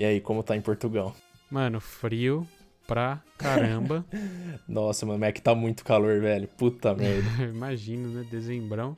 E 0.00 0.04
aí, 0.06 0.18
como 0.18 0.42
tá 0.42 0.56
em 0.56 0.62
Portugal? 0.62 1.14
Mano, 1.50 1.78
frio 1.78 2.48
pra 2.86 3.20
caramba. 3.36 4.02
Nossa, 4.66 5.04
mano, 5.04 5.22
é 5.26 5.30
que 5.30 5.42
tá 5.42 5.54
muito 5.54 5.84
calor, 5.84 6.18
velho. 6.22 6.48
Puta 6.48 6.94
merda. 6.96 7.44
Imagino, 7.44 8.08
né? 8.08 8.26
Dezembrão. 8.30 8.96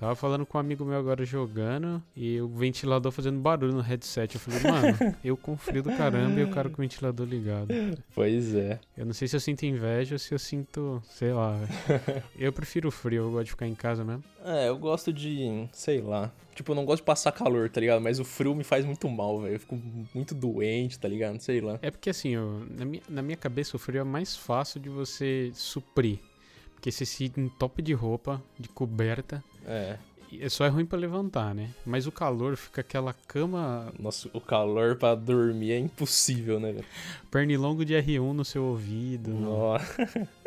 Tava 0.00 0.14
falando 0.14 0.46
com 0.46 0.56
um 0.56 0.60
amigo 0.62 0.82
meu 0.82 0.98
agora 0.98 1.26
jogando 1.26 2.02
e 2.16 2.40
o 2.40 2.48
ventilador 2.48 3.12
fazendo 3.12 3.38
barulho 3.38 3.74
no 3.74 3.82
headset. 3.82 4.34
Eu 4.34 4.40
falei, 4.40 4.60
mano, 4.62 5.16
eu 5.22 5.36
com 5.36 5.58
frio 5.58 5.82
do 5.82 5.90
caramba 5.94 6.40
e 6.40 6.42
o 6.44 6.50
cara 6.50 6.70
com 6.70 6.76
o 6.76 6.80
ventilador 6.80 7.26
ligado. 7.26 7.68
Pois 8.14 8.54
é. 8.54 8.80
Eu 8.96 9.04
não 9.04 9.12
sei 9.12 9.28
se 9.28 9.36
eu 9.36 9.40
sinto 9.40 9.66
inveja 9.66 10.14
ou 10.14 10.18
se 10.18 10.32
eu 10.32 10.38
sinto, 10.38 11.02
sei 11.10 11.34
lá. 11.34 11.52
velho. 11.58 12.22
Eu 12.38 12.50
prefiro 12.50 12.88
o 12.88 12.90
frio, 12.90 13.24
eu 13.24 13.30
gosto 13.30 13.44
de 13.44 13.50
ficar 13.50 13.66
em 13.66 13.74
casa 13.74 14.02
mesmo. 14.02 14.24
É, 14.42 14.68
eu 14.68 14.78
gosto 14.78 15.12
de, 15.12 15.68
sei 15.72 16.00
lá. 16.00 16.32
Tipo, 16.54 16.72
eu 16.72 16.76
não 16.76 16.86
gosto 16.86 17.02
de 17.02 17.06
passar 17.06 17.30
calor, 17.32 17.68
tá 17.68 17.78
ligado? 17.80 18.00
Mas 18.00 18.18
o 18.18 18.24
frio 18.24 18.54
me 18.54 18.64
faz 18.64 18.84
muito 18.86 19.06
mal, 19.10 19.42
velho. 19.42 19.54
Eu 19.56 19.60
fico 19.60 19.78
muito 20.14 20.34
doente, 20.34 20.98
tá 20.98 21.06
ligado? 21.08 21.38
Sei 21.40 21.60
lá. 21.60 21.78
É 21.82 21.90
porque 21.90 22.08
assim, 22.08 22.30
eu- 22.30 22.66
na, 22.70 22.84
minha, 22.86 23.02
na 23.08 23.20
minha 23.20 23.36
cabeça 23.36 23.76
o 23.76 23.78
frio 23.78 24.00
é 24.00 24.04
mais 24.04 24.34
fácil 24.34 24.80
de 24.80 24.88
você 24.88 25.50
suprir. 25.54 26.18
Porque 26.74 26.90
você 26.90 27.04
se 27.04 27.30
entope 27.36 27.82
de 27.82 27.92
roupa, 27.92 28.42
de 28.58 28.68
coberta. 28.70 29.44
É. 29.66 29.96
e 30.32 30.48
Só 30.50 30.64
é 30.64 30.68
ruim 30.68 30.84
pra 30.86 30.98
levantar, 30.98 31.54
né? 31.54 31.70
Mas 31.84 32.06
o 32.06 32.12
calor 32.12 32.56
fica 32.56 32.80
aquela 32.80 33.12
cama 33.12 33.92
Nossa, 33.98 34.28
o 34.32 34.40
calor 34.40 34.96
pra 34.96 35.14
dormir 35.14 35.72
é 35.72 35.78
impossível, 35.78 36.58
né, 36.60 36.72
velho? 36.72 36.84
pernilongo 37.30 37.84
de 37.84 37.94
R1 37.94 38.32
no 38.32 38.44
seu 38.44 38.64
ouvido. 38.64 39.30
Nossa. 39.30 39.84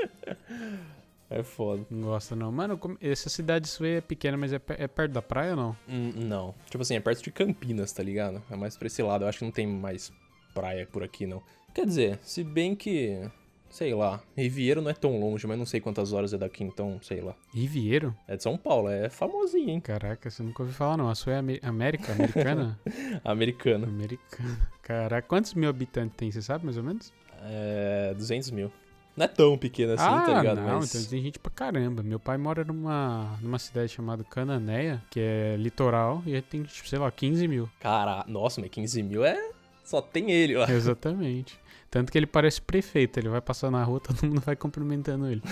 É 1.30 1.41
foda. 1.41 1.84
não 1.89 2.09
gosta 2.09 2.36
não. 2.36 2.52
Mano, 2.52 2.77
como- 2.77 2.95
essa 3.02 3.27
cidade 3.27 3.67
sua 3.67 3.88
é 3.88 4.02
pequena, 4.02 4.38
mas 4.38 4.53
é, 4.53 4.62
é 4.77 4.88
perto 4.88 5.14
da 5.14 5.22
praia 5.22 5.52
ou 5.52 5.58
não? 5.58 5.77
Hum, 5.89 6.11
não. 6.16 6.53
Tipo 6.70 6.84
assim, 6.84 6.95
é 6.95 7.00
perto 7.00 7.23
de 7.23 7.31
Campinas, 7.31 7.91
tá 7.91 8.03
ligado? 8.03 8.39
É 8.52 8.55
mais 8.55 8.77
pra 8.77 8.86
esse 8.86 9.02
lado. 9.02 9.23
Eu 9.23 9.27
acho 9.30 9.39
que 9.39 9.45
não 9.45 9.52
tem 9.52 9.66
mais 9.66 10.11
praia 10.53 10.86
por 10.92 11.02
aqui, 11.02 11.25
não. 11.25 11.42
Quer 11.73 11.88
dizer, 11.88 12.20
se 12.22 12.44
bem 12.44 12.75
que. 12.75 13.27
Sei 13.74 13.92
lá. 13.92 14.22
Riviero 14.38 14.84
não 14.84 14.92
é 14.92 14.94
tão 14.94 15.20
longe, 15.20 15.48
mas 15.48 15.58
não 15.58 15.66
sei 15.66 15.82
quantas 15.82 16.14
horas 16.14 16.32
é 16.32 16.38
daqui, 16.38 16.64
então, 16.64 17.00
sei 17.02 17.22
lá. 17.22 17.34
Riviero? 17.52 18.16
É 18.28 18.38
de 18.38 18.44
São 18.44 18.56
Paulo, 18.56 18.88
é 18.88 19.10
famosinho, 19.10 19.72
hein? 19.72 19.80
Caraca, 19.80 20.30
você 20.30 20.44
nunca 20.44 20.62
ouviu 20.62 20.76
falar 20.76 20.96
não. 20.96 21.10
A 21.10 21.16
sua 21.16 21.34
é 21.34 21.40
América? 21.64 22.12
Americana? 22.12 22.80
Americano. 23.26 23.88
Americana. 23.88 24.70
Caraca, 24.84 25.28
quantos 25.28 25.56
mil 25.56 25.68
habitantes 25.68 26.16
tem, 26.16 26.32
você 26.32 26.40
sabe 26.40 26.66
mais 26.66 26.78
ou 26.78 26.84
menos? 26.84 27.12
É. 27.42 28.14
200 28.16 28.52
mil. 28.52 28.72
Não 29.18 29.26
é 29.26 29.28
tão 29.28 29.58
pequeno 29.58 29.94
assim, 29.94 30.04
ah, 30.06 30.22
tá 30.22 30.38
ligado? 30.40 30.62
não, 30.62 30.80
mas. 30.80 30.94
então 30.94 31.10
tem 31.10 31.24
gente 31.24 31.40
pra 31.40 31.52
caramba. 31.52 32.04
Meu 32.04 32.20
pai 32.20 32.38
mora 32.38 32.64
numa, 32.64 33.40
numa 33.42 33.58
cidade 33.58 33.92
chamada 33.92 34.24
Cananéia, 34.24 35.02
que 35.10 35.20
é 35.20 35.56
litoral, 35.58 36.22
e 36.28 36.36
aí 36.36 36.44
tem, 36.44 36.62
tipo, 36.62 36.88
sei 36.88 37.00
lá, 37.00 37.12
15 37.12 37.48
mil. 37.48 37.68
Cara, 37.80 38.24
nossa, 38.28 38.62
mas 38.62 38.70
15 38.70 39.02
mil 39.02 39.26
é. 39.26 39.50
Só 39.84 40.00
tem 40.00 40.32
ele 40.32 40.56
lá. 40.56 40.72
Exatamente. 40.72 41.60
Tanto 41.94 42.11
que 42.11 42.17
ele 42.17 42.25
parece 42.25 42.59
prefeito, 42.59 43.19
ele 43.19 43.30
vai 43.30 43.39
passar 43.39 43.69
na 43.69 43.83
rua, 43.83 43.99
todo 44.02 44.19
mundo 44.25 44.41
vai 44.41 44.55
cumprimentando 44.55 45.27
ele. 45.27 45.44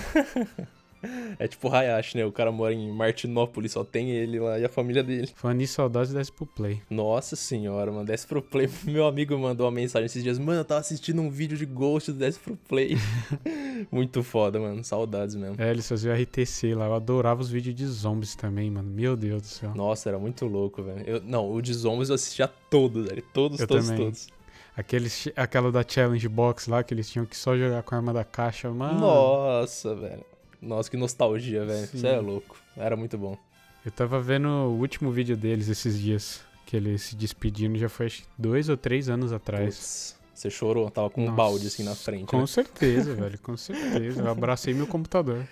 É 1.38 1.46
tipo 1.46 1.68
o 1.68 1.72
Hayashi, 1.72 2.16
né? 2.16 2.24
O 2.24 2.32
cara 2.32 2.50
mora 2.50 2.74
em 2.74 2.90
Martinópolis, 2.92 3.70
só 3.70 3.84
tem 3.84 4.10
ele 4.10 4.40
lá 4.40 4.58
e 4.58 4.64
a 4.64 4.68
família 4.68 5.04
dele. 5.04 5.28
Falando 5.36 5.58
nisso, 5.58 5.74
saudades 5.74 6.12
desce 6.12 6.32
pro 6.32 6.44
play. 6.44 6.82
Nossa 6.90 7.36
senhora, 7.36 7.92
mano, 7.92 8.04
desce 8.06 8.26
pro 8.26 8.42
play. 8.42 8.68
Meu 8.84 9.06
amigo 9.06 9.38
mandou 9.38 9.66
uma 9.66 9.72
mensagem 9.72 10.06
esses 10.06 10.20
dias. 10.20 10.36
Mano, 10.36 10.58
eu 10.60 10.64
tava 10.64 10.80
assistindo 10.80 11.22
um 11.22 11.30
vídeo 11.30 11.56
de 11.56 11.64
Ghost 11.64 12.10
do 12.10 12.18
Desce 12.18 12.40
pro 12.40 12.56
play. 12.68 12.96
Muito 13.90 14.24
foda, 14.24 14.58
mano. 14.58 14.82
Saudades 14.82 15.36
mesmo. 15.36 15.54
É, 15.62 15.70
eles 15.70 15.88
faziam 15.88 16.12
RTC 16.12 16.74
lá, 16.74 16.86
eu 16.86 16.94
adorava 16.94 17.40
os 17.40 17.50
vídeos 17.50 17.74
de 17.76 17.86
zombies 17.86 18.34
também, 18.34 18.68
mano. 18.68 18.88
Meu 18.90 19.16
Deus 19.16 19.42
do 19.42 19.48
céu. 19.48 19.72
Nossa, 19.76 20.08
era 20.08 20.18
muito 20.18 20.44
louco, 20.46 20.82
velho. 20.82 21.02
Eu- 21.06 21.22
Não, 21.22 21.52
o 21.52 21.62
de 21.62 21.72
zombies 21.72 22.08
eu 22.08 22.16
assistia 22.16 22.48
todos, 22.48 23.06
velho. 23.08 23.22
Todos, 23.32 23.60
Eu 23.60 23.66
todos, 23.68 23.86
também. 23.88 24.04
todos. 24.06 24.28
Aqueles, 24.76 25.28
aquela 25.36 25.70
da 25.70 25.84
Challenge 25.86 26.28
Box 26.28 26.68
lá, 26.68 26.82
que 26.82 26.94
eles 26.94 27.10
tinham 27.10 27.26
que 27.26 27.36
só 27.36 27.56
jogar 27.56 27.82
com 27.82 27.94
a 27.94 27.98
arma 27.98 28.12
da 28.12 28.24
caixa, 28.24 28.70
mano. 28.70 29.00
Nossa, 29.00 29.94
velho. 29.94 30.24
Nossa, 30.60 30.90
que 30.90 30.96
nostalgia, 30.96 31.64
velho. 31.66 31.86
Você 31.86 32.06
é 32.06 32.18
louco. 32.18 32.56
Era 32.76 32.96
muito 32.96 33.18
bom. 33.18 33.36
Eu 33.84 33.90
tava 33.90 34.20
vendo 34.20 34.48
o 34.48 34.78
último 34.78 35.10
vídeo 35.10 35.36
deles 35.36 35.68
esses 35.68 35.98
dias, 35.98 36.40
que 36.64 36.76
eles 36.76 37.02
se 37.02 37.16
despedindo, 37.16 37.76
já 37.76 37.88
foi 37.88 38.06
acho 38.06 38.22
que 38.22 38.28
dois 38.38 38.68
ou 38.68 38.76
três 38.76 39.08
anos 39.08 39.32
atrás. 39.32 40.16
Você 40.32 40.48
chorou? 40.48 40.90
Tava 40.90 41.10
com 41.10 41.22
um 41.22 41.26
Nossa, 41.26 41.36
balde 41.36 41.66
assim 41.66 41.82
na 41.82 41.94
frente. 41.94 42.26
Com 42.26 42.40
né? 42.40 42.46
certeza, 42.46 43.14
velho, 43.14 43.38
com 43.40 43.56
certeza. 43.58 44.22
Eu 44.22 44.30
abracei 44.30 44.72
meu 44.72 44.86
computador. 44.86 45.46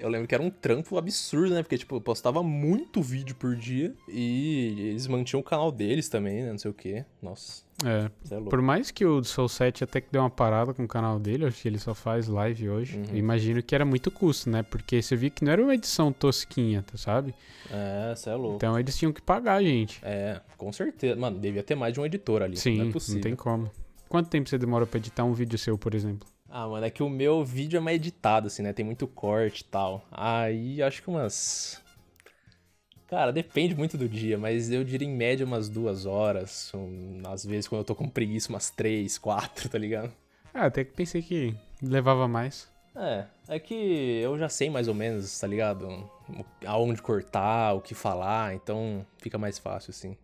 Eu 0.00 0.08
lembro 0.08 0.26
que 0.26 0.34
era 0.34 0.42
um 0.42 0.50
trampo 0.50 0.96
absurdo, 0.96 1.54
né? 1.54 1.62
Porque, 1.62 1.78
tipo, 1.78 1.96
eu 1.96 2.00
postava 2.00 2.42
muito 2.42 3.02
vídeo 3.02 3.34
por 3.36 3.54
dia 3.54 3.94
e 4.08 4.88
eles 4.90 5.06
mantinham 5.06 5.40
o 5.40 5.44
canal 5.44 5.70
deles 5.70 6.08
também, 6.08 6.42
né? 6.42 6.50
Não 6.50 6.58
sei 6.58 6.70
o 6.70 6.74
quê. 6.74 7.04
Nossa, 7.22 7.62
É, 7.84 8.10
é 8.34 8.40
por 8.40 8.62
mais 8.62 8.90
que 8.90 9.04
o 9.04 9.22
Soul 9.22 9.48
7 9.48 9.84
até 9.84 10.00
que 10.00 10.08
deu 10.10 10.22
uma 10.22 10.30
parada 10.30 10.72
com 10.72 10.84
o 10.84 10.88
canal 10.88 11.18
dele, 11.18 11.44
acho 11.44 11.60
que 11.60 11.68
ele 11.68 11.78
só 11.78 11.94
faz 11.94 12.26
live 12.26 12.70
hoje. 12.70 12.96
Uhum. 12.96 13.04
Eu 13.10 13.16
imagino 13.16 13.62
que 13.62 13.74
era 13.74 13.84
muito 13.84 14.10
custo, 14.10 14.48
né? 14.48 14.62
Porque 14.62 15.02
você 15.02 15.14
viu 15.14 15.30
que 15.30 15.44
não 15.44 15.52
era 15.52 15.62
uma 15.62 15.74
edição 15.74 16.12
tosquinha, 16.12 16.82
tá, 16.82 16.96
sabe? 16.96 17.34
É, 17.70 18.14
você 18.14 18.30
é 18.30 18.34
louco. 18.34 18.56
Então 18.56 18.78
eles 18.78 18.96
tinham 18.96 19.12
que 19.12 19.20
pagar 19.20 19.56
a 19.56 19.62
gente. 19.62 20.00
É, 20.02 20.40
com 20.56 20.72
certeza. 20.72 21.16
Mano, 21.16 21.38
devia 21.38 21.62
ter 21.62 21.74
mais 21.74 21.92
de 21.92 22.00
um 22.00 22.06
editor 22.06 22.42
ali. 22.42 22.56
Sim, 22.56 22.76
não 22.76 22.82
é 22.82 22.84
não 22.86 22.92
possível. 22.92 23.20
tem 23.20 23.36
como. 23.36 23.70
Quanto 24.08 24.30
tempo 24.30 24.48
você 24.48 24.56
demora 24.56 24.86
pra 24.86 24.98
editar 24.98 25.24
um 25.24 25.32
vídeo 25.32 25.58
seu, 25.58 25.76
por 25.76 25.94
exemplo? 25.94 26.28
Ah, 26.48 26.66
mano, 26.66 26.86
é 26.86 26.90
que 26.90 27.02
o 27.02 27.08
meu 27.08 27.44
vídeo 27.44 27.76
é 27.76 27.80
mais 27.80 27.96
editado, 27.96 28.46
assim, 28.46 28.62
né? 28.62 28.72
Tem 28.72 28.84
muito 28.84 29.06
corte 29.06 29.60
e 29.60 29.64
tal. 29.64 30.02
Aí 30.10 30.82
acho 30.82 31.02
que 31.02 31.10
umas. 31.10 31.82
Cara, 33.08 33.32
depende 33.32 33.74
muito 33.74 33.96
do 33.96 34.08
dia, 34.08 34.36
mas 34.36 34.70
eu 34.70 34.82
diria 34.82 35.06
em 35.06 35.14
média 35.14 35.46
umas 35.46 35.68
duas 35.68 36.06
horas. 36.06 36.72
um- 36.74 37.22
Às 37.26 37.44
vezes, 37.44 37.68
quando 37.68 37.80
eu 37.80 37.84
tô 37.84 37.94
com 37.94 38.08
preguiça, 38.08 38.48
umas 38.48 38.68
três, 38.70 39.16
quatro, 39.18 39.68
tá 39.68 39.78
ligado? 39.78 40.12
Ah, 40.52 40.66
até 40.66 40.84
que 40.84 40.92
pensei 40.92 41.22
que 41.22 41.54
levava 41.82 42.26
mais. 42.26 42.68
É, 42.96 43.24
é 43.48 43.58
que 43.60 43.74
eu 44.22 44.38
já 44.38 44.48
sei 44.48 44.70
mais 44.70 44.88
ou 44.88 44.94
menos, 44.94 45.38
tá 45.38 45.46
ligado? 45.46 46.10
Aonde 46.64 47.00
cortar, 47.02 47.74
o 47.74 47.80
que 47.80 47.94
falar, 47.94 48.54
então 48.54 49.04
fica 49.18 49.36
mais 49.36 49.58
fácil, 49.58 49.90
assim. 49.90 50.16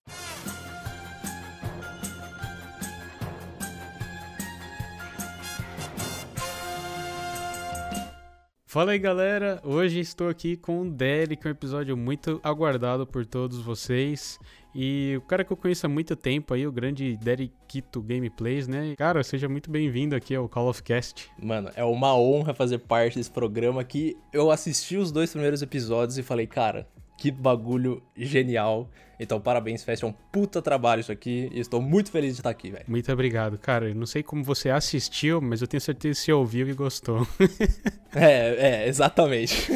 Fala 8.72 8.92
aí 8.92 8.98
galera, 8.98 9.60
hoje 9.62 10.00
estou 10.00 10.30
aqui 10.30 10.56
com 10.56 10.80
o 10.80 10.90
Derek, 10.90 11.46
um 11.46 11.50
episódio 11.50 11.94
muito 11.94 12.40
aguardado 12.42 13.06
por 13.06 13.26
todos 13.26 13.60
vocês. 13.60 14.40
E 14.74 15.12
o 15.18 15.20
cara 15.20 15.44
que 15.44 15.52
eu 15.52 15.58
conheço 15.58 15.84
há 15.84 15.90
muito 15.90 16.16
tempo 16.16 16.54
aí, 16.54 16.66
o 16.66 16.72
grande 16.72 17.18
Derek 17.18 17.52
Kito 17.68 18.00
Gameplays, 18.00 18.66
né? 18.66 18.94
Cara, 18.96 19.22
seja 19.22 19.46
muito 19.46 19.70
bem-vindo 19.70 20.16
aqui 20.16 20.34
ao 20.34 20.48
Call 20.48 20.70
of 20.70 20.82
Cast. 20.82 21.30
Mano, 21.38 21.70
é 21.76 21.84
uma 21.84 22.16
honra 22.16 22.54
fazer 22.54 22.78
parte 22.78 23.18
desse 23.18 23.30
programa 23.30 23.84
que 23.84 24.16
eu 24.32 24.50
assisti 24.50 24.96
os 24.96 25.12
dois 25.12 25.30
primeiros 25.30 25.60
episódios 25.60 26.16
e 26.16 26.22
falei, 26.22 26.46
cara, 26.46 26.88
que 27.16 27.30
bagulho 27.30 28.02
genial. 28.16 28.88
Então, 29.18 29.40
parabéns, 29.40 29.84
Fest, 29.84 30.02
é 30.02 30.06
um 30.06 30.12
puta 30.32 30.60
trabalho 30.60 31.00
isso 31.00 31.12
aqui 31.12 31.48
e 31.52 31.60
estou 31.60 31.80
muito 31.80 32.10
feliz 32.10 32.34
de 32.34 32.40
estar 32.40 32.50
aqui, 32.50 32.70
velho. 32.70 32.84
Muito 32.88 33.12
obrigado, 33.12 33.56
cara. 33.56 33.88
Eu 33.88 33.94
não 33.94 34.06
sei 34.06 34.22
como 34.22 34.42
você 34.42 34.68
assistiu, 34.70 35.40
mas 35.40 35.62
eu 35.62 35.68
tenho 35.68 35.80
certeza 35.80 36.18
que 36.18 36.24
você 36.24 36.32
ouviu 36.32 36.68
e 36.68 36.72
gostou. 36.72 37.26
É, 38.14 38.82
é, 38.82 38.88
exatamente. 38.88 39.72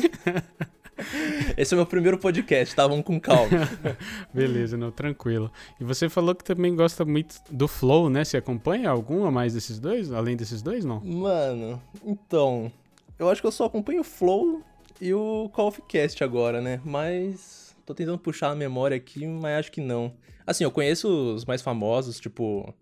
Esse 1.57 1.73
é 1.73 1.77
o 1.77 1.79
meu 1.79 1.87
primeiro 1.87 2.19
podcast, 2.19 2.75
tá? 2.75 2.87
Vamos 2.87 3.05
com 3.05 3.19
calma. 3.19 3.49
Beleza, 4.33 4.77
não, 4.77 4.91
tranquilo. 4.91 5.51
E 5.81 5.85
você 5.85 6.09
falou 6.09 6.35
que 6.35 6.45
também 6.45 6.77
gosta 6.77 7.03
muito 7.05 7.37
do 7.51 7.67
Flow, 7.67 8.11
né? 8.11 8.25
Você 8.25 8.37
acompanha 8.37 8.91
algum 8.91 9.25
a 9.25 9.31
mais 9.31 9.55
desses 9.55 9.79
dois? 9.79 10.13
Além 10.13 10.37
desses 10.37 10.61
dois, 10.61 10.85
não? 10.85 11.01
Mano, 11.01 11.81
então, 12.05 12.71
eu 13.19 13.31
acho 13.31 13.41
que 13.41 13.47
eu 13.47 13.53
só 13.53 13.65
acompanho 13.65 14.01
o 14.01 14.05
Flow 14.05 14.63
e 15.01 15.13
o 15.13 15.49
Call 15.53 15.69
of 15.69 15.83
Cast 15.83 16.23
agora, 16.23 16.61
né? 16.61 16.81
Mas 16.85 17.77
tô 17.85 17.95
tentando 17.95 18.19
puxar 18.19 18.51
a 18.51 18.55
memória 18.55 18.97
aqui, 18.97 19.27
mas 19.27 19.61
acho 19.61 19.73
que 19.73 19.81
não. 19.81 20.13
Assim, 20.47 20.65
eu 20.65 20.71
conheço 20.71 21.09
os 21.35 21.45
mais 21.45 21.63
famosos, 21.63 22.21
tipo 22.21 22.75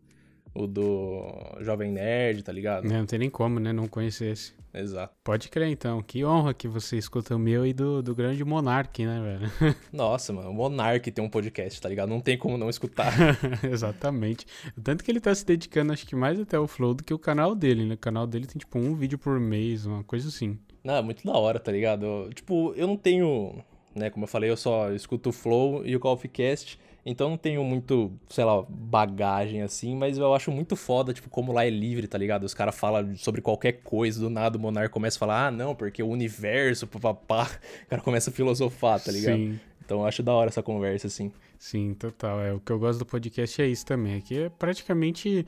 o 0.54 0.66
do 0.66 1.24
Jovem 1.60 1.90
Nerd, 1.90 2.42
tá 2.42 2.52
ligado? 2.52 2.86
É, 2.86 2.98
não 2.98 3.06
tem 3.06 3.18
nem 3.18 3.30
como, 3.30 3.58
né? 3.58 3.72
Não 3.72 3.88
conhecer 3.88 4.32
esse. 4.32 4.54
Exato. 4.72 5.14
Pode 5.22 5.48
crer, 5.48 5.68
então. 5.68 6.02
Que 6.02 6.24
honra 6.24 6.52
que 6.52 6.66
você 6.66 6.96
escuta 6.96 7.36
o 7.36 7.38
meu 7.38 7.64
e 7.64 7.72
do, 7.72 8.02
do 8.02 8.14
grande 8.14 8.44
Monark, 8.44 9.04
né, 9.06 9.20
velho? 9.60 9.74
Nossa, 9.92 10.32
mano, 10.32 10.50
o 10.50 10.54
Monark 10.54 11.10
tem 11.12 11.24
um 11.24 11.28
podcast, 11.28 11.80
tá 11.80 11.88
ligado? 11.88 12.08
Não 12.08 12.20
tem 12.20 12.36
como 12.36 12.58
não 12.58 12.68
escutar. 12.68 13.12
Exatamente. 13.62 14.46
Tanto 14.82 15.04
que 15.04 15.10
ele 15.10 15.20
tá 15.20 15.32
se 15.34 15.46
dedicando, 15.46 15.92
acho 15.92 16.06
que 16.06 16.16
mais 16.16 16.40
até 16.40 16.56
ao 16.56 16.66
Flow 16.66 16.92
do 16.94 17.04
que 17.04 17.14
o 17.14 17.18
canal 17.18 17.54
dele, 17.54 17.84
né? 17.84 17.94
O 17.94 17.98
canal 17.98 18.26
dele 18.26 18.46
tem, 18.46 18.58
tipo, 18.58 18.78
um 18.78 18.94
vídeo 18.96 19.16
por 19.18 19.38
mês, 19.38 19.86
uma 19.86 20.02
coisa 20.02 20.28
assim. 20.28 20.58
Não, 20.82 20.94
é 20.96 21.02
muito 21.02 21.24
da 21.24 21.32
hora, 21.32 21.60
tá 21.60 21.70
ligado? 21.70 22.04
Eu- 22.04 22.30
tipo, 22.34 22.72
eu 22.76 22.86
não 22.86 22.96
tenho, 22.96 23.62
né, 23.94 24.10
como 24.10 24.24
eu 24.24 24.28
falei, 24.28 24.50
eu 24.50 24.56
só 24.56 24.90
escuto 24.92 25.30
o 25.30 25.32
Flow 25.32 25.86
e 25.86 25.96
o 25.96 26.00
of 26.04 26.26
Cast, 26.28 26.78
então 27.04 27.30
não 27.30 27.36
tenho 27.36 27.62
muito, 27.62 28.12
sei 28.28 28.44
lá, 28.44 28.64
bagagem 28.68 29.62
assim, 29.62 29.94
mas 29.94 30.16
eu 30.16 30.34
acho 30.34 30.50
muito 30.50 30.74
foda, 30.74 31.12
tipo, 31.12 31.28
como 31.28 31.52
lá 31.52 31.66
é 31.66 31.70
livre, 31.70 32.06
tá 32.06 32.16
ligado? 32.16 32.44
Os 32.44 32.54
caras 32.54 32.74
falam 32.74 33.14
sobre 33.16 33.40
qualquer 33.40 33.72
coisa, 33.82 34.20
do 34.20 34.30
nada 34.30 34.56
o 34.56 34.60
Monark 34.60 34.90
começa 34.90 35.18
a 35.18 35.20
falar, 35.20 35.46
ah, 35.46 35.50
não, 35.50 35.74
porque 35.74 36.02
o 36.02 36.08
universo, 36.08 36.86
papapá, 36.86 37.50
o 37.84 37.88
cara 37.88 38.02
começa 38.02 38.30
a 38.30 38.32
filosofar, 38.32 39.00
tá 39.00 39.12
ligado? 39.12 39.36
Sim. 39.36 39.60
Então 39.84 40.00
eu 40.00 40.06
acho 40.06 40.22
da 40.22 40.32
hora 40.32 40.48
essa 40.48 40.62
conversa, 40.62 41.06
assim. 41.06 41.30
Sim, 41.58 41.94
total. 41.94 42.40
É, 42.40 42.52
o 42.52 42.60
que 42.60 42.72
eu 42.72 42.78
gosto 42.78 42.98
do 42.98 43.06
podcast 43.06 43.60
é 43.60 43.66
isso 43.66 43.84
também. 43.84 44.16
Aqui 44.16 44.44
é 44.44 44.48
praticamente 44.48 45.46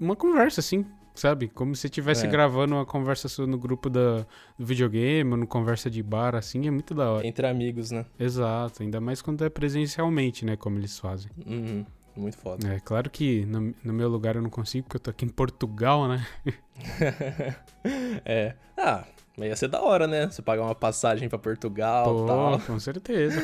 uma 0.00 0.16
conversa, 0.16 0.60
assim, 0.60 0.86
sabe? 1.18 1.48
Como 1.48 1.74
se 1.74 1.86
estivesse 1.86 2.26
É. 2.26 2.28
gravando 2.30 2.74
uma 2.74 2.86
conversa 2.86 3.28
sua 3.28 3.46
no 3.46 3.58
grupo 3.58 3.88
da, 3.90 4.26
do 4.58 4.64
videogame, 4.66 5.30
ou 5.32 5.36
no 5.36 5.46
conversa 5.46 5.90
de 5.90 6.02
bar, 6.02 6.34
assim, 6.34 6.66
é 6.66 6.70
muito 6.70 6.94
da 6.94 7.10
hora. 7.10 7.26
Entre 7.26 7.46
amigos, 7.46 7.90
né? 7.90 8.06
Exato, 8.18 8.82
ainda 8.82 9.00
mais 9.00 9.20
quando 9.22 9.44
é 9.44 9.48
presencialmente, 9.48 10.44
né? 10.44 10.56
Como 10.56 10.78
eles 10.78 10.98
fazem. 10.98 11.30
Uhum. 11.46 11.84
Muito 12.16 12.36
foda. 12.36 12.66
É 12.74 12.80
claro 12.80 13.08
que 13.08 13.44
no, 13.46 13.72
no 13.84 13.92
meu 13.92 14.08
lugar 14.08 14.34
eu 14.34 14.42
não 14.42 14.50
consigo, 14.50 14.84
porque 14.84 14.96
eu 14.96 15.00
tô 15.00 15.10
aqui 15.10 15.24
em 15.24 15.28
Portugal, 15.28 16.08
né? 16.08 16.26
é. 18.24 18.54
Ah, 18.76 19.04
ia 19.46 19.56
ser 19.56 19.68
da 19.68 19.80
hora, 19.80 20.06
né? 20.06 20.28
Você 20.30 20.42
pagar 20.42 20.62
uma 20.62 20.74
passagem 20.74 21.28
pra 21.28 21.38
Portugal 21.38 22.04
e 22.06 22.20
Pô, 22.20 22.26
tal. 22.26 22.60
com 22.60 22.78
certeza. 22.80 23.40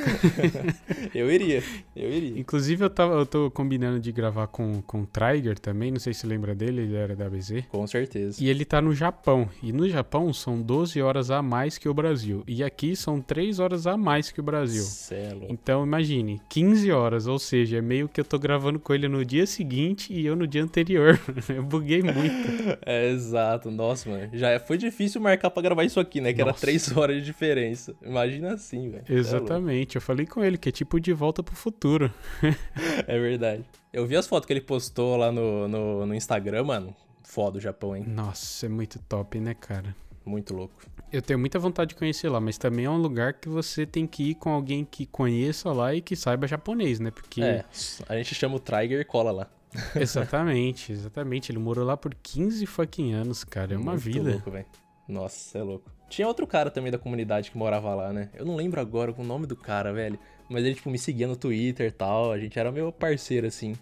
Eu 1.14 1.30
iria, 1.30 1.62
eu 1.94 2.10
iria. 2.10 2.40
Inclusive, 2.40 2.84
eu, 2.84 2.90
tava, 2.90 3.14
eu 3.14 3.26
tô 3.26 3.50
combinando 3.50 4.00
de 4.00 4.10
gravar 4.10 4.46
com, 4.48 4.82
com 4.82 5.02
o 5.02 5.06
Trigger 5.06 5.58
também, 5.58 5.90
não 5.90 6.00
sei 6.00 6.12
se 6.12 6.26
lembra 6.26 6.54
dele, 6.54 6.82
ele 6.82 6.96
era 6.96 7.14
da 7.14 7.28
BZ. 7.30 7.64
Com 7.68 7.86
certeza. 7.86 8.42
E 8.42 8.48
ele 8.48 8.64
tá 8.64 8.80
no 8.82 8.92
Japão. 8.94 9.48
E 9.62 9.72
no 9.72 9.88
Japão 9.88 10.32
são 10.32 10.60
12 10.60 11.00
horas 11.00 11.30
a 11.30 11.40
mais 11.42 11.78
que 11.78 11.88
o 11.88 11.94
Brasil. 11.94 12.42
E 12.48 12.64
aqui 12.64 12.96
são 12.96 13.20
3 13.20 13.58
horas 13.60 13.86
a 13.86 13.96
mais 13.96 14.30
que 14.32 14.40
o 14.40 14.42
Brasil. 14.42 14.82
Cê 14.82 15.14
é. 15.14 15.36
Então 15.48 15.84
imagine, 15.84 16.40
15 16.48 16.90
horas, 16.90 17.26
ou 17.26 17.38
seja, 17.38 17.78
é 17.78 17.80
meio 17.82 18.08
que 18.08 18.20
eu 18.20 18.24
tô 18.24 18.38
gravando 18.38 18.78
com 18.80 18.92
ele 18.92 19.06
no 19.08 19.24
dia 19.24 19.46
seguinte 19.46 20.12
e 20.12 20.26
eu 20.26 20.34
no 20.34 20.46
dia 20.46 20.62
anterior. 20.64 21.18
eu 21.48 21.62
buguei 21.62 22.02
muito. 22.02 22.34
É, 22.84 23.10
exato. 23.10 23.70
Nossa, 23.70 24.08
mano. 24.10 24.28
Já 24.32 24.50
é- 24.50 24.58
foi 24.58 24.76
difícil 24.76 25.20
marcar 25.20 25.50
pra 25.50 25.62
gravar 25.62 25.83
isso 25.84 26.00
aqui, 26.00 26.20
né? 26.20 26.32
Que 26.32 26.40
era 26.40 26.50
Nossa. 26.50 26.60
três 26.60 26.94
horas 26.96 27.16
de 27.16 27.22
diferença. 27.22 27.94
Imagina 28.02 28.54
assim, 28.54 28.90
velho. 28.90 29.04
É. 29.08 29.12
Exatamente, 29.12 29.96
eu 29.96 30.02
falei 30.02 30.26
com 30.26 30.42
ele 30.44 30.56
que 30.58 30.68
é 30.68 30.72
tipo 30.72 31.00
de 31.00 31.12
volta 31.12 31.42
pro 31.42 31.54
futuro. 31.54 32.12
É 33.06 33.18
verdade. 33.18 33.64
Eu 33.92 34.06
vi 34.06 34.16
as 34.16 34.26
fotos 34.26 34.46
que 34.46 34.52
ele 34.52 34.60
postou 34.60 35.16
lá 35.16 35.30
no, 35.30 35.68
no, 35.68 36.06
no 36.06 36.14
Instagram, 36.14 36.64
mano. 36.64 36.96
Foda 37.22 37.58
o 37.58 37.60
Japão, 37.60 37.96
hein? 37.96 38.04
Nossa, 38.06 38.66
é 38.66 38.68
muito 38.68 38.98
top, 39.08 39.38
né, 39.40 39.54
cara? 39.54 39.94
Muito 40.24 40.54
louco. 40.54 40.74
Eu 41.12 41.22
tenho 41.22 41.38
muita 41.38 41.58
vontade 41.58 41.90
de 41.90 41.94
conhecer 41.94 42.28
lá, 42.28 42.40
mas 42.40 42.58
também 42.58 42.86
é 42.86 42.90
um 42.90 42.96
lugar 42.96 43.34
que 43.34 43.48
você 43.48 43.86
tem 43.86 44.06
que 44.06 44.30
ir 44.30 44.34
com 44.34 44.50
alguém 44.50 44.84
que 44.84 45.06
conheça 45.06 45.72
lá 45.72 45.94
e 45.94 46.00
que 46.00 46.16
saiba 46.16 46.46
japonês, 46.46 46.98
né? 46.98 47.10
Porque. 47.10 47.42
É, 47.42 47.64
a 48.08 48.16
gente 48.16 48.34
chama 48.34 48.56
o 48.56 48.58
Trigger 48.58 49.00
e 49.00 49.04
cola 49.04 49.30
lá. 49.30 49.50
Exatamente, 49.94 50.92
exatamente. 50.92 51.50
Ele 51.52 51.58
morou 51.58 51.84
lá 51.84 51.96
por 51.96 52.14
15 52.14 52.64
fucking 52.66 53.12
anos, 53.12 53.44
cara. 53.44 53.74
É 53.74 53.76
uma 53.76 53.92
Muito 53.92 54.04
vida. 54.04 54.30
louco. 54.32 54.50
Nossa, 55.08 55.36
cê 55.36 55.58
é 55.58 55.62
louco. 55.62 55.90
Tinha 56.08 56.26
outro 56.28 56.46
cara 56.46 56.70
também 56.70 56.92
da 56.92 56.98
comunidade 56.98 57.50
que 57.50 57.58
morava 57.58 57.94
lá, 57.94 58.12
né? 58.12 58.30
Eu 58.34 58.44
não 58.44 58.56
lembro 58.56 58.80
agora 58.80 59.12
o 59.16 59.24
nome 59.24 59.46
do 59.46 59.56
cara, 59.56 59.92
velho. 59.92 60.18
Mas 60.48 60.64
ele, 60.64 60.74
tipo, 60.74 60.90
me 60.90 60.98
seguia 60.98 61.26
no 61.26 61.36
Twitter 61.36 61.88
e 61.88 61.90
tal. 61.90 62.30
A 62.32 62.38
gente 62.38 62.58
era 62.58 62.70
meu 62.70 62.92
parceiro, 62.92 63.46
assim. 63.46 63.74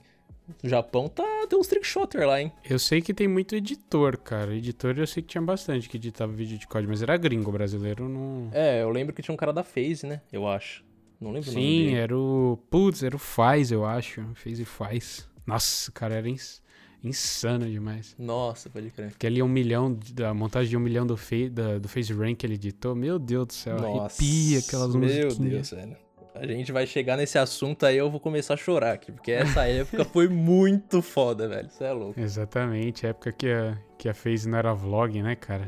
O 0.62 0.68
Japão 0.68 1.08
tá. 1.08 1.22
Tem 1.48 1.58
uns 1.58 1.66
trickshotter 1.66 2.26
lá, 2.26 2.40
hein? 2.40 2.52
Eu 2.68 2.78
sei 2.78 3.00
que 3.02 3.12
tem 3.12 3.28
muito 3.28 3.54
editor, 3.54 4.16
cara. 4.18 4.54
Editor 4.54 4.98
eu 4.98 5.06
sei 5.06 5.22
que 5.22 5.28
tinha 5.30 5.42
bastante 5.42 5.88
que 5.88 5.96
editava 5.96 6.32
vídeo 6.32 6.58
de 6.58 6.66
código, 6.66 6.90
mas 6.90 7.02
era 7.02 7.16
gringo 7.16 7.50
brasileiro, 7.52 8.08
não. 8.08 8.48
É, 8.52 8.82
eu 8.82 8.90
lembro 8.90 9.14
que 9.14 9.22
tinha 9.22 9.32
um 9.34 9.36
cara 9.36 9.52
da 9.52 9.62
FaZe, 9.64 10.06
né? 10.06 10.20
Eu 10.32 10.46
acho. 10.48 10.84
Não 11.20 11.30
lembro 11.32 11.50
o 11.50 11.54
nome 11.54 11.66
Sim, 11.66 11.84
dele. 11.86 11.94
era 11.96 12.16
o. 12.16 12.58
Putz, 12.70 13.02
era 13.02 13.14
o 13.14 13.18
Faz, 13.18 13.70
eu 13.70 13.84
acho. 13.84 14.24
Fez 14.34 14.58
e 14.58 14.64
faz. 14.64 15.28
Nossa, 15.46 15.90
o 15.90 15.92
cara 15.92 16.14
era 16.14 16.28
ins- 16.28 16.61
insano 17.02 17.68
demais. 17.68 18.14
Nossa, 18.18 18.70
pode 18.70 18.90
crer. 18.90 19.08
Aquele 19.08 19.42
um 19.42 19.48
milhão, 19.48 19.98
da 20.12 20.32
montagem 20.32 20.70
de 20.70 20.76
um 20.76 20.80
milhão 20.80 21.06
do, 21.06 21.16
fe, 21.16 21.48
da, 21.48 21.78
do 21.78 21.88
Face 21.88 22.12
Rank 22.12 22.38
que 22.38 22.46
ele 22.46 22.54
editou. 22.54 22.94
Meu 22.94 23.18
Deus 23.18 23.46
do 23.46 23.52
céu, 23.52 23.80
Nossa, 23.80 24.22
arrepia 24.22 24.58
aquelas 24.58 24.94
Meu. 24.94 25.34
Deus, 25.34 25.70
velho. 25.70 25.96
A 26.34 26.46
gente 26.46 26.72
vai 26.72 26.86
chegar 26.86 27.18
nesse 27.18 27.36
assunto 27.36 27.84
aí, 27.84 27.98
eu 27.98 28.10
vou 28.10 28.18
começar 28.18 28.54
a 28.54 28.56
chorar 28.56 28.92
aqui. 28.92 29.12
Porque 29.12 29.32
essa 29.32 29.66
época 29.68 30.04
foi 30.04 30.28
muito 30.28 31.02
foda, 31.02 31.46
velho. 31.46 31.68
Você 31.68 31.84
é 31.84 31.92
louco. 31.92 32.18
Exatamente, 32.18 33.06
época 33.06 33.32
que 33.32 33.50
a, 33.50 33.76
que 33.98 34.08
a 34.08 34.14
Face 34.14 34.48
não 34.48 34.56
era 34.56 34.72
vlog, 34.72 35.20
né, 35.22 35.36
cara? 35.36 35.66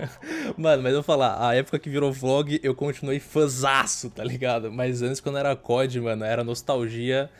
Mano, 0.56 0.82
mas 0.82 0.92
eu 0.92 0.98
vou 0.98 1.02
falar, 1.02 1.48
a 1.48 1.54
época 1.54 1.78
que 1.78 1.88
virou 1.88 2.12
vlog, 2.12 2.60
eu 2.62 2.74
continuei 2.74 3.18
fãzaço, 3.20 4.10
tá 4.10 4.22
ligado? 4.22 4.70
Mas 4.70 5.00
antes, 5.00 5.18
quando 5.18 5.38
era 5.38 5.56
COD, 5.56 6.00
mano, 6.00 6.24
era 6.24 6.44
nostalgia. 6.44 7.30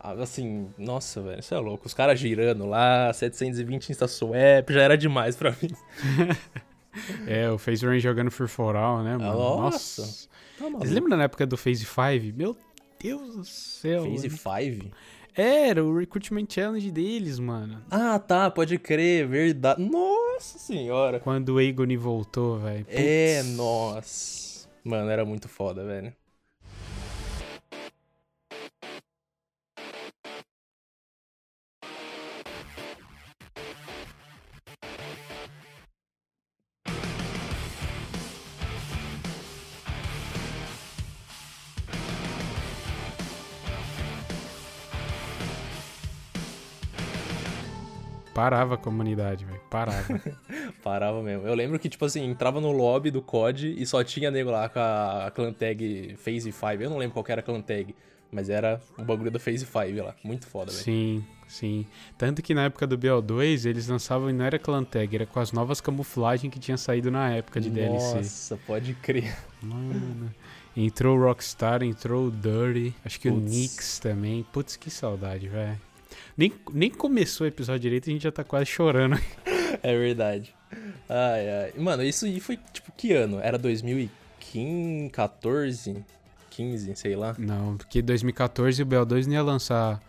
Ah, 0.00 0.12
Assim, 0.12 0.68
nossa, 0.76 1.20
velho, 1.20 1.40
isso 1.40 1.54
é 1.54 1.58
louco. 1.58 1.86
Os 1.86 1.94
caras 1.94 2.18
girando 2.18 2.66
lá, 2.66 3.12
720 3.12 3.90
insta-swap, 3.90 4.70
já 4.70 4.82
era 4.82 4.96
demais 4.96 5.36
pra 5.36 5.50
mim. 5.50 5.70
É, 7.26 7.48
o 7.48 7.58
Face 7.58 7.84
Rank 7.86 8.00
jogando 8.00 8.30
Free 8.30 8.48
For 8.48 8.74
All, 8.74 9.04
né, 9.04 9.16
mano? 9.16 9.38
Nossa. 9.38 10.02
Nossa. 10.02 10.28
Tá 10.58 10.68
Vocês 10.68 10.90
lembram 10.90 11.16
na 11.16 11.24
época 11.24 11.46
do 11.46 11.56
Phase 11.56 11.84
5? 11.84 12.36
Meu 12.36 12.56
Deus 13.00 13.36
do 13.36 13.44
céu. 13.44 14.04
Phase 14.04 14.28
mano. 14.28 14.72
5? 14.72 14.96
Era 15.36 15.84
o 15.84 15.96
Recruitment 15.96 16.46
Challenge 16.48 16.90
deles, 16.90 17.38
mano. 17.38 17.80
Ah, 17.88 18.18
tá, 18.18 18.50
pode 18.50 18.76
crer, 18.78 19.28
verdade. 19.28 19.80
Nossa 19.80 20.58
senhora. 20.58 21.20
Quando 21.20 21.50
o 21.50 21.58
Agony 21.58 21.96
voltou, 21.96 22.58
velho. 22.58 22.84
É, 22.88 23.44
nossa. 23.44 24.68
Mano, 24.82 25.08
era 25.10 25.24
muito 25.24 25.48
foda, 25.48 25.84
velho. 25.84 26.12
Parava 48.68 48.74
a 48.74 48.76
comunidade, 48.76 49.44
velho. 49.44 49.60
Parava. 49.70 50.20
Parava 50.82 51.22
mesmo. 51.22 51.46
Eu 51.46 51.54
lembro 51.54 51.78
que, 51.78 51.88
tipo 51.88 52.04
assim, 52.04 52.24
entrava 52.24 52.60
no 52.60 52.70
lobby 52.70 53.10
do 53.10 53.22
COD 53.22 53.74
e 53.78 53.86
só 53.86 54.04
tinha 54.04 54.30
nego 54.30 54.50
lá 54.50 54.68
com 54.68 54.78
a, 54.78 55.32
clan 55.34 55.52
tag 55.52 56.14
Phase 56.18 56.52
5. 56.52 56.66
Eu 56.80 56.90
não 56.90 56.98
lembro 56.98 57.14
qual 57.14 57.24
era 57.28 57.40
a 57.40 57.42
clan 57.42 57.62
tag, 57.62 57.94
mas 58.30 58.50
era 58.50 58.80
o 58.98 59.02
bagulho 59.02 59.30
da 59.30 59.38
Phase 59.38 59.64
5 59.64 60.04
lá. 60.04 60.14
Muito 60.22 60.46
foda, 60.46 60.70
velho. 60.70 60.84
sim, 60.84 61.24
sim. 61.46 61.86
Tanto 62.18 62.42
que 62.42 62.52
na 62.52 62.64
época 62.64 62.86
do 62.86 62.98
BO2, 62.98 63.64
eles 63.64 63.88
lançavam, 63.88 64.30
não 64.32 64.44
era 64.44 64.58
clan 64.58 64.84
tag, 64.84 65.14
era 65.14 65.26
com 65.26 65.40
as 65.40 65.50
novas 65.52 65.80
camuflagens 65.80 66.52
que 66.52 66.58
tinha 66.58 66.76
saído 66.76 67.10
na 67.10 67.30
época 67.30 67.60
de 67.60 67.70
DLC. 67.70 68.16
Nossa, 68.16 68.58
pode 68.66 68.92
crer. 68.94 69.34
Mano. 69.62 70.34
Entrou 70.76 71.18
o 71.18 71.24
Rockstar, 71.24 71.82
entrou 71.82 72.26
o 72.26 72.30
Dirty, 72.30 72.94
acho 73.04 73.18
que 73.18 73.28
o 73.28 73.34
Putz. 73.34 73.50
Nyx 73.50 73.98
também. 73.98 74.46
Putz, 74.52 74.76
que 74.76 74.90
saudade, 74.90 75.48
velho. 75.48 75.87
Nem, 76.38 76.52
nem 76.72 76.88
começou 76.88 77.44
o 77.44 77.48
episódio 77.48 77.80
direito 77.80 78.06
e 78.06 78.10
a 78.10 78.12
gente 78.12 78.22
já 78.22 78.30
tá 78.30 78.44
quase 78.44 78.66
chorando. 78.66 79.18
É 79.82 79.96
verdade. 79.96 80.54
Ai, 81.08 81.50
ai. 81.50 81.72
Mano, 81.76 82.02
isso 82.02 82.24
aí 82.24 82.40
foi, 82.40 82.58
tipo, 82.72 82.90
que 82.96 83.12
ano? 83.12 83.38
Era 83.38 83.58
2015, 83.58 85.10
14, 85.10 86.04
15, 86.50 86.96
sei 86.96 87.14
lá. 87.14 87.36
Não, 87.38 87.76
porque 87.76 88.00
2014 88.00 88.82
o 88.82 88.86
BO2 88.86 89.26
não 89.26 89.34
ia 89.34 89.42
lançar 89.42 90.02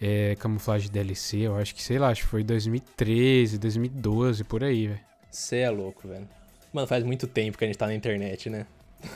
é, 0.00 0.34
camuflagem 0.36 0.90
DLC, 0.90 1.40
eu 1.40 1.56
acho 1.56 1.74
que, 1.74 1.82
sei 1.82 1.98
lá, 1.98 2.08
acho 2.08 2.22
que 2.22 2.28
foi 2.28 2.42
2013, 2.42 3.58
2012, 3.58 4.44
por 4.44 4.64
aí, 4.64 4.88
velho. 4.88 5.00
Cê 5.30 5.58
é 5.58 5.70
louco, 5.70 6.08
velho. 6.08 6.26
Mano, 6.72 6.86
faz 6.86 7.04
muito 7.04 7.26
tempo 7.26 7.58
que 7.58 7.64
a 7.64 7.66
gente 7.66 7.78
tá 7.78 7.86
na 7.86 7.94
internet, 7.94 8.48
né? 8.48 8.66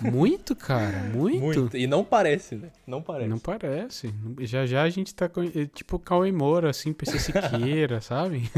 Muito, 0.01 0.55
cara, 0.57 1.01
muito. 1.15 1.77
E 1.77 1.87
não 1.87 2.05
parece, 2.05 2.57
né? 2.57 2.71
Não 2.87 3.03
parece. 3.03 3.29
Não 3.29 3.39
parece. 3.39 4.15
Já 4.41 4.67
já 4.67 4.83
a 4.83 4.91
gente 4.91 5.15
tá 5.15 5.29
com, 5.29 5.43
é, 5.43 5.67
tipo 5.67 5.99
Cauê 5.99 6.33
Moura, 6.33 6.71
assim, 6.71 6.93
PC 6.93 7.19
Siqueira, 7.19 8.01
sabe? 8.03 8.51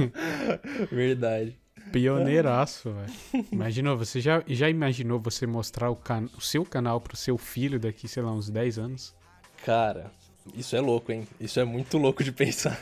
Verdade. 0.90 1.58
Pioneiraço, 1.90 2.92
velho. 2.92 3.46
Imaginou, 3.52 3.96
você 3.96 4.20
já, 4.20 4.42
já 4.46 4.68
imaginou 4.68 5.18
você 5.20 5.46
mostrar 5.46 5.90
o, 5.90 5.96
can, 5.96 6.28
o 6.36 6.40
seu 6.40 6.64
canal 6.64 7.00
pro 7.00 7.16
seu 7.16 7.36
filho 7.36 7.78
daqui, 7.78 8.08
sei 8.08 8.22
lá, 8.22 8.32
uns 8.32 8.48
10 8.48 8.78
anos? 8.78 9.14
Cara, 9.64 10.10
isso 10.54 10.74
é 10.74 10.80
louco, 10.80 11.12
hein? 11.12 11.26
Isso 11.38 11.60
é 11.60 11.64
muito 11.64 11.98
louco 11.98 12.24
de 12.24 12.32
pensar. 12.32 12.78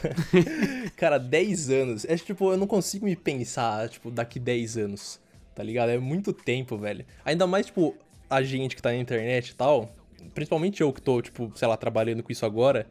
Cara, 0.97 1.19
10 1.19 1.71
anos. 1.71 2.05
É 2.05 2.17
tipo, 2.17 2.53
eu 2.53 2.57
não 2.57 2.67
consigo 2.67 3.05
me 3.05 3.17
pensar, 3.17 3.89
tipo, 3.89 4.11
daqui 4.11 4.39
10 4.39 4.77
anos. 4.77 5.21
Tá 5.55 5.63
ligado? 5.63 5.91
É 5.91 5.99
muito 5.99 6.33
tempo, 6.33 6.79
velho. 6.79 7.05
Ainda 7.25 7.47
mais, 7.47 7.67
tipo, 7.67 7.95
a 8.31 8.43
gente 8.43 8.77
que 8.77 8.81
tá 8.81 8.91
na 8.91 8.97
internet 8.97 9.49
e 9.49 9.55
tal. 9.55 9.93
Principalmente 10.33 10.81
eu 10.81 10.93
que 10.93 11.03
tô, 11.03 11.21
tipo, 11.21 11.53
sei 11.57 11.67
lá, 11.67 11.77
trabalhando 11.77 12.23
com 12.23 12.31
isso 12.31 12.47
agora. 12.47 12.87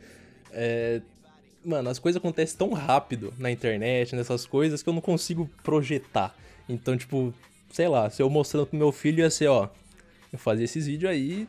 É. 0.51 1.01
Mano, 1.63 1.89
as 1.89 1.99
coisas 1.99 2.19
acontecem 2.19 2.57
tão 2.57 2.71
rápido 2.73 3.33
na 3.37 3.51
internet, 3.51 4.15
nessas 4.15 4.45
coisas, 4.45 4.81
que 4.81 4.89
eu 4.89 4.93
não 4.93 5.01
consigo 5.01 5.49
projetar. 5.63 6.33
Então, 6.67 6.95
tipo, 6.97 7.33
sei 7.71 7.87
lá, 7.87 8.09
se 8.09 8.21
eu 8.21 8.29
mostrando 8.29 8.67
pro 8.67 8.77
meu 8.77 8.91
filho 8.91 9.19
ia 9.19 9.29
ser, 9.29 9.47
ó. 9.47 9.69
Eu 10.31 10.39
fazia 10.39 10.65
esses 10.65 10.85
vídeos 10.85 11.11
aí, 11.11 11.47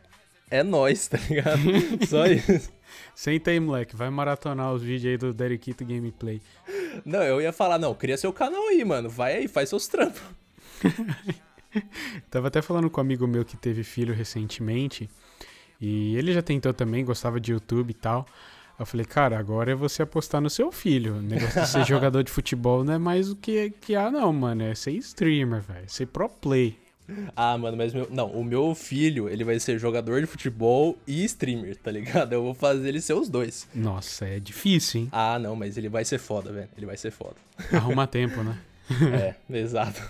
é 0.51 0.63
nóis, 0.63 1.07
tá 1.07 1.19
ligado? 1.29 1.61
Só 2.09 2.27
isso. 2.27 2.73
Senta 3.15 3.51
aí, 3.51 3.61
moleque, 3.61 3.95
vai 3.95 4.11
maratonar 4.11 4.73
os 4.73 4.83
vídeos 4.83 5.13
aí 5.13 5.17
do 5.17 5.33
Derikito 5.33 5.85
Gameplay. 5.85 6.41
Não, 7.05 7.23
eu 7.23 7.41
ia 7.41 7.53
falar, 7.53 7.79
não, 7.79 7.95
cria 7.95 8.17
seu 8.17 8.33
canal 8.33 8.67
aí, 8.69 8.85
mano. 8.85 9.09
Vai 9.09 9.37
aí, 9.37 9.49
faz 9.49 9.69
seus 9.69 9.87
trampos. 9.87 10.21
Tava 12.31 12.49
até 12.49 12.63
falando 12.63 12.91
com 12.91 13.01
um 13.01 13.05
amigo 13.05 13.27
meu 13.27 13.45
que 13.45 13.57
teve 13.57 13.83
filho 13.83 14.15
recentemente. 14.15 15.09
E 15.81 16.17
ele 16.17 16.33
já 16.33 16.43
tentou 16.43 16.75
também, 16.75 17.05
gostava 17.05 17.41
de 17.41 17.53
YouTube 17.53 17.91
e 17.91 17.95
tal. 17.95 18.27
Eu 18.79 18.87
falei, 18.87 19.05
cara, 19.05 19.39
agora 19.39 19.73
é 19.73 19.75
você 19.75 20.03
apostar 20.03 20.41
no 20.41 20.49
seu 20.49 20.73
filho. 20.73 21.17
O 21.17 21.23
negócio 21.23 21.61
de 21.61 21.69
ser 21.69 21.85
jogador 21.87 22.23
de 22.23 22.31
futebol 22.31 22.83
não 22.83 22.95
é 22.95 22.99
mais 22.99 23.31
o 23.31 23.37
que, 23.37 23.71
que 23.81 23.95
há, 23.95 24.11
não, 24.11 24.33
mano. 24.33 24.63
É 24.63 24.75
ser 24.75 24.93
streamer, 24.93 25.61
velho. 25.61 25.89
Ser 25.89 26.07
pro 26.07 26.29
play. 26.29 26.79
Ah, 27.37 27.59
mano, 27.59 27.77
mas 27.77 27.93
meu, 27.93 28.09
não, 28.11 28.29
o 28.29 28.45
meu 28.45 28.75
filho, 28.75 29.29
ele 29.29 29.45
vai 29.45 29.59
ser 29.59 29.79
jogador 29.79 30.21
de 30.21 30.27
futebol 30.27 30.97
e 31.07 31.25
streamer, 31.25 31.77
tá 31.77 31.91
ligado? 31.91 32.33
Eu 32.33 32.43
vou 32.43 32.55
fazer 32.55 32.89
ele 32.89 33.01
ser 33.01 33.15
os 33.15 33.29
dois. 33.29 33.69
Nossa, 33.75 34.27
é 34.27 34.39
difícil, 34.39 35.03
hein? 35.03 35.09
Ah, 35.11 35.39
não, 35.39 35.57
mas 35.57 35.77
ele 35.77 35.89
vai 35.89 36.05
ser 36.05 36.19
foda, 36.19 36.53
velho. 36.53 36.69
Ele 36.77 36.87
vai 36.87 36.97
ser 36.97 37.11
foda. 37.11 37.35
Arruma 37.73 38.07
tempo, 38.09 38.43
né? 38.43 38.57
é, 39.15 39.35
exato. 39.59 40.01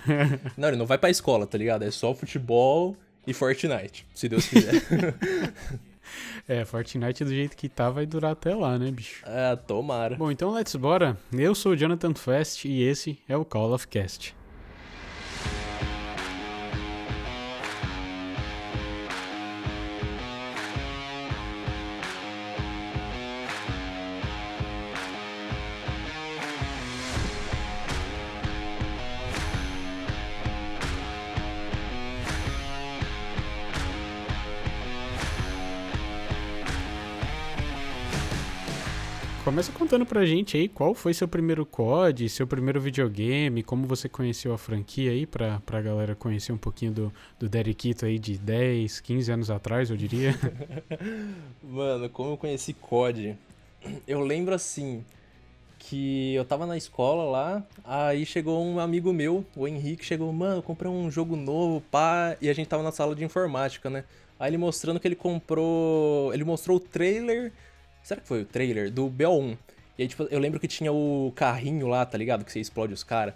Não, 0.56 0.68
ele 0.68 0.76
não 0.76 0.86
vai 0.86 0.98
pra 0.98 1.10
escola, 1.10 1.46
tá 1.46 1.58
ligado? 1.58 1.82
É 1.82 1.90
só 1.90 2.14
futebol 2.14 2.96
e 3.26 3.32
Fortnite, 3.32 4.06
se 4.14 4.28
Deus 4.28 4.46
quiser. 4.46 4.82
É, 6.48 6.64
Fortnite 6.64 7.24
do 7.24 7.30
jeito 7.30 7.56
que 7.56 7.68
tá 7.68 7.88
vai 7.88 8.04
durar 8.04 8.32
até 8.32 8.52
lá, 8.52 8.76
né, 8.76 8.90
bicho? 8.90 9.22
É, 9.24 9.54
tomara. 9.54 10.16
Bom, 10.16 10.28
então 10.28 10.50
let's 10.50 10.74
bora. 10.74 11.16
Eu 11.32 11.54
sou 11.54 11.72
o 11.72 11.76
Jonathan 11.76 12.12
Fest 12.14 12.64
e 12.64 12.82
esse 12.82 13.16
é 13.28 13.36
o 13.36 13.44
Call 13.44 13.72
of 13.72 13.86
Cast. 13.86 14.34
Começa 39.50 39.72
contando 39.72 40.06
pra 40.06 40.24
gente 40.24 40.56
aí 40.56 40.68
qual 40.68 40.94
foi 40.94 41.12
seu 41.12 41.26
primeiro 41.26 41.66
COD, 41.66 42.28
seu 42.28 42.46
primeiro 42.46 42.80
videogame, 42.80 43.64
como 43.64 43.84
você 43.84 44.08
conheceu 44.08 44.54
a 44.54 44.56
franquia 44.58 45.10
aí, 45.10 45.26
pra, 45.26 45.58
pra 45.66 45.82
galera 45.82 46.14
conhecer 46.14 46.52
um 46.52 46.56
pouquinho 46.56 46.92
do, 46.92 47.12
do 47.36 47.48
Derekito 47.48 48.06
aí 48.06 48.16
de 48.16 48.38
10, 48.38 49.00
15 49.00 49.32
anos 49.32 49.50
atrás, 49.50 49.90
eu 49.90 49.96
diria. 49.96 50.36
Mano, 51.64 52.08
como 52.10 52.30
eu 52.30 52.36
conheci 52.36 52.72
COD? 52.74 53.36
Eu 54.06 54.20
lembro 54.20 54.54
assim, 54.54 55.04
que 55.80 56.34
eu 56.34 56.44
tava 56.44 56.64
na 56.64 56.76
escola 56.76 57.24
lá, 57.24 57.66
aí 57.82 58.24
chegou 58.24 58.64
um 58.64 58.78
amigo 58.78 59.12
meu, 59.12 59.44
o 59.56 59.66
Henrique, 59.66 60.04
chegou, 60.04 60.32
mano, 60.32 60.62
comprei 60.62 60.92
um 60.92 61.10
jogo 61.10 61.34
novo, 61.34 61.82
pá, 61.90 62.36
e 62.40 62.48
a 62.48 62.52
gente 62.52 62.68
tava 62.68 62.84
na 62.84 62.92
sala 62.92 63.16
de 63.16 63.24
informática, 63.24 63.90
né? 63.90 64.04
Aí 64.38 64.48
ele 64.48 64.58
mostrando 64.58 64.98
que 64.98 65.06
ele 65.06 65.14
comprou. 65.14 66.32
Ele 66.32 66.44
mostrou 66.44 66.78
o 66.78 66.80
trailer 66.80 67.52
Será 68.02 68.20
que 68.20 68.26
foi 68.26 68.42
o 68.42 68.44
trailer? 68.44 68.90
Do 68.90 69.08
BO1. 69.08 69.56
E 69.98 70.02
aí, 70.02 70.08
tipo, 70.08 70.22
eu 70.30 70.38
lembro 70.38 70.58
que 70.58 70.66
tinha 70.66 70.92
o 70.92 71.32
carrinho 71.36 71.86
lá, 71.86 72.06
tá 72.06 72.16
ligado? 72.16 72.44
Que 72.44 72.50
você 72.50 72.58
explode 72.58 72.92
os 72.92 73.04
caras. 73.04 73.34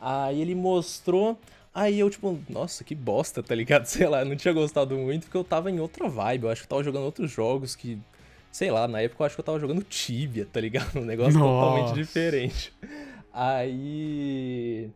Aí 0.00 0.40
ele 0.40 0.54
mostrou. 0.54 1.38
Aí 1.74 2.00
eu, 2.00 2.08
tipo, 2.08 2.38
nossa, 2.48 2.82
que 2.82 2.94
bosta, 2.94 3.42
tá 3.42 3.54
ligado? 3.54 3.84
Sei 3.86 4.06
lá, 4.08 4.20
eu 4.20 4.24
não 4.24 4.34
tinha 4.34 4.54
gostado 4.54 4.96
muito 4.96 5.24
porque 5.24 5.36
eu 5.36 5.44
tava 5.44 5.70
em 5.70 5.78
outra 5.78 6.08
vibe. 6.08 6.44
Eu 6.44 6.50
acho 6.50 6.62
que 6.62 6.66
eu 6.66 6.70
tava 6.70 6.82
jogando 6.82 7.04
outros 7.04 7.30
jogos 7.30 7.76
que. 7.76 7.98
Sei 8.50 8.70
lá, 8.70 8.88
na 8.88 9.02
época 9.02 9.22
eu 9.22 9.26
acho 9.26 9.34
que 9.34 9.40
eu 9.40 9.44
tava 9.44 9.60
jogando 9.60 9.82
Tibia, 9.82 10.48
tá 10.50 10.58
ligado? 10.58 10.90
Um 10.98 11.04
negócio 11.04 11.38
nossa. 11.38 11.66
totalmente 11.66 11.94
diferente. 11.94 12.72
Aí. 13.32 14.90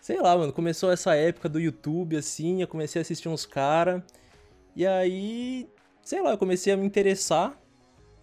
Sei 0.00 0.20
lá, 0.20 0.36
mano, 0.36 0.52
começou 0.52 0.90
essa 0.90 1.14
época 1.14 1.48
do 1.48 1.60
YouTube, 1.60 2.16
assim, 2.16 2.62
eu 2.62 2.66
comecei 2.66 3.00
a 3.00 3.02
assistir 3.02 3.28
uns 3.28 3.46
caras. 3.46 4.02
E 4.74 4.84
aí. 4.84 5.68
Sei 6.02 6.20
lá, 6.20 6.32
eu 6.32 6.38
comecei 6.38 6.72
a 6.72 6.76
me 6.76 6.84
interessar 6.84 7.56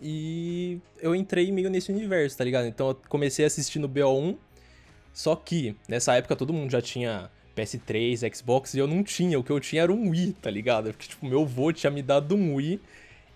e 0.02 0.80
eu 1.02 1.16
entrei 1.16 1.52
meio 1.52 1.70
nesse 1.70 1.92
universo, 1.92 2.38
tá 2.38 2.44
ligado? 2.44 2.68
Então 2.68 2.90
eu 2.90 2.98
comecei 3.08 3.46
assistindo 3.46 3.88
BO1, 3.88 4.36
só 5.14 5.36
que 5.36 5.76
nessa 5.88 6.14
época 6.16 6.36
todo 6.36 6.54
mundo 6.54 6.72
já 6.72 6.82
tinha 6.82 7.30
PS3, 7.56 8.36
Xbox 8.36 8.74
e 8.74 8.80
eu 8.80 8.88
não 8.88 9.04
tinha. 9.04 9.40
O 9.40 9.44
que 9.44 9.52
eu 9.52 9.60
tinha 9.60 9.84
era 9.84 9.92
um 9.92 10.10
Wii, 10.10 10.36
tá 10.42 10.52
ligado? 10.52 10.92
Porque, 10.92 11.08
tipo, 11.08 11.26
meu 11.26 11.42
avô 11.44 11.72
tinha 11.72 11.90
me 11.90 12.02
dado 12.02 12.36
um 12.36 12.56
Wii. 12.56 12.80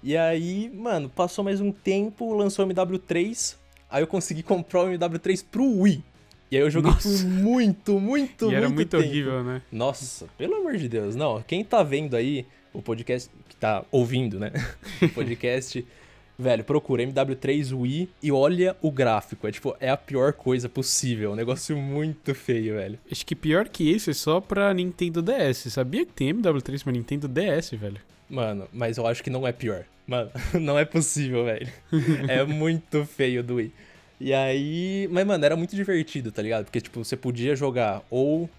E 0.04 0.16
aí, 0.16 0.70
mano, 0.74 1.10
passou 1.10 1.44
mais 1.44 1.62
um 1.62 1.72
tempo, 1.72 2.34
lançou 2.34 2.66
o 2.66 2.70
MW3. 2.70 3.56
Aí 3.90 4.04
eu 4.04 4.08
consegui 4.08 4.44
comprar 4.44 4.84
o 4.84 4.88
MW3 4.88 5.46
pro 5.50 5.64
Wii. 5.64 6.04
E 6.52 6.58
aí 6.58 6.64
eu 6.64 6.70
joguei 6.70 6.92
Nossa. 6.92 7.08
por 7.08 7.26
muito, 7.28 8.00
muito, 8.00 8.46
e 8.46 8.48
muito 8.48 8.56
era 8.56 8.70
muito 8.70 8.90
tempo. 8.90 9.04
horrível, 9.04 9.44
né? 9.44 9.62
Nossa, 9.72 10.28
pelo 10.38 10.56
amor 10.56 10.78
de 10.78 10.90
Deus. 10.90 11.16
Não, 11.16 11.42
quem 11.44 11.64
tá 11.64 11.84
vendo 11.84 12.16
aí 12.16 12.46
o 12.74 12.82
podcast, 12.82 13.30
que 13.48 13.56
tá 13.56 13.86
ouvindo, 13.92 14.40
né? 14.40 14.52
o 15.02 15.10
podcast 15.10 15.86
Velho, 16.40 16.64
procura 16.64 17.04
MW3 17.04 17.78
Wii 17.78 18.10
e 18.24 18.32
olha 18.32 18.74
o 18.82 18.90
gráfico. 18.90 19.46
É 19.46 19.52
tipo, 19.52 19.76
é 19.78 19.90
a 19.90 19.98
pior 19.98 20.32
coisa 20.32 20.70
possível. 20.70 21.32
É 21.32 21.34
um 21.34 21.36
negócio 21.36 21.76
muito 21.76 22.34
feio, 22.34 22.76
velho. 22.76 22.98
Acho 23.12 23.26
que 23.26 23.36
pior 23.36 23.68
que 23.68 23.84
isso 23.84 24.10
é 24.10 24.14
só 24.14 24.40
pra 24.40 24.74
Nintendo 24.74 25.22
DS. 25.22 25.72
Sabia 25.74 26.06
que 26.06 26.14
tem 26.14 26.34
MW3 26.34 26.82
pra 26.82 26.94
Nintendo 26.94 27.28
DS, 27.28 27.72
velho? 27.72 28.00
Mano, 28.30 28.70
mas 28.72 28.98
eu 28.98 29.06
acho 29.06 29.22
que 29.22 29.30
não 29.30 29.46
é 29.46 29.52
pior. 29.52 29.84
Mano, 30.08 30.32
não 30.62 30.80
é 30.80 30.86
possível, 30.86 31.44
velho. 31.44 31.68
é 32.30 32.42
muito 32.46 33.04
feio 33.06 33.44
do 33.44 33.56
Wii. 33.56 33.74
E 34.22 34.34
aí. 34.34 35.10
Mas, 35.12 35.28
mano, 35.28 35.44
era 35.44 35.58
muito 35.58 35.76
divertido, 35.76 36.32
tá 36.32 36.42
ligado? 36.42 36.64
Porque, 36.64 36.80
tipo, 36.80 37.04
você 37.04 37.18
podia 37.18 37.54
jogar 37.54 38.02
ou 38.10 38.50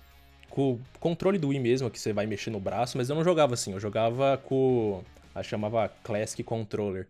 com 0.50 0.72
o 0.72 0.80
controle 0.98 1.38
do 1.38 1.48
Wii 1.48 1.60
mesmo, 1.60 1.88
que 1.88 1.98
você 1.98 2.12
vai 2.12 2.26
mexer 2.26 2.50
no 2.50 2.60
braço, 2.60 2.98
mas 2.98 3.08
eu 3.08 3.16
não 3.16 3.24
jogava 3.24 3.54
assim. 3.54 3.72
Eu 3.72 3.80
jogava 3.80 4.36
com. 4.36 5.02
A 5.34 5.42
chamava 5.42 5.90
Classic 6.02 6.42
Controller. 6.42 7.06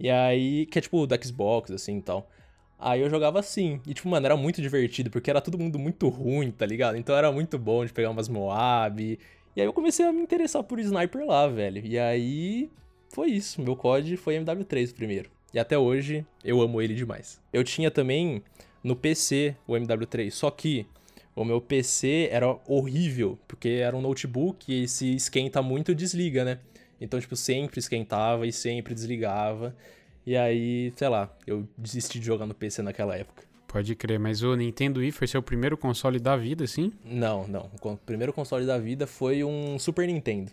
E 0.00 0.10
aí, 0.10 0.66
que 0.66 0.78
é 0.78 0.82
tipo 0.82 1.06
do 1.06 1.24
Xbox, 1.24 1.70
assim 1.70 1.98
e 1.98 2.02
tal. 2.02 2.28
Aí 2.78 3.00
eu 3.00 3.08
jogava 3.08 3.38
assim. 3.38 3.80
E, 3.86 3.94
tipo, 3.94 4.08
mano, 4.08 4.26
era 4.26 4.36
muito 4.36 4.60
divertido, 4.60 5.10
porque 5.10 5.30
era 5.30 5.40
todo 5.40 5.58
mundo 5.58 5.78
muito 5.78 6.08
ruim, 6.08 6.50
tá 6.50 6.66
ligado? 6.66 6.96
Então 6.96 7.16
era 7.16 7.30
muito 7.30 7.58
bom 7.58 7.84
de 7.84 7.92
pegar 7.92 8.10
umas 8.10 8.28
Moab. 8.28 9.18
E 9.54 9.60
aí 9.60 9.66
eu 9.66 9.72
comecei 9.72 10.04
a 10.04 10.12
me 10.12 10.22
interessar 10.22 10.64
por 10.64 10.80
sniper 10.80 11.24
lá, 11.24 11.46
velho. 11.46 11.84
E 11.84 11.98
aí 11.98 12.70
foi 13.08 13.30
isso. 13.30 13.62
Meu 13.62 13.76
COD 13.76 14.16
foi 14.16 14.36
MW3 14.36 14.92
primeiro. 14.94 15.30
E 15.54 15.58
até 15.58 15.78
hoje 15.78 16.26
eu 16.42 16.60
amo 16.60 16.80
ele 16.80 16.94
demais. 16.94 17.40
Eu 17.52 17.62
tinha 17.62 17.90
também 17.90 18.42
no 18.82 18.96
PC 18.96 19.54
o 19.66 19.74
MW3, 19.74 20.30
só 20.30 20.50
que 20.50 20.86
o 21.36 21.44
meu 21.44 21.60
PC 21.60 22.28
era 22.32 22.58
horrível, 22.66 23.38
porque 23.46 23.68
era 23.68 23.96
um 23.96 24.00
notebook 24.00 24.82
e 24.82 24.88
se 24.88 25.14
esquenta 25.14 25.62
muito 25.62 25.94
desliga, 25.94 26.44
né? 26.44 26.58
Então, 27.02 27.18
tipo, 27.18 27.34
sempre 27.34 27.80
esquentava 27.80 28.46
e 28.46 28.52
sempre 28.52 28.94
desligava. 28.94 29.74
E 30.24 30.36
aí, 30.36 30.92
sei 30.94 31.08
lá, 31.08 31.28
eu 31.44 31.68
desisti 31.76 32.20
de 32.20 32.26
jogar 32.26 32.46
no 32.46 32.54
PC 32.54 32.80
naquela 32.80 33.16
época. 33.16 33.42
Pode 33.66 33.96
crer, 33.96 34.20
mas 34.20 34.42
o 34.42 34.54
Nintendo 34.54 35.00
Wii 35.00 35.10
foi 35.10 35.26
seu 35.26 35.42
primeiro 35.42 35.76
console 35.76 36.20
da 36.20 36.36
vida, 36.36 36.64
sim? 36.64 36.92
Não, 37.04 37.48
não. 37.48 37.68
O 37.82 37.96
primeiro 37.96 38.32
console 38.32 38.64
da 38.64 38.78
vida 38.78 39.04
foi 39.04 39.42
um 39.42 39.80
Super 39.80 40.06
Nintendo. 40.06 40.52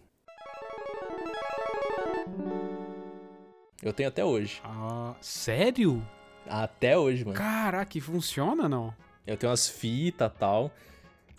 Eu 3.84 3.94
tenho 3.94 4.10
até 4.10 4.25
hoje. 4.25 4.60
Ah, 4.63 5.15
sério? 5.22 6.03
Até 6.48 6.98
hoje, 6.98 7.25
mano. 7.25 7.38
Caraca, 7.38 8.01
funciona 8.01 8.68
não? 8.68 8.91
Eu 9.27 9.38
tenho 9.38 9.51
umas 9.51 9.70
fitas 9.70 10.32
e 10.32 10.39
tal. 10.39 10.72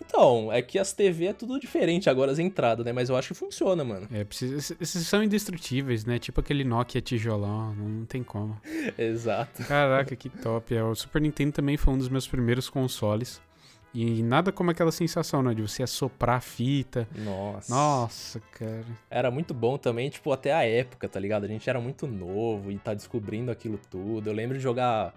Então, 0.05 0.51
é 0.51 0.61
que 0.61 0.79
as 0.79 0.91
TV 0.91 1.27
é 1.27 1.33
tudo 1.33 1.59
diferente 1.59 2.09
agora 2.09 2.31
as 2.31 2.39
entradas, 2.39 2.85
né? 2.85 2.91
Mas 2.91 3.09
eu 3.09 3.15
acho 3.15 3.29
que 3.29 3.33
funciona, 3.33 3.83
mano. 3.83 4.07
É, 4.11 4.23
precisa, 4.23 4.75
esses 4.79 5.07
são 5.07 5.23
indestrutíveis, 5.23 6.05
né? 6.05 6.17
Tipo 6.17 6.39
aquele 6.39 6.63
Nokia 6.63 7.01
tijolão, 7.01 7.73
não 7.75 8.05
tem 8.05 8.23
como. 8.23 8.59
Exato. 8.97 9.63
Caraca, 9.63 10.15
que 10.15 10.29
top. 10.29 10.75
É, 10.75 10.83
o 10.83 10.95
Super 10.95 11.21
Nintendo 11.21 11.53
também 11.53 11.77
foi 11.77 11.93
um 11.93 11.97
dos 11.97 12.09
meus 12.09 12.27
primeiros 12.27 12.69
consoles. 12.69 13.41
E 13.93 14.23
nada 14.23 14.53
como 14.53 14.71
aquela 14.71 14.91
sensação, 14.91 15.43
né? 15.43 15.53
De 15.53 15.61
você 15.61 15.83
assoprar 15.83 16.37
a 16.37 16.41
fita. 16.41 17.07
Nossa. 17.13 17.73
Nossa, 17.73 18.39
cara. 18.57 18.85
Era 19.09 19.29
muito 19.29 19.53
bom 19.53 19.77
também, 19.77 20.09
tipo, 20.09 20.31
até 20.31 20.53
a 20.53 20.63
época, 20.63 21.09
tá 21.09 21.19
ligado? 21.19 21.43
A 21.43 21.47
gente 21.47 21.69
era 21.69 21.79
muito 21.79 22.07
novo 22.07 22.71
e 22.71 22.77
tá 22.77 22.93
descobrindo 22.93 23.51
aquilo 23.51 23.77
tudo. 23.89 24.29
Eu 24.29 24.33
lembro 24.33 24.57
de 24.57 24.63
jogar 24.63 25.13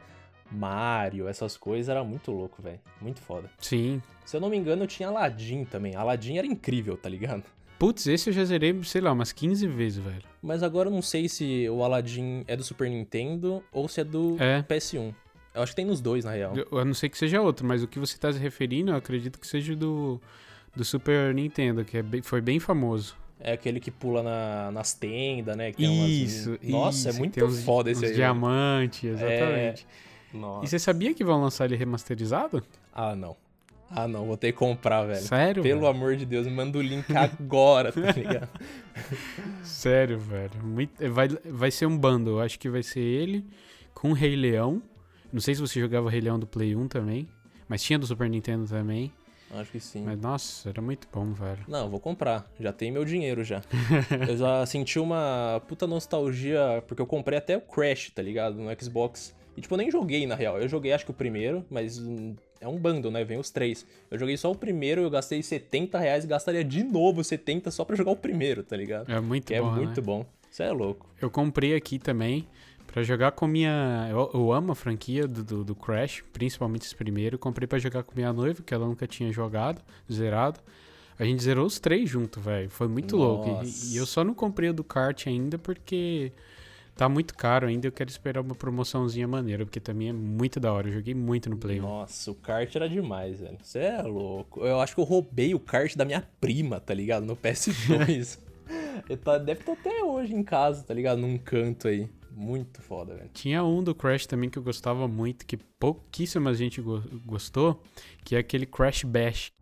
Mario, 0.51 1.29
essas 1.29 1.57
coisas, 1.57 1.89
era 1.89 2.03
muito 2.05 2.31
louco, 2.31 2.63
velho. 2.63 2.81
Muito 3.01 3.21
foda. 3.21 3.51
Sim. 3.59 4.03
Se 4.25 4.37
eu 4.37 4.41
não 4.41 4.49
me 4.49 4.57
engano, 4.57 4.85
eu 4.85 4.87
tinha 4.87 5.09
Aladdin 5.09 5.65
também. 5.65 5.95
Aladdin 5.95 6.39
era 6.39 6.47
incrível, 6.47 6.97
tá 6.97 7.09
ligado? 7.09 7.45
Putz, 7.79 8.07
esse 8.07 8.31
eu 8.31 8.33
já 8.33 8.45
zerei, 8.45 8.79
sei 8.85 9.01
lá, 9.01 9.13
umas 9.13 9.33
15 9.33 9.67
vezes, 9.67 9.99
velho. 9.99 10.23
Mas 10.41 10.63
agora 10.63 10.89
eu 10.89 10.93
não 10.93 11.03
sei 11.03 11.29
se 11.29 11.69
o 11.69 11.83
Aladdin 11.83 12.45
é 12.47 12.57
do 12.57 12.63
Super 12.63 12.89
Nintendo 12.89 13.63
ou 13.73 13.89
se 13.89 14.01
é 14.01 14.05
do 14.05 14.37
é. 14.41 14.63
PS1. 14.63 15.15
Eu 15.55 15.63
acho 15.63 15.73
que 15.73 15.77
tem 15.77 15.85
nos 15.85 16.01
dois, 16.01 16.25
na 16.25 16.33
real. 16.33 16.53
Eu, 16.57 16.85
não 16.85 16.95
sei 16.95 17.09
que 17.09 17.17
seja 17.17 17.41
outro, 17.41 17.67
mas 17.67 17.83
o 17.83 17.87
que 17.87 17.99
você 17.99 18.19
tá 18.19 18.33
se 18.33 18.39
referindo, 18.39 18.91
eu 18.91 18.97
acredito 18.97 19.39
que 19.39 19.47
seja 19.47 19.77
do, 19.77 20.21
do 20.75 20.85
Super 20.85 21.33
Nintendo, 21.33 21.85
que 21.85 21.99
é 21.99 22.03
bem, 22.03 22.23
foi 22.23 22.41
bem 22.41 22.59
famoso. 22.59 23.17
É 23.39 23.53
aquele 23.53 23.79
que 23.79 23.91
pula 23.91 24.23
na, 24.23 24.73
nas 24.73 24.95
tendas, 24.95 25.57
né? 25.57 25.73
Isso, 25.79 26.51
umas... 26.51 26.63
Nossa, 26.63 26.99
isso, 26.99 27.09
é 27.09 27.13
muito 27.13 27.49
foda 27.63 27.91
esse 27.91 28.07
aí. 28.07 28.15
diamante, 28.15 29.07
exatamente. 29.07 29.87
É... 30.11 30.14
E 30.63 30.69
você 30.69 30.79
sabia 30.79 31.15
que 31.15 31.25
vão 31.25 31.41
lançar 31.41 31.65
ele 31.67 31.77
remasterizado? 31.77 32.63
Ah, 32.93 33.15
não. 33.15 33.37
Ah, 33.91 34.09
não, 34.09 34.27
vou 34.27 34.37
ter 34.37 34.51
que 34.53 34.59
comprar, 34.59 35.05
velho. 35.05 35.21
Sério? 35.23 35.63
Pelo 35.63 35.81
velho? 35.83 35.91
amor 35.91 36.17
de 36.17 36.25
Deus, 36.27 36.47
me 36.47 36.53
manda 36.53 36.77
o 36.79 36.83
link 36.83 37.05
agora, 37.15 37.93
tá 37.93 38.01
ligado? 38.13 38.49
Sério, 39.63 40.19
velho. 40.19 40.51
Muito- 40.63 41.13
Vai, 41.13 41.29
vai 41.29 41.71
ser 41.71 41.87
um 41.87 41.97
bundle. 41.97 42.41
Acho 42.41 42.59
que 42.59 42.69
vai 42.69 42.83
ser 42.83 43.01
ele 43.01 43.45
com 43.95 44.11
o 44.11 44.13
Rei 44.13 44.35
Leão. 44.37 44.83
Não 45.33 45.41
sei 45.41 45.55
se 45.55 45.61
você 45.61 45.81
jogava 45.81 46.11
Rei 46.11 46.21
Leão 46.21 46.39
do 46.39 46.47
Play 46.47 46.75
1 46.75 46.89
também. 46.89 47.29
Mas 47.69 47.83
tinha 47.83 47.99
do 47.99 48.07
Super 48.07 48.29
Nintendo 48.29 48.67
também. 48.69 49.13
Acho 49.55 49.71
que 49.71 49.81
sim. 49.81 50.03
Mas 50.05 50.19
nossa, 50.19 50.69
era 50.69 50.83
muito 50.83 51.07
bom, 51.13 51.33
velho. 51.33 51.61
Não, 51.69 51.89
vou 51.89 52.01
comprar. 52.01 52.51
Já 52.59 52.73
tem 52.73 52.91
meu 52.91 53.05
dinheiro 53.05 53.45
já. 53.45 53.63
eu 54.29 54.37
já 54.37 54.67
senti 54.67 54.99
uma 54.99 55.63
puta 55.69 55.87
nostalgia, 55.87 56.83
porque 56.89 57.01
eu 57.01 57.07
comprei 57.07 57.39
até 57.39 57.57
o 57.57 57.61
Crash, 57.61 58.11
tá 58.11 58.23
ligado? 58.23 58.57
No 58.57 58.69
Xbox. 58.83 59.35
E 59.57 59.61
tipo, 59.61 59.75
eu 59.75 59.79
nem 59.79 59.91
joguei 59.91 60.27
na 60.27 60.35
real. 60.35 60.59
Eu 60.59 60.69
joguei 60.69 60.93
acho 60.93 61.05
que 61.05 61.11
o 61.11 61.15
primeiro, 61.15 61.65
mas 61.71 61.99
hum, 61.99 62.35
é 62.61 62.67
um 62.69 62.77
bundle, 62.79 63.11
né? 63.11 63.25
Vem 63.25 63.39
os 63.39 63.51
três. 63.51 63.87
Eu 64.11 64.19
joguei 64.19 64.37
só 64.37 64.51
o 64.51 64.55
primeiro, 64.55 65.03
eu 65.03 65.11
gastei 65.11 65.43
70 65.43 65.99
reais 65.99 66.25
e 66.25 66.27
gastaria 66.27 66.65
de 66.65 66.83
novo 66.83 67.23
70 67.23 67.71
só 67.71 67.85
pra 67.85 67.95
jogar 67.97 68.11
o 68.13 68.17
primeiro, 68.17 68.63
tá 68.63 68.77
ligado? 68.77 69.11
É 69.11 69.21
muito 69.21 69.47
que 69.53 69.61
bom, 69.61 69.69
é 69.69 69.71
né? 69.73 69.85
muito 69.85 70.03
bom. 70.03 70.27
Isso 70.51 70.63
é 70.63 70.71
louco. 70.73 71.09
Eu 71.21 71.31
comprei 71.31 71.75
aqui 71.75 71.99
também 71.99 72.47
pra 72.87 73.03
jogar 73.03 73.33
com 73.33 73.47
minha. 73.47 74.07
Eu, 74.11 74.31
eu 74.35 74.53
amo 74.53 74.73
a 74.73 74.75
franquia 74.75 75.27
do, 75.27 75.43
do, 75.43 75.65
do 75.65 75.75
Crash, 75.75 76.23
principalmente 76.33 76.83
esse 76.87 76.95
primeiro. 76.95 77.39
Comprei 77.39 77.67
pra 77.67 77.79
jogar 77.79 78.03
com 78.03 78.13
minha 78.15 78.33
noiva, 78.33 78.63
que 78.63 78.73
ela 78.73 78.87
nunca 78.87 79.07
tinha 79.07 79.33
jogado, 79.33 79.83
zerado. 80.13 80.61
A 81.19 81.25
gente 81.25 81.43
zerou 81.43 81.67
os 81.67 81.79
três 81.79 82.09
junto, 82.11 82.41
velho. 82.41 82.69
Foi 82.71 82.89
muito 82.89 83.17
louco. 83.17 83.49
E- 83.49 83.53
Nossa. 83.53 83.95
E, 83.95 83.97
eu 83.97 84.07
só 84.07 84.25
não 84.25 84.35
comprei 84.35 84.71
o 84.71 84.73
do 84.73 84.83
kart 84.83 85.27
ainda 85.27 85.59
porque 85.59 86.33
tá 86.97 87.09
muito 87.09 87.35
caro 87.35 87.67
ainda. 87.67 87.87
Eu 87.87 87.93
quero 87.93 88.11
esperar 88.11 88.41
uma 88.41 88.55
promoçãozinha 88.55 89.27
maneira, 89.29 89.65
porque 89.65 89.81
também 89.81 90.09
é 90.09 90.13
muito 90.13 90.59
da 90.61 90.73
hora. 90.73 90.89
Eu 90.89 90.93
joguei 90.93 91.15
muito 91.15 91.49
no 91.51 91.57
Play 91.57 91.81
1. 91.81 91.83
Nossa, 91.83 92.31
o 92.31 92.35
kart 92.35 92.75
era 92.75 92.89
demais, 92.89 93.41
velho. 93.41 93.59
Você 93.63 93.79
é 93.81 94.03
louco. 94.03 94.65
Eu 94.65 94.81
acho 94.81 94.95
que 94.95 95.01
eu 95.01 95.05
roubei 95.05 95.55
o 95.55 95.61
kart 95.61 95.95
da 95.97 96.05
minha 96.05 96.23
prima, 96.41 96.81
tá 96.81 96.95
ligado? 96.95 97.25
No 97.27 97.37
PS2. 97.37 98.39
Ele 99.09 99.17
tá- 99.19 99.39
deve 99.39 99.61
estar 99.61 99.73
até 99.73 100.03
hoje 100.03 100.35
em 100.35 100.43
casa, 100.43 100.83
tá 100.85 100.95
ligado? 100.95 101.19
Num 101.19 101.37
canto 101.37 101.89
aí. 101.89 102.09
Muito 102.37 102.81
foda, 102.83 103.15
velho. 103.15 103.31
Tinha 103.33 103.63
um 103.63 103.83
do 103.83 103.95
Crash 103.95 104.27
também 104.27 104.51
que 104.51 104.59
eu 104.59 104.63
gostava 104.63 105.07
muito, 105.07 105.47
que 105.47 105.57
pouquíssima 105.57 106.53
gente 106.55 106.81
go- 106.81 107.03
gostou, 107.25 107.81
que 108.25 108.35
é 108.35 108.39
aquele 108.39 108.67
Crash 108.67 109.05
Bash. 109.05 109.53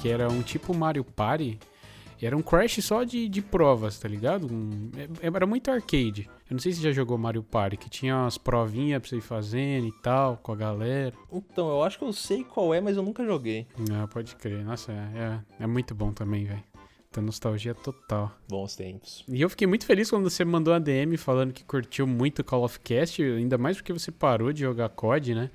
Que 0.00 0.08
era 0.08 0.28
um 0.28 0.42
tipo 0.42 0.74
Mario 0.74 1.04
Party. 1.04 1.58
e 2.20 2.26
Era 2.26 2.36
um 2.36 2.42
Crash 2.42 2.82
só 2.84 3.02
de, 3.04 3.28
de 3.28 3.42
provas, 3.42 3.98
tá 3.98 4.08
ligado? 4.08 4.46
Um- 4.52 4.90
é- 5.22 5.26
era 5.26 5.46
muito 5.46 5.70
arcade. 5.70 6.28
Eu 6.50 6.54
não 6.54 6.58
sei 6.58 6.72
se 6.72 6.82
já 6.82 6.90
jogou 6.92 7.16
Mario 7.18 7.42
Party, 7.42 7.76
que 7.76 7.88
tinha 7.90 8.16
umas 8.16 8.36
provinhas 8.38 9.00
pra 9.00 9.08
você 9.08 9.16
ir 9.16 9.20
fazendo 9.20 9.86
e 9.86 9.92
tal, 10.02 10.36
com 10.38 10.52
a 10.52 10.56
galera. 10.56 11.14
Então, 11.32 11.68
eu 11.68 11.82
acho 11.82 11.98
que 11.98 12.04
eu 12.04 12.12
sei 12.12 12.42
qual 12.44 12.74
é, 12.74 12.80
mas 12.80 12.96
eu 12.96 13.02
nunca 13.02 13.24
joguei. 13.24 13.66
Ah, 13.92 14.06
pode 14.08 14.34
crer. 14.36 14.64
Nossa, 14.64 14.90
é, 14.92 15.40
é, 15.60 15.64
é 15.64 15.66
muito 15.66 15.94
bom 15.94 16.12
também, 16.12 16.44
velho. 16.44 16.62
Tá 17.12 17.20
nostalgia 17.20 17.74
total. 17.74 18.30
Bons 18.48 18.76
tempos. 18.76 19.24
E 19.28 19.40
eu 19.42 19.50
fiquei 19.50 19.66
muito 19.66 19.84
feliz 19.84 20.08
quando 20.08 20.30
você 20.30 20.44
mandou 20.44 20.72
a 20.72 20.78
DM 20.78 21.16
falando 21.16 21.52
que 21.52 21.64
curtiu 21.64 22.06
muito 22.06 22.44
Call 22.44 22.62
of 22.64 22.78
Cast, 22.80 23.20
ainda 23.20 23.58
mais 23.58 23.76
porque 23.78 23.92
você 23.92 24.12
parou 24.12 24.52
de 24.52 24.60
jogar 24.60 24.88
COD, 24.90 25.34
né? 25.34 25.50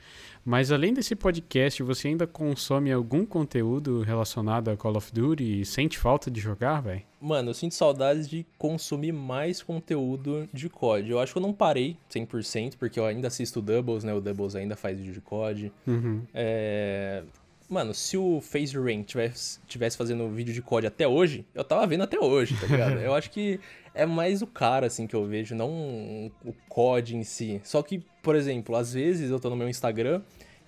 Mas 0.46 0.72
além 0.72 0.94
desse 0.94 1.16
podcast, 1.16 1.82
você 1.82 2.10
ainda 2.10 2.28
consome 2.28 2.92
algum 2.92 3.26
conteúdo 3.26 4.02
relacionado 4.02 4.70
a 4.70 4.78
Call 4.78 4.96
of 4.96 5.12
Duty 5.12 5.62
e 5.62 5.66
sente 5.66 5.98
falta 5.98 6.30
de 6.30 6.40
jogar, 6.40 6.82
velho? 6.82 7.02
Mano, 7.20 7.50
eu 7.50 7.54
sinto 7.56 7.74
saudades 7.74 8.30
de 8.30 8.46
consumir 8.56 9.12
mais 9.12 9.64
conteúdo 9.64 10.48
de 10.54 10.70
COD. 10.70 11.10
Eu 11.10 11.20
acho 11.20 11.34
que 11.34 11.40
eu 11.40 11.42
não 11.42 11.52
parei 11.52 11.98
100%, 12.12 12.76
porque 12.78 13.00
eu 13.00 13.06
ainda 13.06 13.28
assisto 13.28 13.60
Doubles, 13.60 14.04
né? 14.04 14.14
O 14.14 14.22
Doubles 14.22 14.56
ainda 14.56 14.76
faz 14.76 15.00
vídeo 15.00 15.14
de 15.14 15.22
COD. 15.22 15.72
Uhum. 15.88 16.22
É... 16.32 17.24
Mano, 17.68 17.96
se 17.96 18.16
o 18.16 18.40
Phase 18.42 18.78
Rank 18.78 19.06
tivesse, 19.06 19.60
tivesse 19.68 19.98
fazendo 19.98 20.30
vídeo 20.30 20.54
de 20.54 20.62
COD 20.62 20.86
até 20.86 21.08
hoje, 21.08 21.44
eu 21.56 21.64
tava 21.64 21.88
vendo 21.88 22.04
até 22.04 22.20
hoje, 22.20 22.56
tá 22.60 22.68
ligado? 22.68 23.00
eu 23.02 23.16
acho 23.16 23.32
que 23.32 23.60
é 23.96 24.06
mais 24.06 24.42
o 24.42 24.48
cara, 24.48 24.86
assim, 24.86 25.08
que 25.08 25.16
eu 25.16 25.26
vejo, 25.26 25.56
não 25.56 26.32
o 26.44 26.54
COD 26.70 27.16
em 27.16 27.24
si. 27.24 27.60
Só 27.64 27.82
que, 27.82 28.04
por 28.26 28.36
exemplo, 28.36 28.76
às 28.76 28.92
vezes 28.92 29.30
eu 29.30 29.40
tô 29.40 29.52
no 29.52 29.56
meu 29.56 29.70
Instagram 29.70 30.20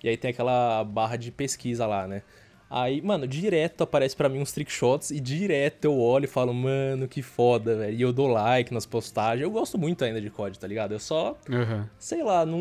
e 0.02 0.08
aí 0.08 0.16
tem 0.16 0.30
aquela 0.30 0.84
barra 0.84 1.16
de 1.16 1.32
pesquisa 1.32 1.84
lá, 1.86 2.06
né? 2.06 2.22
Aí, 2.70 3.02
mano, 3.02 3.26
direto 3.26 3.82
aparece 3.82 4.14
pra 4.14 4.28
mim 4.28 4.38
uns 4.40 4.52
trickshots 4.52 5.10
e 5.10 5.18
direto 5.18 5.86
eu 5.86 5.98
olho 5.98 6.26
e 6.26 6.28
falo, 6.28 6.54
mano, 6.54 7.08
que 7.08 7.20
foda, 7.20 7.76
velho. 7.76 7.96
E 7.96 8.00
eu 8.00 8.12
dou 8.12 8.28
like 8.28 8.72
nas 8.72 8.86
postagens. 8.86 9.42
Eu 9.42 9.50
gosto 9.50 9.76
muito 9.76 10.04
ainda 10.04 10.20
de 10.20 10.30
COD, 10.30 10.58
tá 10.58 10.66
ligado? 10.68 10.92
Eu 10.92 11.00
só 11.00 11.36
Aham. 11.50 11.88
sei 11.98 12.22
lá, 12.22 12.46
não, 12.46 12.60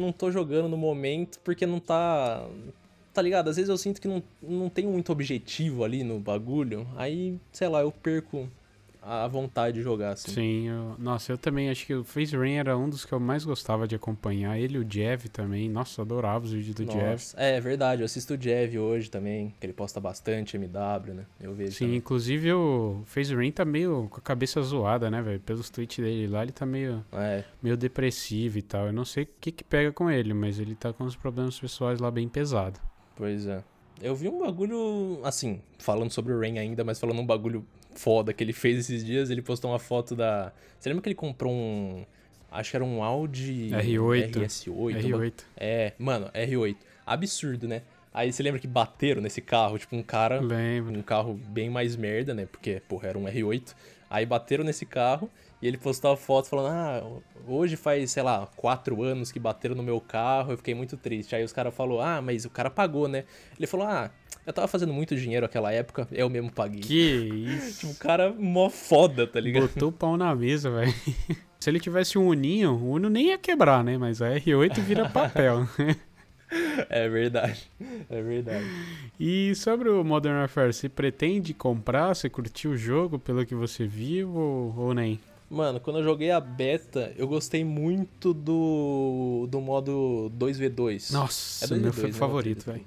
não 0.00 0.10
tô 0.10 0.30
jogando 0.32 0.68
no 0.68 0.76
momento 0.76 1.38
porque 1.44 1.64
não 1.66 1.78
tá. 1.78 2.44
Tá 3.12 3.22
ligado? 3.22 3.48
Às 3.48 3.56
vezes 3.56 3.68
eu 3.68 3.76
sinto 3.76 4.00
que 4.00 4.08
não, 4.08 4.22
não 4.42 4.68
tem 4.70 4.86
muito 4.86 5.12
objetivo 5.12 5.84
ali 5.84 6.02
no 6.02 6.18
bagulho. 6.18 6.88
Aí, 6.96 7.38
sei 7.52 7.68
lá, 7.68 7.82
eu 7.82 7.92
perco 7.92 8.48
a 9.04 9.26
vontade 9.26 9.78
de 9.78 9.82
jogar, 9.82 10.12
assim. 10.12 10.30
Sim, 10.30 10.68
eu- 10.68 10.94
nossa, 10.98 11.32
eu 11.32 11.38
também 11.38 11.68
acho 11.68 11.84
que 11.84 11.94
o 11.94 12.04
Face 12.04 12.36
Rain 12.36 12.54
era 12.54 12.76
um 12.78 12.88
dos 12.88 13.04
que 13.04 13.12
eu 13.12 13.18
mais 13.18 13.44
gostava 13.44 13.86
de 13.88 13.94
acompanhar. 13.96 14.58
Ele 14.58 14.76
e 14.76 14.78
o 14.78 14.84
Jeff 14.84 15.28
também. 15.28 15.68
Nossa, 15.68 16.00
eu 16.00 16.04
adorava 16.04 16.44
os 16.44 16.52
vídeos 16.52 16.74
do 16.76 16.84
Jeff. 16.84 16.96
Nossa, 17.12 17.40
é 17.40 17.60
verdade, 17.60 18.02
eu 18.02 18.06
assisto 18.06 18.34
o 18.34 18.40
Jev 18.40 18.76
hoje 18.78 19.10
também, 19.10 19.52
que 19.58 19.66
ele 19.66 19.72
posta 19.72 19.98
bastante 20.00 20.56
MW, 20.56 21.14
né? 21.14 21.26
Eu 21.40 21.52
vejo. 21.52 21.72
Sim, 21.72 21.84
também. 21.86 21.96
inclusive 21.98 22.52
o 22.52 23.02
Face 23.06 23.34
Rain 23.34 23.50
tá 23.50 23.64
meio 23.64 24.06
com 24.08 24.18
a 24.18 24.22
cabeça 24.22 24.62
zoada, 24.62 25.10
né, 25.10 25.20
velho? 25.20 25.40
Pelos 25.40 25.68
tweets 25.68 25.98
dele 26.04 26.28
lá, 26.28 26.42
ele 26.42 26.52
tá 26.52 26.64
meio, 26.64 27.04
É, 27.12 27.42
meio 27.62 27.76
depressivo 27.76 28.58
e 28.58 28.62
tal. 28.62 28.86
Eu 28.86 28.92
não 28.92 29.04
sei 29.04 29.24
o 29.24 29.28
que 29.40 29.50
que 29.50 29.64
pega 29.64 29.90
com 29.92 30.10
ele, 30.10 30.32
mas 30.32 30.58
ele 30.60 30.74
tá 30.74 30.92
com 30.92 31.04
uns 31.04 31.16
problemas 31.16 31.58
pessoais 31.58 31.98
lá 31.98 32.10
bem 32.10 32.28
pesado. 32.28 32.78
pois 33.16 33.46
é. 33.46 33.62
Eu 34.00 34.16
vi 34.16 34.28
um 34.28 34.40
bagulho, 34.40 35.20
assim, 35.22 35.60
falando 35.78 36.10
sobre 36.10 36.32
o 36.32 36.38
Rain 36.40 36.58
ainda, 36.58 36.82
mas 36.82 36.98
falando 36.98 37.20
um 37.20 37.26
bagulho 37.26 37.64
foda 37.94 38.32
que 38.32 38.42
ele 38.42 38.52
fez 38.52 38.78
esses 38.78 39.04
dias, 39.04 39.30
ele 39.30 39.42
postou 39.42 39.70
uma 39.70 39.78
foto 39.78 40.14
da. 40.14 40.52
Você 40.78 40.88
lembra 40.88 41.02
que 41.02 41.08
ele 41.08 41.14
comprou 41.14 41.52
um. 41.52 42.04
Acho 42.50 42.70
que 42.70 42.76
era 42.76 42.84
um 42.84 43.02
Audi 43.02 43.70
R8. 43.70 44.32
RS8. 44.32 45.04
um 45.06 45.10
ba- 45.10 45.18
R8. 45.18 45.32
É, 45.56 45.92
mano, 45.98 46.30
R8. 46.34 46.76
Absurdo, 47.06 47.66
né? 47.66 47.82
Aí 48.12 48.30
você 48.30 48.42
lembra 48.42 48.60
que 48.60 48.66
bateram 48.66 49.22
nesse 49.22 49.40
carro, 49.40 49.78
tipo, 49.78 49.96
um 49.96 50.02
cara. 50.02 50.38
Lembro. 50.40 50.98
Um 50.98 51.02
carro 51.02 51.32
bem 51.48 51.70
mais 51.70 51.96
merda, 51.96 52.34
né? 52.34 52.46
Porque, 52.50 52.82
porra, 52.88 53.08
era 53.08 53.18
um 53.18 53.24
R8. 53.24 53.74
Aí 54.10 54.26
bateram 54.26 54.62
nesse 54.64 54.84
carro 54.84 55.30
e 55.62 55.68
ele 55.68 55.78
postou 55.78 56.10
a 56.10 56.16
foto 56.16 56.48
falando: 56.48 56.72
Ah, 56.72 57.20
hoje 57.46 57.76
faz, 57.76 58.10
sei 58.10 58.22
lá, 58.24 58.48
quatro 58.56 59.00
anos 59.02 59.30
que 59.30 59.38
bateram 59.38 59.76
no 59.76 59.82
meu 59.82 60.00
carro, 60.00 60.52
eu 60.52 60.56
fiquei 60.56 60.74
muito 60.74 60.96
triste. 60.96 61.36
Aí 61.36 61.44
os 61.44 61.52
caras 61.52 61.72
falaram: 61.72 62.00
Ah, 62.00 62.20
mas 62.20 62.44
o 62.44 62.50
cara 62.50 62.68
pagou, 62.68 63.06
né? 63.06 63.24
Ele 63.56 63.68
falou: 63.68 63.86
Ah, 63.86 64.10
eu 64.44 64.52
tava 64.52 64.66
fazendo 64.66 64.92
muito 64.92 65.14
dinheiro 65.14 65.44
naquela 65.44 65.72
época, 65.72 66.08
eu 66.10 66.28
mesmo 66.28 66.50
paguei. 66.50 66.80
Que 66.80 66.94
isso. 67.46 67.86
Tipo, 67.86 67.92
o 67.92 67.96
cara 67.96 68.34
mó 68.36 68.68
foda, 68.68 69.24
tá 69.24 69.38
ligado? 69.38 69.68
Botou 69.68 69.90
o 69.90 69.92
pau 69.92 70.16
na 70.16 70.34
mesa, 70.34 70.68
velho. 70.68 70.92
Se 71.60 71.70
ele 71.70 71.78
tivesse 71.78 72.18
um 72.18 72.26
Uninho, 72.26 72.72
o 72.72 72.94
Uno 72.94 73.08
nem 73.08 73.28
ia 73.28 73.38
quebrar, 73.38 73.84
né? 73.84 73.96
Mas 73.96 74.20
a 74.20 74.30
R8 74.30 74.80
vira 74.80 75.08
papel. 75.08 75.68
É 76.90 77.08
verdade. 77.08 77.66
É 78.10 78.20
verdade. 78.20 78.66
E 79.18 79.54
sobre 79.54 79.88
o 79.88 80.04
Modern 80.04 80.36
Warfare, 80.36 80.70
você 80.70 80.86
pretende 80.86 81.54
comprar? 81.54 82.14
Você 82.14 82.28
curtiu 82.28 82.72
o 82.72 82.76
jogo 82.76 83.18
pelo 83.18 83.46
que 83.46 83.54
você 83.54 83.86
viu 83.86 84.34
ou, 84.34 84.74
ou 84.76 84.92
nem? 84.92 85.18
Mano, 85.52 85.78
quando 85.80 85.98
eu 85.98 86.02
joguei 86.02 86.30
a 86.30 86.40
beta, 86.40 87.12
eu 87.14 87.28
gostei 87.28 87.62
muito 87.62 88.32
do, 88.32 89.46
do 89.50 89.60
modo 89.60 90.32
2v2. 90.38 91.12
Nossa, 91.12 91.66
É 91.66 91.68
2v2, 91.68 91.80
meu 91.80 92.06
né? 92.06 92.12
favorito, 92.12 92.64
velho. 92.64 92.86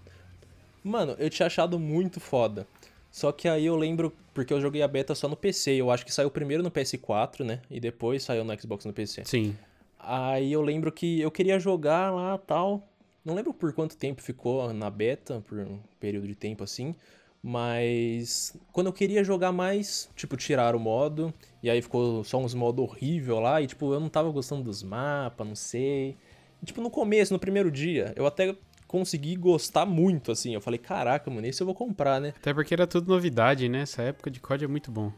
Mano, 0.83 1.15
eu 1.19 1.29
tinha 1.29 1.45
achado 1.45 1.77
muito 1.77 2.19
foda. 2.19 2.65
Só 3.11 3.31
que 3.31 3.47
aí 3.47 3.67
eu 3.67 3.75
lembro, 3.75 4.11
porque 4.33 4.51
eu 4.51 4.59
joguei 4.59 4.81
a 4.81 4.87
beta 4.87 5.13
só 5.13 5.27
no 5.27 5.35
PC. 5.35 5.73
Eu 5.73 5.91
acho 5.91 6.03
que 6.03 6.11
saiu 6.11 6.31
primeiro 6.31 6.63
no 6.63 6.71
PS4, 6.71 7.43
né? 7.45 7.61
E 7.69 7.79
depois 7.79 8.23
saiu 8.23 8.43
no 8.43 8.59
Xbox 8.59 8.83
no 8.83 8.91
PC. 8.93 9.23
Sim. 9.25 9.55
Aí 9.99 10.51
eu 10.51 10.61
lembro 10.63 10.91
que 10.91 11.21
eu 11.21 11.29
queria 11.29 11.59
jogar 11.59 12.11
lá 12.11 12.35
tal. 12.39 12.81
Não 13.23 13.35
lembro 13.35 13.53
por 13.53 13.73
quanto 13.73 13.95
tempo 13.95 14.23
ficou 14.23 14.73
na 14.73 14.89
beta, 14.89 15.43
por 15.47 15.59
um 15.59 15.79
período 15.99 16.27
de 16.27 16.33
tempo 16.33 16.63
assim. 16.63 16.95
Mas 17.43 18.57
quando 18.71 18.87
eu 18.87 18.93
queria 18.93 19.23
jogar 19.23 19.51
mais, 19.51 20.09
tipo, 20.15 20.35
tiraram 20.35 20.79
o 20.79 20.81
modo. 20.81 21.31
E 21.65 21.69
aí 21.71 21.81
ficou 21.81 22.23
só 22.23 22.37
uns 22.37 22.53
modos 22.53 22.87
horrível 22.87 23.39
lá. 23.39 23.59
E 23.59 23.65
tipo, 23.65 23.91
eu 23.91 23.99
não 23.99 24.07
tava 24.07 24.29
gostando 24.29 24.61
dos 24.61 24.83
mapas, 24.83 25.47
não 25.47 25.55
sei. 25.55 26.15
E, 26.61 26.65
tipo, 26.65 26.79
no 26.79 26.91
começo, 26.91 27.33
no 27.33 27.39
primeiro 27.39 27.71
dia, 27.71 28.13
eu 28.15 28.27
até 28.27 28.55
consegui 28.87 29.35
gostar 29.35 29.83
muito, 29.83 30.31
assim. 30.31 30.53
Eu 30.53 30.61
falei, 30.61 30.77
caraca, 30.77 31.27
mano, 31.31 31.47
esse 31.47 31.59
eu 31.59 31.65
vou 31.65 31.73
comprar, 31.73 32.21
né? 32.21 32.35
Até 32.37 32.53
porque 32.53 32.71
era 32.71 32.85
tudo 32.85 33.11
novidade, 33.11 33.67
né? 33.67 33.81
Essa 33.81 34.03
época 34.03 34.29
de 34.29 34.39
COD 34.39 34.65
é 34.65 34.67
muito 34.67 34.91
bom. 34.91 35.11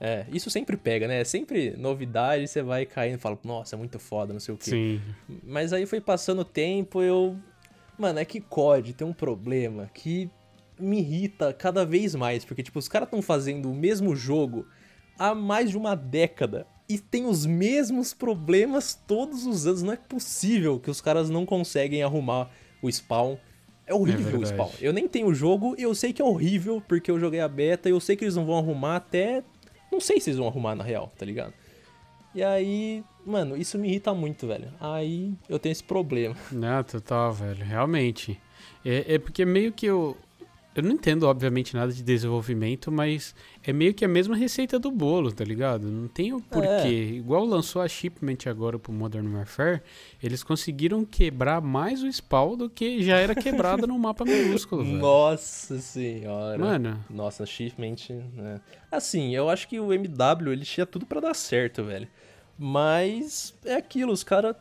É, 0.00 0.24
isso 0.32 0.48
sempre 0.50 0.76
pega, 0.76 1.08
né? 1.08 1.20
É 1.20 1.24
sempre 1.24 1.76
novidade, 1.76 2.46
você 2.46 2.62
vai 2.62 2.86
caindo 2.86 3.16
e 3.16 3.18
fala, 3.18 3.36
nossa, 3.42 3.74
é 3.74 3.78
muito 3.78 3.98
foda, 3.98 4.32
não 4.32 4.38
sei 4.38 4.54
o 4.54 4.58
quê. 4.58 4.70
Sim. 4.70 5.00
Mas 5.42 5.72
aí 5.72 5.84
foi 5.84 6.00
passando 6.00 6.42
o 6.42 6.44
tempo, 6.44 7.02
eu. 7.02 7.36
Mano, 7.98 8.20
é 8.20 8.24
que 8.24 8.40
COD 8.40 8.92
tem 8.92 9.06
um 9.06 9.12
problema 9.12 9.90
que 9.92 10.30
me 10.78 11.00
irrita 11.00 11.52
cada 11.52 11.84
vez 11.84 12.14
mais. 12.14 12.44
Porque, 12.44 12.62
tipo, 12.62 12.78
os 12.78 12.86
caras 12.86 13.08
estão 13.08 13.20
fazendo 13.20 13.68
o 13.68 13.74
mesmo 13.74 14.14
jogo 14.14 14.64
há 15.18 15.34
mais 15.34 15.70
de 15.70 15.76
uma 15.76 15.94
década 15.94 16.66
e 16.88 16.98
tem 16.98 17.26
os 17.26 17.46
mesmos 17.46 18.12
problemas 18.12 18.94
todos 19.06 19.46
os 19.46 19.66
anos. 19.66 19.82
Não 19.82 19.92
é 19.92 19.96
possível 19.96 20.78
que 20.78 20.90
os 20.90 21.00
caras 21.00 21.30
não 21.30 21.46
conseguem 21.46 22.02
arrumar 22.02 22.50
o 22.82 22.90
spawn. 22.90 23.36
É 23.86 23.94
horrível 23.94 24.40
É 24.40 24.42
o 24.42 24.46
spawn. 24.46 24.70
Eu 24.80 24.92
nem 24.92 25.08
tenho 25.08 25.28
o 25.28 25.34
jogo 25.34 25.74
e 25.78 25.82
eu 25.82 25.94
sei 25.94 26.12
que 26.12 26.20
é 26.20 26.24
horrível 26.24 26.82
porque 26.86 27.10
eu 27.10 27.18
joguei 27.18 27.40
a 27.40 27.48
beta 27.48 27.88
e 27.88 27.92
eu 27.92 28.00
sei 28.00 28.16
que 28.16 28.24
eles 28.24 28.36
não 28.36 28.44
vão 28.44 28.58
arrumar 28.58 28.96
até. 28.96 29.42
Não 29.90 30.00
sei 30.00 30.20
se 30.20 30.30
eles 30.30 30.38
vão 30.38 30.48
arrumar 30.48 30.74
na 30.74 30.84
real, 30.84 31.12
tá 31.16 31.24
ligado? 31.24 31.52
E 32.34 32.42
aí, 32.42 33.04
mano, 33.26 33.56
isso 33.56 33.78
me 33.78 33.88
irrita 33.88 34.14
muito, 34.14 34.46
velho. 34.46 34.72
Aí 34.80 35.34
eu 35.48 35.58
tenho 35.58 35.72
esse 35.72 35.84
problema. 35.84 36.34
Não, 36.50 36.82
total, 36.82 37.32
velho. 37.32 37.64
Realmente. 37.64 38.40
É, 38.84 39.14
é 39.14 39.18
porque 39.18 39.44
meio 39.44 39.72
que 39.72 39.86
eu. 39.86 40.16
Eu 40.74 40.82
não 40.82 40.92
entendo, 40.92 41.24
obviamente, 41.24 41.74
nada 41.76 41.92
de 41.92 42.02
desenvolvimento, 42.02 42.90
mas 42.90 43.34
é 43.62 43.72
meio 43.72 43.92
que 43.92 44.04
a 44.04 44.08
mesma 44.08 44.34
receita 44.34 44.78
do 44.78 44.90
bolo, 44.90 45.30
tá 45.30 45.44
ligado? 45.44 45.86
Não 45.88 46.08
tem 46.08 46.32
o 46.32 46.40
porquê. 46.40 46.68
É. 46.68 47.14
Igual 47.16 47.44
lançou 47.44 47.82
a 47.82 47.88
Shipment 47.88 48.38
agora 48.46 48.78
pro 48.78 48.90
Modern 48.92 49.34
Warfare, 49.34 49.82
eles 50.22 50.42
conseguiram 50.42 51.04
quebrar 51.04 51.60
mais 51.60 52.02
o 52.02 52.10
spawn 52.10 52.56
do 52.56 52.70
que 52.70 53.02
já 53.02 53.18
era 53.18 53.34
quebrado 53.34 53.86
no 53.86 53.98
mapa 53.98 54.24
minúsculo, 54.24 54.82
velho. 54.84 54.96
Nossa 54.96 55.78
senhora. 55.78 56.58
Mano, 56.58 57.04
Nossa, 57.10 57.42
achievement, 57.42 57.96
né? 58.32 58.60
Assim, 58.90 59.34
eu 59.34 59.50
acho 59.50 59.68
que 59.68 59.78
o 59.78 59.92
MW, 59.92 60.52
ele 60.52 60.64
tinha 60.64 60.86
tudo 60.86 61.04
pra 61.04 61.20
dar 61.20 61.34
certo, 61.34 61.84
velho. 61.84 62.08
Mas 62.58 63.54
é 63.64 63.74
aquilo, 63.74 64.12
os 64.12 64.24
caras 64.24 64.56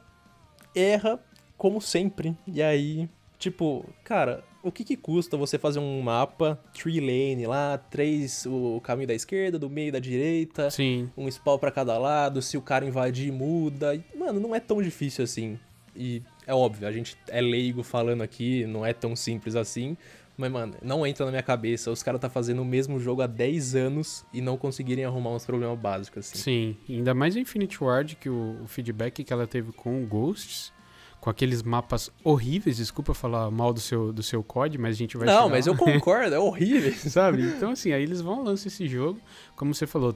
erra 0.76 1.19
como 1.58 1.80
sempre. 1.80 2.36
E 2.47 2.62
aí, 2.62 3.08
tipo, 3.38 3.86
cara, 4.04 4.43
o 4.63 4.71
que 4.71 4.84
que 4.84 4.95
custa 4.95 5.38
você 5.38 5.58
fazer 5.58 5.80
um 5.80 6.02
mapa 6.02 6.60
tree 6.74 7.00
lane 7.00 7.45
lá, 7.45 7.78
três 7.78 8.45
o 8.45 8.80
caminho 8.82 9.08
da 9.08 9.13
esquerda, 9.13 9.58
do 9.58 9.69
meio 9.69 9.91
da 9.91 10.00
direita, 10.00 10.69
sim. 10.69 11.10
um 11.17 11.30
spawn 11.30 11.58
pra 11.58 11.71
cada 11.71 11.97
lado, 11.97 12.41
se 12.41 12.58
o 12.58 12.62
cara 12.62 12.86
invadir, 12.86 13.32
muda. 13.32 14.02
Mano, 14.15 14.39
não 14.39 14.56
é 14.56 14.60
tão 14.60 14.82
difícil 14.82 15.24
assim. 15.24 15.60
E 15.95 16.21
é 16.47 16.54
óbvio, 16.54 16.88
a 16.88 16.91
gente 16.91 17.17
é 17.28 17.41
leigo 17.41 17.84
falando 17.84 18.21
aqui, 18.21 18.65
não 18.65 18.86
é 18.86 18.93
tão 18.93 19.15
simples 19.15 19.56
assim. 19.56 19.97
Mas, 20.38 20.52
mano, 20.52 20.74
não 20.82 21.06
entra 21.06 21.26
na 21.26 21.32
minha 21.32 21.43
cabeça. 21.43 21.91
Os 21.91 22.02
caras 22.02 22.19
tá 22.19 22.30
fazendo 22.30 22.62
o 22.62 22.65
mesmo 22.65 23.00
jogo 23.00 23.21
há 23.21 23.28
10 23.28 23.76
anos 23.76 24.26
e 24.34 24.41
não 24.41 24.58
conseguirem 24.58 25.06
arrumar 25.06 25.32
uns 25.32 25.45
problemas 25.45 25.78
básicos, 25.78 26.26
assim. 26.26 26.38
Sim, 26.38 26.78
ainda 26.89 27.13
mais 27.13 27.36
a 27.36 27.39
Infinity 27.39 27.84
Ward, 27.84 28.15
que 28.15 28.30
o, 28.30 28.63
o 28.63 28.67
feedback 28.67 29.24
que 29.24 29.32
ela 29.32 29.45
teve 29.45 29.71
com 29.71 30.02
o 30.02 30.08
Ghosts, 30.08 30.74
com 31.22 31.30
aqueles 31.30 31.62
mapas 31.62 32.10
horríveis, 32.24 32.78
desculpa 32.78 33.14
falar 33.14 33.52
mal 33.52 33.72
do 33.72 33.80
seu, 33.80 34.12
do 34.12 34.24
seu 34.24 34.44
COD, 34.44 34.80
mas 34.80 34.96
a 34.96 34.98
gente 34.98 35.16
vai 35.16 35.28
não, 35.28 35.48
mas 35.48 35.68
lá. 35.68 35.74
eu 35.74 35.78
concordo, 35.78 36.34
é 36.34 36.40
horrível. 36.40 36.92
Sabe? 37.08 37.44
Então, 37.44 37.70
assim, 37.70 37.94
aí 37.94 38.02
eles 38.02 38.22
vão 38.22 38.44
lançar 38.44 38.68
esse 38.68 38.88
jogo. 38.88 39.20
Como 39.56 39.72
você 39.72 39.86
falou, 39.86 40.16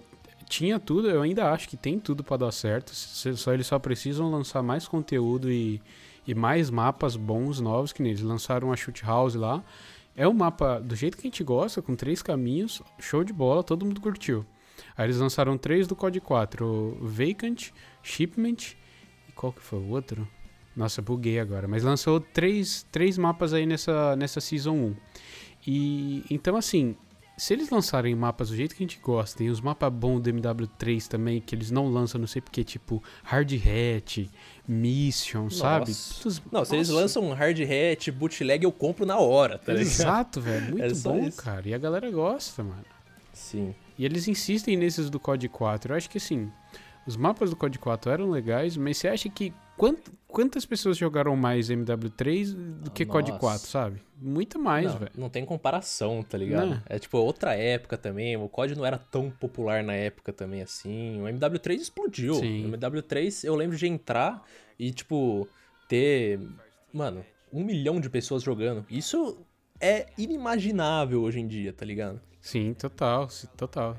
tinha 0.50 0.80
tudo, 0.80 1.08
eu 1.08 1.22
ainda 1.22 1.52
acho 1.52 1.70
que 1.70 1.78
tem 1.78 2.00
tudo 2.00 2.24
pra 2.24 2.38
dar 2.38 2.52
certo. 2.52 2.90
Só 2.96 3.54
eles 3.54 3.68
só 3.68 3.78
precisam 3.78 4.32
lançar 4.32 4.64
mais 4.64 4.88
conteúdo 4.88 5.52
e, 5.52 5.80
e 6.26 6.34
mais 6.34 6.72
mapas 6.72 7.16
bons, 7.16 7.60
novos, 7.60 7.94
que 7.94 8.02
nem 8.02 8.12
eles 8.12 8.24
lançaram 8.24 8.74
a 8.74 8.76
Shoot 8.76 9.06
House 9.06 9.36
lá. 9.36 9.64
É 10.16 10.28
um 10.28 10.34
mapa 10.34 10.80
do 10.80 10.96
jeito 10.96 11.18
que 11.18 11.28
a 11.28 11.30
gente 11.30 11.44
gosta, 11.44 11.84
com 11.84 11.96
três 11.96 12.24
caminhos, 12.24 12.82
show 12.98 13.24
de 13.24 13.32
bola, 13.32 13.64
todo 13.64 13.86
mundo 13.86 14.02
curtiu. 14.02 14.44
Aí 14.98 15.06
eles 15.06 15.18
lançaram 15.18 15.56
três 15.56 15.86
do 15.86 15.96
COD 15.96 16.20
4, 16.20 16.66
o 16.66 16.98
Vacant, 17.08 17.70
Shipment 18.02 18.74
e 19.30 19.32
qual 19.36 19.54
que 19.54 19.62
foi 19.62 19.78
o 19.78 19.90
outro? 19.90 20.28
Nossa, 20.76 21.02
buguei 21.02 21.40
agora. 21.40 21.68
Mas 21.68 21.84
lançou 21.84 22.20
três, 22.20 22.86
três 22.92 23.18
mapas 23.18 23.54
aí 23.54 23.66
nessa, 23.66 24.16
nessa 24.16 24.42
Season 24.42 24.74
1. 24.74 24.96
E 25.68 26.24
então 26.30 26.56
assim, 26.58 26.96
se 27.38 27.54
eles 27.54 27.70
lançarem 27.70 28.14
mapas 28.16 28.50
do 28.50 28.56
jeito 28.56 28.76
que 28.76 28.84
a 28.84 28.88
gente 28.88 29.00
gosta, 29.00 29.44
e 29.44 29.50
os 29.50 29.60
mapas 29.62 29.92
bons 29.92 30.20
do 30.22 30.30
MW3 30.32 31.08
também, 31.08 31.42
que 31.42 31.56
eles 31.56 31.72
não 31.72 31.88
lançam, 31.88 32.20
não 32.20 32.28
sei 32.28 32.42
porque, 32.42 32.64
tipo 32.64 33.02
Hard 33.24 33.52
Hat, 33.54 34.30
Mission, 34.68 35.50
sabe? 35.50 35.90
Nossa. 35.90 36.22
Todos- 36.24 36.42
Não, 36.52 36.66
se 36.66 36.76
eles 36.76 36.90
Nossa. 36.90 37.02
lançam 37.02 37.24
um 37.24 37.34
hard 37.34 37.58
hat, 37.62 38.12
bootleg, 38.12 38.64
eu 38.64 38.72
compro 38.72 39.06
na 39.06 39.18
hora, 39.18 39.58
tá 39.58 39.74
ligado? 39.74 39.88
Exato, 39.88 40.42
velho. 40.42 40.72
Muito 40.72 40.84
É 40.84 40.94
bom, 40.94 41.20
isso. 41.26 41.42
cara. 41.42 41.68
E 41.68 41.74
a 41.74 41.78
galera 41.78 42.10
gosta, 42.12 42.64
mano. 42.64 42.84
Sim. 43.34 43.74
E 43.98 44.06
eles 44.06 44.28
insistem 44.28 44.76
nesses 44.78 45.10
do 45.10 45.20
COD 45.20 45.48
4. 45.50 45.92
Eu 45.94 45.98
acho 45.98 46.10
que 46.10 46.18
assim, 46.18 46.52
os 47.08 47.16
mapas 47.18 47.50
do 47.50 47.56
COD 47.56 47.80
4 47.80 48.12
eram 48.12 48.30
legais, 48.30 48.76
mas 48.78 48.98
você 48.98 49.08
acha 49.08 49.30
que 49.30 49.54
quant- 49.78 50.12
quantas 50.28 50.66
pessoas 50.66 50.98
jogaram 50.98 51.36
mais 51.36 51.70
MW3 51.70 52.54
do 52.54 52.92
que 52.92 53.06
COD 53.06 53.30
Nossa. 53.32 53.40
4, 53.40 53.68
sabe? 53.68 54.02
Muito 54.18 54.58
mais, 54.60 54.92
não, 54.92 55.00
velho. 55.00 55.12
não 55.18 55.30
tem 55.30 55.46
comparação, 55.46 56.24
tá 56.24 56.38
ligado? 56.38 56.70
Né? 56.72 56.84
É 56.88 56.98
tipo 57.00 57.18
outra 57.18 57.54
época 57.56 57.98
também. 57.98 58.36
O 58.38 58.48
COD 58.50 58.76
não 58.76 58.86
era 58.86 58.98
tão 58.98 59.30
popular 59.30 59.84
na 59.84 59.94
época 59.94 60.32
também 60.34 60.62
assim. 60.62 61.22
O 61.22 61.26
MW3 61.26 61.76
explodiu. 61.76 62.36
Sim. 62.36 62.66
O 62.66 62.70
MW3 62.78 63.44
eu 63.44 63.56
lembro 63.56 63.78
de 63.78 63.88
entrar 63.88 64.44
e, 64.80 64.92
tipo, 64.92 65.48
ter. 65.88 66.40
Mano, 66.94 67.26
um 67.52 67.64
milhão 67.64 68.00
de 68.00 68.10
pessoas 68.10 68.42
jogando. 68.44 68.86
Isso 68.90 69.38
é 69.82 70.08
inimaginável 70.18 71.22
hoje 71.22 71.40
em 71.40 71.48
dia, 71.48 71.74
tá 71.74 71.86
ligado? 71.86 72.22
Sim, 72.40 72.74
total, 72.74 73.28
total. 73.58 73.98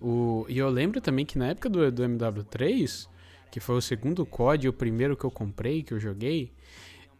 O, 0.00 0.46
e 0.48 0.56
eu 0.58 0.68
lembro 0.70 1.00
também 1.00 1.24
que 1.26 1.38
na 1.38 1.48
época 1.48 1.68
do, 1.68 1.90
do 1.92 2.02
MW3, 2.02 3.06
que 3.52 3.60
foi 3.60 3.76
o 3.76 3.82
segundo 3.82 4.24
COD 4.24 4.70
o 4.70 4.72
primeiro 4.72 5.14
que 5.14 5.24
eu 5.24 5.30
comprei, 5.30 5.82
que 5.82 5.92
eu 5.92 6.00
joguei, 6.00 6.50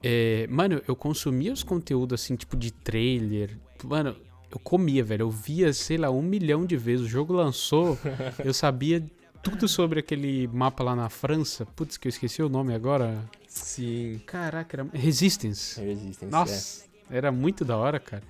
é, 0.03 0.47
mano, 0.49 0.83
eu 0.88 0.97
consumia 0.97 1.53
os 1.53 1.62
conteúdos 1.62 2.21
assim, 2.21 2.35
tipo 2.35 2.57
de 2.57 2.73
trailer. 2.73 3.57
Mano, 3.85 4.16
eu 4.51 4.59
comia, 4.59 5.05
velho. 5.05 5.25
Eu 5.25 5.31
via, 5.31 5.75
sei 5.75 5.99
lá, 5.99 6.11
um 6.11 6.23
milhão 6.23 6.64
de 6.64 6.75
vezes. 6.75 7.05
O 7.05 7.09
jogo 7.09 7.35
lançou, 7.35 7.99
eu 8.42 8.55
sabia 8.55 9.05
tudo 9.42 9.68
sobre 9.68 10.01
aquele 10.01 10.49
mapa 10.49 10.83
lá 10.83 10.97
na 10.97 11.11
França. 11.11 11.66
Putz, 11.66 11.99
que 11.99 12.09
eu 12.09 12.11
esqueci 12.11 12.42
o 12.42 12.49
nome 12.49 12.75
agora. 12.75 13.23
Sim. 13.47 14.18
Caraca, 14.25 14.75
era 14.75 14.88
Resistance. 14.90 15.79
Resistance. 15.79 16.33
Nossa, 16.33 16.85
era 17.11 17.31
muito 17.31 17.62
da 17.62 17.77
hora, 17.77 18.01
cara. 18.01 18.23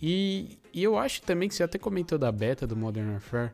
E, 0.00 0.58
e 0.72 0.84
eu 0.84 0.96
acho 0.96 1.22
também 1.22 1.48
que 1.48 1.56
você 1.56 1.64
até 1.64 1.76
comentou 1.76 2.16
da 2.18 2.30
beta 2.30 2.68
do 2.68 2.76
Modern 2.76 3.10
Warfare. 3.10 3.50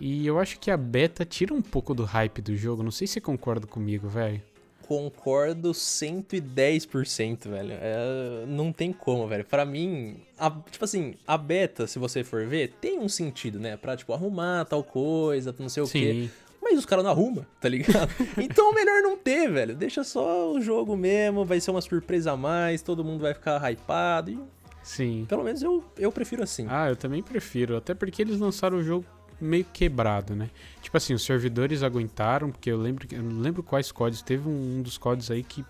E 0.00 0.26
eu 0.26 0.38
acho 0.38 0.58
que 0.58 0.70
a 0.70 0.76
beta 0.76 1.24
tira 1.24 1.54
um 1.54 1.62
pouco 1.62 1.94
do 1.94 2.04
hype 2.04 2.42
do 2.42 2.56
jogo. 2.56 2.82
Não 2.82 2.90
sei 2.90 3.06
se 3.06 3.14
você 3.14 3.20
concorda 3.20 3.66
comigo, 3.66 4.08
velho. 4.08 4.42
Concordo 4.86 5.72
110%, 5.72 7.48
velho. 7.48 7.72
É, 7.72 8.44
não 8.46 8.72
tem 8.72 8.92
como, 8.92 9.26
velho. 9.26 9.44
Pra 9.44 9.64
mim, 9.64 10.16
a- 10.38 10.50
tipo 10.70 10.84
assim, 10.84 11.14
a 11.26 11.38
beta, 11.38 11.86
se 11.86 11.98
você 11.98 12.22
for 12.22 12.44
ver, 12.46 12.72
tem 12.80 12.98
um 12.98 13.08
sentido, 13.08 13.58
né? 13.58 13.76
Pra, 13.76 13.96
tipo, 13.96 14.12
arrumar 14.12 14.64
tal 14.66 14.82
coisa, 14.84 15.54
não 15.58 15.68
sei 15.68 15.82
o 15.82 15.88
quê. 15.88 16.28
Sim. 16.28 16.30
Mas 16.62 16.78
os 16.78 16.86
caras 16.86 17.04
não 17.04 17.10
arrumam, 17.10 17.44
tá 17.60 17.68
ligado? 17.68 18.10
então 18.42 18.72
melhor 18.74 19.02
não 19.02 19.16
ter, 19.16 19.50
velho. 19.50 19.74
Deixa 19.74 20.02
só 20.02 20.50
o 20.52 20.60
jogo 20.60 20.96
mesmo, 20.96 21.44
vai 21.44 21.60
ser 21.60 21.70
uma 21.70 21.80
surpresa 21.82 22.32
a 22.32 22.36
mais, 22.36 22.82
todo 22.82 23.04
mundo 23.04 23.20
vai 23.22 23.34
ficar 23.34 23.58
hypado. 23.70 24.30
E 24.32 24.38
Sim. 24.82 25.26
pelo 25.28 25.44
menos 25.44 25.62
eu, 25.62 25.84
eu 25.98 26.10
prefiro 26.10 26.42
assim. 26.42 26.66
Ah, 26.68 26.88
eu 26.88 26.96
também 26.96 27.22
prefiro. 27.22 27.76
Até 27.76 27.94
porque 27.94 28.20
eles 28.22 28.38
lançaram 28.38 28.78
o 28.78 28.82
jogo 28.82 29.04
meio 29.44 29.64
quebrado, 29.72 30.34
né? 30.34 30.50
Tipo 30.82 30.96
assim, 30.96 31.14
os 31.14 31.22
servidores 31.22 31.82
aguentaram, 31.82 32.50
porque 32.50 32.70
eu 32.70 32.76
lembro, 32.78 33.06
que- 33.06 33.14
eu 33.14 33.22
não 33.22 33.40
lembro 33.40 33.62
quais 33.62 33.92
códigos. 33.92 34.22
Teve 34.22 34.48
um, 34.48 34.78
um 34.78 34.82
dos 34.82 34.96
códigos 34.98 35.30
aí 35.30 35.42
que 35.42 35.64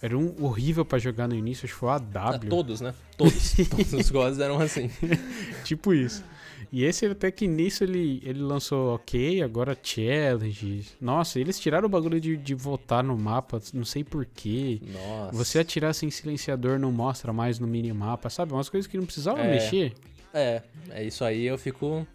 era 0.00 0.18
um 0.18 0.34
horrível 0.44 0.84
pra 0.84 0.98
jogar 0.98 1.28
no 1.28 1.34
início, 1.34 1.64
acho 1.64 1.74
que 1.74 1.78
foi 1.80 1.88
o 1.88 1.92
Ah, 1.92 1.96
AW. 2.14 2.48
todos, 2.48 2.80
né? 2.80 2.92
Todos. 3.16 3.54
todos 3.70 3.92
os 3.92 4.10
gods 4.10 4.38
eram 4.40 4.58
assim. 4.60 4.90
Tipo 5.64 5.94
isso. 5.94 6.24
E 6.72 6.84
esse 6.84 7.04
até 7.04 7.30
que 7.30 7.46
nisso 7.46 7.84
ele, 7.84 8.22
ele 8.24 8.40
lançou 8.40 8.94
ok, 8.94 9.42
agora 9.42 9.76
challenge. 9.82 10.86
Nossa, 11.00 11.38
eles 11.38 11.60
tiraram 11.60 11.86
o 11.86 11.88
bagulho 11.90 12.18
de, 12.18 12.34
de 12.36 12.54
votar 12.54 13.04
no 13.04 13.16
mapa, 13.16 13.60
não 13.74 13.84
sei 13.84 14.02
porquê. 14.02 14.80
Nossa. 14.90 15.36
Você 15.36 15.58
atirar 15.58 15.94
sem 15.94 16.10
silenciador 16.10 16.78
não 16.78 16.90
mostra 16.90 17.30
mais 17.32 17.58
no 17.58 17.66
minimapa, 17.66 18.30
sabe? 18.30 18.54
Umas 18.54 18.70
coisas 18.70 18.90
que 18.90 18.96
não 18.96 19.04
precisava 19.04 19.40
É. 19.40 19.50
mexer. 19.50 19.92
É, 20.32 20.62
é 20.90 21.04
isso 21.04 21.22
aí 21.24 21.44
eu 21.44 21.58
fico. 21.58 22.06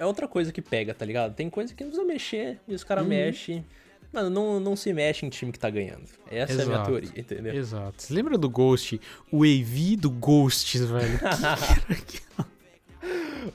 É 0.00 0.06
outra 0.06 0.26
coisa 0.26 0.50
que 0.52 0.62
pega, 0.62 0.94
tá 0.94 1.04
ligado? 1.04 1.34
Tem 1.34 1.48
coisa 1.50 1.74
que 1.74 1.84
não 1.84 1.90
precisa 1.90 2.08
mexer 2.10 2.58
e 2.66 2.74
os 2.74 2.82
caras 2.82 3.04
Uhum. 3.04 3.10
mexem. 3.10 3.64
Mano, 4.12 4.28
não, 4.30 4.58
não 4.58 4.74
se 4.74 4.92
mexe 4.92 5.24
em 5.24 5.28
time 5.28 5.52
que 5.52 5.58
tá 5.58 5.70
ganhando. 5.70 6.02
Essa 6.30 6.52
é 6.54 6.62
a 6.62 6.64
minha 6.64 6.74
Exato. 6.76 6.90
teoria, 6.90 7.10
entendeu? 7.14 7.54
Exato. 7.54 8.02
Você 8.02 8.12
lembra 8.14 8.36
do 8.36 8.48
Ghost? 8.50 9.00
O 9.30 9.44
AV 9.44 9.96
do 9.96 10.10
Ghosts, 10.10 10.80
velho. 10.86 11.20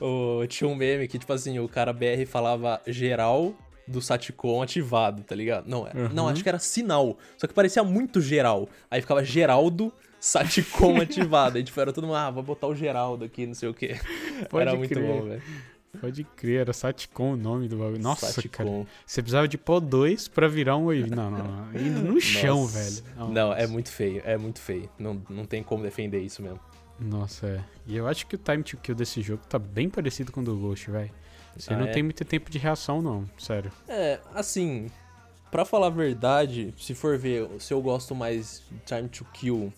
o, 0.00 0.46
tinha 0.46 0.68
um 0.68 0.74
meme 0.74 1.06
que, 1.08 1.18
tipo 1.18 1.32
assim, 1.32 1.58
o 1.58 1.68
cara 1.68 1.92
BR 1.92 2.24
falava 2.26 2.80
geral 2.86 3.54
do 3.86 4.00
Saticon 4.00 4.62
ativado, 4.62 5.22
tá 5.22 5.34
ligado? 5.34 5.68
Não, 5.68 5.86
é- 5.86 5.92
não, 6.12 6.24
Uhum. 6.24 6.30
acho 6.30 6.42
que 6.42 6.48
era 6.48 6.58
sinal. 6.58 7.18
Só 7.36 7.46
que 7.46 7.54
parecia 7.54 7.84
muito 7.84 8.20
geral. 8.20 8.68
Aí 8.90 9.00
ficava 9.00 9.22
Geraldo 9.24 9.92
Saticon 10.18 10.96
ativado. 11.02 11.56
Aí 11.58 11.64
tipo, 11.64 11.80
era 11.80 11.92
todo 11.92 12.04
mundo, 12.06 12.16
ah, 12.16 12.30
vou 12.30 12.42
botar 12.42 12.66
o 12.66 12.74
Geraldo 12.74 13.24
aqui, 13.24 13.46
não 13.46 13.54
sei 13.54 13.68
o 13.68 13.74
quê. 13.74 13.96
Pode 14.48 14.68
era 14.68 14.76
muito 14.76 14.92
crer. 14.92 15.06
bom, 15.06 15.22
velho. 15.28 15.42
Pode 16.00 16.24
crer, 16.24 16.60
era 16.62 16.72
Saticon 16.72 17.32
o 17.32 17.36
nome 17.36 17.68
do 17.68 17.76
bagulho. 17.76 18.00
Nossa, 18.02 18.26
Saticon. 18.26 18.64
cara. 18.82 18.86
Você 19.06 19.22
precisava 19.22 19.46
de 19.48 19.56
pó 19.58 19.80
2 19.80 20.28
pra 20.28 20.48
virar 20.48 20.76
um 20.76 20.90
AV. 20.90 21.10
Não, 21.10 21.30
não, 21.30 21.44
não. 21.44 21.80
Indo 21.80 22.00
no 22.00 22.18
chão, 22.20 22.62
Nossa. 22.62 22.78
velho. 23.02 23.32
Não, 23.32 23.52
é 23.52 23.66
muito 23.66 23.90
feio, 23.90 24.22
é 24.24 24.36
muito 24.36 24.60
feio. 24.60 24.88
Não, 24.98 25.22
não 25.28 25.44
tem 25.44 25.62
como 25.62 25.82
defender 25.82 26.20
isso 26.20 26.42
mesmo. 26.42 26.60
Nossa, 26.98 27.46
é. 27.46 27.64
E 27.86 27.96
eu 27.96 28.06
acho 28.08 28.26
que 28.26 28.34
o 28.36 28.38
time 28.38 28.62
to 28.62 28.76
kill 28.78 28.94
desse 28.94 29.20
jogo 29.20 29.42
tá 29.48 29.58
bem 29.58 29.88
parecido 29.90 30.32
com 30.32 30.40
o 30.40 30.44
do 30.44 30.56
Ghost, 30.56 30.90
velho. 30.90 31.10
Você 31.56 31.72
Ah, 31.72 31.76
não 31.78 31.86
é? 31.86 31.90
tem 31.92 32.02
muito 32.02 32.24
tempo 32.24 32.50
de 32.50 32.58
reação, 32.58 33.00
não. 33.02 33.24
Sério. 33.38 33.70
É, 33.88 34.18
assim, 34.34 34.90
pra 35.50 35.64
falar 35.64 35.88
a 35.88 35.90
verdade, 35.90 36.72
se 36.78 36.94
for 36.94 37.18
ver 37.18 37.48
se 37.58 37.72
eu 37.74 37.80
gosto 37.82 38.14
mais 38.14 38.62
de 38.70 38.78
Time 38.80 39.08
to 39.08 39.24
Kill, 39.32 39.72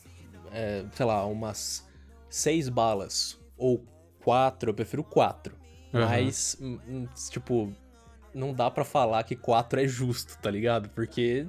é, 0.52 0.85
sei 0.92 1.07
lá, 1.07 1.24
umas 1.26 1.87
seis 2.31 2.68
balas 2.68 3.38
ou 3.57 3.85
quatro, 4.24 4.70
eu 4.70 4.74
prefiro 4.74 5.02
quatro. 5.02 5.54
Aham. 5.94 6.07
Mas, 6.07 6.57
hum, 6.61 6.79
hum, 6.88 7.09
tipo, 7.31 7.72
não 8.35 8.53
dá 8.53 8.70
pra 8.70 8.85
falar 8.85 9.22
que 9.24 9.35
quatro 9.37 9.81
é 9.81 9.87
justo, 9.88 10.37
tá 10.40 10.51
ligado? 10.51 10.88
Porque, 10.90 11.46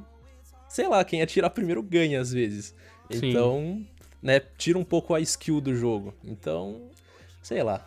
sei 0.67 0.87
lá, 0.87 1.03
quem 1.03 1.21
atirar 1.21 1.49
primeiro 1.49 1.81
ganha 1.83 2.21
às 2.21 2.31
vezes. 2.31 2.73
Sim. 3.11 3.29
Então, 3.29 3.85
né, 4.21 4.39
tira 4.57 4.77
um 4.77 4.83
pouco 4.83 5.13
a 5.13 5.19
skill 5.19 5.59
do 5.59 5.75
jogo. 5.75 6.13
Então, 6.23 6.89
sei 7.41 7.63
lá. 7.63 7.85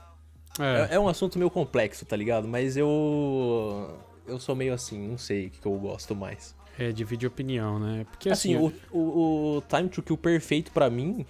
É, 0.58 0.92
É, 0.92 0.94
é 0.96 1.00
um 1.00 1.08
assunto 1.08 1.38
meio 1.38 1.50
complexo, 1.50 2.04
tá 2.04 2.14
ligado? 2.16 2.46
Mas 2.46 2.76
eu. 2.76 3.98
Eu 4.26 4.38
sou 4.38 4.54
meio 4.54 4.72
assim, 4.74 5.08
não 5.08 5.18
sei 5.18 5.46
o 5.46 5.50
que 5.50 5.66
eu 5.66 5.76
gosto 5.78 6.14
mais. 6.14 6.54
é, 6.78 6.92
divide 6.92 7.26
opinião, 7.26 7.78
né? 7.78 8.04
Porque 8.10 8.28
Assim, 8.28 8.54
assim. 8.54 8.72
o, 8.92 8.96
o, 8.98 9.56
o 9.56 9.62
Time 9.62 9.88
to 9.88 10.02
Kill 10.02 10.16
perfeito 10.16 10.70
pra 10.70 10.88
mim 10.88 11.26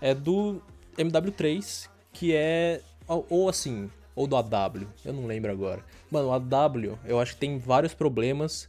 é 0.00 0.14
do 0.14 0.60
MW3, 0.98 1.88
que 2.12 2.34
é. 2.34 2.80
Ou, 3.08 3.26
ou 3.28 3.48
assim, 3.48 3.90
ou 4.16 4.26
do 4.26 4.34
AW, 4.34 4.88
eu 5.04 5.12
não 5.12 5.26
lembro 5.26 5.52
agora. 5.52 5.84
Mano, 6.10 6.28
o 6.28 6.32
AW, 6.32 6.98
eu 7.04 7.20
acho 7.20 7.34
que 7.34 7.40
tem 7.40 7.58
vários 7.58 7.94
problemas, 7.94 8.68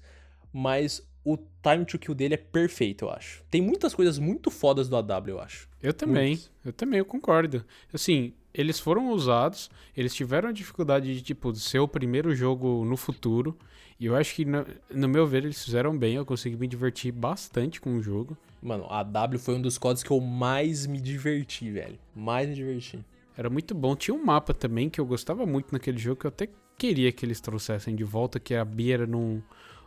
mas 0.53 1.01
o 1.23 1.37
Time 1.37 1.85
to 1.85 1.97
Kill 1.97 2.13
dele 2.13 2.33
é 2.35 2.37
perfeito, 2.37 3.05
eu 3.05 3.09
acho. 3.09 3.43
Tem 3.49 3.61
muitas 3.61 3.95
coisas 3.95 4.19
muito 4.19 4.51
fodas 4.51 4.87
do 4.87 4.95
AW, 4.97 5.27
eu 5.27 5.39
acho. 5.39 5.67
Eu 5.81 5.93
também, 5.93 6.31
Muitos. 6.31 6.51
eu 6.65 6.73
também, 6.73 6.99
eu 6.99 7.05
concordo. 7.05 7.65
Assim, 7.93 8.33
eles 8.53 8.79
foram 8.79 9.09
usados, 9.11 9.69
eles 9.95 10.13
tiveram 10.13 10.49
a 10.49 10.51
dificuldade 10.51 11.13
de, 11.13 11.21
tipo, 11.21 11.55
ser 11.55 11.79
o 11.79 11.87
primeiro 11.87 12.35
jogo 12.35 12.83
no 12.83 12.97
futuro. 12.97 13.57
E 13.99 14.05
eu 14.05 14.15
acho 14.15 14.35
que, 14.35 14.45
no, 14.45 14.65
no 14.91 15.07
meu 15.07 15.25
ver, 15.25 15.43
eles 15.45 15.63
fizeram 15.63 15.97
bem. 15.97 16.15
Eu 16.15 16.25
consegui 16.25 16.55
me 16.55 16.67
divertir 16.67 17.11
bastante 17.11 17.81
com 17.81 17.95
o 17.95 18.01
jogo. 18.01 18.37
Mano, 18.61 18.85
a 18.89 18.99
AW 18.99 19.39
foi 19.39 19.55
um 19.55 19.61
dos 19.61 19.77
códigos 19.77 20.03
que 20.03 20.11
eu 20.11 20.19
mais 20.19 20.85
me 20.85 20.99
diverti, 20.99 21.71
velho. 21.71 21.97
Mais 22.15 22.47
me 22.49 22.55
diverti. 22.55 22.99
Era 23.37 23.49
muito 23.49 23.75
bom. 23.75 23.95
Tinha 23.95 24.15
um 24.15 24.25
mapa 24.25 24.53
também 24.53 24.89
que 24.89 24.99
eu 24.99 25.05
gostava 25.05 25.45
muito 25.45 25.71
naquele 25.71 25.97
jogo, 25.97 26.19
que 26.21 26.25
eu 26.25 26.29
até 26.29 26.49
queria 26.77 27.11
que 27.11 27.25
eles 27.25 27.39
trouxessem 27.39 27.95
de 27.95 28.03
volta, 28.03 28.39
que 28.39 28.55
a 28.55 28.65
Bia 28.65 28.95
era 28.95 29.07
num, 29.07 29.41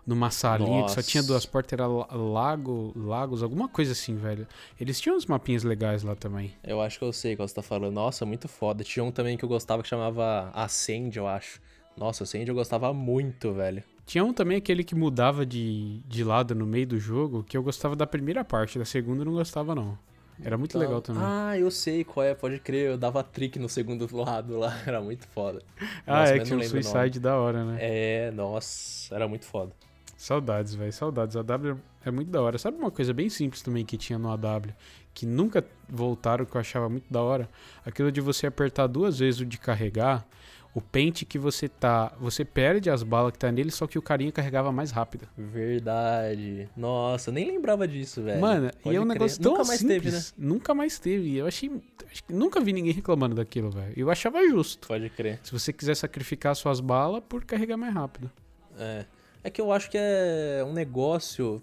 numa 0.07 0.31
salinha 0.31 0.85
que 0.85 0.91
só 0.91 0.97
Nossa. 0.97 1.11
tinha 1.11 1.23
duas 1.23 1.45
portas, 1.45 1.73
era 1.73 1.87
la- 1.87 2.07
lago, 2.13 2.93
lagos, 2.97 3.43
alguma 3.43 3.69
coisa 3.69 3.93
assim, 3.93 4.17
velho. 4.17 4.47
Eles 4.81 5.01
tinham 5.01 5.17
uns 5.17 5.27
mapinhas 5.27 5.65
legais 5.65 6.03
lá 6.03 6.15
também. 6.15 6.53
Eu 6.63 6.81
acho 6.81 6.99
que 6.99 7.05
eu 7.05 7.13
sei 7.13 7.35
qual 7.35 7.47
você 7.49 7.55
tá 7.55 7.63
falando. 7.63 7.93
Nossa, 7.93 8.25
muito 8.25 8.47
foda. 8.49 8.85
Tinha 8.85 9.05
um 9.05 9.11
também 9.11 9.37
que 9.37 9.45
eu 9.45 9.49
gostava 9.49 9.83
que 9.83 9.89
chamava 9.89 10.51
Ascend, 10.55 11.17
eu 11.17 11.27
acho. 11.27 11.61
Nossa, 11.97 12.23
Ascend 12.23 12.49
eu 12.49 12.55
gostava 12.55 12.93
muito, 12.93 13.53
velho. 13.53 13.83
Tinha 14.07 14.25
um 14.25 14.33
também 14.33 14.57
aquele 14.57 14.83
que 14.83 14.95
mudava 14.95 15.47
de, 15.47 16.01
de 16.09 16.25
lado 16.25 16.55
no 16.55 16.67
meio 16.67 16.87
do 16.87 16.99
jogo, 16.99 17.45
que 17.45 17.57
eu 17.57 17.63
gostava 17.63 17.95
da 17.95 18.07
primeira 18.07 18.45
parte, 18.45 18.79
da 18.79 18.85
segunda 18.85 19.21
eu 19.23 19.27
não 19.27 19.33
gostava 19.35 19.75
não. 19.75 19.97
Era 20.45 20.57
muito 20.57 20.71
Então- 20.73 20.81
legal 20.81 21.01
também. 21.03 21.23
Ah, 21.25 21.59
eu 21.59 21.71
sei 21.71 22.03
qual 22.05 22.25
é, 22.25 22.35
pode 22.35 22.59
crer. 22.61 22.91
Eu 22.91 22.99
dava 22.99 23.23
trick 23.23 23.59
no 23.59 23.69
segundo 23.69 24.09
lado 24.15 24.59
lá. 24.59 24.75
Era 24.87 25.01
muito 25.01 25.27
foda. 25.29 25.63
ah, 26.07 26.21
Nossa, 26.21 26.37
é 26.37 26.39
tinha 26.41 26.59
um. 26.59 26.63
Suicide 26.63 27.21
da 27.21 27.37
hora, 27.39 27.65
né? 27.65 27.77
É, 27.81 28.31
nossa, 28.31 29.15
era 29.15 29.27
muito 29.29 29.45
foda. 29.45 29.73
Saudades, 30.17 30.75
velho, 30.75 30.93
saudades. 30.93 31.37
A 31.37 31.43
W 31.43 31.79
é 32.05 32.11
muito 32.11 32.31
da 32.31 32.43
hora. 32.43 32.59
Sabe 32.59 32.77
uma 32.79 32.91
coisa 32.91 33.13
bem 33.13 33.29
simples 33.31 33.63
também 33.63 33.85
que 33.85 33.97
tinha 33.97 34.19
no 34.19 34.29
AW, 34.31 34.73
que 35.15 35.25
nunca 35.25 35.65
voltaram, 35.89 36.45
que 36.45 36.55
eu 36.55 36.61
achava 36.61 36.89
muito 36.89 37.11
da 37.11 37.23
hora? 37.23 37.49
Aquilo 37.87 38.13
de 38.13 38.21
você 38.21 38.47
apertar 38.47 38.87
duas 38.87 39.19
vezes 39.19 39.41
o 39.41 39.47
de 39.47 39.57
carregar, 39.59 40.27
o 40.75 40.81
pente 40.81 41.25
que 41.25 41.39
você 41.39 41.69
tá, 41.69 42.13
você 42.21 42.45
perde 42.45 42.89
as 42.91 43.03
balas 43.03 43.33
que 43.33 43.39
tá 43.39 43.51
nele, 43.51 43.71
só 43.71 43.87
que 43.87 43.99
o 43.99 44.03
carinha 44.03 44.31
carregava 44.31 44.71
mais 44.71 44.91
rápido. 44.91 45.27
Verdade. 45.37 46.69
Nossa, 46.77 47.31
eu 47.31 47.35
nem 47.35 47.47
lembrava 47.47 47.87
disso, 47.89 48.23
velho. 48.23 48.41
Mano, 48.41 48.71
Pode 48.83 48.95
e 48.95 48.97
é 48.97 49.01
um 49.01 49.05
negócio 49.05 49.41
tão 49.43 49.53
Nunca 49.53 49.65
mais 49.65 49.81
simples. 49.81 50.03
teve, 50.03 50.17
né? 50.17 50.23
Nunca 50.39 50.75
mais 50.75 50.99
teve. 50.99 51.37
Eu 51.37 51.47
achei, 51.47 51.71
acho 52.11 52.25
que 52.25 52.33
nunca 52.33 52.61
vi 52.61 52.73
ninguém 52.73 52.93
reclamando 52.93 53.35
daquilo, 53.35 53.71
velho. 53.71 53.93
Eu 53.97 54.11
achava 54.11 54.43
justo. 54.49 54.87
Pode 54.89 55.09
crer. 55.11 55.41
Se 55.43 55.53
você 55.53 55.73
quiser 55.73 55.95
sacrificar 55.97 56.55
suas 56.55 56.81
balas 56.81 57.23
por 57.29 57.45
carregar 57.45 57.77
mais 57.77 57.95
rápido. 57.95 58.31
É. 58.79 59.05
É 59.43 59.49
que 59.51 59.61
eu 59.61 59.73
acho 59.73 59.91
que 59.91 59.97
é 59.99 60.63
um 60.67 60.73
negócio. 60.73 61.63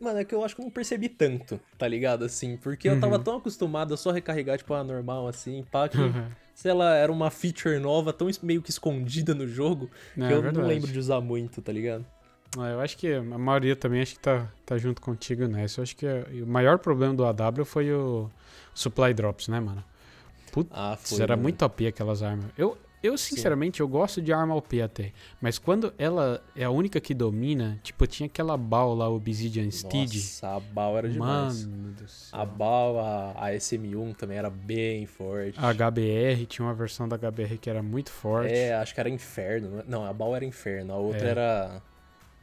Mano, 0.00 0.18
é 0.18 0.24
que 0.24 0.34
eu 0.34 0.42
acho 0.42 0.54
que 0.56 0.60
eu 0.62 0.64
não 0.64 0.72
percebi 0.72 1.08
tanto, 1.10 1.60
tá 1.76 1.86
ligado? 1.86 2.24
Assim, 2.24 2.56
porque 2.56 2.88
eu 2.88 2.98
tava 2.98 3.16
Uhum. 3.18 3.22
tão 3.22 3.36
acostumado 3.36 3.92
a 3.92 3.96
só 3.98 4.10
recarregar, 4.10 4.56
tipo, 4.56 4.72
a 4.72 4.82
normal, 4.82 5.28
assim, 5.28 5.62
pá, 5.70 5.88
que, 5.88 5.98
sei 6.60 6.74
lá, 6.74 6.94
era 6.94 7.10
uma 7.10 7.30
feature 7.30 7.78
nova, 7.78 8.12
tão 8.12 8.28
meio 8.42 8.60
que 8.60 8.68
escondida 8.68 9.34
no 9.34 9.48
jogo, 9.48 9.90
Não, 10.14 10.26
que 10.26 10.32
é 10.34 10.36
eu 10.36 10.42
verdade. 10.42 10.58
não 10.62 10.68
lembro 10.74 10.92
de 10.92 10.98
usar 10.98 11.18
muito, 11.18 11.62
tá 11.62 11.72
ligado? 11.72 12.04
Ah, 12.58 12.68
eu 12.68 12.80
acho 12.80 12.98
que 12.98 13.10
a 13.14 13.22
maioria 13.22 13.74
também 13.74 14.02
acho 14.02 14.12
que 14.14 14.20
tá, 14.20 14.46
tá 14.66 14.76
junto 14.76 15.00
contigo 15.00 15.46
nessa. 15.46 15.80
Eu 15.80 15.84
acho 15.84 15.96
que 15.96 16.04
é- 16.04 16.26
o 16.42 16.46
maior 16.46 16.78
problema 16.78 17.14
do 17.14 17.24
AW 17.24 17.64
foi 17.64 17.90
o 17.94 18.28
supply 18.74 19.14
drops, 19.14 19.48
né, 19.48 19.58
mano? 19.58 19.82
Putz, 20.52 20.68
Ah, 20.70 20.98
foi. 21.00 21.22
era 21.22 21.34
mano. 21.34 21.44
muito 21.44 21.64
OP 21.64 21.86
aquelas 21.86 22.22
armas. 22.22 22.46
Eu, 22.58 22.76
eu 23.02 23.16
sinceramente, 23.16 23.80
eu 23.80 23.88
gosto 23.88 24.20
de 24.20 24.32
arma 24.32 24.54
OP 24.54 24.80
até. 24.80 25.12
Mas 25.40 25.58
quando 25.58 25.92
ela 25.96 26.42
é 26.54 26.64
a 26.64 26.70
única 26.70 27.00
que 27.00 27.14
domina, 27.14 27.80
tipo, 27.82 28.06
tinha 28.06 28.26
aquela 28.26 28.56
bal 28.56 28.94
lá, 28.94 29.08
Obsidian 29.08 29.70
Steed. 29.70 30.14
Nossa, 30.14 30.56
a 30.56 30.60
BAL 30.60 30.98
era 30.98 31.08
demais. 31.08 31.64
Mano 31.64 31.92
do 31.92 32.08
céu. 32.08 32.40
A 32.40 32.44
BAL, 32.44 32.98
a, 32.98 33.46
a 33.46 33.52
SM1 33.52 34.16
também 34.16 34.36
era 34.36 34.50
bem 34.50 35.06
forte. 35.06 35.58
A 35.58 35.72
HBR, 35.72 36.46
tinha 36.46 36.66
uma 36.66 36.74
versão 36.74 37.08
da 37.08 37.16
HBR 37.16 37.58
que 37.58 37.70
era 37.70 37.82
muito 37.82 38.10
forte. 38.10 38.52
É, 38.52 38.74
acho 38.74 38.92
que 38.94 39.00
era 39.00 39.08
Inferno. 39.08 39.82
Não, 39.86 40.04
a 40.04 40.12
BAL 40.12 40.36
era 40.36 40.44
Inferno, 40.44 40.92
a 40.92 40.96
outra 40.96 41.26
É. 41.26 41.30
era... 41.30 41.82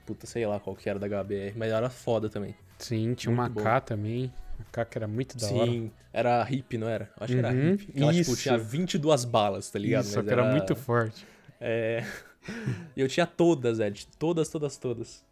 Puta, 0.05 0.25
sei 0.25 0.45
lá 0.47 0.59
qual 0.59 0.75
que 0.75 0.89
era 0.89 0.97
da 0.97 1.07
HBR, 1.07 1.53
mas 1.55 1.71
era 1.71 1.89
foda 1.89 2.29
também. 2.29 2.55
Sim, 2.77 3.13
tinha 3.13 3.31
uma 3.31 3.43
Muito 3.43 3.55
bom. 3.55 3.63
K 3.63 3.81
também. 3.81 4.31
Que 4.71 4.97
era 4.97 5.07
muito 5.07 5.37
da 5.37 5.47
hora. 5.47 5.71
Sim, 5.71 5.91
era 6.13 6.47
hip, 6.51 6.77
não 6.77 6.87
era? 6.87 7.09
Acho 7.19 7.33
que 7.33 7.39
era 7.39 7.51
Uhum, 7.51 7.73
hip. 7.73 7.91
Que 7.91 8.03
ela, 8.03 8.13
tipo, 8.13 8.31
isso. 8.31 8.41
tinha 8.41 8.57
22 8.57 9.25
balas, 9.25 9.69
tá 9.69 9.79
ligado? 9.79 10.05
Isso, 10.05 10.17
Mas 10.17 10.25
que 10.25 10.31
era 10.31 10.43
muito 10.43 10.75
forte. 10.75 11.25
É... 11.59 12.03
Eu 12.95 13.07
tinha 13.07 13.25
todas, 13.25 13.79
Ed. 13.79 14.07
Todas, 14.17 14.49
todas, 14.49 14.77
todas. 14.77 15.25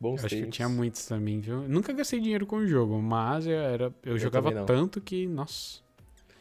Bons 0.00 0.20
Eu 0.20 0.26
acho 0.26 0.36
que 0.36 0.42
eu 0.42 0.50
tinha 0.50 0.68
muitos 0.68 1.06
também, 1.06 1.38
viu? 1.40 1.68
Nunca 1.68 1.92
gastei 1.92 2.18
dinheiro 2.18 2.44
com 2.44 2.56
o 2.56 2.66
jogo, 2.66 3.00
mas 3.00 3.46
eu, 3.46 3.52
era, 3.52 3.94
eu, 4.02 4.18
jogava 4.18 4.48
também 4.48 4.58
não. 4.58 4.66
tanto 4.66 5.00
que, 5.00 5.28
nossa. 5.28 5.80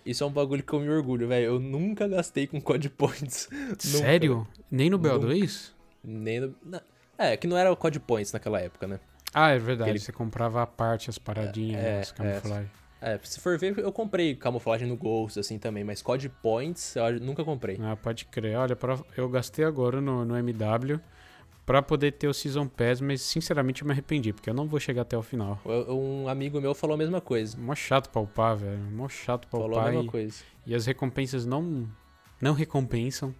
Isso 0.04 0.24
é 0.24 0.28
um 0.28 0.32
bagulho 0.32 0.64
que 0.64 0.74
eu 0.74 0.80
me 0.80 0.90
orgulho, 0.90 1.28
velho. 1.28 1.46
Eu 1.46 1.60
nunca 1.60 2.08
gastei 2.08 2.48
com 2.48 2.60
Code 2.60 2.90
Points. 2.90 3.48
Sério? 3.78 4.48
Nem 4.70 4.90
no 4.90 4.98
Nunca. 4.98 5.20
BO2? 5.20 5.74
Nem 6.04 6.40
no... 6.40 6.56
É, 7.16 7.38
que 7.38 7.46
não 7.46 7.56
era 7.56 7.72
o 7.72 7.76
Code 7.76 8.00
Points 8.00 8.34
naquela 8.34 8.60
época, 8.60 8.88
né? 8.88 9.00
Ah, 9.34 9.50
é 9.52 9.58
verdade. 9.60 9.92
Aquele- 9.92 10.00
Você 10.04 10.12
comprava 10.12 10.62
a 10.62 10.68
parte, 10.68 11.10
as 11.10 11.18
paradinhas, 11.18 11.84
É, 11.84 12.00
as 12.02 12.12
é. 12.12 12.14
camuflagem. 12.14 12.72
É, 13.04 13.20
se 13.24 13.40
for 13.40 13.58
ver, 13.58 13.78
eu 13.80 13.92
comprei 13.92 14.36
camuflagem 14.36 14.88
no 14.88 14.96
Ghost, 14.96 15.40
assim, 15.40 15.58
também. 15.58 15.84
Mas 15.84 16.02
Code 16.04 16.30
Points 16.30 16.96
eu 16.96 17.20
nunca 17.20 17.44
comprei. 17.44 17.80
Ah, 17.82 17.96
pode 17.96 18.26
crer. 18.26 18.56
Olha, 18.58 18.76
pra- 18.76 19.00
eu 19.18 19.28
gastei 19.28 19.66
agora 19.66 20.00
no, 20.00 20.24
no 20.24 20.36
MW 20.38 21.00
pra 21.66 21.82
poder 21.82 22.12
ter 22.12 22.28
o 22.28 22.34
Season 22.34 22.68
Pass, 22.68 23.02
mas 23.02 23.22
sinceramente 23.24 23.82
eu 23.82 23.88
me 23.88 23.94
arrependi, 23.94 24.32
porque 24.34 24.50
eu 24.50 24.54
não 24.54 24.68
vou 24.68 24.80
chegar 24.80 25.02
até 25.02 25.18
o 25.18 25.24
final. 25.24 25.60
Um 25.66 26.28
amigo 26.28 26.62
meu 26.62 26.76
falou 26.76 26.94
a 26.94 26.98
mesma 26.98 27.20
coisa. 27.22 27.58
Mó 27.58 27.74
chato 27.74 28.10
pra 28.10 28.22
upar, 28.22 28.56
velho. 28.58 28.78
Mó 28.92 29.08
chato 29.10 29.48
pra 29.48 29.60
Falou 29.60 29.80
a 29.80 29.86
mesma 29.86 30.04
E, 30.04 30.08
coisa. 30.08 30.44
e 30.68 30.76
as 30.76 30.86
recompensas 30.86 31.44
não, 31.44 31.88
não 32.40 32.54
recompensam. 32.54 33.34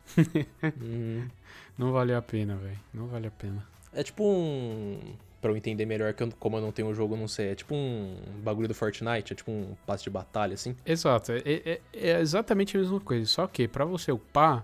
Uhum. 0.64 1.28
Não 1.78 1.92
vale 1.92 2.14
a 2.14 2.22
pena, 2.22 2.56
velho. 2.58 2.80
Não 2.94 3.08
vale 3.08 3.28
a 3.28 3.32
pena. 3.32 3.66
É 3.94 4.04
tipo 4.04 4.24
um. 4.24 5.00
Pra 5.42 5.50
eu 5.52 5.58
entender 5.58 5.86
melhor, 5.88 6.14
que 6.14 6.22
eu- 6.22 6.32
como 6.40 6.58
eu 6.58 6.62
não 6.62 6.72
tenho 6.72 6.88
o 6.90 6.94
jogo, 6.94 7.18
não 7.18 7.28
sei. 7.28 7.50
É 7.50 7.56
tipo 7.56 7.74
um 7.74 8.16
bagulho 8.44 8.68
do 8.68 8.76
Fortnite, 8.76 9.34
é 9.34 9.36
tipo 9.36 9.50
um 9.52 9.76
passe 9.88 10.04
de 10.04 10.10
batalha, 10.12 10.54
assim. 10.54 10.76
Exato, 10.86 11.32
é, 11.32 11.42
é- 11.46 11.82
é 11.94 12.20
exatamente 12.20 12.78
a 12.78 12.80
mesma 12.80 13.00
coisa. 13.00 13.26
Só 13.26 13.48
que 13.48 13.68
pra 13.68 13.84
você 13.84 14.12
upar, 14.12 14.64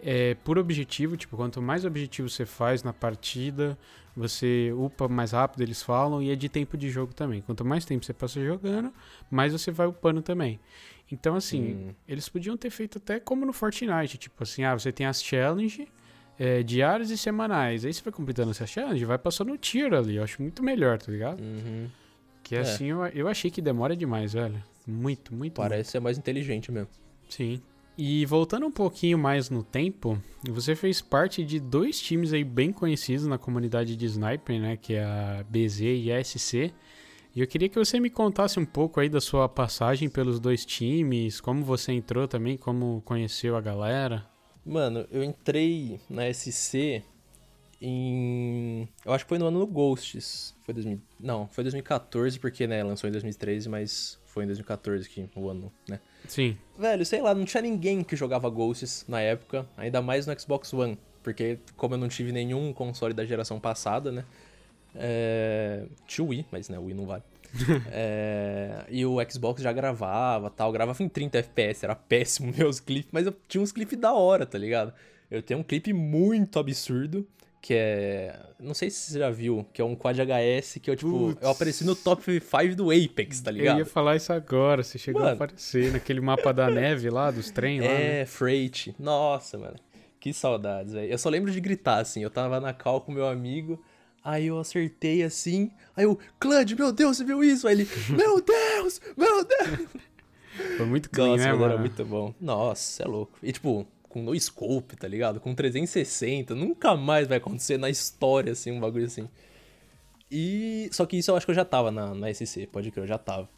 é 0.00 0.34
por 0.44 0.56
objetivo, 0.58 1.16
tipo, 1.16 1.36
quanto 1.36 1.60
mais 1.60 1.84
objetivo 1.84 2.28
você 2.28 2.46
faz 2.46 2.82
na 2.84 2.92
partida, 2.92 3.76
você 4.16 4.70
upa 4.76 5.08
mais 5.08 5.32
rápido, 5.32 5.62
eles 5.62 5.82
falam, 5.82 6.22
e 6.22 6.30
é 6.30 6.36
de 6.36 6.48
tempo 6.48 6.76
de 6.76 6.88
jogo 6.90 7.12
também. 7.12 7.40
Quanto 7.42 7.64
mais 7.64 7.84
tempo 7.84 8.04
você 8.04 8.12
passa 8.12 8.40
jogando, 8.44 8.92
mais 9.30 9.52
você 9.52 9.72
vai 9.72 9.86
upando 9.88 10.22
também. 10.22 10.60
Então, 11.10 11.34
assim, 11.34 11.74
Hum. 11.88 11.94
eles 12.06 12.28
podiam 12.28 12.56
ter 12.56 12.70
feito 12.70 12.98
até 12.98 13.18
como 13.18 13.44
no 13.44 13.52
Fortnite, 13.52 14.16
tipo 14.16 14.42
assim, 14.42 14.62
ah, 14.62 14.74
você 14.78 14.92
tem 14.92 15.06
as 15.06 15.22
challenge 15.22 15.88
é, 16.38 16.62
diárias 16.62 17.10
e 17.10 17.18
semanais. 17.18 17.84
Aí 17.84 17.92
você 17.92 18.02
vai 18.02 18.12
completando 18.12 18.50
essa 18.50 18.66
challenge, 18.66 19.04
vai 19.04 19.18
passando 19.18 19.52
o 19.52 19.58
tier 19.58 19.92
ali. 19.94 20.16
Eu 20.16 20.24
acho 20.24 20.40
muito 20.42 20.62
melhor, 20.62 20.98
tá 20.98 21.10
ligado? 21.10 21.40
Uhum. 21.40 21.88
Que 22.42 22.56
É. 22.56 22.60
assim, 22.60 22.86
eu, 22.86 23.04
eu 23.06 23.28
achei 23.28 23.50
que 23.50 23.62
demora 23.62 23.96
demais, 23.96 24.32
velho. 24.34 24.62
Muito, 24.86 25.34
muito. 25.34 25.54
Parece 25.54 25.92
ser 25.92 26.00
mais 26.00 26.18
inteligente 26.18 26.70
mesmo. 26.70 26.88
Sim. 27.28 27.60
E 27.96 28.26
voltando 28.26 28.66
um 28.66 28.72
pouquinho 28.72 29.16
mais 29.16 29.48
no 29.48 29.62
tempo, 29.62 30.20
você 30.48 30.74
fez 30.74 31.00
parte 31.00 31.44
de 31.44 31.60
dois 31.60 32.00
times 32.00 32.32
aí 32.32 32.42
bem 32.42 32.72
conhecidos 32.72 33.24
na 33.26 33.38
comunidade 33.38 33.94
de 33.96 34.04
Sniper, 34.06 34.60
né? 34.60 34.76
Que 34.76 34.94
é 34.94 35.04
a 35.04 35.44
BZ 35.48 35.80
e 35.80 36.12
a 36.12 36.22
SC. 36.22 36.74
E 37.36 37.40
eu 37.40 37.46
queria 37.46 37.68
que 37.68 37.78
você 37.78 37.98
me 37.98 38.10
contasse 38.10 38.58
um 38.60 38.64
pouco 38.64 39.00
aí 39.00 39.08
da 39.08 39.20
sua 39.20 39.48
passagem 39.48 40.08
pelos 40.08 40.38
dois 40.38 40.64
times, 40.64 41.40
como 41.40 41.64
você 41.64 41.92
entrou 41.92 42.26
também, 42.28 42.56
como 42.56 43.00
conheceu 43.04 43.56
a 43.56 43.60
galera. 43.60 44.26
Mano, 44.64 45.06
eu 45.10 45.22
entrei 45.22 46.00
na 46.08 46.32
SC 46.32 47.02
em. 47.80 48.88
Eu 49.04 49.12
acho 49.12 49.24
que 49.24 49.28
foi 49.28 49.38
no 49.38 49.46
ano 49.46 49.60
do 49.60 49.66
Ghosts. 49.66 50.54
Foi 50.62 50.72
2000. 50.72 51.00
Não, 51.20 51.46
foi 51.48 51.62
2014, 51.64 52.38
porque, 52.38 52.66
né, 52.66 52.82
lançou 52.82 53.08
em 53.08 53.12
2013, 53.12 53.68
mas 53.68 54.18
foi 54.24 54.44
em 54.44 54.46
2014 54.46 55.08
que 55.08 55.28
o 55.36 55.50
ano, 55.50 55.70
né? 55.88 56.00
Sim. 56.26 56.56
Velho, 56.78 57.04
sei 57.04 57.20
lá, 57.20 57.34
não 57.34 57.44
tinha 57.44 57.62
ninguém 57.62 58.02
que 58.02 58.16
jogava 58.16 58.48
Ghosts 58.48 59.04
na 59.06 59.20
época, 59.20 59.66
ainda 59.76 60.00
mais 60.00 60.26
no 60.26 60.38
Xbox 60.38 60.72
One. 60.72 60.98
Porque, 61.22 61.58
como 61.76 61.94
eu 61.94 61.98
não 61.98 62.08
tive 62.08 62.32
nenhum 62.32 62.72
console 62.72 63.14
da 63.14 63.24
geração 63.24 63.60
passada, 63.60 64.10
né? 64.10 64.24
É... 64.94 65.86
Tinha 66.06 66.24
o 66.24 66.28
Wii, 66.28 66.46
mas 66.50 66.68
né, 66.68 66.78
o 66.78 66.84
Wii 66.84 66.94
não 66.94 67.06
vale. 67.06 67.22
é... 67.90 68.84
E 68.88 69.04
o 69.06 69.16
Xbox 69.30 69.62
já 69.62 69.72
gravava 69.72 70.50
tal, 70.50 70.72
gravava 70.72 71.02
em 71.02 71.08
30 71.08 71.38
FPS, 71.38 71.84
era 71.84 71.94
péssimo 71.94 72.52
meus 72.56 72.80
clipes, 72.80 73.10
mas 73.12 73.26
eu 73.26 73.34
tinha 73.48 73.62
uns 73.62 73.72
clipes 73.72 73.98
da 73.98 74.12
hora, 74.12 74.44
tá 74.46 74.58
ligado? 74.58 74.92
Eu 75.30 75.42
tenho 75.42 75.60
um 75.60 75.62
clipe 75.62 75.92
muito 75.92 76.58
absurdo, 76.58 77.26
que 77.60 77.74
é. 77.74 78.38
Não 78.60 78.74
sei 78.74 78.90
se 78.90 79.10
você 79.10 79.18
já 79.18 79.30
viu, 79.30 79.66
que 79.72 79.80
é 79.80 79.84
um 79.84 79.96
Quad 79.96 80.18
HS 80.18 80.78
que 80.82 80.90
eu, 80.90 80.96
tipo, 80.96 81.10
Putz. 81.10 81.42
eu 81.42 81.50
apareci 81.50 81.84
no 81.84 81.96
top 81.96 82.22
5 82.22 82.76
do 82.76 82.90
Apex, 82.90 83.40
tá 83.40 83.50
ligado? 83.50 83.76
Eu 83.76 83.80
ia 83.80 83.86
falar 83.86 84.16
isso 84.16 84.32
agora, 84.32 84.82
você 84.82 84.98
chegou 84.98 85.22
mano. 85.22 85.32
a 85.32 85.34
aparecer 85.34 85.90
naquele 85.90 86.20
mapa 86.20 86.52
da 86.52 86.70
neve 86.70 87.08
lá, 87.08 87.30
dos 87.30 87.50
trem 87.50 87.80
lá. 87.80 87.86
É, 87.86 88.18
né? 88.20 88.26
Freight. 88.26 88.94
Nossa, 88.98 89.56
mano. 89.58 89.76
Que 90.20 90.32
saudades, 90.32 90.92
velho. 90.92 91.10
Eu 91.10 91.18
só 91.18 91.28
lembro 91.28 91.50
de 91.50 91.60
gritar, 91.60 91.98
assim. 91.98 92.22
Eu 92.22 92.30
tava 92.30 92.60
na 92.60 92.72
cal 92.72 93.00
com 93.00 93.12
meu 93.12 93.26
amigo. 93.26 93.82
Aí 94.24 94.46
eu 94.46 94.58
acertei 94.58 95.22
assim. 95.22 95.70
Aí 95.94 96.04
eu, 96.04 96.18
Clad, 96.40 96.74
meu 96.74 96.90
Deus, 96.90 97.18
você 97.18 97.24
viu 97.24 97.44
isso? 97.44 97.68
Aí 97.68 97.74
ele, 97.74 97.88
meu 98.08 98.40
Deus, 98.40 99.00
meu 99.16 99.44
Deus. 99.44 99.88
Foi 100.78 100.86
muito 100.86 101.10
clean, 101.10 101.32
Nossa, 101.32 101.44
né, 101.44 101.52
mano? 101.52 101.64
Era 101.64 101.78
muito 101.78 102.04
bom. 102.06 102.34
Nossa, 102.40 103.02
é 103.02 103.06
louco. 103.06 103.36
E 103.42 103.52
tipo, 103.52 103.86
com 104.08 104.22
no 104.22 104.38
scope, 104.40 104.96
tá 104.96 105.06
ligado? 105.06 105.40
Com 105.40 105.54
360, 105.54 106.54
nunca 106.54 106.96
mais 106.96 107.28
vai 107.28 107.36
acontecer 107.36 107.76
na 107.76 107.90
história, 107.90 108.52
assim, 108.52 108.72
um 108.72 108.80
bagulho 108.80 109.04
assim. 109.04 109.28
E. 110.30 110.88
Só 110.90 111.04
que 111.04 111.18
isso 111.18 111.30
eu 111.30 111.36
acho 111.36 111.44
que 111.44 111.50
eu 111.50 111.56
já 111.56 111.64
tava 111.64 111.90
na, 111.90 112.14
na 112.14 112.32
SC, 112.32 112.66
pode 112.66 112.90
crer, 112.90 113.02
eu 113.02 113.08
já 113.08 113.18
tava. 113.18 113.48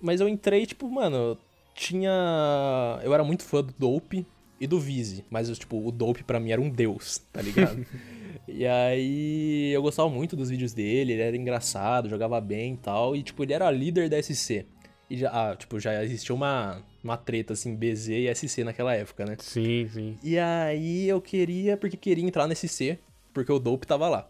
Mas 0.00 0.20
eu 0.20 0.28
entrei, 0.28 0.66
tipo, 0.66 0.90
mano, 0.90 1.38
tinha. 1.74 3.00
Eu 3.02 3.14
era 3.14 3.24
muito 3.24 3.44
fã 3.44 3.62
do 3.62 3.72
Dope 3.78 4.26
e 4.60 4.66
do 4.66 4.80
Vise, 4.80 5.24
mas, 5.30 5.50
tipo, 5.58 5.86
o 5.86 5.92
Dope 5.92 6.24
pra 6.24 6.40
mim 6.40 6.50
era 6.50 6.60
um 6.60 6.70
deus, 6.70 7.18
tá 7.32 7.42
ligado? 7.42 7.86
e 8.48 8.66
aí 8.66 9.70
eu 9.72 9.82
gostava 9.82 10.08
muito 10.08 10.34
dos 10.34 10.50
vídeos 10.50 10.72
dele, 10.72 11.12
ele 11.12 11.22
era 11.22 11.36
engraçado, 11.36 12.08
jogava 12.08 12.40
bem 12.40 12.74
e 12.74 12.76
tal, 12.76 13.14
e, 13.14 13.22
tipo, 13.22 13.42
ele 13.42 13.52
era 13.52 13.70
líder 13.70 14.08
da 14.08 14.20
SC. 14.22 14.66
E 15.08 15.16
já, 15.16 15.30
ah, 15.30 15.54
tipo, 15.54 15.78
já 15.78 16.02
existia 16.02 16.34
uma, 16.34 16.82
uma 17.02 17.16
treta, 17.16 17.52
assim, 17.52 17.76
BZ 17.76 18.08
e 18.08 18.34
SC 18.34 18.64
naquela 18.64 18.94
época, 18.94 19.24
né? 19.24 19.36
Sim, 19.38 19.88
sim. 19.88 20.18
E 20.22 20.38
aí 20.38 21.08
eu 21.08 21.20
queria, 21.20 21.76
porque 21.76 21.96
queria 21.96 22.24
entrar 22.24 22.48
nesse 22.48 22.66
C, 22.66 22.98
porque 23.32 23.52
o 23.52 23.58
Dope 23.58 23.86
tava 23.86 24.08
lá. 24.08 24.28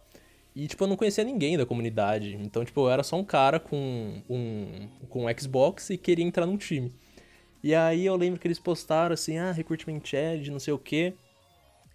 E, 0.55 0.67
tipo, 0.67 0.85
eu 0.85 0.89
não 0.89 0.97
conhecia 0.97 1.23
ninguém 1.23 1.57
da 1.57 1.67
comunidade. 1.67 2.35
Então, 2.41 2.65
tipo, 2.65 2.81
eu 2.81 2.91
era 2.91 3.03
só 3.03 3.17
um 3.17 3.25
cara 3.25 3.61
com 3.61 4.23
um, 4.29 4.89
com 5.09 5.27
um 5.27 5.39
Xbox 5.39 5.91
e 5.91 5.99
queria 5.99 6.25
entrar 6.25 6.47
num 6.47 6.57
time. 6.57 6.95
E 7.67 7.75
aí 7.75 8.07
eu 8.07 8.15
lembro 8.15 8.39
que 8.39 8.47
eles 8.47 8.61
postaram 8.61 9.13
assim, 9.13 9.39
ah, 9.39 9.51
Recruitment 9.51 10.01
Edge, 10.13 10.53
não 10.53 10.61
sei 10.61 10.73
o 10.73 10.79
quê. 10.79 11.15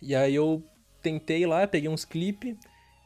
E 0.01 0.13
aí 0.13 0.35
eu 0.35 0.61
tentei 1.01 1.45
lá, 1.45 1.65
peguei 1.65 1.89
uns 1.89 2.03
clipes. 2.03 2.57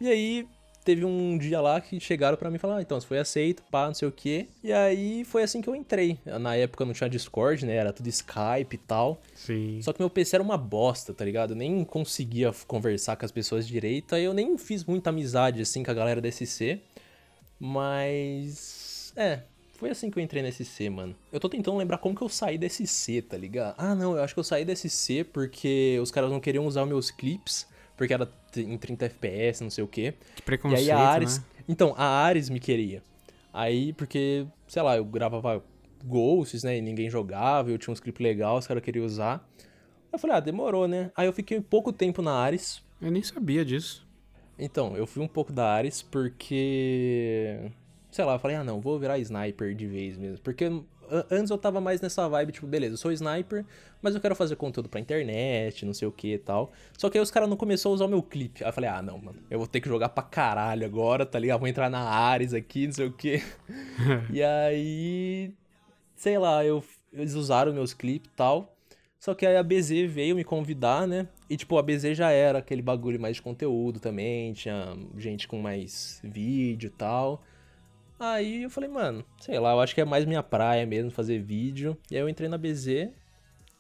E 0.02 0.10
aí 0.10 0.48
teve 0.84 1.06
um 1.06 1.38
dia 1.38 1.62
lá 1.62 1.80
que 1.80 2.00
chegaram 2.00 2.36
para 2.36 2.50
mim 2.50 2.56
e 2.56 2.60
falaram, 2.60 2.80
ah, 2.80 2.82
então, 2.82 3.00
você 3.00 3.06
foi 3.06 3.20
aceito, 3.20 3.62
pá, 3.70 3.86
não 3.86 3.94
sei 3.94 4.08
o 4.08 4.12
quê. 4.12 4.48
E 4.64 4.74
aí 4.74 5.24
foi 5.26 5.44
assim 5.44 5.62
que 5.62 5.70
eu 5.70 5.76
entrei. 5.76 6.18
Na 6.26 6.56
época 6.56 6.84
não 6.86 6.94
tinha 6.94 7.08
Discord, 7.08 7.68
né? 7.68 7.76
Era 7.76 7.94
tudo 7.94 8.10
Skype 8.10 8.74
e 8.74 8.78
tal. 8.80 9.22
Sim. 9.36 9.80
Só 9.84 9.94
que 9.94 10.02
meu 10.02 10.10
PC 10.10 10.38
era 10.38 10.44
uma 10.44 10.58
bosta, 10.58 11.14
tá 11.14 11.24
ligado? 11.24 11.52
Eu 11.52 11.58
nem 11.58 11.84
conseguia 11.84 12.52
conversar 12.66 13.16
com 13.16 13.26
as 13.26 13.32
pessoas 13.32 13.68
direito. 13.68 14.16
Aí 14.16 14.24
eu 14.24 14.34
nem 14.34 14.58
fiz 14.58 14.84
muita 14.84 15.12
amizade, 15.12 15.62
assim, 15.62 15.84
com 15.84 15.92
a 15.92 15.94
galera 15.94 16.20
da 16.20 16.32
SC. 16.32 16.82
Mas. 17.60 19.14
É, 19.16 19.42
foi 19.78 19.90
assim 19.90 20.10
que 20.10 20.18
eu 20.18 20.24
entrei 20.24 20.42
nesse 20.42 20.66
C, 20.66 20.90
mano. 20.90 21.16
Eu 21.32 21.40
tô 21.40 21.50
tentando 21.50 21.78
lembrar 21.78 21.98
como 21.98 22.16
que 22.16 22.22
eu 22.22 22.30
saí 22.30 22.58
desse 22.58 22.88
C, 22.88 23.22
tá 23.22 23.38
ligado? 23.38 23.76
Ah, 23.78 23.94
não, 23.94 24.16
eu 24.16 24.24
acho 24.24 24.34
que 24.34 24.40
eu 24.40 24.44
saí 24.44 24.66
desse 24.66 24.90
C 24.90 25.24
porque 25.24 25.98
os 26.02 26.12
caras 26.12 26.30
não 26.30 26.40
queriam 26.40 26.66
usar 26.66 26.86
meus 26.86 27.12
clips 27.12 27.68
porque 27.98 28.14
era 28.14 28.30
em 28.58 28.78
30 28.78 29.06
FPS, 29.06 29.64
não 29.64 29.70
sei 29.70 29.84
o 29.84 29.88
quê. 29.88 30.14
Que 30.36 30.42
preconceito, 30.42 30.88
e 30.88 30.92
aí 30.92 30.98
a 30.98 31.00
Ares, 31.00 31.40
né? 31.40 31.46
Então, 31.68 31.94
a 31.98 32.06
Ares 32.06 32.50
me 32.50 32.60
queria. 32.60 33.02
Aí, 33.54 33.94
porque, 33.94 34.46
sei 34.68 34.82
lá, 34.82 34.98
eu 34.98 35.06
gravava 35.06 35.64
Ghosts, 36.04 36.64
né, 36.64 36.78
e 36.78 36.82
ninguém 36.82 37.10
jogava, 37.10 37.72
eu 37.72 37.78
tinha 37.78 37.92
uns 37.92 38.00
clipes 38.00 38.22
legais, 38.22 38.60
os 38.60 38.68
caras 38.68 38.84
queriam 38.84 39.06
usar. 39.06 39.48
Eu 40.12 40.20
falei, 40.20 40.38
ah, 40.38 40.40
demorou, 40.40 40.88
né? 40.88 41.12
Aí 41.16 41.26
eu 41.26 41.34
fiquei 41.34 41.60
pouco 41.60 41.92
tempo 41.92 42.22
na 42.22 42.34
Ares. 42.34 42.84
Eu 43.02 43.12
nem 43.12 43.24
sabia 43.24 43.66
disso. 43.66 44.06
Então, 44.58 44.96
eu 44.96 45.08
fui 45.08 45.22
um 45.22 45.28
pouco 45.28 45.52
da 45.52 45.68
Ares 45.68 46.02
porque... 46.02 47.72
Sei 48.16 48.24
lá, 48.24 48.36
eu 48.36 48.40
falei, 48.40 48.56
ah, 48.56 48.64
não, 48.64 48.80
vou 48.80 48.98
virar 48.98 49.20
sniper 49.20 49.76
de 49.76 49.86
vez 49.86 50.18
mesmo. 50.18 50.40
Porque 50.40 50.72
Antes 51.30 51.52
eu 51.52 51.58
tava 51.58 51.82
mais 51.82 52.00
nessa 52.00 52.30
vibe, 52.30 52.54
tipo, 52.54 52.66
beleza, 52.66 52.94
eu 52.94 52.98
sou 52.98 53.12
sniper, 53.12 53.66
mas 54.02 54.16
eu 54.16 54.22
quero 54.22 54.34
fazer 54.34 54.56
conteúdo 54.56 54.88
pra 54.88 55.02
internet, 55.02 55.86
não 55.86 55.94
sei 55.94 56.08
o 56.08 56.12
que 56.14 56.36
e 56.36 56.38
tal. 56.38 56.72
Só 56.98 57.10
que 57.10 57.18
aí 57.18 57.22
os 57.22 57.30
caras 57.30 57.50
não 57.50 57.58
começaram 57.58 57.92
a 57.92 57.96
usar 57.96 58.06
o 58.06 58.08
meu 58.08 58.24
clipe. 58.24 58.64
Aí 58.64 58.70
eu 58.70 58.74
falei, 58.74 58.90
ah, 58.90 59.02
não, 59.02 59.18
mano, 59.18 59.38
eu 59.52 59.60
vou 59.60 59.68
ter 59.68 59.82
que 59.82 59.90
jogar 59.90 60.08
pra 60.08 60.24
caralho 60.24 60.86
agora, 60.86 61.26
tá 61.26 61.38
ligado? 61.38 61.60
Vou 61.60 61.68
entrar 61.68 61.90
na 61.90 62.00
Ares 62.00 62.54
aqui, 62.54 62.86
não 62.86 62.94
sei 62.94 63.06
o 63.06 63.12
que. 63.12 63.44
e 64.32 64.42
aí, 64.42 65.54
sei 66.16 66.38
lá, 66.38 66.64
eu, 66.64 66.82
eles 67.12 67.34
usaram 67.34 67.74
meus 67.74 67.94
clipes 67.94 68.32
e 68.32 68.36
tal. 68.36 68.74
Só 69.20 69.34
que 69.34 69.46
aí 69.46 69.58
a 69.58 69.64
BZ 69.64 69.90
veio 70.08 70.38
me 70.38 70.46
convidar, 70.46 71.06
né? 71.06 71.28
E, 71.50 71.58
tipo, 71.58 71.78
a 71.78 71.84
BZ 71.84 72.16
já 72.16 72.32
era 72.32 72.60
aquele 72.60 72.82
bagulho 72.82 73.20
mais 73.20 73.36
de 73.36 73.42
conteúdo 73.42 74.00
também, 74.00 74.54
tinha 74.54 74.96
gente 75.18 75.50
com 75.50 75.62
mais 75.62 76.22
vídeo 76.24 76.88
e 76.88 76.92
tal. 76.92 77.44
Aí 78.20 78.64
eu 78.64 78.70
falei, 78.70 78.90
mano, 78.90 79.26
sei 79.40 79.60
lá, 79.60 79.74
eu 79.74 79.80
acho 79.80 79.94
que 79.94 80.02
é 80.02 80.06
mais 80.06 80.26
minha 80.26 80.42
praia 80.42 80.86
mesmo 80.86 81.12
fazer 81.12 81.40
vídeo. 81.40 81.98
E 82.10 82.16
aí 82.16 82.22
eu 82.22 82.30
entrei 82.30 82.48
na 82.48 82.58
BZ 82.58 83.10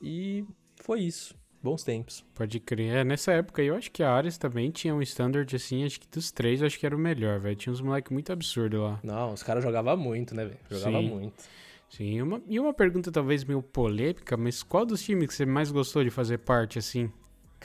e 0.02 0.46
foi 0.76 1.02
isso. 1.02 1.36
Bons 1.64 1.84
tempos. 1.84 2.24
Pode 2.36 2.60
crer. 2.60 2.98
É, 2.98 3.04
nessa 3.04 3.32
época 3.32 3.64
eu 3.64 3.76
acho 3.76 3.90
que 3.90 4.04
a 4.04 4.12
Ares 4.12 4.38
também 4.38 4.70
tinha 4.70 4.94
um 4.94 5.02
standard 5.02 5.56
assim, 5.56 5.84
acho 5.84 6.00
que 6.00 6.08
dos 6.08 6.32
três 6.32 6.62
eu 6.62 6.68
acho 6.68 6.78
que 6.78 6.86
era 6.86 6.96
o 6.96 7.00
melhor, 7.00 7.40
velho. 7.40 7.56
Tinha 7.56 7.74
uns 7.74 7.82
moleques 7.82 8.12
muito 8.12 8.32
absurdos 8.32 8.80
lá. 8.80 9.00
Não, 9.04 9.34
os 9.34 9.42
caras 9.42 9.64
jogavam 9.64 9.98
muito, 9.98 10.36
né, 10.36 10.46
velho? 10.46 10.60
Jogava 10.70 11.00
Sim. 11.00 11.10
muito. 11.10 11.44
Sim, 11.90 12.22
uma, 12.22 12.42
e 12.48 12.60
uma 12.60 12.74
pergunta 12.74 13.12
talvez 13.12 13.44
meio 13.44 13.64
polêmica, 13.64 14.36
mas 14.38 14.62
qual 14.62 14.86
dos 14.86 15.02
times 15.02 15.28
que 15.28 15.34
você 15.34 15.46
mais 15.46 15.72
gostou 15.72 16.04
de 16.04 16.10
fazer 16.10 16.40
parte, 16.40 16.78
assim? 16.78 17.12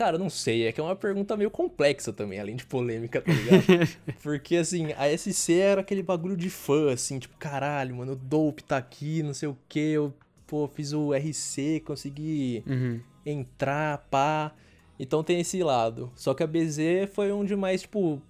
Cara, 0.01 0.17
não 0.17 0.31
sei, 0.31 0.67
é 0.67 0.73
que 0.73 0.81
é 0.81 0.83
uma 0.83 0.97
pergunta 0.97 1.37
meio 1.37 1.51
complexa 1.51 2.11
também, 2.11 2.41
além 2.41 2.57
de 2.57 2.65
polêmica, 2.65 3.21
tá 3.21 3.31
ligado? 3.31 3.87
Porque, 4.25 4.57
assim, 4.57 4.95
a 4.95 5.15
SC 5.15 5.53
era 5.53 5.83
aquele 5.83 6.03
bagulho 6.03 6.39
de 6.39 6.49
fã, 6.49 6.91
assim, 6.91 7.19
tipo, 7.19 7.37
caralho, 7.37 7.97
mano, 7.97 8.13
o 8.13 8.17
Dope 8.17 8.65
tá 8.65 8.79
aqui, 8.79 9.23
não 9.23 9.35
sei 9.35 9.51
o 9.51 9.59
que, 9.69 9.79
eu, 9.79 10.15
pô, 10.47 10.67
fiz 10.67 10.95
o 10.95 11.13
RC, 11.13 11.83
consegui 11.85 12.65
uhum. 12.67 12.99
entrar, 13.27 13.99
pá. 14.11 14.55
Então 14.99 15.23
tem 15.23 15.39
esse 15.39 15.63
lado. 15.63 16.11
Só 16.15 16.33
que 16.33 16.43
a 16.43 16.47
BZ 16.47 17.11
foi 17.13 17.31
onde 17.31 17.55
mais, 17.55 17.83
tipo, 17.83 18.23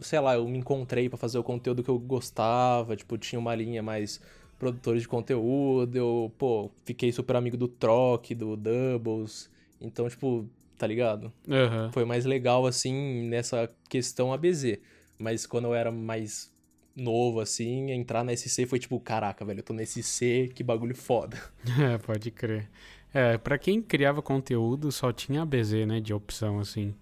sei 0.00 0.20
lá, 0.20 0.36
eu 0.36 0.46
me 0.46 0.58
encontrei 0.58 1.08
para 1.08 1.18
fazer 1.18 1.38
o 1.38 1.42
conteúdo 1.42 1.82
que 1.82 1.90
eu 1.90 1.98
gostava, 1.98 2.94
tipo, 2.94 3.18
tinha 3.18 3.40
uma 3.40 3.52
linha 3.56 3.82
mais 3.82 4.20
produtores 4.60 5.02
de 5.02 5.08
conteúdo, 5.08 5.96
eu, 5.96 6.32
pô, 6.38 6.70
fiquei 6.84 7.10
super 7.10 7.34
amigo 7.34 7.56
do 7.56 7.66
Troc, 7.66 8.30
do 8.30 8.56
Doubles. 8.56 9.50
Então, 9.80 10.08
tipo, 10.08 10.48
tá 10.76 10.86
ligado? 10.86 11.32
Uhum. 11.46 11.92
Foi 11.92 12.04
mais 12.04 12.24
legal, 12.24 12.66
assim, 12.66 13.28
nessa 13.28 13.70
questão 13.88 14.32
ABZ. 14.32 14.78
Mas 15.18 15.46
quando 15.46 15.66
eu 15.66 15.74
era 15.74 15.90
mais 15.90 16.52
novo, 16.94 17.40
assim, 17.40 17.90
entrar 17.90 18.24
na 18.24 18.34
SC 18.34 18.66
foi 18.66 18.78
tipo, 18.78 18.98
caraca, 18.98 19.44
velho, 19.44 19.60
eu 19.60 19.62
tô 19.62 19.74
nesse 19.74 20.02
C, 20.02 20.50
que 20.54 20.64
bagulho 20.64 20.94
foda. 20.94 21.36
É, 21.78 21.98
pode 21.98 22.30
crer. 22.30 22.68
É, 23.12 23.38
pra 23.38 23.58
quem 23.58 23.82
criava 23.82 24.22
conteúdo, 24.22 24.90
só 24.90 25.12
tinha 25.12 25.42
ABZ, 25.42 25.72
né, 25.86 26.00
de 26.00 26.12
opção, 26.12 26.58
assim. 26.58 26.94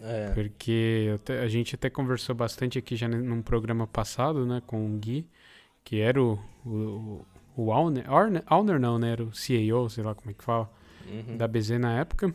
É. 0.00 0.30
Porque 0.34 1.16
a 1.42 1.48
gente 1.48 1.74
até 1.74 1.88
conversou 1.88 2.34
bastante 2.34 2.78
aqui 2.78 2.96
já 2.96 3.08
num 3.08 3.40
programa 3.40 3.86
passado, 3.86 4.44
né, 4.44 4.62
com 4.66 4.86
o 4.86 4.98
Gui, 4.98 5.26
que 5.84 6.00
era 6.00 6.22
o, 6.22 6.38
o, 6.64 7.24
o 7.56 7.70
Owner, 7.70 8.04
Owner 8.50 8.78
não, 8.78 8.98
né, 8.98 9.12
era 9.12 9.24
o 9.24 9.34
CEO, 9.34 9.88
sei 9.88 10.04
lá 10.04 10.14
como 10.14 10.30
é 10.30 10.34
que 10.34 10.44
fala, 10.44 10.70
uhum. 11.08 11.36
da 11.36 11.48
BZ 11.48 11.70
na 11.78 11.98
época. 11.98 12.34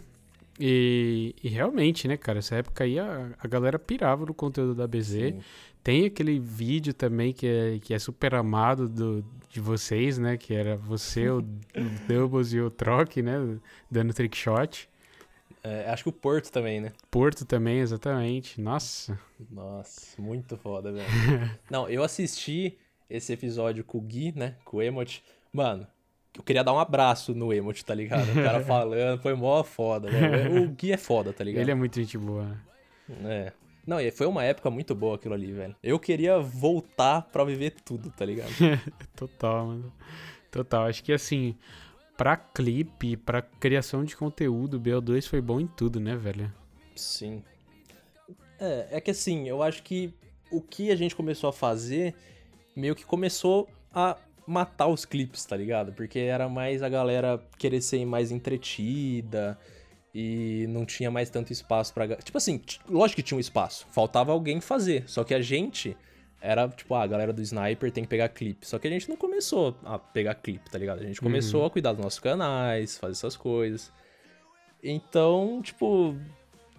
E, 0.64 1.34
e, 1.44 1.50
realmente, 1.50 2.08
né, 2.08 2.16
cara, 2.16 2.38
essa 2.38 2.56
época 2.56 2.84
aí 2.84 3.00
a, 3.00 3.32
a 3.40 3.48
galera 3.48 3.80
pirava 3.80 4.28
no 4.28 4.34
conteúdo 4.34 4.76
da 4.76 4.86
BZ. 4.86 5.08
Sim. 5.08 5.40
Tem 5.84 6.06
aquele 6.06 6.40
vídeo 6.40 6.94
também 6.94 7.34
que 7.34 7.48
é, 7.48 7.80
que 7.80 7.96
é 7.96 7.98
super 7.98 8.36
amado 8.36 8.88
do, 8.88 9.26
de 9.50 9.60
vocês, 9.60 10.20
né? 10.20 10.38
Que 10.38 10.54
era 10.54 10.78
você, 10.78 11.28
o, 11.30 11.40
o 11.40 11.44
Doubles 12.08 12.54
e 12.54 12.60
o 12.60 12.70
Troc, 12.70 13.18
né? 13.18 13.58
Dando 13.90 14.14
trickshot. 14.14 14.88
É, 15.64 15.90
acho 15.90 16.04
que 16.04 16.10
o 16.10 16.14
Porto 16.14 16.52
também, 16.52 16.80
né? 16.80 16.92
Porto 17.10 17.44
também, 17.44 17.80
exatamente. 17.80 18.62
Nossa. 18.62 19.20
Nossa, 19.50 20.22
muito 20.22 20.56
foda, 20.58 20.92
velho. 20.94 21.08
Não, 21.72 21.90
eu 21.90 22.04
assisti 22.04 22.78
esse 23.10 23.34
episódio 23.34 23.84
com 23.84 23.98
o 23.98 24.02
Gui, 24.02 24.32
né? 24.36 24.58
Com 24.64 24.78
o 24.78 24.82
Emote. 24.84 25.24
Mano, 25.52 25.88
eu 26.38 26.44
queria 26.44 26.64
dar 26.64 26.74
um 26.74 26.80
abraço 26.80 27.34
no 27.34 27.52
Emote, 27.54 27.84
tá 27.84 27.94
ligado? 27.94 28.30
O 28.32 28.36
cara 28.36 28.62
falando, 28.66 29.22
foi 29.22 29.34
mó 29.36 29.64
foda, 29.64 30.10
né? 30.10 30.48
O 30.62 30.70
Gui 30.70 30.92
é 30.92 30.98
foda, 30.98 31.34
tá 31.34 31.44
ligado? 31.44 31.62
Ele 31.62 31.72
é 31.72 31.76
muito 31.76 31.96
gente 31.96 32.18
boa. 32.18 32.58
É. 33.26 33.52
Não, 33.86 34.00
e 34.00 34.12
foi 34.12 34.28
uma 34.28 34.44
época 34.44 34.70
muito 34.70 34.94
boa 34.96 35.16
aquilo 35.16 35.34
ali, 35.34 35.52
velho. 35.52 35.76
Eu 35.82 36.00
queria 36.00 36.40
voltar 36.40 37.24
pra 37.24 37.44
viver 37.44 37.72
tudo, 37.84 38.12
tá 38.12 38.24
ligado? 38.24 38.52
Total, 39.16 39.66
mano. 39.66 39.94
Total. 40.50 40.86
Acho 40.86 41.04
que 41.04 41.12
assim, 41.12 41.56
pra 42.16 42.38
clipe, 42.38 43.18
pra 43.18 43.42
criação 43.42 44.06
de 44.06 44.16
conteúdo, 44.16 44.76
o 44.76 44.80
BO2 44.80 45.28
foi 45.28 45.42
bom 45.42 45.60
em 45.60 45.68
tudo, 45.68 46.00
né, 46.00 46.16
velho? 46.16 46.54
Sim. 46.96 47.44
É, 48.60 48.88
é 48.92 49.02
que 49.02 49.12
assim, 49.12 49.50
eu 49.50 49.64
acho 49.64 49.82
que 49.82 50.14
o 50.52 50.62
que 50.62 50.92
a 50.92 50.96
gente 50.96 51.16
começou 51.16 51.50
a 51.50 51.54
fazer 51.54 52.14
meio 52.76 52.96
que 52.96 53.04
começou 53.06 53.68
a 53.94 54.18
matar 54.52 54.88
os 54.88 55.06
clipes, 55.06 55.46
tá 55.46 55.56
ligado? 55.56 55.94
Porque 55.94 56.20
era 56.20 56.50
mais 56.50 56.84
a 56.84 56.90
galera 56.90 57.42
querer 57.58 57.82
ser 57.82 58.06
mais 58.06 58.32
entretida 58.32 59.58
e 60.14 60.66
não 60.68 60.86
tinha 60.86 61.10
mais 61.10 61.30
tanto 61.30 61.54
espaço 61.54 61.94
para 61.94 62.18
Tipo 62.18 62.38
assim, 62.38 62.62
lógico 62.90 63.16
que 63.16 63.24
tinha 63.24 63.38
um 63.38 63.40
espaço, 63.40 63.88
faltava 63.92 64.34
alguém 64.34 64.60
fazer, 64.60 65.06
só 65.08 65.24
que 65.24 65.34
a 65.34 65.42
gente 65.42 65.96
era 66.42 66.68
tipo, 66.68 66.94
ah, 66.96 67.04
a 67.04 67.08
galera 67.08 67.32
do 67.32 67.42
Sniper 67.42 67.92
tem 67.92 68.04
que 68.04 68.10
pegar 68.10 68.28
clipe. 68.30 68.68
Só 68.68 68.80
que 68.80 68.88
a 68.88 68.92
gente 68.92 69.08
não 69.08 69.16
começou 69.16 69.78
a 69.86 70.00
pegar 70.00 70.34
clipe, 70.34 70.72
tá 70.72 70.78
ligado? 70.80 71.00
A 71.00 71.04
gente 71.04 71.22
começou 71.22 71.62
uhum. 71.62 71.68
a 71.68 71.70
cuidar 71.70 71.94
dos 71.94 72.04
nossos 72.04 72.20
canais, 72.20 72.98
fazer 72.98 73.12
essas 73.12 73.38
coisas. 73.38 73.92
Então, 74.84 75.62
tipo, 75.62 76.16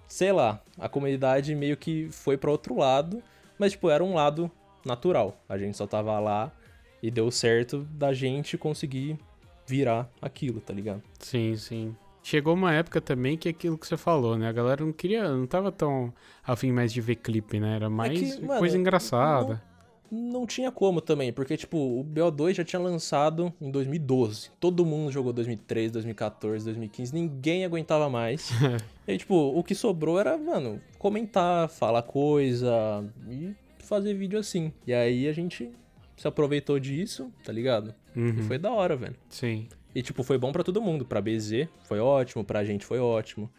sei 0.09 0.33
lá, 0.33 0.61
a 0.77 0.89
comunidade 0.89 1.55
meio 1.55 1.77
que 1.77 2.09
foi 2.11 2.37
para 2.37 2.51
outro 2.51 2.77
lado, 2.77 3.23
mas 3.57 3.71
tipo, 3.71 3.89
era 3.89 4.03
um 4.03 4.15
lado 4.15 4.51
natural. 4.85 5.41
A 5.49 5.57
gente 5.57 5.77
só 5.77 5.87
tava 5.87 6.19
lá 6.19 6.51
e 7.03 7.11
deu 7.11 7.31
certo 7.31 7.87
da 7.93 8.13
gente 8.13 8.57
conseguir 8.57 9.19
virar 9.67 10.11
aquilo, 10.21 10.61
tá 10.61 10.73
ligado? 10.73 11.03
Sim, 11.19 11.57
sim. 11.57 11.97
Chegou 12.23 12.55
uma 12.55 12.73
época 12.73 13.01
também 13.01 13.37
que 13.37 13.49
é 13.49 13.51
aquilo 13.51 13.77
que 13.77 13.87
você 13.87 13.97
falou, 13.97 14.39
né? 14.39 14.49
A 14.49 14.53
galera 14.53 14.85
não 14.85 14.93
queria, 14.93 15.29
não 15.29 15.47
tava 15.47 15.73
tão 15.73 16.15
afim 16.47 16.71
mais 16.71 16.93
de 16.93 17.01
ver 17.01 17.17
clipe, 17.17 17.59
né? 17.59 17.77
Era 17.77 17.91
mais 17.91 18.13
é 18.13 18.37
que, 18.37 18.47
mano, 18.47 18.61
coisa 18.61 18.79
engraçada. 18.79 19.61
Não, 20.09 20.41
não, 20.41 20.47
tinha 20.47 20.71
como 20.71 21.01
também, 21.01 21.33
porque, 21.33 21.57
tipo, 21.57 21.77
o 21.77 22.05
BO2 22.05 22.55
já 22.55 22.65
tinha 22.65 22.81
lançado 22.81 23.53
em 23.61 23.71
2012. 23.73 24.51
Todo 24.61 24.87
mundo 24.87 25.11
jogou 25.11 25.33
2013, 25.33 25.95
2014, 25.95 26.65
2015, 26.67 27.13
ninguém 27.13 27.65
aguentava 27.65 28.09
mais. 28.09 28.51
e, 29.09 29.19
tipo, 29.19 29.35
o 29.35 29.65
que 29.65 29.75
sobrou 29.75 30.21
era, 30.21 30.39
mano, 30.39 30.81
comentar, 30.99 31.69
falar 31.69 32.03
coisa 32.03 33.05
e 33.29 33.53
fazer 33.81 34.15
vídeo 34.15 34.39
assim. 34.39 34.73
E 34.87 34.95
aí 34.95 35.27
a 35.27 35.33
gente 35.33 35.73
se 36.23 36.29
aproveitou 36.29 36.79
disso, 36.79 37.33
tá 37.43 37.53
ligado? 37.53 37.93
Uhum. 38.15 38.37
E 38.39 38.43
foi 38.45 38.57
da 38.57 38.71
hora, 38.71 38.95
velho. 38.95 39.17
Sim. 39.29 39.67
E, 39.93 40.03
tipo, 40.03 40.23
foi 40.23 40.39
bom 40.39 40.53
para 40.53 40.63
todo 40.63 40.81
mundo. 40.81 41.05
Pra 41.05 41.21
BZ 41.21 41.67
foi 41.83 41.99
ótimo, 41.99 42.45
pra 42.45 42.65
gente 42.65 42.87
foi 42.87 43.01
ótimo. 43.01 43.51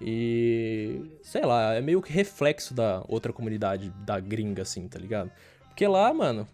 E. 0.00 1.00
Sei 1.22 1.42
lá, 1.42 1.74
é 1.74 1.80
meio 1.80 2.02
que 2.02 2.12
reflexo 2.12 2.74
da 2.74 3.04
outra 3.06 3.32
comunidade 3.32 3.90
da 4.04 4.18
gringa, 4.18 4.62
assim, 4.62 4.88
tá 4.88 4.98
ligado? 4.98 5.30
Porque 5.68 5.86
lá, 5.86 6.12
mano, 6.12 6.44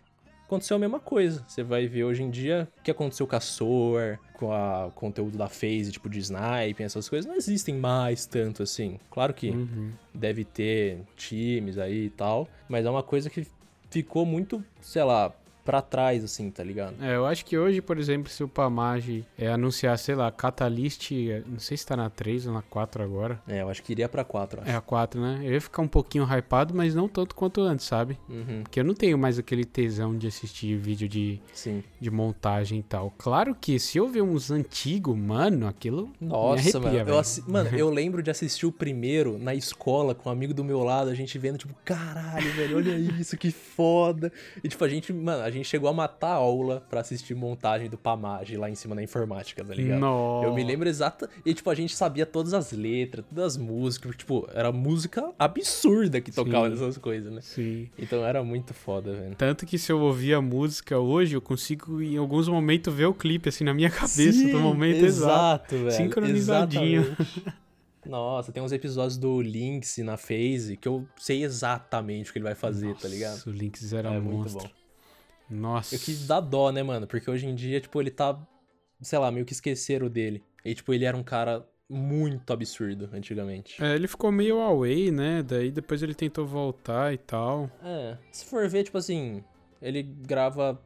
aconteceu 0.44 0.76
a 0.76 0.80
mesma 0.80 1.01
coisa. 1.01 1.42
Você 1.49 1.62
vai 1.62 1.86
ver 1.86 2.05
hoje 2.05 2.22
em 2.22 2.28
dia 2.28 2.68
o 2.80 2.82
que 2.82 2.90
aconteceu 2.90 3.26
com 3.26 3.36
a 3.36 3.40
Soar, 3.40 4.20
com 4.34 4.51
o 4.51 4.90
conteúdo 4.90 5.38
da 5.38 5.49
FaZe, 5.49 5.92
tipo 5.92 6.11
de 6.11 6.18
snipe, 6.18 6.82
essas 6.82 7.09
coisas, 7.09 7.26
não 7.26 7.34
existem 7.34 7.74
mais 7.74 8.26
tanto 8.26 8.62
assim. 8.62 9.01
Claro 9.11 9.32
que 9.32 9.49
uhum. 9.49 9.92
deve 10.14 10.44
ter 10.44 11.01
times 11.16 11.78
aí 11.78 12.05
e 12.05 12.11
tal, 12.11 12.46
mas 12.68 12.84
é 12.84 12.90
uma 12.90 13.03
coisa 13.03 13.30
que 13.30 13.46
ficou 13.91 14.24
muito, 14.26 14.64
sei 14.80 15.03
lá, 15.03 15.32
para 15.69 15.83
trás, 15.83 16.25
assim, 16.25 16.51
tá 16.51 16.64
ligado? 16.64 16.95
É, 16.99 17.14
eu 17.14 17.27
acho 17.27 17.45
que 17.45 17.59
hoje, 17.59 17.83
por 17.83 17.99
exemplo, 17.99 18.33
se 18.33 18.43
o 18.43 18.49
Pamage 18.49 19.23
é, 19.37 19.49
anunciar, 19.49 19.99
sei 19.99 20.14
lá, 20.14 20.33
Catalyst, 20.33 21.11
não 21.47 21.59
sei 21.59 21.77
se 21.77 21.85
tá 21.85 21.95
na 21.95 22.09
3 22.09 22.47
ou 22.47 22.55
na 22.55 22.62
4 22.62 23.03
agora. 23.03 23.39
É, 23.47 23.61
eu 23.61 23.69
acho 23.69 23.83
que 23.83 23.93
iria 23.93 24.09
pra 24.09 24.25
4, 24.25 24.62
acho. 24.62 24.71
É 24.71 24.75
a 24.75 24.81
4, 24.81 25.21
né? 25.21 25.41
Eu 25.43 25.53
ia 25.53 25.61
ficar 25.61 25.83
um 25.83 25.87
pouquinho 25.87 26.25
hypado, 26.25 26.75
mas 26.75 26.95
não 26.95 27.07
tanto 27.07 27.35
quanto 27.35 27.61
antes, 27.61 27.85
sabe? 27.85 28.19
Uhum. 28.31 28.62
Porque 28.62 28.81
eu 28.81 28.85
não 28.85 28.95
tenho 28.95 29.19
mais 29.19 29.39
aquele 29.39 29.62
tesão 29.62 30.16
de 30.16 30.27
assistir 30.27 30.75
vídeo 30.79 31.07
de, 31.07 31.39
Sim. 31.53 31.85
de 32.01 32.11
montagem 32.11 32.79
e 32.79 32.83
tal. 32.83 33.12
Claro 33.19 33.55
que 33.55 33.79
se 33.79 33.99
eu 33.99 34.09
ver 34.09 34.23
uns 34.23 34.51
antigos, 34.51 35.14
mano, 35.14 35.66
aquilo 35.66 36.11
Nossa, 36.19 36.81
me 36.81 36.87
arrepia, 36.87 37.05
mano. 37.05 37.27
Eu 37.47 37.53
mano, 37.53 37.69
eu 37.77 37.91
lembro 37.91 38.23
de 38.23 38.31
assistir 38.31 38.64
o 38.64 38.73
primeiro 38.73 39.37
na 39.37 39.55
escola 39.55 40.14
com 40.14 40.31
um 40.31 40.33
amigo 40.33 40.55
do 40.55 40.64
meu 40.64 40.83
lado, 40.83 41.11
a 41.11 41.14
gente 41.14 41.39
vendo, 41.39 41.59
tipo, 41.59 41.75
caralho, 41.85 42.51
velho, 42.53 42.79
olha 42.79 42.97
isso, 43.21 43.37
que 43.37 43.51
foda. 43.51 44.33
E, 44.64 44.69
tipo, 44.69 44.83
a 44.83 44.89
gente, 44.89 45.12
mano, 45.12 45.43
a 45.43 45.51
gente 45.51 45.57
gente 45.59 45.68
chegou 45.68 45.88
a 45.88 45.92
matar 45.92 46.30
a 46.30 46.34
aula 46.34 46.82
para 46.88 47.00
assistir 47.00 47.34
montagem 47.34 47.88
do 47.88 47.98
Pamage 47.98 48.56
lá 48.56 48.70
em 48.70 48.74
cima 48.74 48.94
na 48.94 49.02
informática, 49.02 49.64
tá 49.64 49.74
ligado? 49.74 50.00
Nossa. 50.00 50.46
Eu 50.46 50.54
me 50.54 50.64
lembro 50.64 50.88
exata. 50.88 51.28
E, 51.44 51.52
tipo, 51.52 51.68
a 51.70 51.74
gente 51.74 51.94
sabia 51.94 52.24
todas 52.24 52.54
as 52.54 52.72
letras, 52.72 53.24
todas 53.28 53.44
as 53.44 53.56
músicas. 53.56 54.16
Tipo, 54.16 54.48
era 54.52 54.72
música 54.72 55.30
absurda 55.38 56.20
que 56.20 56.32
tocava 56.32 56.68
nessas 56.68 56.96
coisas, 56.98 57.32
né? 57.32 57.40
Sim. 57.42 57.88
Então 57.98 58.24
era 58.24 58.42
muito 58.42 58.72
foda, 58.72 59.12
velho. 59.12 59.34
Tanto 59.36 59.66
que 59.66 59.78
se 59.78 59.92
eu 59.92 60.00
ouvir 60.00 60.34
a 60.34 60.40
música 60.40 60.98
hoje, 60.98 61.36
eu 61.36 61.40
consigo 61.40 62.00
em 62.00 62.16
alguns 62.16 62.48
momentos 62.48 62.92
ver 62.92 63.06
o 63.06 63.14
clipe, 63.14 63.48
assim, 63.48 63.64
na 63.64 63.74
minha 63.74 63.90
cabeça, 63.90 64.32
Sim, 64.32 64.52
do 64.52 64.61
momento 64.61 65.04
exato. 65.04 65.74
exato 65.74 65.84
velho. 65.84 65.90
Sincronizadinho. 65.92 67.00
Exatamente. 67.02 67.59
Nossa, 68.06 68.50
tem 68.50 68.62
uns 68.62 68.72
episódios 68.72 69.18
do 69.18 69.40
Lynx 69.40 69.98
na 69.98 70.16
phase 70.16 70.76
que 70.80 70.88
eu 70.88 71.06
sei 71.16 71.44
exatamente 71.44 72.30
o 72.30 72.32
que 72.32 72.38
ele 72.38 72.44
vai 72.44 72.54
fazer, 72.54 72.88
Nossa, 72.88 73.02
tá 73.02 73.09
ligado? 73.09 73.46
O 73.46 73.50
Lynx 73.50 73.92
era 73.92 74.14
é 74.14 74.18
monstro. 74.18 74.61
Muito 74.61 74.72
bom. 74.74 74.88
Nossa. 75.51 75.96
O 75.96 75.99
que 75.99 76.12
dá 76.14 76.40
dó, 76.40 76.70
né, 76.70 76.82
mano? 76.82 77.07
Porque 77.07 77.30
hoje 77.30 77.46
em 77.46 77.55
dia, 77.55 77.80
tipo, 77.80 78.01
ele 78.01 78.11
tá, 78.11 78.38
sei 79.01 79.18
lá, 79.18 79.30
meio 79.30 79.46
que 79.46 79.53
esqueceram 79.53 80.09
dele. 80.09 80.42
E, 80.64 80.74
tipo, 80.74 80.92
ele 80.92 81.05
era 81.05 81.16
um 81.16 81.22
cara 81.22 81.66
muito 81.88 82.53
absurdo 82.53 83.09
antigamente. 83.12 83.82
É, 83.82 83.94
ele 83.94 84.07
ficou 84.07 84.30
meio 84.30 84.61
away, 84.61 85.11
né? 85.11 85.42
Daí 85.42 85.70
depois 85.70 86.03
ele 86.03 86.14
tentou 86.14 86.46
voltar 86.46 87.14
e 87.14 87.18
tal. 87.18 87.70
É, 87.82 88.16
se 88.30 88.44
for 88.44 88.68
ver, 88.68 88.84
tipo 88.84 88.99
assim, 88.99 89.42
ele 89.80 90.03
grava 90.03 90.78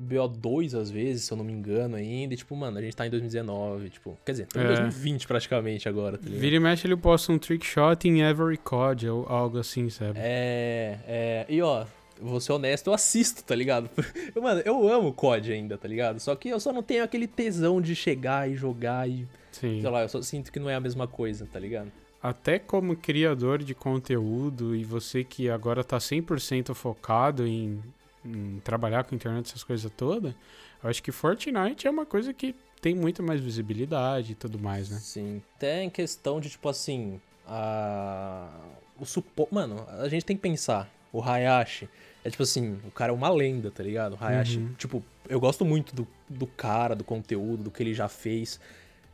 BO2 0.00 0.76
às 0.76 0.90
vezes, 0.90 1.24
se 1.24 1.32
eu 1.32 1.36
não 1.36 1.44
me 1.44 1.52
engano 1.52 1.96
ainda. 1.96 2.34
E, 2.34 2.36
tipo, 2.36 2.56
mano, 2.56 2.78
a 2.78 2.82
gente 2.82 2.96
tá 2.96 3.06
em 3.06 3.10
2019, 3.10 3.90
tipo, 3.90 4.18
quer 4.24 4.32
dizer, 4.32 4.46
tá 4.46 4.60
em 4.60 4.64
é. 4.64 4.68
2020 4.68 5.26
praticamente 5.26 5.88
agora, 5.88 6.18
tá 6.18 6.28
Vira 6.28 6.56
e 6.56 6.60
mexe 6.60 6.86
ele 6.86 6.96
posta 6.96 7.32
um 7.32 7.38
trick 7.38 7.64
shot 7.64 8.08
em 8.08 8.22
every 8.22 8.56
COD 8.56 9.08
ou 9.08 9.26
algo 9.28 9.58
assim, 9.58 9.88
sabe? 9.88 10.18
É, 10.20 10.98
é. 11.06 11.46
E 11.48 11.62
ó, 11.62 11.86
vou 12.20 12.40
ser 12.40 12.52
honesto, 12.52 12.88
eu 12.88 12.94
assisto, 12.94 13.42
tá 13.44 13.54
ligado? 13.54 13.90
Eu, 14.34 14.42
mano, 14.42 14.62
eu 14.64 14.88
amo 14.88 15.12
COD 15.12 15.52
ainda, 15.52 15.78
tá 15.78 15.86
ligado? 15.86 16.18
Só 16.18 16.34
que 16.34 16.48
eu 16.48 16.58
só 16.58 16.72
não 16.72 16.82
tenho 16.82 17.04
aquele 17.04 17.26
tesão 17.26 17.80
de 17.80 17.94
chegar 17.94 18.50
e 18.50 18.54
jogar 18.56 19.08
e. 19.08 19.26
Sim. 19.52 19.80
Sei 19.80 19.90
lá, 19.90 20.02
eu 20.02 20.08
só 20.08 20.20
sinto 20.22 20.50
que 20.50 20.58
não 20.58 20.68
é 20.68 20.74
a 20.74 20.80
mesma 20.80 21.06
coisa, 21.06 21.46
tá 21.46 21.58
ligado? 21.58 21.90
Até 22.22 22.58
como 22.58 22.96
criador 22.96 23.62
de 23.62 23.74
conteúdo 23.74 24.74
e 24.74 24.82
você 24.82 25.22
que 25.22 25.48
agora 25.48 25.84
tá 25.84 25.98
100% 25.98 26.74
focado 26.74 27.46
em, 27.46 27.80
em 28.24 28.60
trabalhar 28.64 29.04
com 29.04 29.14
internet, 29.14 29.46
essas 29.46 29.62
coisas 29.62 29.90
todas, 29.96 30.34
eu 30.82 30.90
acho 30.90 31.02
que 31.02 31.12
Fortnite 31.12 31.86
é 31.86 31.90
uma 31.90 32.06
coisa 32.06 32.32
que 32.32 32.54
tem 32.80 32.94
muito 32.94 33.22
mais 33.22 33.40
visibilidade 33.40 34.32
e 34.32 34.34
tudo 34.34 34.58
mais, 34.58 34.90
né? 34.90 34.98
Sim. 34.98 35.42
Até 35.56 35.82
em 35.82 35.90
questão 35.90 36.40
de, 36.40 36.50
tipo 36.50 36.68
assim, 36.68 37.20
a... 37.46 38.48
o 38.98 39.04
suporte. 39.04 39.54
Mano, 39.54 39.86
a 39.88 40.08
gente 40.08 40.24
tem 40.24 40.36
que 40.36 40.42
pensar 40.42 40.90
o 41.14 41.22
Hayashi. 41.22 41.88
É 42.24 42.30
tipo 42.30 42.42
assim, 42.42 42.78
o 42.86 42.90
cara 42.90 43.12
é 43.12 43.14
uma 43.14 43.28
lenda, 43.28 43.70
tá 43.70 43.82
ligado? 43.82 44.14
O 44.14 44.18
Hayashi, 44.24 44.58
uhum. 44.58 44.74
tipo, 44.76 45.02
eu 45.28 45.38
gosto 45.38 45.64
muito 45.64 45.94
do, 45.94 46.06
do 46.28 46.46
cara, 46.46 46.96
do 46.96 47.04
conteúdo, 47.04 47.64
do 47.64 47.70
que 47.70 47.82
ele 47.82 47.94
já 47.94 48.08
fez. 48.08 48.58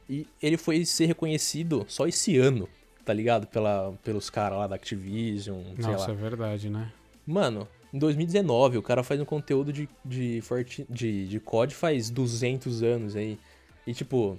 E 0.09 0.27
ele 0.43 0.57
foi 0.57 0.85
ser 0.85 1.07
reconhecido 1.07 1.85
só 1.89 2.07
esse 2.07 2.39
ano, 2.39 2.69
tá 3.05 3.13
ligado? 3.13 3.47
Pela, 3.47 3.93
pelos 4.03 4.31
caras 4.31 4.59
lá 4.59 4.67
da 4.67 4.77
Activision, 4.77 5.61
Nossa, 5.77 6.13
é 6.13 6.15
verdade, 6.15 6.71
né? 6.71 6.91
Mano, 7.27 7.69
em 7.93 7.99
2019, 7.99 8.79
o 8.79 8.83
cara 8.83 9.03
faz 9.03 9.21
um 9.21 9.25
conteúdo 9.25 9.73
de, 9.73 9.89
de, 10.05 10.43
de, 10.89 11.29
de 11.29 11.41
COD 11.41 11.75
faz 11.75 12.09
200 12.09 12.83
anos 12.83 13.15
aí. 13.15 13.39
E, 13.87 13.93
tipo, 13.93 14.39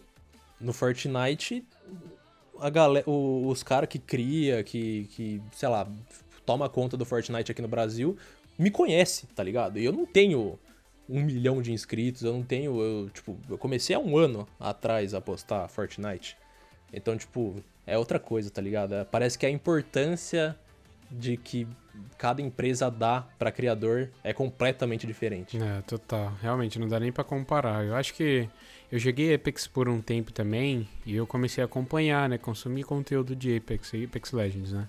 no 0.59 0.73
Fortnite, 0.73 1.63
a 2.59 2.69
galera, 2.69 3.09
os 3.09 3.63
caras 3.63 3.89
que 3.89 3.99
cria, 3.99 4.63
que, 4.63 5.07
que, 5.11 5.41
sei 5.53 5.69
lá, 5.69 5.87
toma 6.51 6.67
conta 6.67 6.97
do 6.97 7.05
Fortnite 7.05 7.49
aqui 7.49 7.61
no 7.61 7.67
Brasil, 7.69 8.17
me 8.59 8.69
conhece, 8.69 9.25
tá 9.27 9.41
ligado? 9.41 9.79
E 9.79 9.85
eu 9.85 9.93
não 9.93 10.05
tenho 10.05 10.59
um 11.07 11.21
milhão 11.23 11.61
de 11.61 11.71
inscritos, 11.71 12.23
eu 12.23 12.33
não 12.33 12.43
tenho. 12.43 12.81
Eu, 12.81 13.09
tipo, 13.09 13.37
eu 13.49 13.57
comecei 13.57 13.95
há 13.95 13.99
um 13.99 14.17
ano 14.17 14.45
atrás 14.59 15.13
a 15.13 15.21
postar 15.21 15.65
Fortnite. 15.69 16.35
Então, 16.91 17.17
tipo, 17.17 17.63
é 17.87 17.97
outra 17.97 18.19
coisa, 18.19 18.49
tá 18.49 18.61
ligado? 18.61 18.93
É, 18.93 19.05
parece 19.05 19.39
que 19.39 19.45
a 19.45 19.49
importância 19.49 20.57
de 21.09 21.37
que 21.37 21.65
cada 22.17 22.41
empresa 22.41 22.91
dá 22.91 23.25
para 23.39 23.49
criador 23.49 24.09
é 24.21 24.33
completamente 24.33 25.07
diferente. 25.07 25.57
É, 25.57 25.81
total. 25.83 26.33
Realmente, 26.41 26.77
não 26.77 26.87
dá 26.89 26.99
nem 26.99 27.13
para 27.13 27.23
comparar. 27.23 27.85
Eu 27.85 27.95
acho 27.95 28.13
que 28.13 28.49
eu 28.91 28.99
joguei 28.99 29.33
Apex 29.33 29.67
por 29.67 29.87
um 29.87 30.01
tempo 30.01 30.33
também 30.33 30.85
e 31.05 31.15
eu 31.15 31.25
comecei 31.25 31.61
a 31.61 31.65
acompanhar, 31.65 32.27
né? 32.27 32.37
Consumir 32.37 32.83
conteúdo 32.83 33.37
de 33.37 33.55
Apex, 33.55 33.93
Apex 33.93 34.33
Legends, 34.33 34.73
né? 34.73 34.85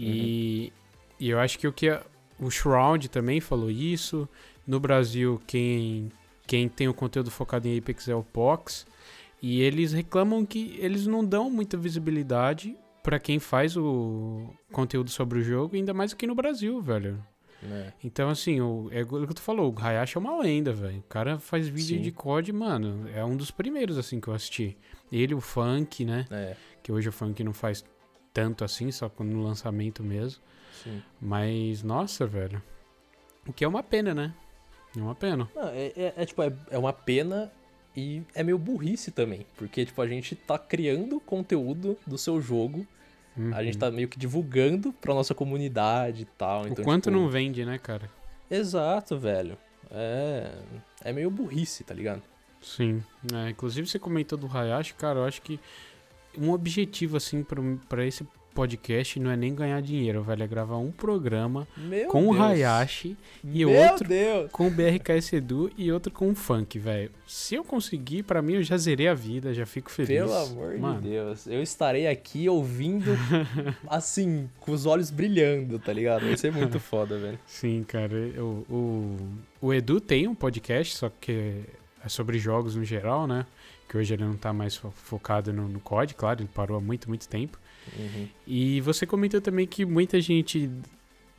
E, 0.00 0.72
uhum. 0.72 0.79
E 1.20 1.30
eu 1.30 1.38
acho 1.38 1.58
que 1.58 1.68
o 1.68 1.72
que 1.72 1.88
a, 1.88 2.02
o 2.40 2.50
Shroud 2.50 3.08
também 3.10 3.40
falou 3.40 3.70
isso. 3.70 4.28
No 4.66 4.80
Brasil, 4.80 5.40
quem, 5.46 6.10
quem 6.46 6.68
tem 6.68 6.88
o 6.88 6.94
conteúdo 6.94 7.30
focado 7.30 7.68
em 7.68 7.78
Apex 7.78 8.08
é 8.08 8.14
o 8.14 8.22
Pox. 8.22 8.86
E 9.42 9.60
eles 9.60 9.92
reclamam 9.92 10.44
que 10.44 10.76
eles 10.78 11.06
não 11.06 11.24
dão 11.24 11.50
muita 11.50 11.76
visibilidade 11.76 12.76
para 13.02 13.18
quem 13.18 13.38
faz 13.38 13.76
o 13.76 14.50
conteúdo 14.70 15.10
sobre 15.10 15.38
o 15.38 15.42
jogo, 15.42 15.76
ainda 15.76 15.94
mais 15.94 16.12
aqui 16.12 16.26
no 16.26 16.34
Brasil, 16.34 16.80
velho. 16.80 17.22
É. 17.62 17.92
Então, 18.02 18.28
assim, 18.30 18.60
o, 18.60 18.88
é 18.90 19.02
o 19.02 19.26
que 19.26 19.34
tu 19.34 19.42
falou, 19.42 19.74
o 19.74 19.78
Hayashi 19.78 20.16
é 20.16 20.20
uma 20.20 20.38
lenda, 20.38 20.72
velho. 20.72 20.98
O 20.98 21.02
cara 21.02 21.38
faz 21.38 21.68
vídeo 21.68 21.96
Sim. 21.96 22.02
de 22.02 22.10
COD, 22.10 22.52
mano. 22.52 23.08
É 23.14 23.24
um 23.24 23.36
dos 23.36 23.50
primeiros, 23.50 23.98
assim, 23.98 24.20
que 24.20 24.28
eu 24.28 24.34
assisti. 24.34 24.76
Ele, 25.12 25.34
o 25.34 25.40
Funk, 25.40 26.04
né? 26.04 26.26
É. 26.30 26.56
Que 26.82 26.92
hoje 26.92 27.08
o 27.08 27.12
Funk 27.12 27.42
não 27.44 27.52
faz 27.52 27.84
tanto 28.32 28.64
assim, 28.64 28.90
só 28.90 29.10
no 29.18 29.42
lançamento 29.42 30.02
mesmo. 30.02 30.42
Sim. 30.82 31.02
Mas, 31.20 31.82
nossa, 31.82 32.26
velho. 32.26 32.62
O 33.46 33.52
que 33.52 33.64
é 33.64 33.68
uma 33.68 33.82
pena, 33.82 34.14
né? 34.14 34.34
É 34.96 35.00
uma 35.00 35.14
pena. 35.14 35.48
Não, 35.54 35.68
é, 35.68 35.92
é, 35.96 36.14
é, 36.16 36.26
tipo, 36.26 36.42
é, 36.42 36.52
é 36.70 36.78
uma 36.78 36.92
pena 36.92 37.50
e 37.96 38.22
é 38.34 38.42
meio 38.42 38.58
burrice 38.58 39.10
também. 39.10 39.46
Porque, 39.56 39.84
tipo, 39.84 40.00
a 40.02 40.06
gente 40.06 40.34
tá 40.34 40.58
criando 40.58 41.20
conteúdo 41.20 41.96
do 42.06 42.18
seu 42.18 42.40
jogo. 42.40 42.86
Uhum. 43.36 43.54
A 43.54 43.62
gente 43.62 43.78
tá 43.78 43.90
meio 43.90 44.08
que 44.08 44.18
divulgando 44.18 44.92
pra 44.92 45.14
nossa 45.14 45.34
comunidade 45.34 46.22
e 46.22 46.26
tal. 46.26 46.66
Então, 46.66 46.82
o 46.82 46.84
quanto 46.84 47.04
tipo... 47.04 47.16
não 47.16 47.28
vende, 47.28 47.64
né, 47.64 47.78
cara? 47.78 48.10
Exato, 48.50 49.18
velho. 49.18 49.56
É. 49.90 50.52
É 51.04 51.12
meio 51.12 51.30
burrice, 51.30 51.84
tá 51.84 51.94
ligado? 51.94 52.22
Sim. 52.60 53.02
É, 53.32 53.50
inclusive 53.50 53.88
você 53.88 53.98
comentou 53.98 54.36
do 54.36 54.46
Hayashi, 54.46 54.94
cara, 54.94 55.20
eu 55.20 55.24
acho 55.24 55.40
que 55.40 55.58
um 56.36 56.50
objetivo, 56.50 57.16
assim, 57.16 57.44
para 57.88 58.04
esse 58.04 58.26
podcast 58.54 59.18
não 59.18 59.30
é 59.30 59.36
nem 59.36 59.54
ganhar 59.54 59.80
dinheiro, 59.80 60.22
velho. 60.22 60.42
É 60.42 60.46
gravar 60.46 60.76
um 60.78 60.90
programa 60.90 61.66
Meu 61.76 62.08
com 62.08 62.22
Deus. 62.22 62.36
o 62.36 62.42
Hayashi 62.42 63.16
e 63.44 63.64
Meu 63.64 63.72
outro 63.72 64.08
Deus. 64.08 64.50
com 64.52 64.66
o 64.66 64.70
BRKS 64.70 65.32
Edu 65.34 65.70
e 65.76 65.90
outro 65.92 66.12
com 66.12 66.30
o 66.30 66.34
Funk, 66.34 66.78
velho. 66.78 67.10
Se 67.26 67.54
eu 67.54 67.64
conseguir, 67.64 68.24
para 68.24 68.42
mim 68.42 68.54
eu 68.54 68.62
já 68.62 68.76
zerei 68.76 69.08
a 69.08 69.14
vida, 69.14 69.54
já 69.54 69.64
fico 69.64 69.90
feliz. 69.90 70.10
Pelo 70.10 70.34
amor 70.34 70.76
Mano. 70.78 71.00
de 71.00 71.10
Deus. 71.10 71.46
Eu 71.46 71.62
estarei 71.62 72.06
aqui 72.08 72.48
ouvindo, 72.48 73.10
assim, 73.88 74.48
com 74.58 74.72
os 74.72 74.86
olhos 74.86 75.10
brilhando, 75.10 75.78
tá 75.78 75.92
ligado? 75.92 76.26
Vai 76.26 76.36
ser 76.36 76.52
muito 76.52 76.80
foda, 76.80 77.18
velho. 77.18 77.38
Sim, 77.46 77.84
cara. 77.86 78.16
O, 78.38 78.64
o, 78.68 79.16
o 79.68 79.74
Edu 79.74 80.00
tem 80.00 80.26
um 80.26 80.34
podcast, 80.34 80.96
só 80.96 81.10
que 81.20 81.62
é 82.04 82.08
sobre 82.08 82.38
jogos 82.38 82.74
no 82.74 82.84
geral, 82.84 83.26
né? 83.26 83.46
Que 83.88 83.96
hoje 83.96 84.14
ele 84.14 84.24
não 84.24 84.36
tá 84.36 84.52
mais 84.52 84.76
focado 84.76 85.52
no, 85.52 85.68
no 85.68 85.80
COD, 85.80 86.14
claro, 86.14 86.40
ele 86.40 86.48
parou 86.52 86.76
há 86.76 86.80
muito, 86.80 87.08
muito 87.08 87.28
tempo. 87.28 87.58
Uhum. 87.98 88.28
E 88.46 88.80
você 88.80 89.06
comentou 89.06 89.40
também 89.40 89.66
que 89.66 89.84
muita 89.84 90.20
gente 90.20 90.70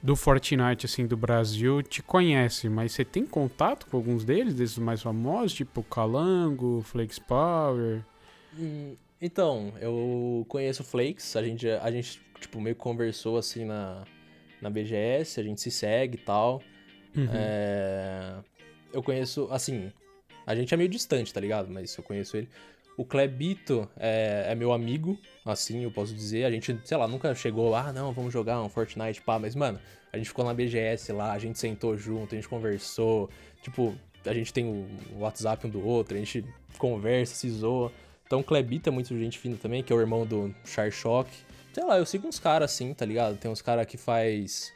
do 0.02 0.16
Fortnite, 0.16 0.86
assim, 0.86 1.06
do 1.06 1.16
Brasil, 1.16 1.84
te 1.84 2.02
conhece, 2.02 2.68
mas 2.68 2.92
você 2.92 3.06
tem 3.06 3.26
contato 3.26 3.86
com 3.88 3.98
alguns 3.98 4.26
deles, 4.26 4.54
desses 4.56 4.78
mais 4.80 5.02
famosos, 5.02 5.54
tipo 5.54 5.84
Calango, 5.84 6.82
Flakes 6.84 7.20
Power? 7.20 8.04
Então, 9.22 9.72
eu 9.80 10.44
conheço 10.50 10.82
o 10.82 10.86
Flakes, 10.86 11.36
a 11.36 11.44
gente, 11.44 11.70
a 11.70 11.92
gente, 11.92 12.20
tipo, 12.40 12.60
meio 12.60 12.76
que 12.76 12.82
conversou, 12.82 13.38
assim, 13.38 13.64
na, 13.64 14.04
na 14.60 14.70
BGS, 14.70 15.40
a 15.40 15.44
gente 15.44 15.62
se 15.62 15.70
segue 15.70 16.18
e 16.18 16.22
tal. 16.22 16.62
Uhum. 17.16 17.28
É, 17.32 18.38
eu 18.92 19.04
conheço, 19.04 19.48
assim, 19.52 19.92
a 20.46 20.56
gente 20.56 20.74
é 20.74 20.78
meio 20.78 20.90
distante, 20.90 21.32
tá 21.32 21.40
ligado? 21.40 21.70
Mas 21.70 21.96
eu 21.96 22.04
conheço 22.04 22.36
ele. 22.38 22.50
O 22.98 23.06
Klebito 23.06 23.88
é, 23.98 24.46
é, 24.48 24.56
meu 24.56 24.74
amigo, 24.74 25.18
assim 25.46 25.84
eu 25.84 25.92
posso 25.92 26.14
dizer. 26.14 26.46
A 26.46 26.52
gente, 26.52 26.80
sei 26.84 26.98
lá, 26.98 27.08
nunca 27.08 27.34
chegou, 27.36 27.76
ah, 27.76 27.92
não, 27.92 28.12
vamos 28.12 28.32
jogar 28.34 28.62
um 28.62 28.70
Fortnite, 28.70 29.22
pá. 29.22 29.40
Mas, 29.40 29.56
mano, 29.56 29.80
a 30.12 30.18
gente 30.18 30.28
ficou 30.28 30.46
na 30.46 30.54
BGS 30.54 31.12
lá, 31.12 31.32
a 31.32 31.40
gente 31.40 31.58
sentou 31.58 31.98
junto, 31.98 32.34
a 32.34 32.36
gente 32.36 32.48
conversou. 32.48 33.30
Tipo, 33.62 33.96
a 34.26 34.34
gente 34.34 34.54
tem 34.54 34.66
o 34.66 35.20
WhatsApp 35.20 35.66
um 35.66 35.70
do 35.70 35.86
outro, 35.86 36.16
a 36.16 36.20
gente 36.20 36.46
conversa, 36.78 37.36
se 37.36 37.50
zoa. 37.50 37.92
Então 38.26 38.40
o 38.40 38.44
Klebito 38.44 38.90
é 38.90 38.92
muito 38.92 39.18
gente 39.18 39.38
fina 39.38 39.58
também, 39.58 39.84
que 39.84 39.92
é 39.92 39.96
o 39.96 40.00
irmão 40.00 40.26
do 40.26 40.54
Char 40.64 40.92
Shock. 40.92 41.30
Sei 41.74 41.84
lá, 41.84 41.98
eu 41.98 42.06
sigo 42.06 42.28
uns 42.28 42.40
caras 42.40 42.72
assim, 42.72 42.94
tá 42.94 43.06
ligado? 43.06 43.38
Tem 43.38 43.50
uns 43.50 43.62
caras 43.62 43.86
que 43.86 43.98
faz 43.98 44.72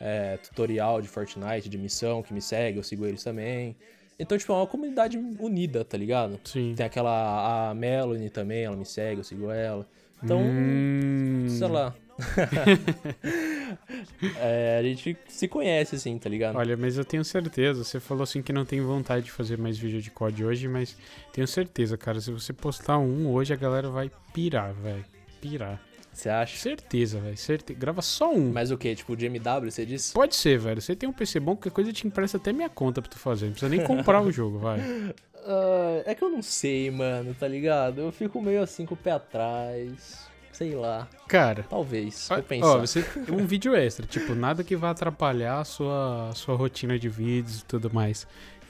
é, 0.00 0.36
tutorial 0.38 1.00
de 1.00 1.08
Fortnite, 1.08 1.68
de 1.68 1.78
missão, 1.78 2.22
que 2.22 2.32
me 2.32 2.40
segue, 2.40 2.78
eu 2.78 2.82
sigo 2.82 3.06
eles 3.06 3.22
também. 3.22 3.76
Então, 4.18 4.36
tipo, 4.36 4.52
é 4.52 4.56
uma 4.56 4.66
comunidade 4.66 5.16
unida, 5.16 5.84
tá 5.84 5.96
ligado? 5.96 6.40
Sim. 6.44 6.74
Tem 6.76 6.84
aquela, 6.84 7.70
a 7.70 7.74
Melanie 7.74 8.30
também, 8.30 8.64
ela 8.64 8.76
me 8.76 8.84
segue, 8.84 9.20
eu 9.20 9.24
sigo 9.24 9.50
ela. 9.50 9.86
Então, 10.22 10.40
hum... 10.40 11.46
sei 11.48 11.68
lá. 11.68 11.94
é, 14.40 14.78
a 14.78 14.82
gente 14.82 15.16
se 15.28 15.46
conhece, 15.46 15.94
assim, 15.94 16.18
tá 16.18 16.28
ligado? 16.28 16.56
Olha, 16.56 16.76
mas 16.76 16.98
eu 16.98 17.04
tenho 17.04 17.24
certeza. 17.24 17.84
Você 17.84 18.00
falou 18.00 18.24
assim 18.24 18.42
que 18.42 18.52
não 18.52 18.64
tem 18.64 18.80
vontade 18.80 19.26
de 19.26 19.30
fazer 19.30 19.56
mais 19.56 19.78
vídeo 19.78 20.02
de 20.02 20.10
COD 20.10 20.44
hoje, 20.44 20.66
mas 20.66 20.96
tenho 21.32 21.46
certeza, 21.46 21.96
cara. 21.96 22.20
Se 22.20 22.32
você 22.32 22.52
postar 22.52 22.98
um 22.98 23.30
hoje, 23.30 23.52
a 23.52 23.56
galera 23.56 23.88
vai 23.88 24.10
pirar, 24.32 24.74
velho. 24.74 25.04
Pirar. 25.40 25.80
Você 26.18 26.28
acha? 26.28 26.56
Certeza, 26.56 27.20
velho. 27.20 27.36
Certe... 27.36 27.72
Grava 27.72 28.02
só 28.02 28.34
um. 28.34 28.50
Mas 28.50 28.72
o 28.72 28.76
que? 28.76 28.92
Tipo 28.92 29.16
de 29.16 29.26
MW, 29.26 29.70
você 29.70 29.86
disse? 29.86 30.12
Pode 30.12 30.34
ser, 30.34 30.58
velho. 30.58 30.82
Você 30.82 30.96
tem 30.96 31.08
um 31.08 31.12
PC 31.12 31.38
bom, 31.38 31.54
qualquer 31.54 31.70
coisa 31.70 31.92
te 31.92 32.08
empresta 32.08 32.38
até 32.38 32.52
minha 32.52 32.68
conta 32.68 33.00
pra 33.00 33.08
tu 33.08 33.16
fazer. 33.16 33.46
Não 33.46 33.52
precisa 33.52 33.70
nem 33.70 33.84
comprar 33.84 34.20
o 34.20 34.32
jogo, 34.32 34.58
vai. 34.58 34.80
Uh, 34.80 36.02
é 36.04 36.16
que 36.16 36.24
eu 36.24 36.28
não 36.28 36.42
sei, 36.42 36.90
mano, 36.90 37.36
tá 37.38 37.46
ligado? 37.46 38.00
Eu 38.00 38.10
fico 38.10 38.42
meio 38.42 38.60
assim 38.60 38.84
com 38.84 38.94
o 38.94 38.96
pé 38.96 39.12
atrás. 39.12 40.26
Sei 40.50 40.74
lá. 40.74 41.06
Cara. 41.28 41.64
Talvez. 41.70 42.26
Vou 42.28 42.42
pensar. 42.42 42.66
Ó, 42.66 42.78
você 42.80 43.04
um 43.30 43.46
vídeo 43.46 43.76
extra. 43.76 44.04
Tipo, 44.04 44.34
nada 44.34 44.64
que 44.64 44.74
vá 44.74 44.90
atrapalhar 44.90 45.60
a 45.60 45.64
sua, 45.64 46.30
a 46.30 46.34
sua 46.34 46.56
rotina 46.56 46.98
de 46.98 47.08
vídeos 47.08 47.60
e 47.60 47.64
tudo 47.64 47.94
mais. 47.94 48.26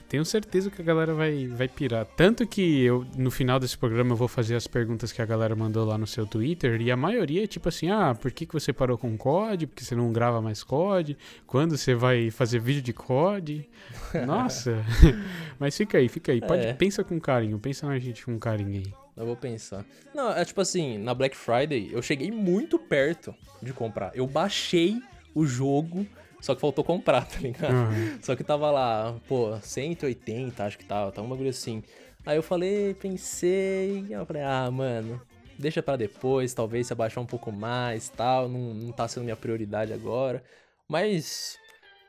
Tenho 0.09 0.25
certeza 0.25 0.71
que 0.71 0.81
a 0.81 0.83
galera 0.83 1.13
vai, 1.13 1.45
vai 1.45 1.67
pirar. 1.67 2.03
Tanto 2.03 2.47
que 2.47 2.81
eu, 2.81 3.05
no 3.15 3.29
final 3.29 3.59
desse 3.59 3.77
programa, 3.77 4.13
eu 4.13 4.15
vou 4.15 4.27
fazer 4.27 4.55
as 4.55 4.65
perguntas 4.65 5.11
que 5.11 5.21
a 5.21 5.25
galera 5.25 5.55
mandou 5.55 5.85
lá 5.85 5.99
no 5.99 6.07
seu 6.07 6.25
Twitter. 6.25 6.81
E 6.81 6.91
a 6.91 6.97
maioria 6.97 7.43
é 7.43 7.47
tipo 7.47 7.69
assim: 7.69 7.91
ah, 7.91 8.15
por 8.19 8.31
que, 8.31 8.47
que 8.47 8.53
você 8.53 8.73
parou 8.73 8.97
com 8.97 9.15
COD? 9.15 9.67
Porque 9.67 9.83
você 9.83 9.95
não 9.95 10.11
grava 10.11 10.41
mais 10.41 10.63
COD? 10.63 11.15
Quando 11.45 11.77
você 11.77 11.93
vai 11.93 12.31
fazer 12.31 12.59
vídeo 12.59 12.81
de 12.81 12.91
COD? 12.91 13.69
Nossa! 14.25 14.83
Mas 15.59 15.77
fica 15.77 15.99
aí, 15.99 16.09
fica 16.09 16.31
aí. 16.31 16.41
Pode, 16.41 16.65
é. 16.65 16.73
Pensa 16.73 17.03
com 17.03 17.19
carinho, 17.19 17.59
pensa 17.59 17.85
na 17.85 17.99
gente 17.99 18.25
com 18.25 18.39
carinho 18.39 18.81
aí. 18.83 18.93
Eu 19.15 19.27
vou 19.27 19.35
pensar. 19.35 19.85
Não, 20.15 20.31
é 20.31 20.43
tipo 20.43 20.59
assim, 20.59 20.97
na 20.97 21.13
Black 21.13 21.37
Friday 21.37 21.89
eu 21.91 22.01
cheguei 22.01 22.31
muito 22.31 22.79
perto 22.79 23.35
de 23.61 23.73
comprar. 23.73 24.11
Eu 24.15 24.25
baixei 24.25 24.99
o 25.35 25.45
jogo 25.45 26.07
só 26.41 26.55
que 26.55 26.61
faltou 26.61 26.83
comprar, 26.83 27.25
tá 27.27 27.39
ligado? 27.39 27.73
Uhum. 27.73 28.19
Só 28.21 28.35
que 28.35 28.43
tava 28.43 28.71
lá, 28.71 29.15
pô, 29.27 29.57
180, 29.61 30.63
acho 30.63 30.77
que 30.77 30.85
tava, 30.85 31.11
tava 31.11 31.27
um 31.27 31.29
bagulho 31.29 31.49
assim. 31.49 31.83
Aí 32.25 32.37
eu 32.37 32.43
falei, 32.43 32.93
pensei, 32.93 34.05
eu 34.09 34.25
falei, 34.25 34.43
ah, 34.43 34.69
mano, 34.71 35.21
deixa 35.57 35.83
para 35.83 35.97
depois, 35.97 36.53
talvez 36.53 36.87
se 36.87 36.93
abaixar 36.93 37.23
um 37.23 37.27
pouco 37.27 37.51
mais 37.51 38.09
tal, 38.09 38.47
não, 38.47 38.73
não 38.73 38.91
tá 38.91 39.07
sendo 39.07 39.23
minha 39.23 39.35
prioridade 39.35 39.91
agora. 39.91 40.43
Mas, 40.87 41.57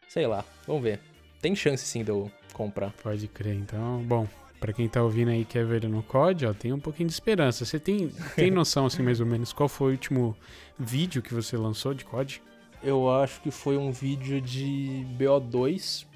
sei 0.09 0.27
lá, 0.27 0.45
vamos 0.67 0.83
ver. 0.83 1.01
Tem 1.41 1.55
chance 1.55 1.85
sim 1.85 2.05
de 2.05 2.11
eu 2.11 2.31
comprar. 2.53 2.93
Pode 3.03 3.27
crer, 3.29 3.55
então, 3.55 4.03
bom. 4.03 4.27
Pra 4.61 4.75
quem 4.75 4.89
tá 4.89 5.03
ouvindo 5.03 5.31
aí 5.31 5.41
e 5.41 5.45
quer 5.45 5.65
ver 5.65 5.77
ele 5.77 5.89
no 5.89 6.03
COD, 6.03 6.47
ó, 6.47 6.53
tem 6.53 6.71
um 6.71 6.79
pouquinho 6.79 7.09
de 7.09 7.15
esperança. 7.15 7.65
Você 7.65 7.81
tem, 7.81 8.13
tem 8.37 8.51
noção, 8.53 8.85
assim, 8.85 9.03
mais 9.03 9.19
ou 9.19 9.27
menos, 9.27 9.55
qual 9.55 9.71
foi 9.71 9.89
o 9.89 9.93
último 9.93 10.37
vídeo 10.79 11.23
que 11.23 11.33
você 11.33 11.57
lançou 11.57 11.95
de 11.95 12.05
COD? 12.05 12.43
Eu 12.83 13.11
acho 13.11 13.41
que 13.41 13.51
foi 13.51 13.77
um 13.77 13.91
vídeo 13.91 14.41
de 14.41 15.05
BO2, 15.19 16.07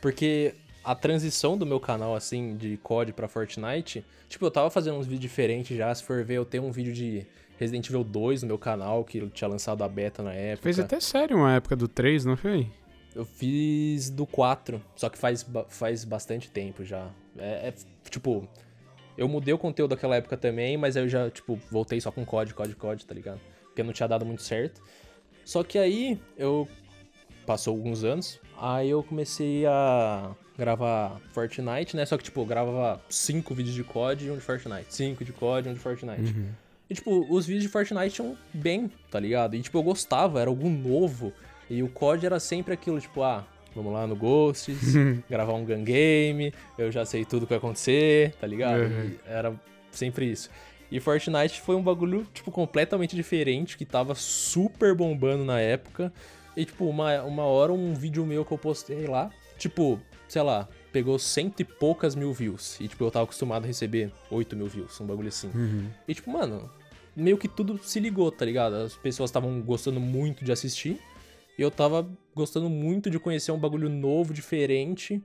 porque 0.00 0.54
a 0.84 0.94
transição 0.94 1.56
do 1.56 1.64
meu 1.64 1.78
canal, 1.78 2.14
assim, 2.14 2.56
de 2.56 2.76
COD 2.78 3.12
pra 3.12 3.28
Fortnite, 3.28 4.04
tipo, 4.28 4.44
eu 4.44 4.50
tava 4.50 4.70
fazendo 4.70 4.98
uns 4.98 5.06
vídeos 5.06 5.20
diferentes 5.20 5.76
já, 5.76 5.94
se 5.94 6.02
for 6.02 6.24
ver, 6.24 6.34
eu 6.34 6.44
tenho 6.44 6.64
um 6.64 6.72
vídeo 6.72 6.92
de 6.92 7.26
Resident 7.58 7.88
Evil 7.88 8.02
2 8.02 8.42
no 8.42 8.48
meu 8.48 8.58
canal, 8.58 9.04
que 9.04 9.24
tinha 9.28 9.48
lançado 9.48 9.84
a 9.84 9.88
beta 9.88 10.22
na 10.22 10.32
época. 10.32 10.64
Fez 10.64 10.78
até 10.78 10.98
sério 11.00 11.36
uma 11.36 11.54
época 11.54 11.76
do 11.76 11.86
3, 11.86 12.24
não 12.24 12.36
foi? 12.36 12.68
Eu 13.14 13.24
fiz 13.24 14.08
do 14.10 14.26
4, 14.26 14.82
só 14.96 15.08
que 15.08 15.18
faz, 15.18 15.46
faz 15.68 16.04
bastante 16.04 16.50
tempo 16.50 16.84
já. 16.84 17.10
É, 17.38 17.68
é, 17.68 17.74
tipo, 18.10 18.48
eu 19.16 19.28
mudei 19.28 19.52
o 19.52 19.58
conteúdo 19.58 19.90
daquela 19.90 20.16
época 20.16 20.36
também, 20.36 20.76
mas 20.76 20.96
eu 20.96 21.08
já, 21.08 21.30
tipo, 21.30 21.58
voltei 21.70 22.00
só 22.00 22.10
com 22.10 22.24
COD, 22.24 22.54
COD, 22.54 22.74
COD, 22.74 23.06
tá 23.06 23.14
ligado? 23.14 23.40
Porque 23.66 23.82
não 23.82 23.92
tinha 23.92 24.08
dado 24.08 24.24
muito 24.24 24.42
certo. 24.42 24.82
Só 25.44 25.62
que 25.62 25.78
aí 25.78 26.18
eu 26.36 26.68
passou 27.46 27.74
alguns 27.74 28.04
anos, 28.04 28.40
aí 28.58 28.90
eu 28.90 29.02
comecei 29.02 29.66
a 29.66 30.30
gravar 30.56 31.20
Fortnite, 31.32 31.96
né? 31.96 32.06
Só 32.06 32.16
que 32.16 32.24
tipo, 32.24 32.40
eu 32.40 32.46
gravava 32.46 33.00
cinco 33.08 33.54
vídeos 33.54 33.74
de 33.74 33.84
COD 33.84 34.26
e 34.26 34.30
um 34.30 34.34
de 34.34 34.40
Fortnite, 34.40 34.86
cinco 34.88 35.24
de 35.24 35.32
COD 35.32 35.68
e 35.68 35.70
um 35.70 35.74
de 35.74 35.80
Fortnite. 35.80 36.22
Uhum. 36.22 36.48
E 36.88 36.94
tipo, 36.94 37.26
os 37.34 37.46
vídeos 37.46 37.64
de 37.64 37.68
Fortnite 37.68 38.14
tinham 38.14 38.36
bem, 38.52 38.90
tá 39.10 39.18
ligado? 39.18 39.56
E 39.56 39.62
tipo, 39.62 39.78
eu 39.78 39.82
gostava, 39.82 40.40
era 40.40 40.50
algo 40.50 40.68
novo. 40.68 41.32
E 41.70 41.82
o 41.82 41.88
COD 41.88 42.26
era 42.26 42.38
sempre 42.38 42.74
aquilo, 42.74 43.00
tipo, 43.00 43.22
ah, 43.22 43.46
vamos 43.74 43.92
lá 43.92 44.06
no 44.06 44.14
Ghosts, 44.14 44.94
gravar 45.28 45.54
um 45.54 45.64
gun 45.64 45.84
game, 45.84 46.52
eu 46.76 46.92
já 46.92 47.04
sei 47.06 47.24
tudo 47.24 47.46
que 47.46 47.50
vai 47.50 47.58
acontecer, 47.58 48.34
tá 48.40 48.46
ligado? 48.46 48.82
Uhum. 48.82 49.14
Era 49.26 49.54
sempre 49.90 50.30
isso. 50.30 50.50
E 50.92 51.00
Fortnite 51.00 51.58
foi 51.62 51.74
um 51.74 51.82
bagulho, 51.82 52.26
tipo, 52.34 52.52
completamente 52.52 53.16
diferente, 53.16 53.78
que 53.78 53.84
tava 53.86 54.14
super 54.14 54.94
bombando 54.94 55.42
na 55.42 55.58
época. 55.58 56.12
E, 56.54 56.66
tipo, 56.66 56.84
uma, 56.84 57.22
uma 57.22 57.44
hora 57.44 57.72
um 57.72 57.94
vídeo 57.94 58.26
meu 58.26 58.44
que 58.44 58.52
eu 58.52 58.58
postei 58.58 59.06
lá, 59.06 59.30
tipo, 59.56 59.98
sei 60.28 60.42
lá, 60.42 60.68
pegou 60.92 61.18
cento 61.18 61.60
e 61.60 61.64
poucas 61.64 62.14
mil 62.14 62.30
views. 62.30 62.78
E, 62.78 62.88
tipo, 62.88 63.02
eu 63.02 63.10
tava 63.10 63.24
acostumado 63.24 63.64
a 63.64 63.66
receber 63.66 64.12
8 64.30 64.54
mil 64.54 64.66
views, 64.66 65.00
um 65.00 65.06
bagulho 65.06 65.28
assim. 65.28 65.50
Uhum. 65.54 65.88
E, 66.06 66.14
tipo, 66.14 66.30
mano, 66.30 66.70
meio 67.16 67.38
que 67.38 67.48
tudo 67.48 67.82
se 67.82 67.98
ligou, 67.98 68.30
tá 68.30 68.44
ligado? 68.44 68.74
As 68.74 68.94
pessoas 68.94 69.30
estavam 69.30 69.62
gostando 69.62 69.98
muito 69.98 70.44
de 70.44 70.52
assistir. 70.52 71.00
E 71.58 71.62
eu 71.62 71.70
tava 71.70 72.06
gostando 72.34 72.68
muito 72.68 73.08
de 73.08 73.18
conhecer 73.18 73.50
um 73.50 73.58
bagulho 73.58 73.88
novo, 73.88 74.34
diferente. 74.34 75.22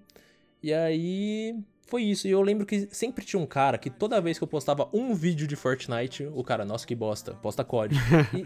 E 0.64 0.74
aí. 0.74 1.60
Foi 1.88 2.04
isso. 2.04 2.28
E 2.28 2.32
eu 2.32 2.42
lembro 2.42 2.66
que 2.66 2.88
sempre 2.92 3.26
tinha 3.26 3.42
um 3.42 3.46
cara 3.46 3.78
que 3.78 3.90
toda 3.90 4.20
vez 4.20 4.38
que 4.38 4.44
eu 4.44 4.48
postava 4.48 4.90
um 4.92 5.16
vídeo 5.16 5.48
de 5.48 5.56
Fortnite, 5.56 6.30
o 6.36 6.44
cara, 6.44 6.66
nossa, 6.66 6.86
que 6.86 6.94
bosta, 6.94 7.34
posta 7.36 7.64
COD. 7.64 7.96
e 8.36 8.46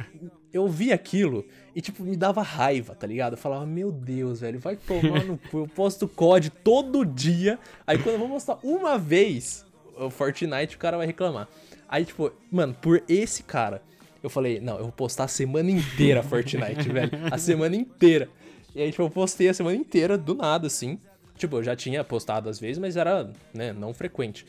eu 0.53 0.67
vi 0.67 0.93
aquilo 0.93 1.43
e, 1.75 1.81
tipo, 1.81 2.03
me 2.03 2.15
dava 2.15 2.43
raiva, 2.43 2.93
tá 2.93 3.07
ligado? 3.07 3.33
Eu 3.33 3.37
falava, 3.37 3.65
meu 3.65 3.91
Deus, 3.91 4.41
velho, 4.41 4.59
vai 4.59 4.75
tomar 4.75 5.25
no 5.25 5.39
cu. 5.39 5.59
Eu 5.59 5.67
posto 5.67 6.07
COD 6.07 6.51
todo 6.51 7.03
dia. 7.03 7.57
Aí 7.85 7.97
quando 7.97 8.13
eu 8.13 8.19
vou 8.19 8.29
postar 8.29 8.59
uma 8.63 8.97
vez 8.97 9.65
o 9.97 10.11
Fortnite, 10.11 10.75
o 10.75 10.79
cara 10.79 10.97
vai 10.97 11.07
reclamar. 11.07 11.47
Aí, 11.89 12.05
tipo, 12.05 12.31
mano, 12.51 12.75
por 12.79 13.03
esse 13.09 13.41
cara, 13.41 13.81
eu 14.21 14.29
falei, 14.29 14.59
não, 14.59 14.77
eu 14.77 14.83
vou 14.83 14.91
postar 14.91 15.23
a 15.23 15.27
semana 15.27 15.71
inteira 15.71 16.21
Fortnite, 16.21 16.89
velho. 16.89 17.11
A 17.31 17.39
semana 17.39 17.75
inteira. 17.75 18.29
E 18.75 18.81
aí, 18.81 18.91
tipo, 18.91 19.01
eu 19.01 19.09
postei 19.09 19.49
a 19.49 19.53
semana 19.53 19.75
inteira, 19.75 20.15
do 20.15 20.35
nada, 20.35 20.67
assim. 20.67 20.99
Tipo, 21.41 21.57
eu 21.57 21.63
já 21.63 21.75
tinha 21.75 22.03
postado 22.03 22.47
às 22.47 22.59
vezes, 22.59 22.77
mas 22.77 22.95
era, 22.95 23.33
né, 23.51 23.73
não 23.73 23.95
frequente. 23.95 24.45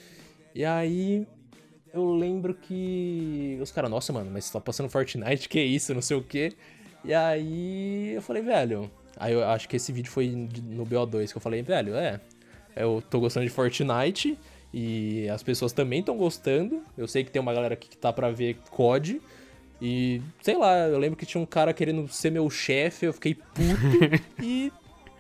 E 0.55 0.63
aí, 0.63 1.27
eu 1.91 2.13
lembro 2.13 2.53
que 2.53 3.59
os 3.63 3.73
caras, 3.73 3.91
nossa, 3.91 4.13
mano, 4.13 4.31
mas 4.31 4.45
você 4.45 4.53
tá 4.53 4.61
postando 4.61 4.91
Fortnite, 4.91 5.49
que 5.49 5.59
isso, 5.59 5.95
não 5.95 6.03
sei 6.03 6.19
o 6.19 6.23
quê. 6.23 6.53
E 7.03 7.15
aí, 7.15 8.13
eu 8.13 8.21
falei, 8.21 8.43
velho. 8.43 8.91
Aí 9.17 9.33
eu 9.33 9.43
acho 9.43 9.71
que 9.71 9.77
esse 9.77 9.91
vídeo 9.91 10.11
foi 10.11 10.29
no 10.29 10.85
BO2 10.85 11.31
que 11.31 11.39
eu 11.39 11.41
falei, 11.41 11.63
velho, 11.63 11.95
é. 11.95 12.21
Eu 12.77 13.03
tô 13.09 13.19
gostando 13.21 13.47
de 13.47 13.51
Fortnite 13.51 14.39
e 14.71 15.27
as 15.31 15.43
pessoas 15.43 15.73
também 15.73 16.01
estão 16.01 16.19
gostando. 16.19 16.83
Eu 16.95 17.09
sei 17.09 17.25
que 17.25 17.31
tem 17.31 17.41
uma 17.41 17.55
galera 17.55 17.73
aqui 17.73 17.89
que 17.89 17.97
tá 17.97 18.13
pra 18.13 18.31
ver 18.31 18.59
COD. 18.71 19.19
E, 19.81 20.21
sei 20.43 20.59
lá, 20.59 20.77
eu 20.89 20.99
lembro 20.99 21.17
que 21.17 21.25
tinha 21.25 21.41
um 21.41 21.47
cara 21.47 21.73
querendo 21.73 22.07
ser 22.09 22.31
meu 22.31 22.51
chefe, 22.51 23.07
eu 23.07 23.15
fiquei 23.15 23.35
puto. 23.35 24.23
e 24.43 24.71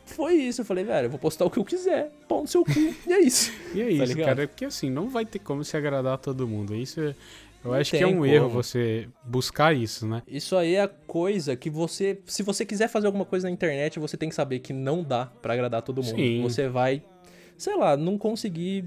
foi 0.06 0.34
isso. 0.34 0.60
Eu 0.60 0.64
falei, 0.64 0.84
velho, 0.84 1.06
eu 1.06 1.10
vou 1.10 1.18
postar 1.18 1.44
o 1.44 1.50
que 1.50 1.58
eu 1.58 1.64
quiser. 1.64 2.10
Pau 2.28 2.42
no 2.42 2.46
seu 2.48 2.64
cu. 2.64 2.70
E 3.06 3.12
é 3.12 3.20
isso. 3.20 3.52
E 3.74 3.80
é 3.80 3.84
Tá 3.86 3.90
isso, 3.90 4.04
ligado? 4.04 4.26
cara. 4.26 4.48
Porque 4.48 4.64
assim, 4.64 4.90
não 4.90 5.08
vai 5.08 5.24
ter 5.24 5.38
como 5.38 5.64
se 5.64 5.76
agradar 5.76 6.14
a 6.14 6.18
todo 6.18 6.46
mundo. 6.46 6.74
Isso 6.74 7.00
é- 7.00 7.14
eu 7.64 7.70
Não 7.70 7.74
acho 7.74 7.92
que 7.92 7.98
é 7.98 8.06
um 8.08 8.26
erro 8.26 8.48
como. 8.48 8.60
você 8.62 9.08
buscar 9.24 9.72
isso, 9.72 10.04
né? 10.06 10.20
Isso 10.26 10.56
aí 10.56 10.74
é 10.74 10.82
a 10.82 10.88
coisa 10.88 11.54
que 11.54 11.70
você. 11.70 12.18
Se 12.26 12.42
você 12.42 12.66
quiser 12.66 12.88
fazer 12.88 13.06
alguma 13.06 13.24
coisa 13.24 13.46
na 13.46 13.52
internet, 13.52 14.00
você 14.00 14.16
tem 14.16 14.28
que 14.28 14.34
saber 14.34 14.58
que 14.58 14.72
não 14.72 15.02
dá 15.04 15.26
pra 15.26 15.54
agradar 15.54 15.80
todo 15.82 16.02
mundo. 16.02 16.16
Sim. 16.16 16.42
Você 16.42 16.68
vai, 16.68 17.04
sei 17.56 17.76
lá, 17.76 17.96
não 17.96 18.18
conseguir 18.18 18.86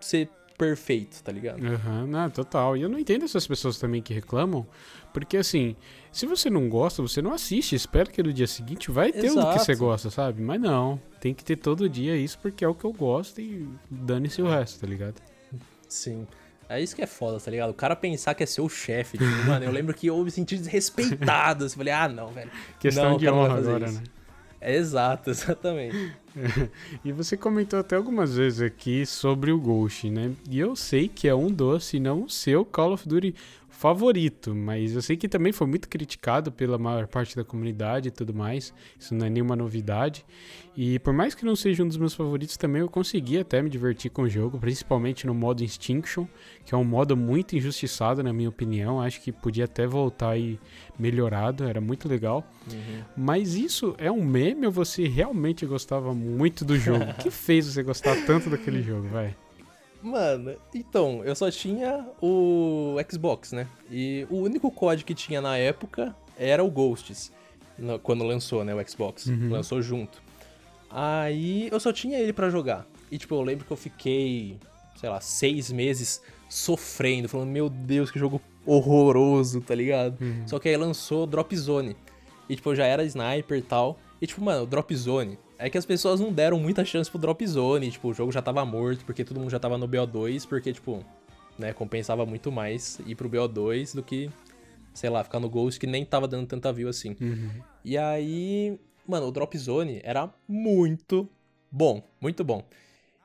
ser 0.00 0.30
perfeito, 0.56 1.22
tá 1.22 1.30
ligado? 1.30 1.62
Aham, 1.66 2.06
não, 2.06 2.30
total. 2.30 2.76
E 2.78 2.82
eu 2.82 2.88
não 2.88 2.98
entendo 2.98 3.24
essas 3.26 3.46
pessoas 3.46 3.78
também 3.78 4.00
que 4.00 4.14
reclamam, 4.14 4.66
porque 5.14 5.36
assim, 5.36 5.76
se 6.10 6.26
você 6.26 6.50
não 6.50 6.68
gosta, 6.68 7.00
você 7.00 7.22
não 7.22 7.32
assiste, 7.32 7.76
espera 7.76 8.10
que 8.10 8.20
no 8.20 8.32
dia 8.32 8.48
seguinte 8.48 8.90
vai 8.90 9.12
ter 9.12 9.18
o 9.18 9.22
que 9.22 9.38
Exato. 9.38 9.58
você 9.60 9.74
gosta, 9.76 10.10
sabe? 10.10 10.42
Mas 10.42 10.60
não, 10.60 11.00
tem 11.20 11.32
que 11.32 11.44
ter 11.44 11.54
todo 11.56 11.88
dia 11.88 12.16
isso 12.16 12.36
porque 12.42 12.64
é 12.64 12.68
o 12.68 12.74
que 12.74 12.84
eu 12.84 12.92
gosto 12.92 13.40
e 13.40 13.66
dane-se 13.88 14.42
o 14.42 14.48
resto, 14.48 14.80
tá 14.80 14.86
ligado? 14.88 15.22
Sim. 15.88 16.26
É 16.68 16.82
isso 16.82 16.96
que 16.96 17.02
é 17.02 17.06
foda, 17.06 17.38
tá 17.38 17.48
ligado? 17.48 17.70
O 17.70 17.74
cara 17.74 17.94
pensar 17.94 18.34
que 18.34 18.42
é 18.42 18.46
seu 18.46 18.68
chefe. 18.68 19.16
Tipo, 19.16 19.30
mano, 19.46 19.64
eu 19.64 19.70
lembro 19.70 19.94
que 19.94 20.08
eu 20.08 20.24
me 20.24 20.30
senti 20.32 20.56
desrespeitado. 20.56 21.64
assim, 21.64 21.76
falei, 21.76 21.92
ah, 21.92 22.08
não, 22.08 22.28
velho. 22.28 22.50
Questão 22.80 23.10
Não, 23.10 23.16
de 23.16 23.28
honra 23.28 23.58
agora, 23.58 23.86
isso. 23.86 24.00
né? 24.00 24.04
É 24.60 24.74
exato, 24.74 25.30
exatamente. 25.30 26.12
E 27.04 27.12
você 27.12 27.36
comentou 27.36 27.78
até 27.78 27.94
algumas 27.94 28.34
vezes 28.34 28.60
aqui 28.60 29.06
sobre 29.06 29.52
o 29.52 29.60
Ghost, 29.60 30.10
né? 30.10 30.32
E 30.50 30.58
eu 30.58 30.74
sei 30.74 31.06
que 31.06 31.28
é 31.28 31.34
um 31.34 31.46
dos, 31.46 31.84
se 31.84 32.00
não 32.00 32.24
o 32.24 32.30
seu 32.30 32.64
Call 32.64 32.94
of 32.94 33.08
Duty 33.08 33.34
favorito, 33.74 34.54
mas 34.54 34.94
eu 34.94 35.02
sei 35.02 35.16
que 35.16 35.28
também 35.28 35.52
foi 35.52 35.66
muito 35.66 35.88
criticado 35.88 36.52
pela 36.52 36.78
maior 36.78 37.06
parte 37.06 37.34
da 37.34 37.44
comunidade 37.44 38.08
e 38.08 38.10
tudo 38.10 38.32
mais. 38.32 38.72
Isso 38.98 39.14
não 39.14 39.26
é 39.26 39.30
nenhuma 39.30 39.56
novidade. 39.56 40.24
E 40.76 40.98
por 41.00 41.12
mais 41.12 41.34
que 41.34 41.44
não 41.44 41.56
seja 41.56 41.82
um 41.82 41.88
dos 41.88 41.96
meus 41.96 42.14
favoritos, 42.14 42.56
também 42.56 42.80
eu 42.80 42.88
consegui 42.88 43.38
até 43.38 43.60
me 43.60 43.68
divertir 43.68 44.10
com 44.10 44.22
o 44.22 44.28
jogo, 44.28 44.58
principalmente 44.58 45.26
no 45.26 45.34
modo 45.34 45.62
Extinction, 45.62 46.26
que 46.64 46.74
é 46.74 46.78
um 46.78 46.84
modo 46.84 47.16
muito 47.16 47.56
injustiçado, 47.56 48.22
na 48.22 48.32
minha 48.32 48.48
opinião. 48.48 49.00
Acho 49.00 49.20
que 49.20 49.32
podia 49.32 49.64
até 49.64 49.86
voltar 49.86 50.38
e 50.38 50.58
melhorado, 50.98 51.64
era 51.64 51.80
muito 51.80 52.08
legal. 52.08 52.48
Mas 53.16 53.54
isso 53.54 53.94
é 53.98 54.10
um 54.10 54.24
meme 54.24 54.66
ou 54.66 54.72
você 54.72 55.06
realmente 55.06 55.66
gostava 55.66 56.14
muito 56.14 56.64
do 56.64 56.78
jogo? 56.78 57.04
O 57.04 57.14
que 57.22 57.30
fez 57.30 57.66
você 57.66 57.82
gostar 57.82 58.16
tanto 58.24 58.48
daquele 58.48 58.82
jogo, 58.82 59.08
vai? 59.08 59.34
Mano, 60.04 60.54
então, 60.74 61.24
eu 61.24 61.34
só 61.34 61.50
tinha 61.50 62.06
o 62.20 62.94
Xbox, 63.10 63.52
né? 63.52 63.66
E 63.90 64.26
o 64.28 64.36
único 64.36 64.70
código 64.70 65.06
que 65.06 65.14
tinha 65.14 65.40
na 65.40 65.56
época 65.56 66.14
era 66.38 66.62
o 66.62 66.70
Ghosts. 66.70 67.32
Quando 68.02 68.22
lançou, 68.22 68.62
né, 68.62 68.74
o 68.74 68.88
Xbox. 68.88 69.26
Uhum. 69.26 69.50
Lançou 69.50 69.80
junto. 69.80 70.22
Aí 70.90 71.68
eu 71.72 71.80
só 71.80 71.90
tinha 71.90 72.18
ele 72.18 72.34
pra 72.34 72.50
jogar. 72.50 72.86
E, 73.10 73.16
tipo, 73.16 73.34
eu 73.34 73.40
lembro 73.40 73.64
que 73.64 73.72
eu 73.72 73.76
fiquei, 73.78 74.58
sei 75.00 75.08
lá, 75.08 75.20
seis 75.22 75.72
meses 75.72 76.20
sofrendo, 76.50 77.26
falando, 77.26 77.48
meu 77.48 77.70
Deus, 77.70 78.10
que 78.10 78.18
jogo 78.18 78.42
horroroso, 78.66 79.62
tá 79.62 79.74
ligado? 79.74 80.20
Uhum. 80.20 80.46
Só 80.46 80.58
que 80.58 80.68
aí 80.68 80.76
lançou 80.76 81.26
Drop 81.26 81.56
Zone. 81.56 81.96
E, 82.46 82.56
tipo, 82.56 82.70
eu 82.70 82.76
já 82.76 82.84
era 82.84 83.02
sniper 83.04 83.56
e 83.56 83.62
tal. 83.62 83.98
E, 84.20 84.26
tipo, 84.26 84.42
mano, 84.44 84.64
o 84.64 84.66
Drop 84.66 84.94
Zone. 84.94 85.38
É 85.58 85.70
que 85.70 85.78
as 85.78 85.86
pessoas 85.86 86.20
não 86.20 86.32
deram 86.32 86.58
muita 86.58 86.84
chance 86.84 87.10
pro 87.10 87.18
Drop 87.18 87.46
Zone. 87.46 87.90
Tipo, 87.90 88.08
o 88.08 88.14
jogo 88.14 88.32
já 88.32 88.42
tava 88.42 88.64
morto, 88.64 89.04
porque 89.04 89.24
todo 89.24 89.38
mundo 89.38 89.50
já 89.50 89.58
tava 89.58 89.78
no 89.78 89.88
BO2. 89.88 90.46
Porque, 90.46 90.72
tipo, 90.72 91.04
né, 91.58 91.72
compensava 91.72 92.26
muito 92.26 92.50
mais 92.50 93.00
ir 93.06 93.14
pro 93.14 93.28
BO2 93.28 93.94
do 93.94 94.02
que, 94.02 94.30
sei 94.92 95.10
lá, 95.10 95.22
ficar 95.22 95.40
no 95.40 95.48
Ghost 95.48 95.78
que 95.78 95.86
nem 95.86 96.04
tava 96.04 96.26
dando 96.26 96.46
tanta 96.46 96.72
view 96.72 96.88
assim. 96.88 97.16
Uhum. 97.20 97.50
E 97.84 97.96
aí, 97.96 98.78
mano, 99.06 99.28
o 99.28 99.32
Drop 99.32 99.56
Zone 99.56 100.00
era 100.02 100.32
muito 100.48 101.28
bom, 101.70 102.02
muito 102.20 102.44
bom. 102.44 102.64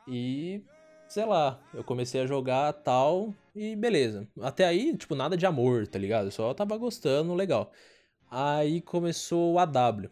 E, 0.08 0.62
sei 1.08 1.26
lá, 1.26 1.60
eu 1.74 1.84
comecei 1.84 2.22
a 2.22 2.28
jogar 2.28 2.74
tal 2.74 3.34
e 3.56 3.76
beleza. 3.76 4.28
Até 4.42 4.66
aí, 4.66 4.96
tipo, 4.96 5.16
nada 5.16 5.36
de 5.36 5.46
amor, 5.46 5.88
tá 5.88 6.00
ligado? 6.00 6.26
Eu 6.26 6.32
só 6.32 6.54
tava 6.54 6.78
gostando, 6.78 7.34
legal. 7.34 7.72
Aí 8.30 8.82
começou 8.82 9.54
o 9.54 9.60
AW. 9.60 10.10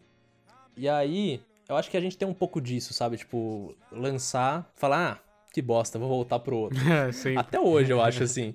E 0.76 0.88
aí, 0.88 1.40
eu 1.68 1.76
acho 1.76 1.90
que 1.90 1.96
a 1.96 2.00
gente 2.00 2.16
tem 2.16 2.26
um 2.26 2.34
pouco 2.34 2.60
disso, 2.60 2.94
sabe? 2.94 3.16
Tipo, 3.16 3.76
lançar, 3.92 4.70
falar, 4.74 5.12
ah, 5.12 5.28
que 5.52 5.60
bosta, 5.60 5.98
vou 5.98 6.08
voltar 6.08 6.38
pro 6.38 6.56
outro. 6.56 6.78
É. 6.88 7.36
Até 7.36 7.60
hoje, 7.60 7.90
eu 7.92 8.00
acho 8.00 8.22
assim. 8.22 8.54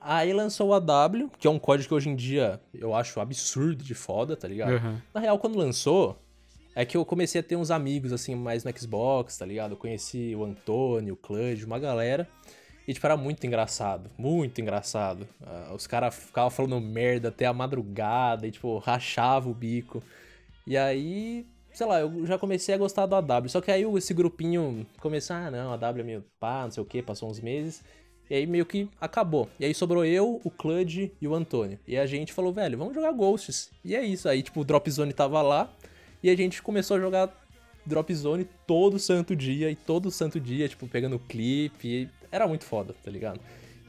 Aí 0.00 0.32
lançou 0.32 0.68
o 0.68 0.74
AW, 0.74 1.30
que 1.38 1.46
é 1.46 1.50
um 1.50 1.58
código 1.58 1.88
que 1.88 1.94
hoje 1.94 2.10
em 2.10 2.16
dia 2.16 2.60
eu 2.74 2.94
acho 2.94 3.20
absurdo 3.20 3.82
de 3.82 3.94
foda, 3.94 4.36
tá 4.36 4.46
ligado? 4.46 4.74
Aham. 4.74 5.02
Na 5.14 5.20
real, 5.20 5.38
quando 5.38 5.56
lançou, 5.56 6.18
é 6.74 6.84
que 6.84 6.96
eu 6.96 7.04
comecei 7.04 7.40
a 7.40 7.44
ter 7.44 7.56
uns 7.56 7.70
amigos, 7.70 8.12
assim, 8.12 8.34
mais 8.34 8.64
no 8.64 8.78
Xbox, 8.78 9.38
tá 9.38 9.46
ligado? 9.46 9.72
Eu 9.72 9.76
conheci 9.76 10.34
o 10.34 10.44
Antônio, 10.44 11.14
o 11.14 11.16
Clud, 11.16 11.64
uma 11.64 11.78
galera. 11.78 12.28
E, 12.86 12.92
tipo, 12.92 13.06
era 13.06 13.16
muito 13.16 13.46
engraçado. 13.46 14.10
Muito 14.18 14.60
engraçado. 14.60 15.26
Ah, 15.42 15.72
os 15.74 15.86
caras 15.86 16.14
ficavam 16.14 16.50
falando 16.50 16.78
merda 16.80 17.28
até 17.28 17.46
a 17.46 17.52
madrugada 17.52 18.46
e, 18.46 18.50
tipo, 18.50 18.76
rachava 18.78 19.48
o 19.48 19.54
bico. 19.54 20.02
E 20.66 20.76
aí, 20.76 21.46
sei 21.74 21.86
lá, 21.86 22.00
eu 22.00 22.24
já 22.26 22.38
comecei 22.38 22.74
a 22.74 22.78
gostar 22.78 23.04
do 23.06 23.14
AW. 23.14 23.48
Só 23.48 23.60
que 23.60 23.70
aí 23.70 23.82
esse 23.96 24.14
grupinho 24.14 24.86
começou, 25.00 25.36
ah, 25.36 25.50
não, 25.50 25.72
AW 25.72 26.00
é 26.00 26.02
meio 26.02 26.24
pá, 26.40 26.62
não 26.64 26.70
sei 26.70 26.82
o 26.82 26.86
que, 26.86 27.02
passou 27.02 27.28
uns 27.28 27.40
meses. 27.40 27.82
E 28.30 28.34
aí 28.34 28.46
meio 28.46 28.64
que 28.64 28.88
acabou. 28.98 29.50
E 29.60 29.66
aí 29.66 29.74
sobrou 29.74 30.02
eu, 30.04 30.40
o 30.42 30.50
Clud 30.50 31.12
e 31.20 31.28
o 31.28 31.34
Antônio. 31.34 31.78
E 31.86 31.98
a 31.98 32.06
gente 32.06 32.32
falou, 32.32 32.52
velho, 32.54 32.78
vamos 32.78 32.94
jogar 32.94 33.12
Ghosts. 33.12 33.70
E 33.84 33.94
é 33.94 34.02
isso. 34.02 34.26
Aí, 34.28 34.42
tipo, 34.42 34.60
o 34.60 34.64
Drop 34.64 34.90
Zone 34.90 35.12
tava 35.12 35.42
lá. 35.42 35.70
E 36.22 36.30
a 36.30 36.34
gente 36.36 36.62
começou 36.62 36.96
a 36.96 37.00
jogar 37.00 37.28
Drop 37.84 38.14
Zone 38.14 38.48
todo 38.66 38.98
santo 38.98 39.36
dia. 39.36 39.70
E 39.70 39.76
todo 39.76 40.10
santo 40.10 40.40
dia, 40.40 40.66
tipo, 40.68 40.88
pegando 40.88 41.18
clipe. 41.18 41.86
E 41.86 42.08
era 42.32 42.48
muito 42.48 42.64
foda, 42.64 42.94
tá 43.04 43.10
ligado? 43.10 43.38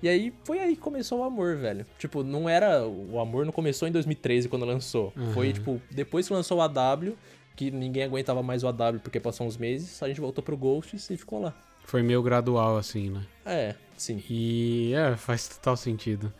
E 0.03 0.09
aí 0.09 0.33
foi 0.43 0.59
aí 0.59 0.75
que 0.75 0.81
começou 0.81 1.19
o 1.19 1.23
amor, 1.23 1.55
velho. 1.55 1.85
Tipo, 1.97 2.21
não 2.21 2.49
era. 2.49 2.85
O 2.85 3.17
amor 3.21 3.45
não 3.45 3.53
começou 3.53 3.87
em 3.87 3.91
2013 3.93 4.49
quando 4.49 4.65
lançou. 4.65 5.13
Foi, 5.33 5.47
Uhum. 5.47 5.53
tipo, 5.53 5.81
depois 5.89 6.27
que 6.27 6.33
lançou 6.33 6.57
o 6.57 6.61
AW, 6.61 7.15
que 7.55 7.71
ninguém 7.71 8.03
aguentava 8.03 8.43
mais 8.43 8.63
o 8.63 8.67
AW 8.67 8.99
porque 9.01 9.19
passou 9.19 9.47
uns 9.47 9.57
meses, 9.57 10.01
a 10.03 10.07
gente 10.07 10.21
voltou 10.21 10.43
pro 10.43 10.57
Ghosts 10.57 11.09
e 11.09 11.17
ficou 11.17 11.41
lá. 11.41 11.53
Foi 11.85 12.01
meio 12.01 12.21
gradual, 12.21 12.77
assim, 12.77 13.09
né? 13.09 13.25
É, 13.45 13.75
sim. 13.95 14.21
E 14.29 14.93
é, 14.93 15.15
faz 15.15 15.47
total 15.47 15.77
sentido. 15.77 16.33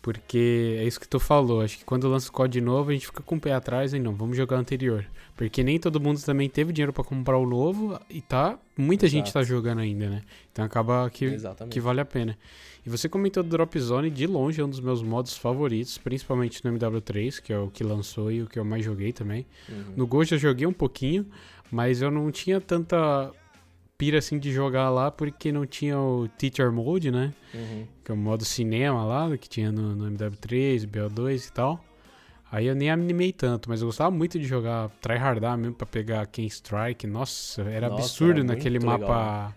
Porque 0.00 0.78
é 0.80 0.84
isso 0.84 0.98
que 0.98 1.06
tu 1.06 1.20
falou. 1.20 1.60
Acho 1.60 1.78
que 1.78 1.84
quando 1.84 2.08
lança 2.08 2.28
o 2.28 2.32
COD 2.32 2.60
novo, 2.60 2.90
a 2.90 2.92
gente 2.92 3.06
fica 3.06 3.22
com 3.22 3.36
o 3.36 3.40
pé 3.40 3.52
atrás 3.52 3.94
e 3.94 4.00
não, 4.00 4.14
vamos 4.14 4.36
jogar 4.36 4.56
o 4.56 4.60
anterior. 4.60 5.06
Porque 5.36 5.62
nem 5.62 5.78
todo 5.78 6.00
mundo 6.00 6.20
também 6.20 6.48
teve 6.48 6.72
dinheiro 6.72 6.92
pra 6.92 7.04
comprar 7.04 7.38
o 7.38 7.46
novo 7.46 7.98
e 8.10 8.20
tá. 8.20 8.58
Muita 8.76 9.06
gente 9.06 9.26
Exato. 9.26 9.38
tá 9.38 9.44
jogando 9.44 9.78
ainda, 9.78 10.08
né? 10.08 10.22
Então 10.50 10.64
acaba 10.64 11.08
que, 11.08 11.26
Exatamente. 11.26 11.72
que 11.72 11.80
vale 11.80 12.00
a 12.00 12.04
pena. 12.04 12.36
E 12.84 12.90
você 12.90 13.08
comentou 13.08 13.42
do 13.42 13.48
Drop 13.48 13.78
Zone, 13.78 14.10
de 14.10 14.26
longe 14.26 14.60
é 14.60 14.64
um 14.64 14.68
dos 14.68 14.80
meus 14.80 15.02
modos 15.02 15.36
favoritos, 15.36 15.98
principalmente 15.98 16.64
no 16.64 16.76
MW3, 16.76 17.40
que 17.40 17.52
é 17.52 17.58
o 17.58 17.68
que 17.68 17.84
lançou 17.84 18.30
e 18.30 18.42
o 18.42 18.46
que 18.46 18.58
eu 18.58 18.64
mais 18.64 18.84
joguei 18.84 19.12
também. 19.12 19.46
Uhum. 19.68 19.94
No 19.96 20.06
Ghost 20.06 20.34
eu 20.34 20.38
joguei 20.38 20.66
um 20.66 20.72
pouquinho, 20.72 21.24
mas 21.70 22.02
eu 22.02 22.10
não 22.10 22.30
tinha 22.32 22.60
tanta 22.60 23.30
pira 23.96 24.18
assim 24.18 24.36
de 24.36 24.50
jogar 24.50 24.90
lá 24.90 25.12
porque 25.12 25.52
não 25.52 25.64
tinha 25.64 25.96
o 25.96 26.26
Teacher 26.36 26.72
Mode, 26.72 27.12
né? 27.12 27.32
Uhum. 27.54 27.86
Que 28.04 28.10
é 28.10 28.14
o 28.14 28.16
modo 28.16 28.44
cinema 28.44 29.04
lá, 29.04 29.36
que 29.38 29.48
tinha 29.48 29.70
no, 29.70 29.94
no 29.94 30.10
MW3, 30.10 30.84
BO2 30.84 31.48
e 31.48 31.52
tal. 31.52 31.84
Aí 32.50 32.66
eu 32.66 32.74
nem 32.74 32.90
animei 32.90 33.32
tanto, 33.32 33.70
mas 33.70 33.80
eu 33.80 33.86
gostava 33.86 34.10
muito 34.10 34.38
de 34.40 34.44
jogar, 34.44 34.90
tryhardar 35.00 35.56
mesmo 35.56 35.74
pra 35.74 35.86
pegar 35.86 36.26
Ken 36.26 36.44
Strike. 36.44 37.06
Nossa, 37.06 37.62
era 37.62 37.88
Nossa, 37.88 38.02
absurdo 38.02 38.40
era 38.40 38.44
naquele 38.44 38.80
mapa 38.80 39.54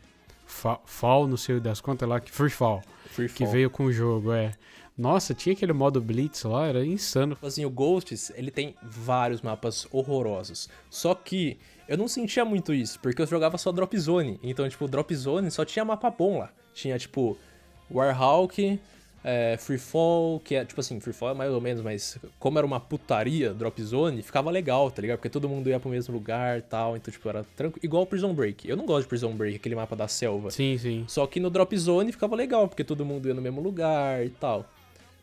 fa 0.56 0.80
Fall, 0.86 1.28
não 1.28 1.38
sei 1.38 1.60
das 1.60 1.82
contas 1.82 2.08
lá, 2.08 2.20
que 2.20 2.32
Free 2.32 2.49
Fall, 2.49 2.82
Free 3.08 3.30
que 3.30 3.43
Fall. 3.43 3.51
veio 3.51 3.70
com 3.70 3.86
o 3.86 3.91
jogo, 3.91 4.32
é. 4.32 4.53
Nossa, 4.97 5.34
tinha 5.34 5.53
aquele 5.53 5.74
modo 5.74 5.99
Blitz 5.99 6.43
lá, 6.43 6.68
era 6.68 6.86
insano. 6.86 7.36
Tipo 7.36 7.47
assim, 7.47 7.66
o 7.66 7.70
Ghosts, 7.70 8.32
ele 8.36 8.49
tem 8.49 8.76
vários 8.82 9.41
mapas 9.41 9.86
horrorosos. 9.91 10.70
Só 10.89 11.14
que 11.14 11.58
eu 11.88 11.97
não 11.97 12.08
sentia 12.08 12.45
muito 12.45 12.74
isso, 12.74 12.97
porque 13.01 13.22
eu 13.22 13.28
jogava 13.28 13.58
só 13.58 13.74
Drop 13.74 13.97
Zone. 13.97 14.39
Então, 14.41 14.68
tipo, 14.70 14.88
Drop 14.88 15.14
Zone 15.14 15.51
só 15.51 15.66
tinha 15.66 15.84
mapa 15.84 16.10
bom 16.10 16.39
lá. 16.39 16.49
Tinha, 16.74 16.97
tipo, 16.97 17.38
Warhawk, 17.91 18.80
é, 19.28 19.57
Free 19.57 19.80
Fall, 19.80 20.39
que 20.39 20.53
é, 20.53 20.63
tipo 20.63 20.80
assim, 20.80 20.99
Free 20.99 21.11
Fall 21.11 21.32
é 21.32 21.34
mais 21.34 21.51
ou 21.51 21.59
menos, 21.59 21.82
mas 21.82 22.15
como 22.38 22.59
era 22.59 22.65
uma 22.65 22.80
putaria 22.80 23.55
Drop 23.55 23.82
Zone, 23.82 24.21
ficava 24.21 24.51
legal, 24.51 24.91
tá 24.91 25.01
ligado? 25.01 25.17
Porque 25.17 25.30
todo 25.30 25.49
mundo 25.49 25.67
ia 25.67 25.80
pro 25.80 25.89
mesmo 25.89 26.13
lugar 26.13 26.59
e 26.59 26.61
tal, 26.61 26.95
então, 26.95 27.11
tipo, 27.11 27.28
era 27.28 27.43
tranquilo. 27.55 27.84
Igual 27.84 28.05
Prison 28.05 28.36
Break. 28.36 28.69
Eu 28.69 28.78
não 28.78 28.86
gosto 28.86 29.01
de 29.01 29.07
Prison 29.07 29.32
Break, 29.32 29.55
aquele 29.55 29.73
mapa 29.73 29.95
da 29.95 30.07
selva. 30.07 30.51
Sim, 30.51 30.78
sim. 30.78 31.05
Só 31.07 31.26
que 31.26 31.39
no 31.39 31.49
Drop 31.49 31.76
Zone 31.76 32.11
ficava 32.11 32.36
legal, 32.36 32.67
porque 32.67 32.84
todo 32.84 33.03
mundo 33.03 33.28
ia 33.28 33.34
no 33.34 33.41
mesmo 33.41 33.59
lugar 33.61 34.23
e 34.23 34.30
tal. 34.30 34.63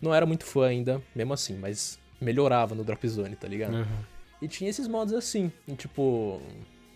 Não 0.00 0.12
era 0.12 0.26
muito 0.26 0.44
fã 0.44 0.66
ainda, 0.66 1.00
mesmo 1.14 1.32
assim, 1.32 1.57
mas 1.57 1.96
melhorava 2.20 2.74
no 2.74 2.82
Drop 2.82 3.07
Zone, 3.07 3.36
tá 3.36 3.46
ligado? 3.46 3.74
Uhum. 3.74 3.86
E 4.42 4.48
tinha 4.48 4.68
esses 4.68 4.88
modos 4.88 5.14
assim, 5.14 5.53
e, 5.68 5.74
tipo. 5.76 6.42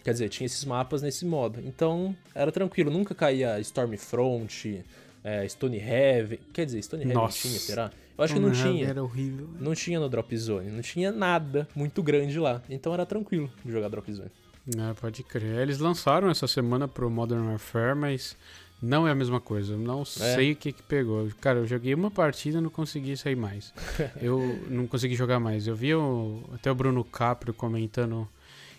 Quer 0.02 0.12
dizer, 0.12 0.28
tinha 0.28 0.46
esses 0.46 0.64
mapas 0.64 1.02
nesse 1.02 1.24
modo. 1.24 1.60
Então, 1.64 2.16
era 2.34 2.50
tranquilo, 2.50 2.90
nunca 2.90 3.14
caía 3.14 3.60
Stormfront, 3.60 4.84
é, 5.26 5.44
Stonehaven. 5.48 6.38
Quer 6.52 6.64
dizer, 6.66 6.80
Stonehaven 6.82 7.14
Nossa. 7.14 7.38
tinha, 7.48 7.58
será? 7.58 7.90
Eu 8.16 8.24
acho 8.24 8.32
que 8.34 8.40
não 8.40 8.52
tinha. 8.52 8.86
Era 8.88 9.02
horrível. 9.02 9.48
Não 9.60 9.74
tinha 9.74 9.98
no 10.00 10.08
Drop 10.08 10.34
Zone, 10.36 10.70
não 10.70 10.80
tinha 10.82 11.10
nada 11.12 11.68
muito 11.74 12.02
grande 12.02 12.38
lá. 12.38 12.62
Então 12.70 12.94
era 12.94 13.04
tranquilo 13.04 13.50
de 13.64 13.72
jogar 13.72 13.88
Drop 13.88 14.10
Zone. 14.12 14.30
É, 14.76 14.94
pode 14.94 15.22
crer. 15.22 15.60
Eles 15.60 15.78
lançaram 15.78 16.30
essa 16.30 16.46
semana 16.46 16.88
pro 16.88 17.10
Modern 17.10 17.46
Warfare, 17.46 17.94
mas 17.94 18.36
não 18.82 19.06
é 19.06 19.10
a 19.10 19.14
mesma 19.14 19.40
coisa. 19.40 19.74
Eu 19.74 19.78
não 19.78 20.04
sei 20.04 20.52
o 20.52 20.56
que 20.56 20.72
que 20.72 20.82
pegou. 20.82 21.28
Cara, 21.40 21.58
eu 21.58 21.66
joguei 21.66 21.92
uma 21.94 22.10
partida 22.10 22.58
e 22.58 22.60
não 22.60 22.70
consegui 22.70 23.16
sair 23.16 23.36
mais. 23.36 23.72
eu 24.22 24.58
não 24.68 24.86
consegui 24.86 25.14
jogar 25.14 25.38
mais. 25.38 25.66
Eu 25.66 25.76
vi 25.76 25.94
o- 25.94 26.42
até 26.54 26.70
o 26.70 26.74
Bruno 26.74 27.04
Caprio 27.04 27.52
comentando 27.52 28.26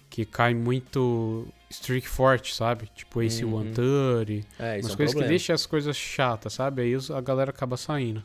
que 0.10 0.26
cai 0.26 0.54
muito 0.54 1.46
streak 1.70 2.08
forte, 2.08 2.54
sabe? 2.54 2.90
Tipo 2.96 3.22
Ace 3.22 3.44
Uhum. 3.44 3.56
One 3.56 3.72
Thirty. 3.72 4.46
É, 4.60 4.80
isso 4.80 4.88
Umas 4.88 4.92
é 4.92 4.94
um 4.94 4.98
coisas 4.98 4.98
que 4.98 4.98
problema. 5.06 5.28
deixam 5.30 5.54
as 5.56 5.66
coisas 5.66 5.96
chatas, 5.98 6.54
sabe? 6.54 6.82
Aí 6.82 6.94
a 7.14 7.22
galera 7.22 7.52
acaba 7.52 7.76
saindo. 7.78 8.24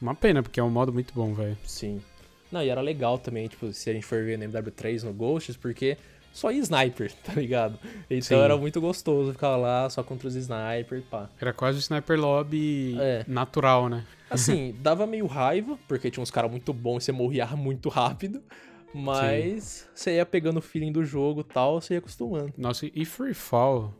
Uma 0.00 0.14
pena, 0.14 0.42
porque 0.42 0.58
é 0.58 0.62
um 0.62 0.70
modo 0.70 0.92
muito 0.92 1.12
bom, 1.14 1.32
velho. 1.34 1.56
Sim. 1.64 2.02
Não, 2.50 2.62
e 2.62 2.68
era 2.68 2.80
legal 2.80 3.18
também, 3.18 3.48
tipo, 3.48 3.72
se 3.72 3.88
a 3.88 3.92
gente 3.92 4.04
for 4.04 4.22
ver 4.24 4.36
no 4.38 4.44
MW3 4.44 5.04
no 5.04 5.12
Ghosts, 5.12 5.56
porque 5.56 5.96
só 6.32 6.50
ia 6.50 6.60
sniper, 6.60 7.10
tá 7.24 7.32
ligado? 7.34 7.78
Então 8.10 8.38
Sim. 8.38 8.44
era 8.44 8.56
muito 8.56 8.80
gostoso 8.80 9.32
ficar 9.32 9.56
lá 9.56 9.88
só 9.88 10.02
contra 10.02 10.28
os 10.28 10.34
snipers, 10.34 11.04
pá. 11.10 11.28
Era 11.40 11.52
quase 11.52 11.78
o 11.78 11.80
Sniper 11.80 12.18
Lobby 12.20 12.96
É. 13.00 13.24
natural, 13.28 13.88
né? 13.88 14.04
Assim, 14.28 14.74
dava 14.80 15.06
meio 15.06 15.26
raiva, 15.26 15.78
porque 15.88 16.10
tinha 16.10 16.22
uns 16.22 16.30
caras 16.30 16.50
muito 16.50 16.72
bons 16.72 17.02
e 17.02 17.06
você 17.06 17.12
morria 17.12 17.46
muito 17.56 17.88
rápido. 17.88 18.42
Mas 18.94 19.88
você 19.94 20.16
ia 20.16 20.26
pegando 20.26 20.58
o 20.58 20.62
feeling 20.62 20.92
do 20.92 21.04
jogo 21.04 21.40
e 21.40 21.44
tal, 21.44 21.80
você 21.80 21.94
ia 21.94 21.98
acostumando. 21.98 22.52
Nossa, 22.56 22.86
e 22.94 23.04
Free 23.04 23.34
Fall, 23.34 23.94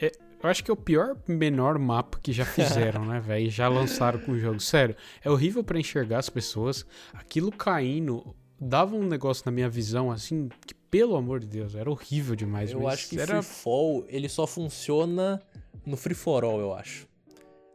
é- 0.00 0.12
eu 0.42 0.50
acho 0.50 0.62
que 0.62 0.70
é 0.70 0.74
o 0.74 0.76
pior 0.76 1.16
menor 1.26 1.78
mapa 1.78 2.18
que 2.22 2.32
já 2.32 2.44
fizeram, 2.94 3.04
né, 3.04 3.20
velho? 3.20 3.50
Já 3.50 3.68
lançaram 3.68 4.20
com 4.20 4.32
o 4.32 4.38
jogo. 4.38 4.60
Sério, 4.60 4.94
é 5.24 5.30
horrível 5.30 5.64
pra 5.64 5.78
enxergar 5.78 6.18
as 6.18 6.28
pessoas. 6.28 6.84
Aquilo 7.12 7.50
caindo 7.50 8.34
dava 8.60 8.94
um 8.96 9.02
negócio 9.06 9.42
na 9.46 9.52
minha 9.52 9.68
visão, 9.68 10.10
assim, 10.10 10.48
que 10.66 10.74
pelo 10.90 11.16
amor 11.16 11.40
de 11.40 11.46
Deus, 11.46 11.74
era 11.74 11.90
horrível 11.90 12.34
demais. 12.36 12.70
eu 12.70 12.88
acho 12.88 13.08
que 13.10 13.20
era... 13.20 13.42
Free 13.42 13.54
Fall, 13.62 14.04
ele 14.08 14.28
só 14.28 14.46
funciona 14.46 15.42
no 15.84 15.96
Free 15.96 16.14
For 16.14 16.44
All, 16.44 16.58
eu 16.60 16.72
acho. 16.72 17.06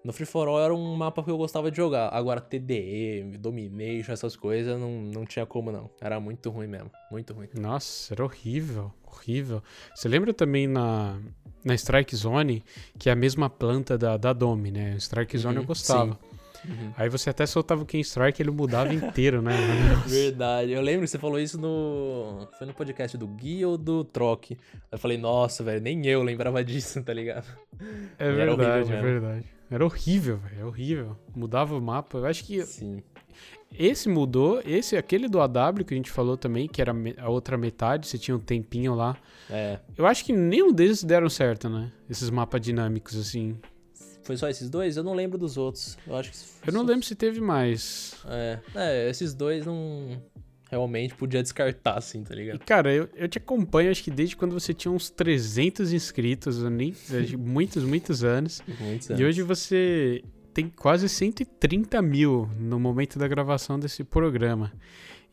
No 0.03 0.11
Free 0.11 0.25
For 0.25 0.47
All 0.47 0.59
era 0.59 0.73
um 0.73 0.95
mapa 0.95 1.23
que 1.23 1.29
eu 1.29 1.37
gostava 1.37 1.69
de 1.69 1.77
jogar. 1.77 2.09
Agora, 2.09 2.41
TDM, 2.41 3.37
Domination, 3.37 4.11
essas 4.11 4.35
coisas, 4.35 4.79
não, 4.79 4.89
não 5.01 5.25
tinha 5.25 5.45
como 5.45 5.71
não. 5.71 5.89
Era 6.01 6.19
muito 6.19 6.49
ruim 6.49 6.67
mesmo. 6.67 6.89
Muito 7.11 7.33
ruim. 7.33 7.47
Nossa, 7.53 8.13
era 8.13 8.23
horrível, 8.23 8.91
horrível. 9.05 9.61
Você 9.93 10.07
lembra 10.09 10.33
também 10.33 10.65
na, 10.67 11.19
na 11.63 11.75
Strike 11.75 12.15
Zone, 12.15 12.63
que 12.97 13.09
é 13.09 13.11
a 13.11 13.15
mesma 13.15 13.47
planta 13.49 13.95
da, 13.97 14.17
da 14.17 14.33
Dome, 14.33 14.71
né? 14.71 14.95
Strike 14.97 15.37
Zone 15.37 15.57
eu 15.57 15.61
Uhum, 15.61 15.67
gostava. 15.67 16.17
Uhum. 16.63 16.93
Aí 16.95 17.09
você 17.09 17.29
até 17.31 17.45
soltava 17.45 17.81
o 17.81 17.85
Ken 17.85 17.99
Strike 18.01 18.39
ele 18.41 18.51
mudava 18.51 18.93
inteiro, 18.93 19.41
né? 19.41 19.51
Verdade. 20.05 20.71
Eu 20.71 20.81
lembro 20.81 21.01
que 21.01 21.07
você 21.07 21.17
falou 21.17 21.39
isso 21.39 21.59
no. 21.59 22.47
Foi 22.57 22.67
no 22.67 22.73
podcast 22.73 23.17
do 23.17 23.27
Gui 23.27 23.65
ou 23.65 23.77
do 23.77 24.03
Troque. 24.03 24.57
Eu 24.91 24.97
falei, 24.97 25.17
nossa, 25.17 25.63
velho, 25.63 25.81
nem 25.81 26.05
eu 26.07 26.21
lembrava 26.23 26.61
disso, 26.65 27.01
tá 27.03 27.13
ligado? 27.13 27.45
É 28.19 28.29
E 28.29 28.31
verdade, 28.31 28.93
é 28.93 29.01
verdade. 29.01 29.45
Era 29.71 29.85
horrível, 29.85 30.37
velho. 30.37 30.59
É 30.59 30.65
horrível. 30.65 31.17
Mudava 31.33 31.77
o 31.77 31.81
mapa. 31.81 32.17
Eu 32.17 32.25
acho 32.25 32.43
que 32.43 32.61
Sim. 32.65 33.01
esse 33.73 34.09
mudou. 34.09 34.61
Esse, 34.65 34.97
aquele 34.97 35.29
do 35.29 35.39
AW 35.39 35.85
que 35.85 35.93
a 35.93 35.97
gente 35.97 36.11
falou 36.11 36.35
também, 36.35 36.67
que 36.67 36.81
era 36.81 36.93
a 37.17 37.29
outra 37.29 37.57
metade, 37.57 38.05
você 38.05 38.17
tinha 38.17 38.35
um 38.35 38.39
tempinho 38.39 38.93
lá. 38.93 39.17
É. 39.49 39.79
Eu 39.97 40.05
acho 40.05 40.25
que 40.25 40.33
nenhum 40.33 40.73
deles 40.73 41.01
deram 41.05 41.29
certo, 41.29 41.69
né? 41.69 41.89
Esses 42.09 42.29
mapas 42.29 42.59
dinâmicos, 42.59 43.15
assim. 43.15 43.57
Foi 44.23 44.35
só 44.35 44.49
esses 44.49 44.69
dois? 44.69 44.97
Eu 44.97 45.03
não 45.03 45.13
lembro 45.13 45.37
dos 45.37 45.55
outros. 45.55 45.97
Eu 46.05 46.17
acho 46.17 46.31
que. 46.31 46.37
Eu 46.67 46.73
não 46.73 46.83
lembro 46.83 47.05
se 47.05 47.15
teve 47.15 47.39
mais. 47.39 48.15
É. 48.27 48.59
É, 48.75 49.09
esses 49.09 49.33
dois 49.33 49.65
não. 49.65 50.21
Realmente 50.71 51.13
podia 51.15 51.43
descartar, 51.43 51.97
assim, 51.97 52.23
tá 52.23 52.33
E, 52.33 52.37
ligado? 52.37 52.59
cara, 52.59 52.93
eu, 52.93 53.09
eu 53.15 53.27
te 53.27 53.37
acompanho, 53.37 53.91
acho 53.91 54.01
que 54.03 54.09
desde 54.09 54.37
quando 54.37 54.53
você 54.53 54.73
tinha 54.73 54.91
uns 54.91 55.09
300 55.09 55.91
inscritos, 55.91 56.63
nem, 56.63 56.95
muitos, 57.37 57.83
muitos 57.83 58.23
anos. 58.23 58.63
Muitos 58.79 59.09
E 59.09 59.13
anos. 59.13 59.25
hoje 59.25 59.41
você 59.43 60.23
tem 60.53 60.69
quase 60.69 61.09
130 61.09 62.01
mil 62.01 62.49
no 62.57 62.79
momento 62.79 63.19
da 63.19 63.27
gravação 63.27 63.77
desse 63.77 64.03
programa. 64.03 64.71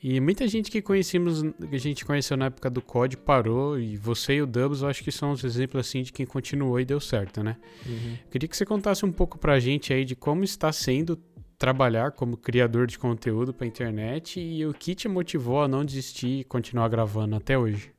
E 0.01 0.20
muita 0.20 0.47
gente 0.47 0.70
que 0.70 0.80
conhecemos, 0.80 1.43
que 1.68 1.74
a 1.74 1.78
gente 1.80 2.05
conheceu 2.05 2.36
na 2.36 2.47
época 2.47 2.70
do 2.70 2.80
COD 2.80 3.16
parou, 3.16 3.78
e 3.80 3.97
você 3.97 4.34
e 4.34 4.43
o 4.43 4.47
Dubs, 4.47 4.82
eu 4.82 4.89
acho 4.89 5.03
que 5.03 5.11
são 5.11 5.32
os 5.32 5.43
exemplos 5.43 5.84
assim 5.86 6.03
de 6.03 6.12
quem 6.12 6.24
continuou 6.24 6.78
e 6.78 6.84
deu 6.84 7.01
certo, 7.01 7.43
né? 7.43 7.57
Uhum. 7.84 8.16
Queria 8.30 8.49
que 8.49 8.57
você 8.57 8.64
contasse 8.64 9.05
um 9.05 9.11
pouco 9.11 9.36
pra 9.39 9.59
gente 9.59 9.93
aí 9.93 10.05
de 10.05 10.14
como 10.14 10.45
está 10.45 10.70
sendo 10.72 11.18
trabalhar 11.59 12.13
como 12.13 12.37
criador 12.37 12.87
de 12.87 12.99
conteúdo 12.99 13.53
pra 13.53 13.67
internet 13.67 14.41
e 14.41 14.65
o 14.65 14.73
que 14.73 14.95
te 14.95 15.09
motivou 15.09 15.61
a 15.61 15.69
não 15.69 15.85
desistir 15.85 16.41
e 16.41 16.45
continuar 16.45 16.89
gravando 16.89 17.35
até 17.35 17.59
hoje. 17.59 17.93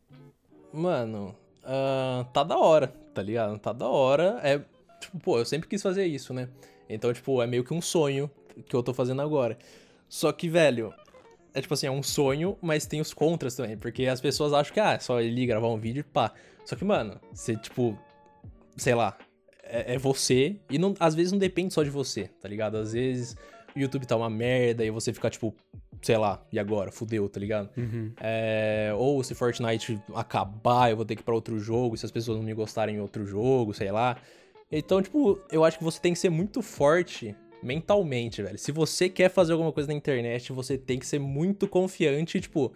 Mano, 0.72 1.36
ah, 1.64 2.26
tá 2.32 2.44
da 2.44 2.58
hora, 2.58 2.88
tá 3.14 3.22
ligado? 3.22 3.60
Tá 3.60 3.74
da 3.74 3.88
hora. 3.88 4.40
É, 4.42 4.60
tipo, 5.00 5.20
pô, 5.20 5.38
eu 5.38 5.46
sempre 5.46 5.68
quis 5.68 5.82
fazer 5.82 6.06
isso, 6.06 6.34
né? 6.34 6.48
Então, 6.88 7.14
tipo, 7.14 7.42
é 7.42 7.48
meio 7.48 7.64
que 7.64 7.74
um 7.74 7.82
sonho 7.82 8.32
que 8.66 8.76
eu 8.76 8.82
tô 8.82 8.94
fazendo 8.94 9.22
agora. 9.22 9.58
Só 10.08 10.32
que, 10.32 10.48
velho, 10.50 10.94
é 11.54 11.62
tipo 11.62 11.74
assim, 11.74 11.88
é 11.88 11.92
um 11.92 12.02
sonho, 12.02 12.58
mas 12.62 12.86
tem 12.86 13.02
os 13.02 13.14
contras 13.14 13.56
também. 13.56 13.78
Porque 13.78 14.06
as 14.06 14.22
pessoas 14.22 14.54
acham 14.54 14.74
que, 14.74 14.80
ah, 14.80 14.94
é 14.94 15.00
só 15.00 15.20
ele 15.20 15.46
gravar 15.46 15.68
um 15.68 15.78
vídeo 15.78 16.00
e 16.00 16.04
pá. 16.04 16.34
Só 16.66 16.76
que, 16.76 16.86
mano, 16.86 17.20
você, 17.32 17.56
tipo, 17.58 17.98
sei 18.78 18.96
lá, 18.96 19.18
é, 19.70 19.96
é 19.96 19.98
você. 19.98 20.58
E 20.70 20.78
não, 20.78 20.94
às 21.00 21.16
vezes 21.16 21.32
não 21.32 21.40
depende 21.40 21.74
só 21.74 21.84
de 21.84 21.90
você, 21.90 22.30
tá 22.42 22.48
ligado? 22.48 22.78
Às 22.78 22.94
vezes 22.94 23.36
o 23.76 23.80
YouTube 23.80 24.06
tá 24.06 24.16
uma 24.16 24.30
merda 24.30 24.84
e 24.84 24.90
você 24.90 25.14
fica, 25.14 25.30
tipo, 25.30 25.56
sei 26.02 26.18
lá, 26.18 26.44
e 26.52 26.60
agora? 26.60 26.92
Fudeu, 26.92 27.30
tá 27.30 27.40
ligado? 27.40 27.70
Uhum. 27.78 28.12
É, 28.20 28.92
ou 28.96 29.24
se 29.24 29.36
Fortnite 29.36 30.02
acabar, 30.16 30.90
eu 30.90 30.96
vou 30.96 31.06
ter 31.06 31.16
que 31.16 31.22
ir 31.22 31.26
pra 31.26 31.36
outro 31.36 31.60
jogo, 31.60 31.98
se 31.98 32.06
as 32.06 32.12
pessoas 32.12 32.38
não 32.38 32.46
me 32.46 32.54
gostarem 32.54 32.96
em 32.96 33.00
outro 33.00 33.26
jogo, 33.26 33.74
sei 33.74 33.92
lá. 33.92 34.18
Então, 34.72 35.02
tipo, 35.02 35.40
eu 35.52 35.64
acho 35.64 35.78
que 35.78 35.84
você 35.84 36.00
tem 36.00 36.14
que 36.14 36.20
ser 36.20 36.30
muito 36.30 36.62
forte 36.62 37.36
mentalmente, 37.62 38.42
velho. 38.42 38.58
Se 38.58 38.72
você 38.72 39.10
quer 39.10 39.30
fazer 39.30 39.52
alguma 39.52 39.72
coisa 39.72 39.88
na 39.88 39.94
internet, 39.94 40.52
você 40.52 40.78
tem 40.78 40.98
que 40.98 41.06
ser 41.06 41.20
muito 41.20 41.68
confiante, 41.68 42.40
tipo, 42.40 42.74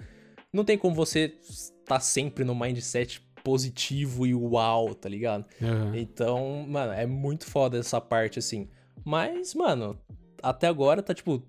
não 0.51 0.65
tem 0.65 0.77
como 0.77 0.93
você 0.93 1.33
estar 1.41 1.99
sempre 1.99 2.43
no 2.43 2.53
mindset 2.55 3.21
positivo 3.43 4.25
e 4.25 4.33
uau, 4.33 4.95
tá 4.95 5.09
ligado? 5.09 5.45
Uhum. 5.61 5.95
Então, 5.95 6.65
mano, 6.67 6.93
é 6.93 7.05
muito 7.05 7.45
foda 7.45 7.77
essa 7.77 7.99
parte, 7.99 8.39
assim. 8.39 8.69
Mas, 9.03 9.53
mano, 9.53 9.99
até 10.41 10.67
agora 10.67 11.03
tá, 11.03 11.13
tipo, 11.13 11.43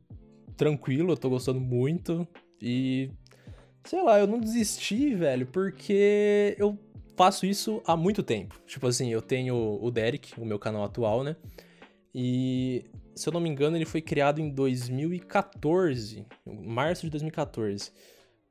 tranquilo, 0.56 1.12
eu 1.12 1.16
tô 1.16 1.30
gostando 1.30 1.60
muito. 1.60 2.26
E. 2.60 3.10
Sei 3.84 4.02
lá, 4.02 4.18
eu 4.18 4.26
não 4.26 4.40
desisti, 4.40 5.14
velho, 5.14 5.46
porque 5.46 6.56
eu 6.58 6.78
faço 7.16 7.44
isso 7.44 7.82
há 7.86 7.96
muito 7.96 8.22
tempo. 8.22 8.58
Tipo 8.66 8.86
assim, 8.86 9.10
eu 9.10 9.20
tenho 9.20 9.78
o 9.80 9.90
Derek, 9.90 10.40
o 10.40 10.44
meu 10.44 10.58
canal 10.58 10.84
atual, 10.84 11.22
né? 11.22 11.36
E. 12.14 12.84
Se 13.14 13.28
eu 13.28 13.32
não 13.32 13.40
me 13.40 13.48
engano, 13.48 13.76
ele 13.76 13.84
foi 13.84 14.00
criado 14.00 14.40
em 14.40 14.50
2014, 14.50 16.26
em 16.44 16.66
março 16.66 17.02
de 17.02 17.10
2014. 17.10 17.92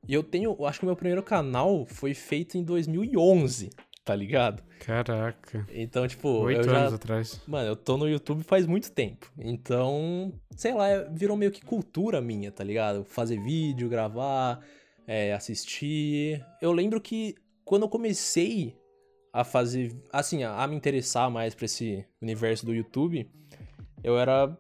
E 0.08 0.14
eu 0.14 0.22
tenho, 0.24 0.56
eu 0.60 0.66
acho 0.66 0.80
que 0.80 0.86
o 0.86 0.88
meu 0.88 0.96
primeiro 0.96 1.24
canal 1.24 1.86
foi 1.86 2.14
feito 2.14 2.58
em 2.58 2.64
2011. 2.64 3.70
tá 4.06 4.14
ligado? 4.14 4.62
Caraca. 4.82 5.66
Então, 5.74 6.06
tipo, 6.06 6.28
Oito 6.42 6.70
anos 6.70 6.90
já... 6.90 6.96
atrás. 6.98 7.40
Mano, 7.48 7.70
eu 7.70 7.76
tô 7.78 7.96
no 7.96 8.06
YouTube 8.10 8.44
faz 8.44 8.66
muito 8.66 8.92
tempo. 8.92 9.32
Então, 9.40 10.34
sei 10.58 10.74
lá, 10.74 10.90
é- 10.90 11.10
virou 11.10 11.38
meio 11.38 11.52
que 11.54 11.64
cultura 11.64 12.20
minha, 12.20 12.52
tá 12.52 12.66
ligado? 12.66 13.06
Fazer 13.06 13.42
vídeo, 13.42 13.88
gravar, 13.88 14.60
é, 15.08 15.32
assistir. 15.32 16.46
Eu 16.62 16.74
lembro 16.74 17.00
que 17.00 17.34
quando 17.64 17.84
eu 17.84 17.90
comecei 17.90 18.76
a 19.32 19.46
fazer, 19.46 19.96
assim, 20.12 20.44
a, 20.44 20.62
a 20.62 20.68
me 20.68 20.76
interessar 20.76 21.32
mais 21.32 21.56
pra 21.56 21.64
esse 21.64 22.06
universo 22.22 22.66
do 22.66 22.74
YouTube, 22.74 23.26
eu 24.04 24.20
era, 24.20 24.54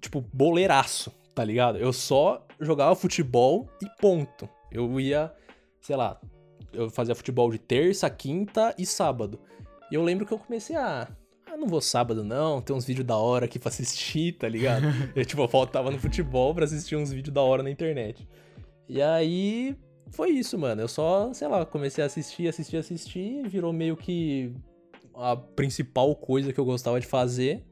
tipo, 0.00 0.22
boleiraço, 0.32 1.12
tá 1.34 1.44
ligado? 1.44 1.76
Eu 1.76 1.92
só 1.92 2.46
jogava 2.58 2.94
futebol 2.96 3.68
e 3.82 3.86
ponto. 4.00 4.48
Eu 4.70 5.00
ia, 5.00 5.32
sei 5.80 5.96
lá, 5.96 6.20
eu 6.72 6.90
fazia 6.90 7.14
futebol 7.14 7.50
de 7.50 7.58
terça, 7.58 8.08
quinta 8.08 8.74
e 8.78 8.86
sábado. 8.86 9.40
E 9.90 9.94
eu 9.94 10.02
lembro 10.02 10.26
que 10.26 10.32
eu 10.32 10.38
comecei 10.38 10.76
a. 10.76 11.08
Ah, 11.46 11.56
não 11.56 11.66
vou 11.66 11.80
sábado 11.80 12.22
não, 12.22 12.62
tem 12.62 12.74
uns 12.74 12.84
vídeos 12.84 13.04
da 13.04 13.16
hora 13.16 13.46
aqui 13.46 13.58
pra 13.58 13.70
assistir, 13.70 14.32
tá 14.32 14.48
ligado? 14.48 14.84
eu, 15.16 15.24
tipo, 15.24 15.42
eu 15.42 15.48
faltava 15.48 15.90
no 15.90 15.98
futebol 15.98 16.54
pra 16.54 16.64
assistir 16.64 16.94
uns 16.94 17.10
vídeos 17.10 17.34
da 17.34 17.42
hora 17.42 17.62
na 17.62 17.70
internet. 17.70 18.26
E 18.88 19.00
aí. 19.02 19.76
Foi 20.12 20.30
isso, 20.30 20.58
mano. 20.58 20.80
Eu 20.80 20.88
só, 20.88 21.32
sei 21.32 21.46
lá, 21.46 21.64
comecei 21.64 22.02
a 22.02 22.06
assistir, 22.08 22.48
assistir, 22.48 22.76
assistir, 22.76 23.46
virou 23.48 23.72
meio 23.72 23.96
que 23.96 24.52
a 25.14 25.36
principal 25.36 26.16
coisa 26.16 26.52
que 26.52 26.58
eu 26.58 26.64
gostava 26.64 26.98
de 26.98 27.06
fazer. 27.06 27.64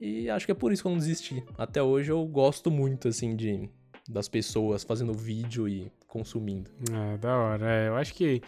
E 0.00 0.28
acho 0.28 0.44
que 0.44 0.50
é 0.50 0.54
por 0.54 0.72
isso 0.72 0.82
que 0.82 0.88
eu 0.88 0.90
não 0.90 0.98
desisti. 0.98 1.44
Até 1.56 1.80
hoje 1.80 2.10
eu 2.10 2.26
gosto 2.26 2.68
muito, 2.68 3.06
assim, 3.06 3.36
de 3.36 3.70
das 4.08 4.28
pessoas 4.28 4.82
fazendo 4.82 5.14
vídeo 5.14 5.68
e 5.68 5.92
consumindo. 6.12 6.70
Ah, 6.92 7.16
da 7.16 7.34
hora. 7.34 7.66
É, 7.66 7.88
eu 7.88 7.96
acho 7.96 8.12
que, 8.12 8.42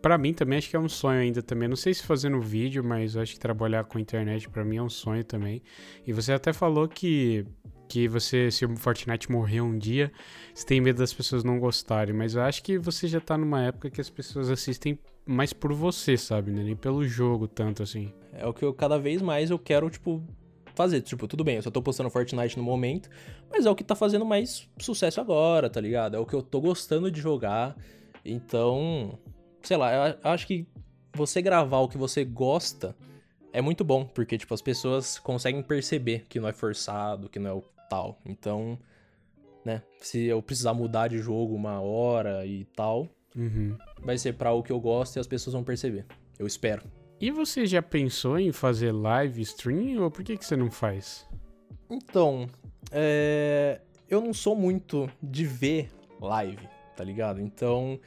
pra 0.00 0.16
mim 0.16 0.32
também, 0.32 0.56
acho 0.56 0.70
que 0.70 0.76
é 0.76 0.78
um 0.78 0.88
sonho 0.88 1.20
ainda 1.20 1.42
também. 1.42 1.68
Não 1.68 1.76
sei 1.76 1.92
se 1.92 2.02
fazendo 2.02 2.40
vídeo, 2.40 2.82
mas 2.82 3.14
eu 3.14 3.20
acho 3.20 3.34
que 3.34 3.38
trabalhar 3.38 3.84
com 3.84 3.98
internet 3.98 4.48
pra 4.48 4.64
mim 4.64 4.78
é 4.78 4.82
um 4.82 4.88
sonho 4.88 5.22
também. 5.22 5.62
E 6.06 6.12
você 6.12 6.32
até 6.32 6.54
falou 6.54 6.88
que, 6.88 7.44
que 7.86 8.08
você, 8.08 8.50
se 8.50 8.64
o 8.64 8.74
Fortnite 8.78 9.30
morrer 9.30 9.60
um 9.60 9.76
dia, 9.76 10.10
você 10.54 10.64
tem 10.64 10.80
medo 10.80 11.00
das 11.00 11.12
pessoas 11.12 11.44
não 11.44 11.58
gostarem. 11.60 12.14
Mas 12.14 12.34
eu 12.34 12.40
acho 12.40 12.62
que 12.62 12.78
você 12.78 13.06
já 13.06 13.20
tá 13.20 13.36
numa 13.36 13.62
época 13.62 13.90
que 13.90 14.00
as 14.00 14.08
pessoas 14.08 14.48
assistem 14.48 14.98
mais 15.26 15.52
por 15.52 15.74
você, 15.74 16.16
sabe? 16.16 16.50
Né? 16.50 16.62
Nem 16.64 16.76
pelo 16.76 17.06
jogo 17.06 17.46
tanto 17.46 17.82
assim. 17.82 18.10
É 18.32 18.46
o 18.46 18.54
que 18.54 18.64
eu 18.64 18.72
cada 18.72 18.98
vez 18.98 19.20
mais 19.20 19.50
eu 19.50 19.58
quero, 19.58 19.90
tipo, 19.90 20.22
fazer. 20.82 21.00
Tipo, 21.02 21.26
tudo 21.28 21.42
bem, 21.44 21.56
eu 21.56 21.62
só 21.62 21.70
tô 21.70 21.80
postando 21.82 22.10
Fortnite 22.10 22.56
no 22.56 22.62
momento, 22.62 23.08
mas 23.50 23.66
é 23.66 23.70
o 23.70 23.74
que 23.74 23.84
tá 23.84 23.94
fazendo 23.94 24.24
mais 24.24 24.68
sucesso 24.78 25.20
agora, 25.20 25.68
tá 25.70 25.80
ligado? 25.80 26.16
É 26.16 26.18
o 26.18 26.26
que 26.26 26.34
eu 26.34 26.42
tô 26.42 26.60
gostando 26.60 27.10
de 27.10 27.20
jogar. 27.20 27.76
Então, 28.24 29.18
sei 29.62 29.76
lá, 29.76 30.08
eu 30.10 30.16
acho 30.30 30.46
que 30.46 30.66
você 31.14 31.42
gravar 31.42 31.78
o 31.78 31.88
que 31.88 31.98
você 31.98 32.24
gosta 32.24 32.96
é 33.52 33.60
muito 33.60 33.84
bom, 33.84 34.04
porque, 34.04 34.38
tipo, 34.38 34.54
as 34.54 34.62
pessoas 34.62 35.18
conseguem 35.18 35.62
perceber 35.62 36.24
que 36.28 36.40
não 36.40 36.48
é 36.48 36.52
forçado, 36.52 37.28
que 37.28 37.38
não 37.38 37.50
é 37.50 37.52
o 37.54 37.62
tal. 37.90 38.18
Então, 38.24 38.78
né, 39.64 39.82
se 40.00 40.24
eu 40.24 40.40
precisar 40.42 40.72
mudar 40.72 41.08
de 41.08 41.18
jogo 41.18 41.54
uma 41.54 41.80
hora 41.80 42.46
e 42.46 42.64
tal, 42.76 43.08
Uhum. 43.36 43.76
vai 44.02 44.16
ser 44.18 44.34
pra 44.34 44.52
o 44.52 44.62
que 44.62 44.72
eu 44.72 44.80
gosto 44.80 45.16
e 45.16 45.20
as 45.20 45.26
pessoas 45.26 45.52
vão 45.54 45.62
perceber. 45.64 46.06
Eu 46.38 46.46
espero. 46.46 46.82
E 47.22 47.30
você 47.30 47.64
já 47.66 47.80
pensou 47.80 48.36
em 48.36 48.50
fazer 48.50 48.90
live 48.90 49.40
stream 49.42 50.02
ou 50.02 50.10
por 50.10 50.24
que, 50.24 50.36
que 50.36 50.44
você 50.44 50.56
não 50.56 50.72
faz? 50.72 51.24
Então, 51.88 52.48
é, 52.90 53.80
eu 54.10 54.20
não 54.20 54.34
sou 54.34 54.56
muito 54.56 55.08
de 55.22 55.44
ver 55.44 55.88
live, 56.20 56.68
tá 56.96 57.04
ligado? 57.04 57.40
Então, 57.40 58.00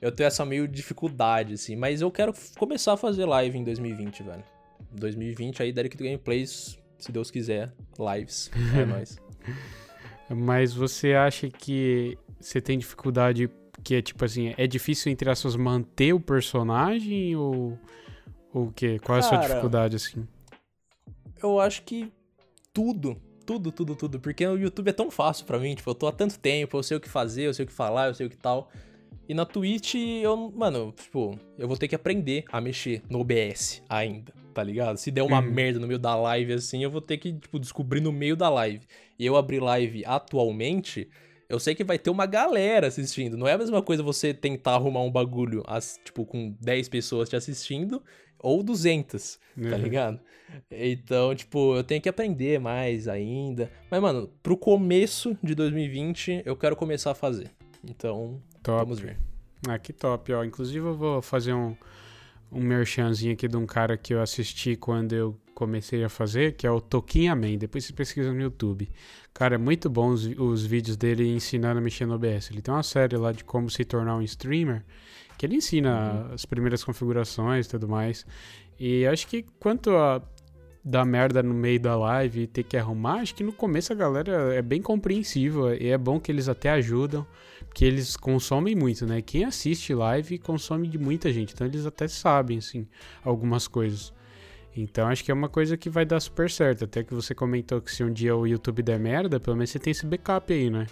eu 0.00 0.10
tenho 0.10 0.26
essa 0.26 0.46
meio 0.46 0.66
dificuldade, 0.66 1.52
assim. 1.52 1.76
Mas 1.76 2.00
eu 2.00 2.10
quero 2.10 2.32
começar 2.56 2.94
a 2.94 2.96
fazer 2.96 3.26
live 3.26 3.58
em 3.58 3.62
2020, 3.62 4.22
velho. 4.22 4.44
2020 4.90 5.62
aí, 5.62 5.70
Derek 5.70 5.94
do 5.94 6.04
Gameplays, 6.04 6.78
se 6.98 7.12
Deus 7.12 7.30
quiser, 7.30 7.74
lives. 7.98 8.50
É 8.74 8.86
nóis. 8.88 9.18
Mas 10.30 10.72
você 10.72 11.12
acha 11.12 11.50
que 11.50 12.16
você 12.40 12.58
tem 12.58 12.78
dificuldade 12.78 13.50
que 13.84 13.96
é 13.96 14.00
tipo 14.00 14.24
assim, 14.24 14.54
é 14.56 14.66
difícil 14.66 15.12
entre 15.12 15.28
aspas 15.28 15.56
manter 15.56 16.14
o 16.14 16.20
personagem 16.20 17.36
ou 17.36 17.78
ou 18.52 18.66
o 18.68 18.72
quê? 18.72 18.98
Qual 18.98 19.16
é 19.16 19.18
a 19.20 19.22
sua 19.22 19.38
Cara, 19.38 19.48
dificuldade 19.48 19.96
assim? 19.96 20.26
Eu 21.42 21.58
acho 21.60 21.82
que 21.82 22.12
tudo, 22.72 23.16
tudo, 23.44 23.72
tudo, 23.72 23.96
tudo. 23.96 24.20
Porque 24.20 24.46
o 24.46 24.56
YouTube 24.56 24.88
é 24.88 24.92
tão 24.92 25.10
fácil 25.10 25.44
pra 25.44 25.58
mim, 25.58 25.74
tipo, 25.74 25.88
eu 25.90 25.94
tô 25.94 26.06
há 26.06 26.12
tanto 26.12 26.38
tempo, 26.38 26.76
eu 26.76 26.82
sei 26.82 26.96
o 26.96 27.00
que 27.00 27.08
fazer, 27.08 27.42
eu 27.44 27.54
sei 27.54 27.64
o 27.64 27.68
que 27.68 27.72
falar, 27.74 28.08
eu 28.08 28.14
sei 28.14 28.26
o 28.26 28.30
que 28.30 28.36
tal. 28.36 28.70
E 29.28 29.34
na 29.34 29.44
Twitch, 29.44 29.94
eu, 29.94 30.52
mano, 30.54 30.92
tipo, 30.92 31.38
eu 31.58 31.66
vou 31.68 31.76
ter 31.76 31.88
que 31.88 31.94
aprender 31.94 32.44
a 32.50 32.60
mexer 32.60 33.02
no 33.08 33.20
OBS 33.20 33.82
ainda, 33.88 34.32
tá 34.52 34.62
ligado? 34.62 34.96
Se 34.96 35.10
der 35.10 35.22
uma 35.22 35.40
Uhum. 35.40 35.50
merda 35.52 35.78
no 35.78 35.86
meio 35.86 35.98
da 35.98 36.14
live 36.14 36.52
assim, 36.54 36.82
eu 36.82 36.90
vou 36.90 37.00
ter 37.00 37.18
que, 37.18 37.32
tipo, 37.32 37.58
descobrir 37.58 38.00
no 38.00 38.12
meio 38.12 38.36
da 38.36 38.48
live. 38.48 38.86
E 39.18 39.24
eu 39.24 39.36
abrir 39.36 39.60
live 39.60 40.04
atualmente, 40.04 41.08
eu 41.48 41.58
sei 41.60 41.74
que 41.74 41.84
vai 41.84 41.98
ter 41.98 42.10
uma 42.10 42.26
galera 42.26 42.88
assistindo. 42.88 43.36
Não 43.36 43.46
é 43.46 43.52
a 43.52 43.58
mesma 43.58 43.80
coisa 43.82 44.02
você 44.02 44.34
tentar 44.34 44.72
arrumar 44.74 45.02
um 45.02 45.10
bagulho, 45.10 45.62
tipo, 46.04 46.26
com 46.26 46.54
10 46.60 46.88
pessoas 46.88 47.28
te 47.28 47.36
assistindo 47.36 48.02
ou 48.42 48.62
200, 48.62 49.38
tá 49.56 49.76
Uhum. 49.76 49.76
ligado? 49.82 50.20
Então, 50.70 51.34
tipo, 51.34 51.76
eu 51.76 51.84
tenho 51.84 52.00
que 52.02 52.08
aprender 52.08 52.58
mais 52.60 53.08
ainda. 53.08 53.70
Mas, 53.90 54.02
mano, 54.02 54.28
pro 54.42 54.56
começo 54.56 55.36
de 55.42 55.54
2020, 55.54 56.42
eu 56.44 56.56
quero 56.56 56.76
começar 56.76 57.12
a 57.12 57.14
fazer. 57.14 57.50
Então, 57.82 58.40
Top. 58.62 58.80
vamos 58.84 58.98
ver. 58.98 59.18
Ah, 59.68 59.78
que 59.78 59.92
top, 59.92 60.32
ó. 60.32 60.44
Inclusive 60.44 60.84
eu 60.86 60.94
vou 60.96 61.22
fazer 61.22 61.52
um 61.54 61.74
um 62.54 62.60
merchanzinho 62.60 63.32
aqui 63.32 63.48
de 63.48 63.56
um 63.56 63.64
cara 63.64 63.96
que 63.96 64.12
eu 64.12 64.20
assisti 64.20 64.76
quando 64.76 65.14
eu 65.14 65.34
comecei 65.54 66.04
a 66.04 66.08
fazer, 66.10 66.52
que 66.54 66.66
é 66.66 66.70
o 66.70 66.82
Toquinha 66.82 67.34
Man. 67.34 67.56
Depois 67.56 67.82
você 67.82 67.94
pesquisa 67.94 68.30
no 68.30 68.42
YouTube. 68.42 68.90
Cara, 69.32 69.54
é 69.54 69.58
muito 69.58 69.88
bom 69.88 70.08
os, 70.10 70.26
os 70.26 70.62
vídeos 70.62 70.94
dele 70.94 71.26
ensinando 71.34 71.78
a 71.78 71.80
mexer 71.80 72.04
no 72.04 72.12
OBS. 72.14 72.50
Ele 72.50 72.60
tem 72.60 72.74
uma 72.74 72.82
série 72.82 73.16
lá 73.16 73.32
de 73.32 73.42
como 73.42 73.70
se 73.70 73.82
tornar 73.86 74.16
um 74.16 74.22
streamer, 74.22 74.84
que 75.42 75.46
ele 75.46 75.56
ensina 75.56 76.28
as 76.32 76.46
primeiras 76.46 76.84
configurações 76.84 77.66
e 77.66 77.70
tudo 77.70 77.88
mais. 77.88 78.24
E 78.78 79.04
acho 79.08 79.26
que 79.26 79.44
quanto 79.58 79.90
a 79.90 80.22
dar 80.84 81.04
merda 81.04 81.42
no 81.42 81.52
meio 81.52 81.80
da 81.80 81.96
live 81.96 82.42
e 82.42 82.46
ter 82.46 82.62
que 82.62 82.76
arrumar, 82.76 83.22
acho 83.22 83.34
que 83.34 83.42
no 83.42 83.52
começo 83.52 83.92
a 83.92 83.96
galera 83.96 84.54
é 84.54 84.62
bem 84.62 84.80
compreensível 84.80 85.74
e 85.74 85.88
é 85.88 85.98
bom 85.98 86.20
que 86.20 86.30
eles 86.30 86.48
até 86.48 86.70
ajudam, 86.70 87.26
porque 87.66 87.84
eles 87.84 88.16
consomem 88.16 88.76
muito, 88.76 89.04
né? 89.04 89.20
Quem 89.20 89.44
assiste 89.44 89.92
live 89.92 90.38
consome 90.38 90.86
de 90.86 90.96
muita 90.96 91.32
gente, 91.32 91.54
então 91.54 91.66
eles 91.66 91.86
até 91.86 92.06
sabem, 92.06 92.58
assim, 92.58 92.86
algumas 93.24 93.66
coisas. 93.66 94.12
Então 94.76 95.08
acho 95.08 95.24
que 95.24 95.32
é 95.32 95.34
uma 95.34 95.48
coisa 95.48 95.76
que 95.76 95.90
vai 95.90 96.04
dar 96.04 96.20
super 96.20 96.48
certo. 96.48 96.84
Até 96.84 97.02
que 97.02 97.12
você 97.12 97.34
comentou 97.34 97.80
que 97.80 97.90
se 97.90 98.04
um 98.04 98.12
dia 98.12 98.36
o 98.36 98.46
YouTube 98.46 98.80
der 98.80 99.00
merda, 99.00 99.40
pelo 99.40 99.56
menos 99.56 99.70
você 99.70 99.80
tem 99.80 99.90
esse 99.90 100.06
backup 100.06 100.52
aí, 100.52 100.70
né? 100.70 100.86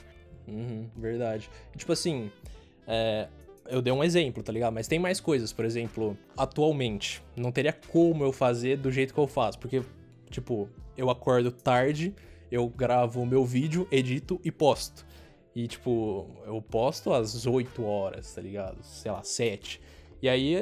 Uhum, 0.48 0.90
verdade. 0.96 1.48
Tipo 1.76 1.92
assim, 1.92 2.32
é, 2.84 3.28
eu 3.70 3.80
dei 3.80 3.92
um 3.92 4.02
exemplo, 4.02 4.42
tá 4.42 4.52
ligado? 4.52 4.74
Mas 4.74 4.88
tem 4.88 4.98
mais 4.98 5.20
coisas. 5.20 5.52
Por 5.52 5.64
exemplo, 5.64 6.16
atualmente, 6.36 7.22
não 7.36 7.52
teria 7.52 7.72
como 7.72 8.24
eu 8.24 8.32
fazer 8.32 8.76
do 8.76 8.90
jeito 8.90 9.14
que 9.14 9.20
eu 9.20 9.26
faço. 9.26 9.58
Porque, 9.58 9.82
tipo, 10.28 10.68
eu 10.96 11.08
acordo 11.08 11.50
tarde, 11.50 12.14
eu 12.50 12.68
gravo 12.68 13.22
o 13.22 13.26
meu 13.26 13.44
vídeo, 13.44 13.86
edito 13.90 14.40
e 14.44 14.50
posto. 14.50 15.06
E, 15.54 15.66
tipo, 15.66 16.28
eu 16.46 16.60
posto 16.62 17.12
às 17.12 17.46
8 17.46 17.82
horas, 17.84 18.34
tá 18.34 18.40
ligado? 18.40 18.78
Sei 18.82 19.10
lá, 19.10 19.22
7. 19.22 19.80
E 20.22 20.28
aí, 20.28 20.56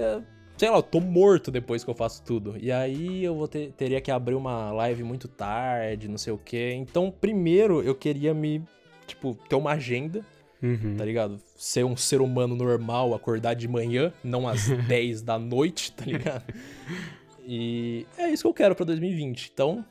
sei 0.56 0.70
lá, 0.70 0.76
eu 0.76 0.82
tô 0.82 1.00
morto 1.00 1.50
depois 1.50 1.84
que 1.84 1.90
eu 1.90 1.94
faço 1.94 2.22
tudo. 2.22 2.56
E 2.58 2.70
aí 2.70 3.24
eu 3.24 3.34
vou 3.34 3.48
ter, 3.48 3.72
teria 3.72 4.00
que 4.00 4.10
abrir 4.10 4.34
uma 4.34 4.70
live 4.72 5.02
muito 5.02 5.28
tarde, 5.28 6.08
não 6.08 6.18
sei 6.18 6.32
o 6.32 6.38
quê. 6.38 6.72
Então, 6.74 7.10
primeiro 7.10 7.82
eu 7.82 7.94
queria 7.94 8.32
me, 8.32 8.62
tipo, 9.06 9.34
ter 9.48 9.56
uma 9.56 9.72
agenda, 9.72 10.24
Uhum. 10.62 10.96
tá 10.96 11.04
ligado? 11.04 11.40
Ser 11.56 11.84
um 11.84 11.96
ser 11.96 12.20
humano 12.20 12.56
normal, 12.56 13.14
acordar 13.14 13.54
de 13.54 13.68
manhã, 13.68 14.12
não 14.24 14.48
às 14.48 14.68
10 14.88 15.22
da 15.22 15.38
noite, 15.38 15.92
tá 15.92 16.04
ligado? 16.04 16.44
E 17.46 18.06
é 18.16 18.28
isso 18.30 18.42
que 18.42 18.48
eu 18.48 18.54
quero 18.54 18.74
pra 18.74 18.84
2020. 18.84 19.50
Então, 19.52 19.84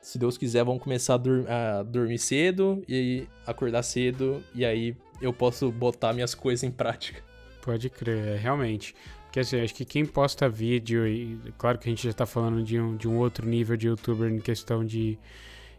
se 0.00 0.18
Deus 0.18 0.38
quiser, 0.38 0.64
vamos 0.64 0.82
começar 0.82 1.14
a, 1.14 1.18
dur- 1.18 1.46
a 1.48 1.82
dormir 1.82 2.18
cedo 2.18 2.82
e 2.88 3.26
acordar 3.46 3.82
cedo. 3.82 4.42
E 4.54 4.64
aí 4.64 4.96
eu 5.20 5.32
posso 5.32 5.70
botar 5.70 6.12
minhas 6.12 6.34
coisas 6.34 6.62
em 6.62 6.70
prática. 6.70 7.22
Pode 7.62 7.88
crer, 7.90 8.28
é, 8.28 8.36
realmente. 8.36 8.94
Porque 9.24 9.40
assim, 9.40 9.60
acho 9.60 9.74
que 9.74 9.84
quem 9.84 10.06
posta 10.06 10.48
vídeo, 10.48 11.06
e 11.08 11.36
claro 11.58 11.78
que 11.78 11.88
a 11.88 11.90
gente 11.90 12.06
já 12.06 12.12
tá 12.12 12.24
falando 12.24 12.62
de 12.62 12.78
um, 12.78 12.96
de 12.96 13.08
um 13.08 13.18
outro 13.18 13.46
nível 13.48 13.76
de 13.76 13.88
youtuber 13.88 14.30
em 14.30 14.38
questão 14.38 14.84
de, 14.84 15.18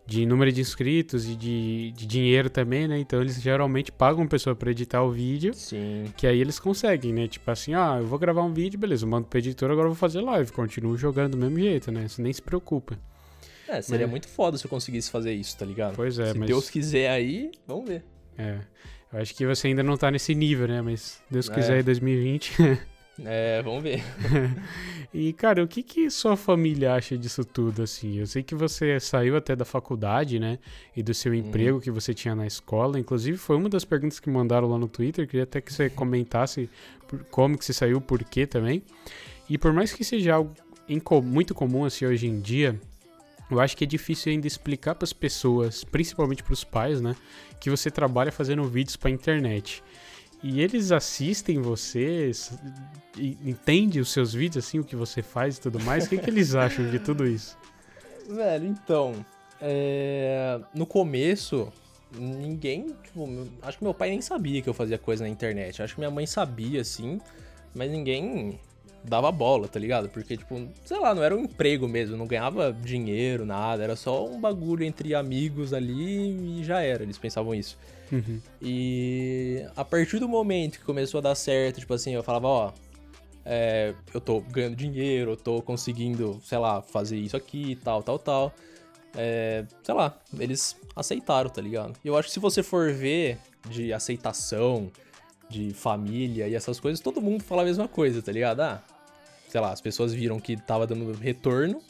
de 0.08 0.26
número 0.26 0.52
de 0.52 0.62
inscritos 0.62 1.26
e 1.28 1.36
de, 1.36 1.92
de 1.92 2.06
dinheiro 2.06 2.50
também, 2.50 2.88
né? 2.88 3.00
Então 3.00 3.22
eles 3.22 3.42
geralmente 3.42 3.92
pagam 3.92 4.28
pessoa 4.28 4.56
pra 4.56 4.70
editar 4.72 5.02
o 5.04 5.12
vídeo, 5.12 5.54
Sim. 5.54 6.06
que 6.16 6.28
aí 6.28 6.40
eles 6.40 6.60
conseguem, 6.60 7.12
né? 7.12 7.28
Tipo 7.28 7.50
assim, 7.50 7.74
ah, 7.74 7.98
eu 8.00 8.06
vou 8.06 8.20
gravar 8.20 8.44
um 8.44 8.54
vídeo, 8.54 8.78
beleza, 8.80 9.04
eu 9.06 9.10
mando 9.10 9.28
pro 9.28 9.40
editor, 9.40 9.72
agora 9.72 9.88
eu 9.88 9.92
vou 9.92 9.98
fazer 10.00 10.22
live, 10.22 10.52
continuo 10.52 10.96
jogando 10.96 11.32
do 11.32 11.38
mesmo 11.38 11.60
jeito, 11.60 11.92
né? 11.92 12.08
Você 12.08 12.22
nem 12.22 12.32
se 12.32 12.42
preocupa. 12.42 12.98
É, 13.68 13.82
seria 13.82 14.06
Mas- 14.06 14.12
muito 14.12 14.28
foda 14.28 14.58
se 14.60 14.66
eu 14.66 14.70
conseguisse 14.70 15.10
fazer 15.10 15.34
isso, 15.34 15.58
tá 15.58 15.66
ligado? 15.66 15.96
Pois 15.96 16.20
é, 16.20 16.34
se 16.34 16.38
mas. 16.38 16.48
Deus 16.48 16.70
quiser 16.70 17.10
aí, 17.10 17.50
vamos 17.68 17.88
ver. 17.90 18.04
É. 18.38 18.60
Eu 19.12 19.20
acho 19.22 19.34
que 19.34 19.46
você 19.46 19.68
ainda 19.70 19.82
não 19.82 19.98
tá 19.98 20.12
nesse 20.12 20.36
nível, 20.36 20.68
né? 20.68 20.82
Mas 20.84 21.20
Deus 21.32 21.50
É. 21.50 21.54
quiser 21.54 21.80
em 21.80 21.84
2020. 21.84 22.54
É, 23.24 23.62
vamos 23.62 23.82
ver. 23.82 24.04
e, 25.14 25.32
cara, 25.34 25.64
o 25.64 25.68
que 25.68 25.82
que 25.82 26.10
sua 26.10 26.36
família 26.36 26.94
acha 26.94 27.18
disso 27.18 27.46
tudo, 27.46 27.84
assim? 27.84 28.18
Eu 28.18 28.28
sei 28.28 28.44
que 28.44 28.54
você 28.54 29.00
saiu 29.00 29.38
até 29.38 29.56
da 29.56 29.64
faculdade, 29.64 30.40
né? 30.40 30.60
E 30.96 31.02
do 31.02 31.14
seu 31.14 31.34
emprego 31.34 31.80
que 31.80 31.90
você 31.90 32.14
tinha 32.14 32.36
na 32.36 32.46
escola. 32.46 33.00
Inclusive, 33.00 33.38
foi 33.38 33.56
uma 33.56 33.70
das 33.70 33.86
perguntas 33.86 34.20
que 34.20 34.30
mandaram 34.30 34.68
lá 34.68 34.78
no 34.78 34.88
Twitter. 34.88 35.28
Queria 35.28 35.44
até 35.44 35.62
que 35.62 35.72
você 35.74 35.90
comentasse 35.92 36.70
como 37.32 37.58
que 37.58 37.64
você 37.64 37.74
saiu, 37.74 38.02
por 38.02 38.24
quê 38.24 38.46
também. 38.46 38.84
E 39.50 39.58
por 39.58 39.72
mais 39.72 39.94
que 39.94 40.04
seja 40.04 40.34
algo 40.36 40.54
muito 41.24 41.54
comum, 41.56 41.86
assim, 41.86 42.06
hoje 42.06 42.28
em 42.28 42.40
dia... 42.40 42.80
Eu 43.50 43.60
acho 43.60 43.78
que 43.78 43.84
é 43.84 43.88
difícil 43.88 44.32
ainda 44.32 44.48
explicar 44.48 44.96
para 44.96 45.06
as 45.06 45.14
pessoas, 45.14 45.84
principalmente 45.84 46.42
para 46.42 46.54
os 46.54 46.64
pais, 46.64 47.00
né, 47.00 47.16
que 47.60 47.70
você 47.70 47.92
trabalha 47.92 48.32
fazendo 48.32 48.64
vídeos 48.64 48.96
para 48.96 49.12
internet. 49.12 49.84
E 50.48 50.62
eles 50.62 50.92
assistem 50.92 51.60
você, 51.60 52.30
entendem 53.18 54.00
os 54.00 54.12
seus 54.12 54.32
vídeos, 54.32 54.64
assim, 54.64 54.78
o 54.78 54.84
que 54.84 54.96
você 54.96 55.24
faz 55.24 55.58
e 55.58 55.62
tudo 55.62 55.80
mais. 55.80 56.06
O 56.06 56.10
que, 56.10 56.20
que 56.20 56.30
eles 56.30 56.54
acham 56.54 56.88
de 56.88 57.00
tudo 57.00 57.26
isso? 57.26 57.58
Velho, 58.30 58.68
então, 58.68 59.26
é... 59.60 60.60
no 60.72 60.86
começo, 60.86 61.74
ninguém, 62.16 62.96
tipo, 63.04 63.28
acho 63.64 63.80
que 63.80 63.84
meu 63.84 63.94
pai 63.96 64.12
nem 64.12 64.22
sabia 64.22 64.62
que 64.62 64.70
eu 64.70 64.74
fazia 64.76 65.00
coisa 65.00 65.24
na 65.24 65.30
internet. 65.32 65.82
Acho 65.82 65.96
que 65.96 66.00
minha 66.00 66.12
mãe 66.12 66.28
sabia, 66.28 66.82
assim, 66.82 67.20
mas 67.74 67.90
ninguém 67.90 68.60
dava 69.08 69.32
bola, 69.32 69.68
tá 69.68 69.80
ligado? 69.80 70.10
Porque, 70.10 70.36
tipo, 70.38 70.68
sei 70.84 71.00
lá, 71.00 71.14
não 71.14 71.24
era 71.24 71.36
um 71.36 71.42
emprego 71.42 71.88
mesmo, 71.88 72.18
não 72.18 72.28
ganhava 72.28 72.74
dinheiro, 72.74 73.46
nada, 73.46 73.84
era 73.84 73.96
só 73.96 74.26
um 74.26 74.40
bagulho 74.40 74.84
entre 74.84 75.14
amigos 75.16 75.74
ali 75.74 76.60
e 76.60 76.64
já 76.64 76.82
era, 76.82 77.04
eles 77.04 77.18
pensavam 77.18 77.54
isso. 77.54 77.78
Uhum. 78.12 78.40
E 78.62 79.66
a 79.76 79.84
partir 79.84 80.20
do 80.20 80.28
momento 80.28 80.80
que 80.80 80.86
começou 80.86 81.20
a 81.20 81.22
dar 81.22 81.36
certo, 81.36 81.80
tipo 81.80 81.94
assim, 81.94 82.14
eu 82.14 82.24
falava, 82.24 82.48
ó, 82.48 82.74
é, 83.46 83.94
eu 84.14 84.20
tô 84.20 84.42
ganhando 84.42 84.76
dinheiro, 84.76 85.32
eu 85.32 85.38
tô 85.38 85.62
conseguindo, 85.62 86.42
sei 86.44 86.58
lá, 86.58 86.82
fazer 86.82 87.18
isso 87.18 87.38
aqui, 87.38 87.76
tal, 87.84 88.02
tal, 88.02 88.20
tal. 88.20 88.54
É, 89.16 89.64
sei 89.84 89.94
lá, 89.94 90.18
eles 90.38 90.76
aceitaram, 90.96 91.50
tá 91.50 91.62
ligado? 91.62 91.98
E 92.04 92.08
eu 92.08 92.18
acho 92.18 92.28
que 92.28 92.34
se 92.34 92.40
você 92.40 92.62
for 92.62 92.92
ver 92.92 93.38
de 93.70 93.94
aceitação, 93.94 94.92
de 95.50 95.74
família 95.74 96.48
e 96.48 96.56
essas 96.56 96.80
coisas, 96.80 97.00
todo 97.00 97.22
mundo 97.22 97.44
fala 97.44 97.62
a 97.62 97.66
mesma 97.66 97.88
coisa, 97.88 98.22
tá 98.22 98.32
ligado? 98.32 98.62
Ah, 98.62 98.84
sei 99.56 99.62
lá, 99.62 99.72
as 99.72 99.80
pessoas 99.80 100.14
viram 100.14 100.38
que 100.38 100.58
tava 100.58 100.86
dando 100.86 101.14
retorno 101.14 101.82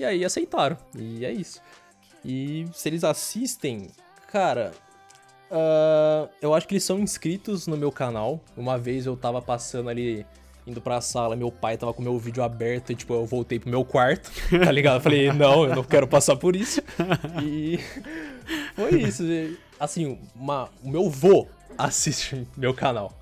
e 0.00 0.04
aí 0.04 0.24
aceitaram. 0.24 0.76
E 0.98 1.24
é 1.24 1.30
isso. 1.30 1.62
E 2.24 2.66
se 2.72 2.88
eles 2.88 3.04
assistem, 3.04 3.86
cara, 4.32 4.72
uh, 5.48 6.28
eu 6.42 6.52
acho 6.52 6.66
que 6.66 6.74
eles 6.74 6.82
são 6.82 6.98
inscritos 6.98 7.68
no 7.68 7.76
meu 7.76 7.92
canal. 7.92 8.40
Uma 8.56 8.76
vez 8.76 9.06
eu 9.06 9.16
tava 9.16 9.40
passando 9.40 9.90
ali, 9.90 10.26
indo 10.66 10.80
pra 10.80 11.00
sala, 11.00 11.36
meu 11.36 11.52
pai 11.52 11.76
tava 11.76 11.94
com 11.94 12.02
meu 12.02 12.18
vídeo 12.18 12.42
aberto 12.42 12.90
e, 12.90 12.96
tipo, 12.96 13.14
eu 13.14 13.24
voltei 13.24 13.60
pro 13.60 13.70
meu 13.70 13.84
quarto, 13.84 14.28
tá 14.50 14.72
ligado? 14.72 14.96
Eu 14.96 15.00
falei, 15.00 15.30
não, 15.34 15.68
eu 15.68 15.76
não 15.76 15.84
quero 15.84 16.08
passar 16.08 16.34
por 16.34 16.56
isso. 16.56 16.82
E 17.44 17.78
foi 18.74 19.02
isso. 19.02 19.22
Assim, 19.78 20.18
uma, 20.34 20.68
o 20.82 20.90
meu 20.90 21.08
vô 21.08 21.46
assiste 21.78 22.46
meu 22.56 22.72
canal. 22.74 23.12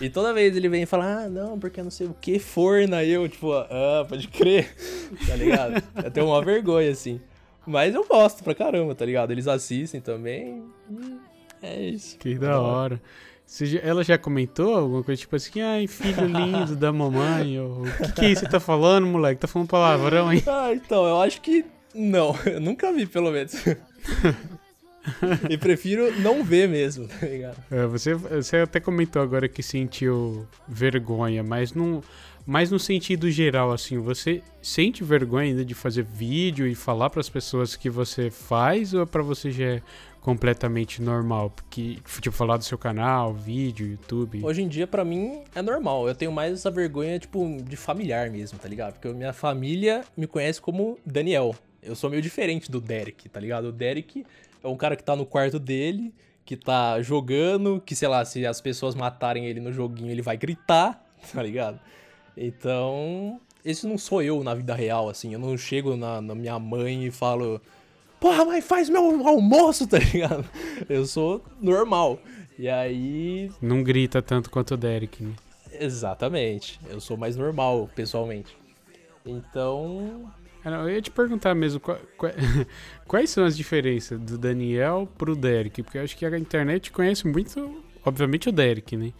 E 0.00 0.08
toda 0.08 0.32
vez 0.32 0.56
ele 0.56 0.68
vem 0.68 0.86
falar, 0.86 1.24
ah, 1.24 1.28
não, 1.28 1.58
porque 1.58 1.82
não 1.82 1.90
sei 1.90 2.06
o 2.06 2.16
que, 2.20 2.38
forna 2.38 3.04
eu, 3.04 3.28
tipo, 3.28 3.52
ah, 3.52 4.06
pode 4.08 4.28
crer, 4.28 4.74
tá 5.26 5.36
ligado? 5.36 5.82
Eu 6.02 6.10
tenho 6.10 6.26
uma 6.26 6.42
vergonha, 6.42 6.90
assim. 6.90 7.20
Mas 7.66 7.94
eu 7.94 8.04
gosto 8.04 8.44
pra 8.44 8.54
caramba, 8.54 8.94
tá 8.94 9.04
ligado? 9.04 9.30
Eles 9.30 9.48
assistem 9.48 10.00
também. 10.00 10.62
é 11.62 11.82
isso. 11.82 12.18
Que 12.18 12.34
da 12.36 12.60
hora. 12.60 13.00
Já, 13.46 13.78
ela 13.80 14.02
já 14.02 14.16
comentou 14.18 14.74
alguma 14.74 15.02
coisa 15.02 15.20
tipo 15.20 15.36
assim, 15.36 15.60
ai, 15.60 15.86
filho 15.86 16.26
lindo 16.26 16.74
da 16.74 16.92
mamãe, 16.92 17.60
ou 17.60 17.82
o 17.82 17.84
que, 17.84 18.12
que 18.12 18.24
é 18.24 18.30
isso 18.30 18.40
que 18.40 18.46
você 18.46 18.52
tá 18.52 18.60
falando, 18.60 19.06
moleque? 19.06 19.40
Tá 19.40 19.46
falando 19.46 19.68
palavrão, 19.68 20.32
hein? 20.32 20.42
Ah, 20.46 20.72
então, 20.72 21.06
eu 21.06 21.20
acho 21.20 21.40
que 21.40 21.64
não, 21.94 22.34
eu 22.44 22.60
nunca 22.60 22.92
vi, 22.92 23.06
pelo 23.06 23.30
menos. 23.30 23.54
e 25.50 25.56
prefiro 25.56 26.18
não 26.20 26.42
ver 26.42 26.68
mesmo, 26.68 27.06
tá 27.08 27.26
ligado? 27.26 27.56
É, 27.70 27.86
você, 27.86 28.14
você 28.14 28.58
até 28.58 28.80
comentou 28.80 29.22
agora 29.22 29.48
que 29.48 29.62
sentiu 29.62 30.46
vergonha, 30.68 31.42
mas 31.42 31.72
não. 31.72 32.02
Mas 32.46 32.70
no 32.70 32.78
sentido 32.78 33.30
geral, 33.30 33.72
assim, 33.72 33.98
você 33.98 34.42
sente 34.60 35.02
vergonha 35.02 35.48
ainda 35.48 35.64
de 35.64 35.74
fazer 35.74 36.02
vídeo 36.02 36.66
e 36.66 36.74
falar 36.74 37.08
para 37.08 37.20
as 37.20 37.28
pessoas 37.28 37.74
que 37.74 37.88
você 37.88 38.30
faz 38.30 38.92
ou 38.92 39.02
é 39.02 39.06
para 39.06 39.22
você 39.22 39.50
já 39.50 39.64
é 39.64 39.82
completamente 40.20 41.00
normal? 41.00 41.50
Porque, 41.50 41.96
tipo, 42.20 42.36
falar 42.36 42.58
do 42.58 42.64
seu 42.64 42.76
canal, 42.76 43.32
vídeo, 43.32 43.86
YouTube. 43.86 44.44
Hoje 44.44 44.60
em 44.60 44.68
dia, 44.68 44.86
para 44.86 45.04
mim, 45.06 45.42
é 45.54 45.62
normal. 45.62 46.06
Eu 46.06 46.14
tenho 46.14 46.32
mais 46.32 46.52
essa 46.52 46.70
vergonha, 46.70 47.18
tipo, 47.18 47.62
de 47.62 47.76
familiar 47.76 48.30
mesmo, 48.30 48.58
tá 48.58 48.68
ligado? 48.68 48.94
Porque 48.94 49.08
minha 49.08 49.32
família 49.32 50.04
me 50.14 50.26
conhece 50.26 50.60
como 50.60 50.98
Daniel. 51.04 51.54
Eu 51.82 51.94
sou 51.94 52.08
meio 52.08 52.22
diferente 52.22 52.70
do 52.70 52.80
Derek, 52.80 53.28
tá 53.28 53.38
ligado? 53.38 53.68
O 53.68 53.72
Derek 53.72 54.24
é 54.64 54.68
um 54.68 54.76
cara 54.76 54.96
que 54.96 55.04
tá 55.04 55.14
no 55.14 55.26
quarto 55.26 55.58
dele, 55.58 56.12
que 56.44 56.56
tá 56.56 57.00
jogando, 57.02 57.82
que 57.84 57.94
sei 57.94 58.08
lá, 58.08 58.24
se 58.24 58.44
as 58.46 58.60
pessoas 58.60 58.94
matarem 58.94 59.46
ele 59.46 59.60
no 59.60 59.70
joguinho, 59.70 60.10
ele 60.10 60.22
vai 60.22 60.36
gritar, 60.36 61.04
tá 61.32 61.42
ligado? 61.42 61.78
Então, 62.36 63.40
esse 63.64 63.86
não 63.86 63.98
sou 63.98 64.22
eu 64.22 64.42
na 64.42 64.54
vida 64.54 64.74
real, 64.74 65.08
assim. 65.08 65.34
Eu 65.34 65.38
não 65.38 65.56
chego 65.56 65.96
na, 65.96 66.20
na 66.20 66.34
minha 66.34 66.58
mãe 66.58 67.04
e 67.04 67.10
falo, 67.10 67.60
porra, 68.18 68.44
mãe, 68.44 68.62
faz 68.62 68.88
meu 68.88 69.26
almoço, 69.28 69.86
tá 69.88 69.98
ligado? 69.98 70.44
Eu 70.88 71.06
sou 71.06 71.44
normal. 71.60 72.18
E 72.58 72.68
aí. 72.68 73.50
Não 73.60 73.82
grita 73.82 74.22
tanto 74.22 74.50
quanto 74.50 74.74
o 74.74 74.76
Derek, 74.76 75.22
né? 75.22 75.34
Exatamente. 75.72 76.80
Eu 76.88 77.00
sou 77.00 77.16
mais 77.16 77.36
normal, 77.36 77.90
pessoalmente. 77.94 78.56
Então, 79.26 80.32
eu 80.64 80.90
ia 80.90 81.02
te 81.02 81.10
perguntar 81.10 81.54
mesmo 81.54 81.80
quais 83.06 83.30
são 83.30 83.44
as 83.44 83.56
diferenças 83.56 84.18
do 84.18 84.38
Daniel 84.38 85.08
pro 85.18 85.36
Derek, 85.36 85.82
porque 85.82 85.98
eu 85.98 86.02
acho 86.02 86.16
que 86.16 86.24
a 86.24 86.38
internet 86.38 86.90
conhece 86.90 87.26
muito, 87.26 87.82
obviamente, 88.04 88.48
o 88.48 88.52
Derek, 88.52 88.96
né? 88.96 89.12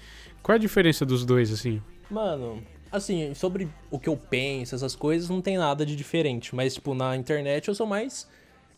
Qual 0.42 0.54
a 0.54 0.58
diferença 0.58 1.04
dos 1.04 1.24
dois, 1.24 1.52
assim? 1.52 1.82
Mano, 2.10 2.62
assim, 2.90 3.34
sobre 3.34 3.68
o 3.90 3.98
que 3.98 4.08
eu 4.08 4.16
penso, 4.16 4.74
essas 4.74 4.94
coisas, 4.94 5.28
não 5.28 5.40
tem 5.40 5.58
nada 5.58 5.84
de 5.84 5.96
diferente, 5.96 6.54
mas, 6.54 6.74
tipo, 6.74 6.94
na 6.94 7.16
internet 7.16 7.68
eu 7.68 7.74
sou 7.74 7.86
mais 7.86 8.28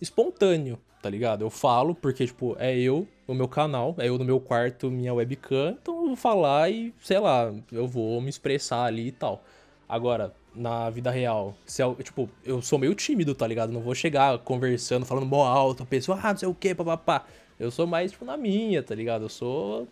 espontâneo, 0.00 0.78
tá 1.02 1.10
ligado? 1.10 1.42
Eu 1.42 1.50
falo 1.50 1.94
porque, 1.94 2.26
tipo, 2.26 2.56
é 2.58 2.76
eu 2.76 3.06
no 3.28 3.34
meu 3.34 3.48
canal, 3.48 3.94
é 3.98 4.08
eu 4.08 4.18
no 4.18 4.24
meu 4.24 4.40
quarto, 4.40 4.90
minha 4.90 5.12
webcam, 5.12 5.76
então 5.80 6.02
eu 6.02 6.06
vou 6.08 6.16
falar 6.16 6.70
e, 6.70 6.94
sei 7.00 7.18
lá, 7.18 7.52
eu 7.70 7.86
vou 7.86 8.20
me 8.20 8.30
expressar 8.30 8.84
ali 8.84 9.08
e 9.08 9.12
tal. 9.12 9.44
Agora, 9.88 10.34
na 10.56 10.90
vida 10.90 11.10
real. 11.10 11.54
Se 11.66 11.82
é, 11.82 11.94
tipo, 12.02 12.28
eu 12.44 12.62
sou 12.62 12.78
meio 12.78 12.94
tímido, 12.94 13.34
tá 13.34 13.46
ligado? 13.46 13.72
Não 13.72 13.80
vou 13.80 13.94
chegar 13.94 14.38
conversando, 14.38 15.04
falando 15.04 15.26
mó 15.26 15.44
alto, 15.44 15.82
a 15.82 15.86
pessoa, 15.86 16.18
ah, 16.22 16.32
não 16.32 16.38
sei 16.38 16.48
o 16.48 16.54
que, 16.54 16.74
papapá. 16.74 17.24
Eu 17.58 17.70
sou 17.70 17.86
mais, 17.86 18.12
tipo, 18.12 18.24
na 18.24 18.36
minha, 18.36 18.82
tá 18.82 18.94
ligado? 18.94 19.22
Eu 19.22 19.28
sou 19.28 19.86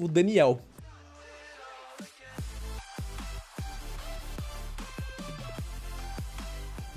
o 0.00 0.08
Daniel. 0.08 0.60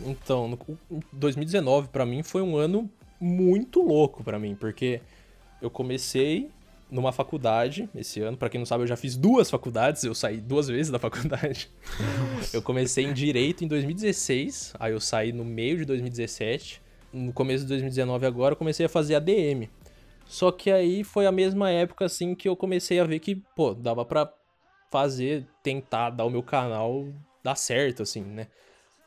Então, 0.05 0.57
2019 1.11 1.89
para 1.89 2.05
mim 2.05 2.23
foi 2.23 2.41
um 2.41 2.55
ano 2.55 2.89
muito 3.19 3.81
louco 3.81 4.23
para 4.23 4.39
mim, 4.39 4.55
porque 4.55 5.01
eu 5.61 5.69
comecei 5.69 6.49
numa 6.91 7.11
faculdade 7.11 7.89
esse 7.95 8.19
ano. 8.21 8.37
Para 8.37 8.49
quem 8.49 8.59
não 8.59 8.65
sabe, 8.65 8.83
eu 8.83 8.87
já 8.87 8.95
fiz 8.95 9.15
duas 9.15 9.49
faculdades, 9.49 10.03
eu 10.03 10.15
saí 10.15 10.37
duas 10.37 10.67
vezes 10.67 10.91
da 10.91 10.99
faculdade. 10.99 11.69
eu 12.53 12.61
comecei 12.61 13.05
em 13.05 13.13
direito 13.13 13.63
em 13.63 13.67
2016, 13.67 14.73
aí 14.79 14.91
eu 14.91 14.99
saí 14.99 15.31
no 15.31 15.45
meio 15.45 15.77
de 15.77 15.85
2017. 15.85 16.81
No 17.11 17.33
começo 17.33 17.63
de 17.63 17.69
2019 17.69 18.25
agora 18.25 18.53
eu 18.53 18.57
comecei 18.57 18.85
a 18.85 18.89
fazer 18.89 19.15
ADM. 19.15 19.69
Só 20.25 20.51
que 20.51 20.69
aí 20.69 21.03
foi 21.03 21.25
a 21.25 21.31
mesma 21.31 21.71
época 21.71 22.05
assim 22.05 22.35
que 22.35 22.47
eu 22.47 22.55
comecei 22.55 22.99
a 22.99 23.03
ver 23.03 23.19
que, 23.19 23.35
pô, 23.55 23.73
dava 23.73 24.05
para 24.05 24.31
fazer, 24.91 25.47
tentar 25.63 26.11
dar 26.11 26.25
o 26.25 26.29
meu 26.29 26.43
canal 26.43 27.07
dar 27.43 27.55
certo 27.55 28.03
assim, 28.03 28.21
né? 28.21 28.47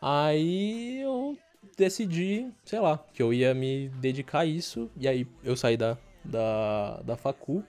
Aí 0.00 1.00
eu 1.00 1.36
decidi, 1.76 2.48
sei 2.64 2.80
lá, 2.80 2.98
que 3.12 3.22
eu 3.22 3.32
ia 3.32 3.54
me 3.54 3.88
dedicar 4.00 4.40
a 4.40 4.46
isso 4.46 4.90
e 4.96 5.06
aí 5.06 5.26
eu 5.44 5.56
saí 5.56 5.76
da 5.76 5.96
da, 6.24 7.00
da 7.04 7.16
facu. 7.16 7.64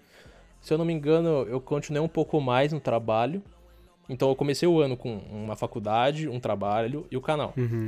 Se 0.64 0.74
eu 0.74 0.78
não 0.78 0.86
me 0.86 0.94
engano, 0.94 1.46
eu 1.50 1.60
continuei 1.60 2.02
um 2.02 2.08
pouco 2.08 2.40
mais 2.40 2.72
no 2.72 2.80
trabalho. 2.80 3.44
Então 4.08 4.30
eu 4.30 4.36
comecei 4.36 4.68
o 4.68 4.80
ano 4.80 4.96
com 4.96 5.18
uma 5.30 5.58
faculdade, 5.58 6.30
um 6.30 6.40
trabalho 6.40 7.06
e 7.12 7.18
o 7.18 7.22
canal. 7.22 7.54
Uhum. 7.58 7.86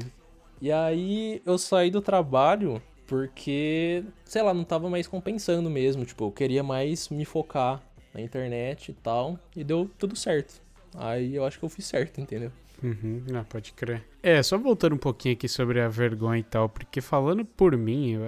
E 0.61 0.71
aí 0.71 1.41
eu 1.45 1.57
saí 1.57 1.89
do 1.89 2.01
trabalho 2.01 2.82
porque, 3.07 4.03
sei 4.26 4.41
lá, 4.41 4.53
não 4.53 4.65
tava 4.65 4.89
mais 4.89 5.07
compensando 5.07 5.69
mesmo. 5.69 6.03
Tipo, 6.03 6.26
eu 6.26 6.32
queria 6.32 6.63
mais 6.63 7.07
me 7.07 7.23
focar 7.23 7.82
na 8.13 8.19
internet 8.19 8.91
e 8.91 8.93
tal. 8.93 9.39
E 9.55 9.63
deu 9.63 9.89
tudo 9.97 10.15
certo. 10.17 10.61
Aí 10.97 11.34
eu 11.34 11.45
acho 11.45 11.57
que 11.57 11.63
eu 11.63 11.69
fiz 11.69 11.86
certo, 11.86 12.19
entendeu? 12.19 12.51
Uhum, 12.84 13.23
ah, 13.36 13.45
pode 13.47 13.71
crer. 13.71 14.03
É, 14.21 14.43
só 14.43 14.57
voltando 14.57 14.95
um 14.95 14.97
pouquinho 14.97 15.34
aqui 15.34 15.47
sobre 15.47 15.80
a 15.80 15.88
vergonha 15.88 16.39
e 16.39 16.43
tal, 16.43 16.67
porque 16.67 16.99
falando 16.99 17.45
por 17.45 17.76
mim, 17.78 18.11
eu, 18.11 18.21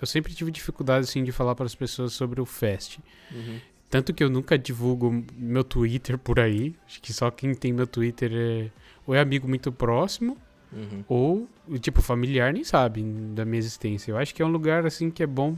eu 0.00 0.06
sempre 0.06 0.34
tive 0.34 0.50
dificuldade 0.50 1.04
assim 1.04 1.22
de 1.22 1.30
falar 1.30 1.54
para 1.54 1.66
as 1.66 1.76
pessoas 1.76 2.12
sobre 2.12 2.40
o 2.40 2.44
Fast. 2.44 3.00
Uhum. 3.30 3.60
Tanto 3.90 4.12
que 4.12 4.24
eu 4.24 4.30
nunca 4.30 4.58
divulgo 4.58 5.24
meu 5.36 5.62
Twitter 5.62 6.18
por 6.18 6.40
aí. 6.40 6.74
Acho 6.86 7.00
que 7.00 7.12
só 7.12 7.30
quem 7.30 7.54
tem 7.54 7.72
meu 7.72 7.86
Twitter 7.86 8.32
é 8.34 8.70
ou 9.06 9.14
é 9.14 9.20
amigo 9.20 9.46
muito 9.46 9.70
próximo, 9.70 10.36
uhum. 10.72 11.04
ou, 11.06 11.48
tipo, 11.78 12.00
familiar 12.00 12.52
nem 12.52 12.64
sabe 12.64 13.02
da 13.34 13.44
minha 13.44 13.58
existência. 13.58 14.10
Eu 14.10 14.16
acho 14.16 14.34
que 14.34 14.42
é 14.42 14.46
um 14.46 14.50
lugar, 14.50 14.86
assim, 14.86 15.10
que 15.10 15.22
é 15.22 15.26
bom 15.26 15.56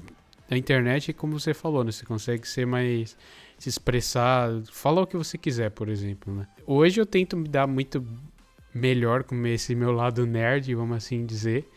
na 0.51 0.57
internet, 0.57 1.13
como 1.13 1.39
você 1.39 1.55
falou, 1.55 1.85
né? 1.85 1.93
Você 1.93 2.05
consegue 2.05 2.47
ser 2.47 2.67
mais... 2.67 3.17
se 3.59 3.69
expressar, 3.69 4.51
falar 4.71 5.03
o 5.03 5.07
que 5.07 5.17
você 5.17 5.39
quiser, 5.39 5.71
por 5.71 5.89
exemplo, 5.89 6.35
né? 6.35 6.47
Hoje 6.67 7.01
eu 7.01 7.07
tento 7.07 7.37
me 7.37 7.49
dar 7.49 7.67
muito 7.67 8.05
melhor 8.75 9.25
com 9.25 9.47
esse 9.47 9.75
meu 9.75 9.93
lado 9.93 10.27
nerd, 10.27 10.75
vamos 10.75 10.97
assim 10.97 11.25
dizer. 11.25 11.69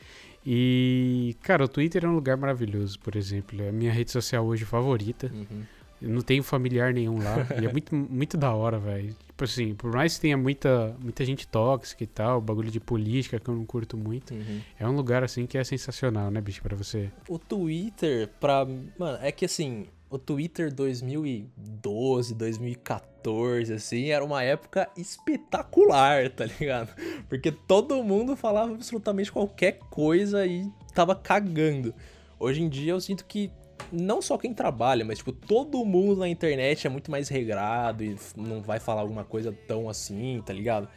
E, 0.45 1.35
cara, 1.41 1.65
o 1.65 1.67
Twitter 1.67 2.05
é 2.05 2.07
um 2.07 2.15
lugar 2.15 2.35
maravilhoso, 2.35 2.99
por 2.99 3.15
exemplo. 3.15 3.61
É 3.61 3.69
a 3.69 3.71
minha 3.71 3.91
rede 3.91 4.11
social 4.11 4.45
hoje 4.45 4.65
favorita. 4.65 5.31
Uhum. 5.33 5.63
Eu 6.01 6.09
não 6.09 6.21
tenho 6.21 6.43
familiar 6.43 6.93
nenhum 6.93 7.17
lá. 7.17 7.45
e 7.61 7.65
é 7.65 7.71
muito, 7.71 7.95
muito 7.95 8.37
da 8.37 8.53
hora, 8.53 8.79
velho. 8.79 9.15
Tipo 9.27 9.43
assim, 9.43 9.73
por 9.73 9.93
mais 9.93 10.15
que 10.15 10.21
tenha 10.21 10.37
muita, 10.37 10.95
muita 10.99 11.23
gente 11.23 11.47
tóxica 11.47 12.03
e 12.03 12.07
tal, 12.07 12.41
bagulho 12.41 12.69
de 12.69 12.79
política 12.79 13.39
que 13.39 13.49
eu 13.49 13.55
não 13.55 13.65
curto 13.65 13.95
muito, 13.95 14.33
uhum. 14.33 14.61
é 14.77 14.87
um 14.87 14.95
lugar 14.95 15.23
assim 15.23 15.45
que 15.45 15.57
é 15.57 15.63
sensacional, 15.63 16.29
né, 16.29 16.41
bicho, 16.41 16.61
pra 16.61 16.75
você. 16.75 17.09
O 17.27 17.39
Twitter, 17.39 18.29
pra. 18.39 18.65
Mano, 18.97 19.17
é 19.21 19.31
que 19.31 19.45
assim, 19.45 19.87
o 20.09 20.17
Twitter 20.17 20.73
2012, 20.73 22.33
2014, 22.33 23.73
assim, 23.73 24.09
era 24.09 24.25
uma 24.25 24.43
época 24.43 24.89
espetacular, 24.97 26.29
tá 26.31 26.45
ligado? 26.45 26.93
Porque 27.29 27.51
todo 27.51 28.03
mundo 28.03 28.35
falava 28.35 28.73
absolutamente 28.73 29.31
qualquer 29.31 29.79
coisa 29.89 30.45
e 30.45 30.67
tava 30.93 31.15
cagando. 31.15 31.93
Hoje 32.39 32.61
em 32.61 32.69
dia 32.69 32.93
eu 32.93 33.01
sinto 33.01 33.25
que 33.25 33.51
não 33.91 34.21
só 34.21 34.37
quem 34.37 34.53
trabalha, 34.53 35.03
mas 35.03 35.19
tipo, 35.19 35.31
todo 35.31 35.83
mundo 35.85 36.19
na 36.19 36.29
internet 36.29 36.85
é 36.85 36.89
muito 36.89 37.09
mais 37.09 37.29
regrado 37.29 38.03
e 38.03 38.15
não 38.35 38.61
vai 38.61 38.79
falar 38.79 39.01
alguma 39.01 39.23
coisa 39.23 39.51
tão 39.67 39.89
assim, 39.89 40.41
tá 40.45 40.53
ligado? 40.53 40.87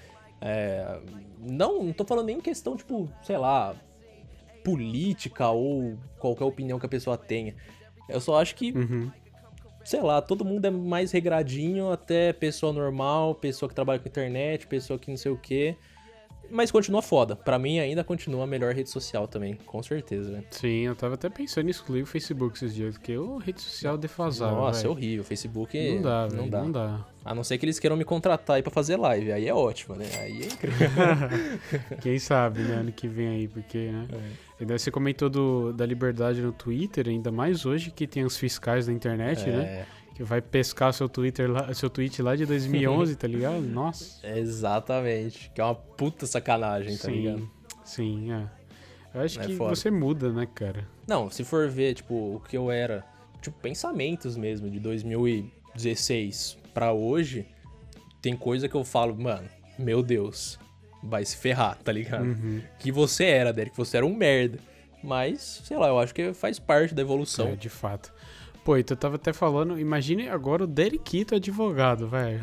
É, 0.40 1.00
não, 1.38 1.84
não 1.84 1.92
tô 1.92 2.04
falando 2.04 2.26
nem 2.26 2.38
em 2.38 2.40
questão, 2.40 2.76
tipo, 2.76 3.08
sei 3.22 3.38
lá, 3.38 3.74
política 4.64 5.48
ou 5.50 5.96
qualquer 6.18 6.44
opinião 6.44 6.78
que 6.78 6.86
a 6.86 6.88
pessoa 6.88 7.16
tenha. 7.16 7.54
Eu 8.08 8.20
só 8.20 8.40
acho 8.40 8.54
que, 8.54 8.72
uhum. 8.72 9.10
sei 9.84 10.00
lá, 10.00 10.20
todo 10.20 10.44
mundo 10.44 10.64
é 10.64 10.70
mais 10.70 11.12
regradinho, 11.12 11.90
até 11.90 12.32
pessoa 12.32 12.72
normal, 12.72 13.34
pessoa 13.36 13.68
que 13.68 13.74
trabalha 13.74 14.00
com 14.00 14.08
internet, 14.08 14.66
pessoa 14.66 14.98
que 14.98 15.10
não 15.10 15.16
sei 15.16 15.30
o 15.30 15.38
quê. 15.38 15.76
Mas 16.50 16.70
continua 16.70 17.00
foda. 17.00 17.34
Pra 17.34 17.58
mim 17.58 17.78
ainda 17.78 18.04
continua 18.04 18.44
a 18.44 18.46
melhor 18.46 18.74
rede 18.74 18.90
social 18.90 19.26
também, 19.26 19.54
com 19.66 19.82
certeza, 19.82 20.30
né? 20.30 20.44
Sim, 20.50 20.86
eu 20.86 20.94
tava 20.94 21.14
até 21.14 21.28
pensando 21.28 21.66
em 21.66 21.70
excluir 21.70 22.02
o 22.02 22.06
Facebook 22.06 22.56
esses 22.56 22.74
dias, 22.74 22.96
porque 22.96 23.16
o 23.16 23.38
rede 23.38 23.60
social 23.60 23.96
defasada. 23.96 24.52
Nossa, 24.52 24.82
véio. 24.82 24.88
é 24.88 24.90
horrível. 24.90 25.22
O 25.22 25.24
Facebook 25.24 25.94
não 25.94 26.02
dá, 26.02 26.28
não, 26.28 26.48
dá. 26.48 26.62
não 26.62 26.72
dá. 26.72 27.06
A 27.24 27.34
não 27.34 27.44
ser 27.44 27.56
que 27.56 27.64
eles 27.64 27.78
queiram 27.78 27.96
me 27.96 28.04
contratar 28.04 28.56
aí 28.56 28.62
pra 28.62 28.70
fazer 28.70 28.96
live. 28.96 29.32
Aí 29.32 29.46
é 29.46 29.54
ótimo, 29.54 29.94
né? 29.94 30.06
Aí 30.18 30.42
é 30.42 30.46
incrível. 30.46 30.88
Quem 32.02 32.18
sabe, 32.18 32.60
né? 32.62 32.76
Ano 32.76 32.92
que 32.92 33.06
vem 33.06 33.28
aí, 33.28 33.48
porque, 33.48 33.90
né? 33.90 34.08
É. 34.12 34.62
E 34.62 34.64
daí 34.64 34.78
você 34.78 34.90
comentou 34.90 35.30
do, 35.30 35.72
da 35.72 35.86
liberdade 35.86 36.40
no 36.40 36.52
Twitter, 36.52 37.08
ainda 37.08 37.30
mais 37.30 37.64
hoje 37.64 37.90
que 37.90 38.06
tem 38.06 38.24
os 38.24 38.36
fiscais 38.36 38.86
da 38.86 38.92
internet, 38.92 39.46
né? 39.46 39.52
é. 39.52 39.56
né? 39.56 39.86
Que 40.14 40.22
vai 40.22 40.40
pescar 40.42 40.92
seu 40.92 41.08
Twitter 41.08 41.50
lá, 41.50 41.72
seu 41.74 41.88
tweet 41.88 42.20
lá 42.20 42.36
de 42.36 42.44
2011, 42.44 43.16
tá 43.16 43.26
ligado? 43.26 43.62
Nossa. 43.66 44.26
Exatamente. 44.26 45.50
Que 45.54 45.60
é 45.60 45.64
uma 45.64 45.74
puta 45.74 46.26
sacanagem, 46.26 46.96
tá 46.96 47.04
sim, 47.04 47.12
ligado? 47.12 47.50
Sim, 47.84 48.32
é. 48.32 48.48
Eu 49.14 49.20
acho 49.22 49.40
é 49.40 49.46
que 49.46 49.56
foda. 49.56 49.74
você 49.74 49.90
muda, 49.90 50.32
né, 50.32 50.46
cara? 50.54 50.88
Não, 51.06 51.30
se 51.30 51.44
for 51.44 51.68
ver, 51.68 51.94
tipo, 51.94 52.36
o 52.36 52.40
que 52.40 52.56
eu 52.56 52.70
era, 52.70 53.04
tipo, 53.40 53.58
pensamentos 53.60 54.36
mesmo, 54.36 54.70
de 54.70 54.80
2016 54.80 56.58
para 56.72 56.92
hoje, 56.92 57.46
tem 58.20 58.36
coisa 58.36 58.68
que 58.68 58.74
eu 58.74 58.84
falo, 58.84 59.14
mano, 59.14 59.48
meu 59.78 60.02
Deus, 60.02 60.58
vai 61.02 61.24
se 61.24 61.36
ferrar, 61.36 61.76
tá 61.82 61.92
ligado? 61.92 62.24
Uhum. 62.24 62.62
Que 62.78 62.92
você 62.92 63.24
era, 63.24 63.52
Derek, 63.52 63.76
você 63.76 63.96
era 63.96 64.06
um 64.06 64.14
merda. 64.14 64.58
Mas, 65.02 65.62
sei 65.64 65.76
lá, 65.76 65.88
eu 65.88 65.98
acho 65.98 66.14
que 66.14 66.32
faz 66.32 66.58
parte 66.58 66.94
da 66.94 67.02
evolução. 67.02 67.48
É, 67.48 67.56
de 67.56 67.68
fato. 67.68 68.14
Pô, 68.64 68.76
então 68.76 68.94
eu 68.94 68.98
tava 68.98 69.16
até 69.16 69.32
falando, 69.32 69.78
imagine 69.78 70.28
agora 70.28 70.62
o 70.62 70.66
Deriquito 70.68 71.34
advogado, 71.34 72.06
velho. 72.06 72.40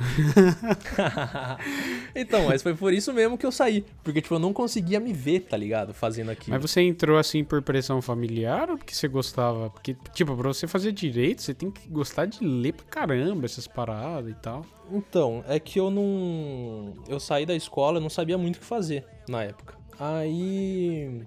então, 2.14 2.46
mas 2.48 2.62
foi 2.62 2.76
por 2.76 2.92
isso 2.92 3.14
mesmo 3.14 3.38
que 3.38 3.46
eu 3.46 3.52
saí. 3.52 3.86
Porque, 4.04 4.22
tipo, 4.22 4.36
eu 4.36 4.40
não 4.40 4.52
conseguia 4.52 5.00
me 5.00 5.14
ver, 5.14 5.42
tá 5.42 5.56
ligado? 5.56 5.94
Fazendo 5.94 6.30
aquilo. 6.30 6.52
Mas 6.52 6.62
você 6.62 6.82
entrou 6.82 7.18
assim 7.18 7.44
por 7.44 7.62
pressão 7.62 8.02
familiar 8.02 8.70
ou 8.70 8.78
porque 8.78 8.94
você 8.94 9.08
gostava? 9.08 9.70
Porque, 9.70 9.96
tipo, 10.14 10.36
pra 10.36 10.50
você 10.50 10.68
fazer 10.68 10.92
direito, 10.92 11.42
você 11.42 11.54
tem 11.54 11.72
que 11.72 11.88
gostar 11.88 12.26
de 12.26 12.44
ler 12.44 12.74
pra 12.74 12.86
caramba 12.86 13.46
essas 13.46 13.66
paradas 13.66 14.30
e 14.30 14.36
tal. 14.36 14.66
Então, 14.92 15.42
é 15.48 15.58
que 15.58 15.80
eu 15.80 15.90
não. 15.90 16.96
Eu 17.08 17.20
saí 17.20 17.46
da 17.46 17.56
escola, 17.56 17.98
eu 17.98 18.02
não 18.02 18.10
sabia 18.10 18.38
muito 18.38 18.58
o 18.58 18.60
que 18.60 18.66
fazer 18.66 19.06
na 19.30 19.44
época. 19.44 19.76
Aí 19.98 21.22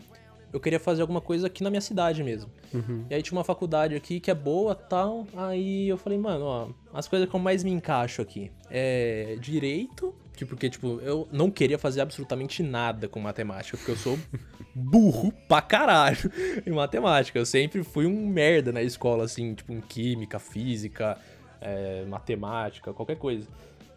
eu 0.53 0.61
queria 0.61 0.79
fazer 0.79 1.03
alguma 1.03 1.21
coisa 1.21 1.47
aqui 1.47 1.63
na 1.63 1.71
minha 1.71 1.81
cidade 1.81 2.23
mesmo. 2.23 2.51
Uhum. 2.73 3.07
E 3.09 3.15
aí 3.15 3.23
tinha 3.23 3.37
uma 3.37 3.45
faculdade 3.45 3.95
aqui 3.95 4.21
que 4.21 4.31
é 4.31 4.35
boa 4.35 4.75
tal. 4.75 5.27
Aí 5.35 5.89
eu 5.89 5.97
falei, 5.97 6.19
mano, 6.19 6.45
ó, 6.45 6.69
as 6.93 7.09
coisas 7.09 7.29
que 7.29 7.35
eu 7.35 7.41
mais 7.41 7.65
me 7.65 7.71
encaixo 7.71 8.21
aqui 8.21 8.51
é 8.71 9.37
direito, 9.41 10.15
porque, 10.45 10.69
tipo, 10.69 11.01
eu 11.03 11.29
não 11.31 11.51
queria 11.51 11.79
fazer 11.79 12.01
absolutamente 12.01 12.63
nada 12.63 13.09
com 13.09 13.21
matemática, 13.21 13.77
porque 13.77 13.93
eu 13.93 13.97
sou 13.97 14.19
burro 14.75 15.33
pra 15.49 15.63
caralho 15.63 16.31
em 16.67 16.71
matemática. 16.71 17.39
Eu 17.39 17.47
sempre 17.47 17.83
fui 17.83 18.07
um 18.07 18.27
merda 18.27 18.73
na 18.73 18.83
escola, 18.83 19.25
assim, 19.25 19.55
tipo, 19.55 19.73
em 19.73 19.81
química, 19.81 20.39
física, 20.39 21.19
é, 21.61 22.05
matemática, 22.07 22.93
qualquer 22.93 23.17
coisa. 23.17 23.47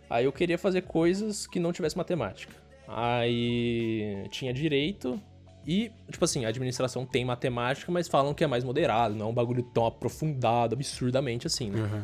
Aí 0.09 0.25
eu 0.25 0.31
queria 0.31 0.57
fazer 0.57 0.83
coisas 0.83 1.47
que 1.47 1.59
não 1.59 1.73
tivesse 1.73 1.97
matemática. 1.97 2.53
Aí 2.87 4.27
tinha 4.29 4.53
direito, 4.53 5.19
e, 5.67 5.91
tipo 6.11 6.23
assim, 6.23 6.45
a 6.45 6.49
administração 6.49 7.05
tem 7.05 7.25
matemática, 7.25 7.91
mas 7.91 8.07
falam 8.07 8.33
que 8.33 8.43
é 8.43 8.47
mais 8.47 8.63
moderado, 8.63 9.15
não 9.15 9.27
é 9.27 9.29
um 9.29 9.33
bagulho 9.33 9.63
tão 9.63 9.85
aprofundado, 9.85 10.75
absurdamente 10.75 11.47
assim, 11.47 11.71
né? 11.71 11.81
Uhum. 11.81 12.03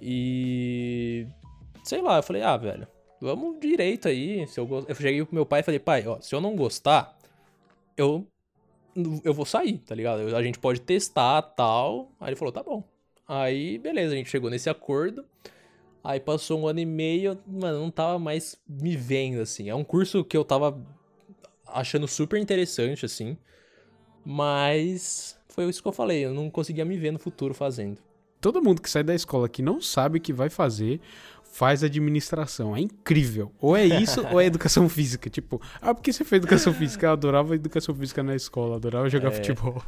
E. 0.00 1.26
Sei 1.82 2.00
lá, 2.00 2.18
eu 2.18 2.22
falei, 2.22 2.42
ah, 2.42 2.56
velho, 2.56 2.86
vamos 3.20 3.58
direito 3.60 4.06
aí. 4.06 4.46
Se 4.46 4.60
eu, 4.60 4.66
go... 4.66 4.84
eu 4.86 4.94
cheguei 4.94 5.24
pro 5.24 5.34
meu 5.34 5.44
pai 5.44 5.60
e 5.60 5.62
falei, 5.64 5.80
pai, 5.80 6.06
ó, 6.06 6.20
se 6.20 6.34
eu 6.34 6.40
não 6.40 6.54
gostar, 6.54 7.16
eu. 7.96 8.26
Eu 9.24 9.32
vou 9.32 9.46
sair, 9.46 9.78
tá 9.78 9.94
ligado? 9.94 10.36
A 10.36 10.42
gente 10.42 10.58
pode 10.58 10.80
testar 10.80 11.40
tal. 11.40 12.12
Aí 12.20 12.28
ele 12.28 12.36
falou, 12.36 12.52
tá 12.52 12.62
bom. 12.62 12.84
Aí, 13.26 13.78
beleza, 13.78 14.12
a 14.12 14.16
gente 14.16 14.28
chegou 14.28 14.50
nesse 14.50 14.68
acordo. 14.68 15.24
Aí 16.04 16.20
passou 16.20 16.60
um 16.60 16.66
ano 16.66 16.80
e 16.80 16.84
meio, 16.84 17.38
mano, 17.46 17.80
não 17.80 17.90
tava 17.90 18.18
mais 18.18 18.60
me 18.68 18.94
vendo, 18.94 19.40
assim. 19.40 19.70
É 19.70 19.74
um 19.74 19.84
curso 19.84 20.22
que 20.22 20.36
eu 20.36 20.44
tava 20.44 20.78
achando 21.72 22.06
super 22.06 22.38
interessante, 22.38 23.04
assim. 23.04 23.36
Mas 24.24 25.36
foi 25.48 25.68
isso 25.68 25.82
que 25.82 25.88
eu 25.88 25.92
falei, 25.92 26.24
eu 26.24 26.32
não 26.34 26.50
conseguia 26.50 26.84
me 26.84 26.96
ver 26.96 27.12
no 27.12 27.18
futuro 27.18 27.54
fazendo. 27.54 27.98
Todo 28.40 28.62
mundo 28.62 28.82
que 28.82 28.90
sai 28.90 29.02
da 29.02 29.14
escola 29.14 29.48
que 29.48 29.62
não 29.62 29.80
sabe 29.80 30.18
o 30.18 30.20
que 30.20 30.32
vai 30.32 30.48
fazer, 30.48 31.00
faz 31.52 31.84
administração. 31.84 32.74
É 32.74 32.80
incrível. 32.80 33.52
Ou 33.60 33.76
é 33.76 33.84
isso, 33.84 34.26
ou 34.32 34.40
é 34.40 34.46
educação 34.46 34.88
física. 34.88 35.30
Tipo, 35.30 35.60
ah, 35.80 35.94
por 35.94 36.02
que 36.02 36.12
você 36.12 36.24
fez 36.24 36.40
educação 36.40 36.72
física? 36.72 37.06
Eu 37.06 37.12
adorava 37.12 37.54
educação 37.54 37.94
física 37.94 38.22
na 38.22 38.34
escola, 38.34 38.76
adorava 38.76 39.08
jogar 39.08 39.28
é... 39.28 39.32
futebol. 39.32 39.82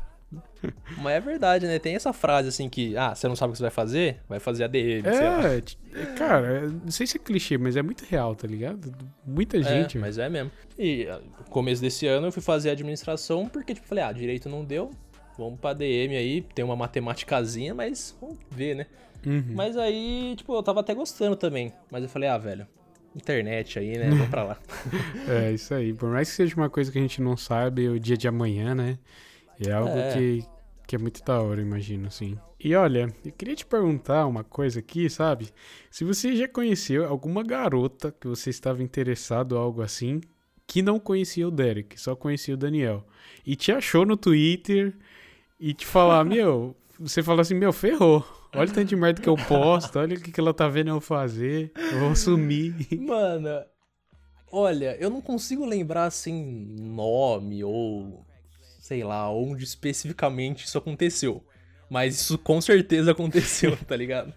Mas 0.98 1.14
é 1.14 1.20
verdade, 1.20 1.66
né? 1.66 1.78
Tem 1.78 1.94
essa 1.94 2.12
frase 2.12 2.48
assim 2.48 2.68
que, 2.68 2.96
ah, 2.96 3.14
você 3.14 3.28
não 3.28 3.36
sabe 3.36 3.50
o 3.50 3.52
que 3.52 3.58
você 3.58 3.64
vai 3.64 3.70
fazer? 3.70 4.16
Vai 4.28 4.40
fazer 4.40 4.64
ADM, 4.64 5.02
é, 5.06 6.00
é, 6.00 6.06
cara, 6.16 6.68
não 6.68 6.90
sei 6.90 7.06
se 7.06 7.16
é 7.16 7.20
clichê, 7.20 7.58
mas 7.58 7.76
é 7.76 7.82
muito 7.82 8.04
real, 8.04 8.34
tá 8.34 8.46
ligado? 8.46 8.92
Muita 9.26 9.58
é, 9.58 9.62
gente. 9.62 9.96
É, 9.96 10.00
mas 10.00 10.18
é 10.18 10.28
mesmo. 10.28 10.50
E 10.78 11.04
no 11.04 11.12
ah, 11.12 11.20
começo 11.50 11.80
desse 11.80 12.06
ano 12.06 12.28
eu 12.28 12.32
fui 12.32 12.42
fazer 12.42 12.70
administração 12.70 13.48
porque, 13.48 13.74
tipo, 13.74 13.86
falei, 13.86 14.04
ah, 14.04 14.12
direito 14.12 14.48
não 14.48 14.64
deu, 14.64 14.90
vamos 15.38 15.58
pra 15.60 15.72
DM 15.72 16.16
aí, 16.16 16.42
tem 16.54 16.64
uma 16.64 16.76
matemáticazinha, 16.76 17.74
mas 17.74 18.16
vamos 18.20 18.38
ver, 18.50 18.74
né? 18.76 18.86
Uhum. 19.26 19.54
Mas 19.54 19.76
aí, 19.76 20.34
tipo, 20.36 20.54
eu 20.54 20.62
tava 20.62 20.80
até 20.80 20.94
gostando 20.94 21.36
também. 21.36 21.72
Mas 21.90 22.02
eu 22.02 22.08
falei, 22.08 22.28
ah, 22.28 22.38
velho, 22.38 22.66
internet 23.14 23.78
aí, 23.78 23.96
né? 23.96 24.10
Vamos 24.10 24.28
pra 24.28 24.44
lá. 24.44 24.58
é, 25.28 25.52
isso 25.52 25.72
aí. 25.74 25.92
Por 25.92 26.10
mais 26.10 26.28
que 26.28 26.36
seja 26.36 26.54
uma 26.56 26.68
coisa 26.68 26.90
que 26.92 26.98
a 26.98 27.00
gente 27.00 27.22
não 27.22 27.36
sabe, 27.36 27.88
o 27.88 27.98
dia 27.98 28.16
de 28.16 28.28
amanhã, 28.28 28.74
né? 28.74 28.98
É 29.60 29.72
algo 29.72 29.96
é. 29.96 30.12
Que, 30.12 30.44
que 30.86 30.96
é 30.96 30.98
muito 30.98 31.22
da 31.24 31.40
hora, 31.40 31.60
imagino, 31.60 32.06
assim. 32.06 32.38
E 32.58 32.74
olha, 32.74 33.14
eu 33.24 33.32
queria 33.32 33.54
te 33.54 33.66
perguntar 33.66 34.26
uma 34.26 34.42
coisa 34.42 34.80
aqui, 34.80 35.10
sabe? 35.10 35.50
Se 35.90 36.04
você 36.04 36.34
já 36.34 36.48
conheceu 36.48 37.06
alguma 37.06 37.42
garota 37.42 38.10
que 38.10 38.26
você 38.26 38.50
estava 38.50 38.82
interessado, 38.82 39.56
algo 39.56 39.82
assim, 39.82 40.20
que 40.66 40.82
não 40.82 40.98
conhecia 40.98 41.46
o 41.46 41.50
Derek, 41.50 42.00
só 42.00 42.16
conhecia 42.16 42.54
o 42.54 42.56
Daniel, 42.56 43.04
e 43.44 43.54
te 43.54 43.70
achou 43.70 44.06
no 44.06 44.16
Twitter 44.16 44.96
e 45.60 45.74
te 45.74 45.86
falar, 45.86 46.24
meu, 46.24 46.74
você 46.98 47.22
fala 47.22 47.42
assim, 47.42 47.54
meu, 47.54 47.72
ferrou. 47.72 48.24
Olha 48.54 48.70
o 48.70 48.72
tanto 48.72 48.88
de 48.88 48.96
merda 48.96 49.20
que 49.20 49.28
eu 49.28 49.36
posto, 49.36 49.98
olha 49.98 50.16
o 50.16 50.20
que, 50.20 50.30
que 50.30 50.40
ela 50.40 50.54
tá 50.54 50.68
vendo 50.68 50.88
eu 50.88 51.00
fazer, 51.00 51.72
eu 51.76 51.98
vou 51.98 52.14
sumir. 52.14 52.72
Mano, 52.96 53.64
olha, 54.50 54.96
eu 55.00 55.10
não 55.10 55.20
consigo 55.20 55.66
lembrar 55.66 56.04
assim 56.04 56.76
nome 56.78 57.64
ou 57.64 58.24
sei 58.84 59.02
lá, 59.02 59.30
onde 59.30 59.64
especificamente 59.64 60.66
isso 60.66 60.76
aconteceu. 60.76 61.42
Mas 61.88 62.16
isso 62.20 62.36
com 62.36 62.60
certeza 62.60 63.12
aconteceu, 63.12 63.74
tá 63.78 63.96
ligado? 63.96 64.34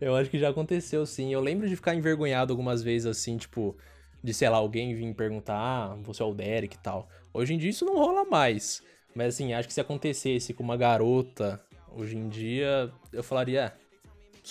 Eu 0.00 0.16
acho 0.16 0.30
que 0.30 0.38
já 0.38 0.48
aconteceu, 0.48 1.04
sim. 1.04 1.30
Eu 1.30 1.40
lembro 1.42 1.68
de 1.68 1.76
ficar 1.76 1.94
envergonhado 1.94 2.50
algumas 2.50 2.82
vezes, 2.82 3.04
assim, 3.04 3.36
tipo, 3.36 3.76
de, 4.24 4.32
sei 4.32 4.48
lá, 4.48 4.56
alguém 4.56 4.94
vir 4.94 5.12
perguntar, 5.12 5.54
ah, 5.54 5.98
você 6.02 6.22
é 6.22 6.24
o 6.24 6.32
Derek 6.32 6.76
e 6.76 6.78
tal. 6.78 7.10
Hoje 7.30 7.52
em 7.52 7.58
dia 7.58 7.68
isso 7.68 7.84
não 7.84 7.94
rola 7.98 8.24
mais. 8.24 8.82
Mas, 9.14 9.34
assim, 9.34 9.52
acho 9.52 9.68
que 9.68 9.74
se 9.74 9.82
acontecesse 9.82 10.54
com 10.54 10.62
uma 10.62 10.78
garota, 10.78 11.62
hoje 11.94 12.16
em 12.16 12.26
dia, 12.26 12.90
eu 13.12 13.22
falaria, 13.22 13.60
é, 13.60 13.72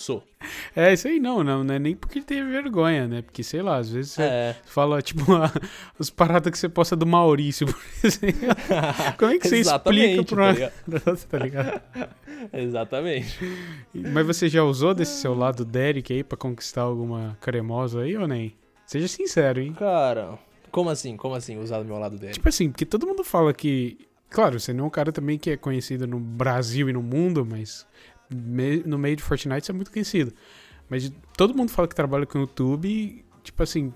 Sou. 0.00 0.24
É, 0.74 0.94
isso 0.94 1.06
aí 1.06 1.20
não, 1.20 1.44
não, 1.44 1.62
não 1.62 1.74
é 1.74 1.78
nem 1.78 1.94
porque 1.94 2.20
ele 2.20 2.24
teve 2.24 2.50
vergonha, 2.50 3.06
né? 3.06 3.20
Porque, 3.20 3.42
sei 3.42 3.60
lá, 3.60 3.76
às 3.76 3.90
vezes 3.90 4.12
você 4.12 4.22
é. 4.22 4.56
fala, 4.64 5.02
tipo, 5.02 5.22
as 6.00 6.08
paradas 6.08 6.50
que 6.50 6.56
você 6.56 6.70
posta 6.70 6.96
do 6.96 7.06
Maurício, 7.06 7.66
por 7.66 7.82
exemplo. 8.02 8.48
Como 9.18 9.30
é 9.30 9.38
que 9.38 9.46
você 9.46 9.58
explica 9.58 10.24
pra 10.24 10.42
uma... 10.42 10.54
Tá, 10.54 11.16
tá 11.28 11.38
ligado? 11.38 11.82
Exatamente. 12.50 13.38
Mas 13.92 14.26
você 14.26 14.48
já 14.48 14.64
usou 14.64 14.94
desse 14.94 15.20
seu 15.20 15.34
lado 15.34 15.66
Derek 15.66 16.10
aí 16.14 16.24
pra 16.24 16.38
conquistar 16.38 16.80
alguma 16.80 17.36
cremosa 17.38 18.00
aí 18.00 18.16
ou 18.16 18.26
nem? 18.26 18.54
Seja 18.86 19.06
sincero, 19.06 19.60
hein? 19.60 19.74
Cara, 19.74 20.38
como 20.70 20.88
assim? 20.88 21.14
Como 21.14 21.34
assim 21.34 21.58
usar 21.58 21.80
do 21.80 21.84
meu 21.84 21.98
lado 21.98 22.16
Derek? 22.16 22.38
Tipo 22.38 22.48
assim, 22.48 22.70
porque 22.70 22.86
todo 22.86 23.06
mundo 23.06 23.22
fala 23.22 23.52
que... 23.52 23.98
Claro, 24.30 24.58
você 24.58 24.72
não 24.72 24.84
é 24.84 24.86
um 24.86 24.90
cara 24.90 25.12
também 25.12 25.36
que 25.36 25.50
é 25.50 25.56
conhecido 25.58 26.06
no 26.06 26.18
Brasil 26.18 26.88
e 26.88 26.92
no 26.92 27.02
mundo, 27.02 27.44
mas 27.44 27.84
no 28.30 28.98
meio 28.98 29.16
de 29.16 29.22
Fortnite 29.22 29.62
isso 29.62 29.72
é 29.72 29.74
muito 29.74 29.90
conhecido. 29.90 30.32
Mas 30.88 31.12
todo 31.36 31.54
mundo 31.54 31.70
fala 31.70 31.86
que 31.86 31.94
trabalha 31.94 32.26
com 32.26 32.38
YouTube 32.38 33.24
tipo 33.42 33.62
assim, 33.62 33.92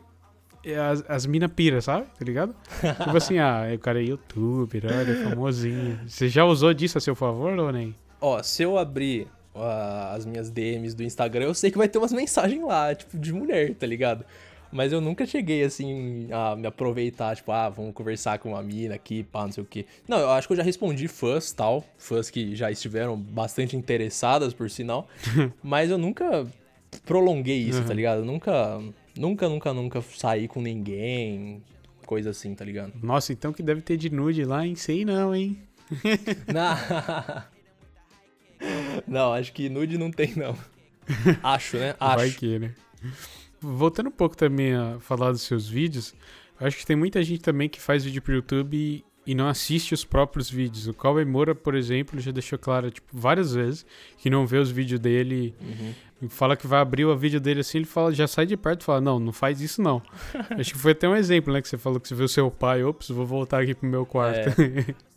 é 0.65 0.77
as, 0.77 1.05
as 1.09 1.27
mina 1.27 1.49
pira, 1.49 1.81
sabe? 1.81 2.07
Tá 2.07 2.25
ligado? 2.25 2.55
tipo 2.81 3.17
assim, 3.17 3.39
ah, 3.39 3.65
o 3.75 3.79
cara 3.79 4.01
é 4.01 4.07
youtuber, 4.07 4.85
olha, 4.87 5.11
é 5.13 5.25
famosinho. 5.29 6.01
Você 6.07 6.29
já 6.29 6.45
usou 6.45 6.73
disso 6.73 6.99
a 6.99 7.01
seu 7.01 7.15
favor 7.15 7.59
ou 7.59 7.73
nem? 7.73 7.95
Ó, 8.21 8.43
se 8.43 8.63
eu 8.63 8.79
abrir 8.79 9.29
uh, 9.55 10.15
as 10.15 10.25
minhas 10.25 10.51
DMs 10.51 10.95
do 10.95 11.03
Instagram, 11.03 11.47
eu 11.47 11.55
sei 11.55 11.71
que 11.71 11.79
vai 11.79 11.89
ter 11.89 11.99
umas 11.99 12.13
mensagens 12.13 12.63
lá, 12.65 12.95
tipo, 12.95 13.19
de 13.19 13.33
mulher, 13.33 13.75
tá 13.75 13.87
ligado? 13.87 14.25
Mas 14.75 14.93
eu 14.93 15.01
nunca 15.01 15.25
cheguei, 15.25 15.63
assim, 15.63 16.27
a 16.33 16.57
me 16.57 16.67
aproveitar, 16.67 17.37
tipo, 17.37 17.53
ah, 17.53 17.69
vamos 17.69 17.95
conversar 17.95 18.41
com 18.41 18.49
uma 18.49 18.61
mina 18.61 18.97
aqui, 18.97 19.23
pá, 19.23 19.45
não 19.45 19.53
sei 19.53 19.63
o 19.63 19.67
quê. 19.67 19.87
Não, 20.09 20.19
eu 20.19 20.31
acho 20.31 20.49
que 20.49 20.53
eu 20.53 20.57
já 20.57 20.65
respondi 20.65 21.07
fãs, 21.07 21.53
tal. 21.53 21.85
Fãs 21.97 22.29
que 22.29 22.57
já 22.57 22.73
estiveram 22.73 23.17
bastante 23.17 23.77
interessadas, 23.77 24.53
por 24.53 24.69
sinal. 24.69 25.07
mas 25.63 25.93
eu 25.93 25.97
nunca 25.97 26.45
prolonguei 27.07 27.57
isso, 27.57 27.83
uhum. 27.83 27.87
tá 27.87 27.95
ligado? 27.95 28.19
Eu 28.19 28.25
nunca, 28.25 28.81
nunca, 29.17 29.49
nunca, 29.49 29.73
nunca 29.73 30.03
saí 30.03 30.49
com 30.49 30.61
ninguém, 30.61 31.63
coisa 32.05 32.31
assim, 32.31 32.53
tá 32.53 32.65
ligado? 32.65 32.95
Nossa, 33.01 33.33
então 33.33 33.53
que 33.53 33.63
deve 33.63 33.81
ter 33.81 33.97
de 33.97 34.11
nude 34.11 34.45
lá, 34.45 34.67
hein? 34.67 34.75
Sei 34.75 35.05
não, 35.05 35.33
hein? 35.33 35.57
não. 36.53 37.45
não, 39.07 39.33
acho 39.35 39.53
que 39.53 39.69
nude 39.69 39.97
não 39.97 40.11
tem, 40.11 40.35
não. 40.35 40.59
Acho, 41.45 41.77
né? 41.77 41.95
Acho. 42.01 42.17
Vai 42.17 42.31
que, 42.31 42.59
né? 42.59 42.75
Voltando 43.65 44.09
um 44.09 44.13
pouco 44.13 44.37
também 44.37 44.75
a 44.75 44.99
falar 45.01 45.33
dos 45.33 45.43
seus 45.43 45.69
vídeos, 45.69 46.15
acho 46.61 46.77
que 46.77 46.87
tem 46.87 46.97
muita 46.97 47.23
gente 47.23 47.41
também 47.41 47.69
que 47.69 47.81
faz 47.81 48.05
vídeo 48.05 48.23
pro 48.23 48.35
YouTube 48.35 48.77
e, 48.77 49.05
e 49.27 49.35
não 49.35 49.49
assiste 49.49 49.95
os 49.95 50.05
próprios 50.05 50.51
vídeos. 50.51 50.87
O 50.87 50.95
Cauê 50.95 51.25
Moura, 51.25 51.55
por 51.55 51.75
exemplo, 51.75 52.21
já 52.21 52.31
deixou 52.31 52.59
claro 52.59 52.91
tipo, 52.91 53.09
várias 53.13 53.55
vezes 53.55 53.87
que 54.19 54.29
não 54.29 54.47
vê 54.47 54.59
os 54.59 54.71
vídeos 54.71 55.01
dele. 55.01 55.55
Uhum. 55.61 56.29
Fala 56.29 56.57
que 56.57 56.67
vai 56.67 56.81
abrir 56.81 57.05
o 57.05 57.17
vídeo 57.17 57.41
dele 57.41 57.61
assim, 57.61 57.79
ele 57.79 57.87
fala, 57.87 58.13
já 58.13 58.27
sai 58.27 58.47
de 58.47 58.57
perto 58.57 58.83
e 58.83 58.85
fala, 58.85 59.01
não, 59.01 59.19
não 59.19 59.33
faz 59.33 59.61
isso 59.61 59.83
não. 59.83 60.03
acho 60.59 60.73
que 60.73 60.79
foi 60.79 60.93
até 60.93 61.09
um 61.09 61.17
exemplo, 61.17 61.53
né? 61.53 61.61
Que 61.61 61.69
você 61.69 61.77
falou 61.77 62.01
que 62.01 62.09
você 62.09 62.15
viu 62.15 62.29
seu 62.29 62.51
pai, 62.51 62.83
ops, 62.83 63.09
vou 63.09 63.27
voltar 63.27 63.63
aqui 63.63 63.75
pro 63.75 63.89
meu 63.89 64.07
quarto. 64.07 64.61
É. 64.61 64.95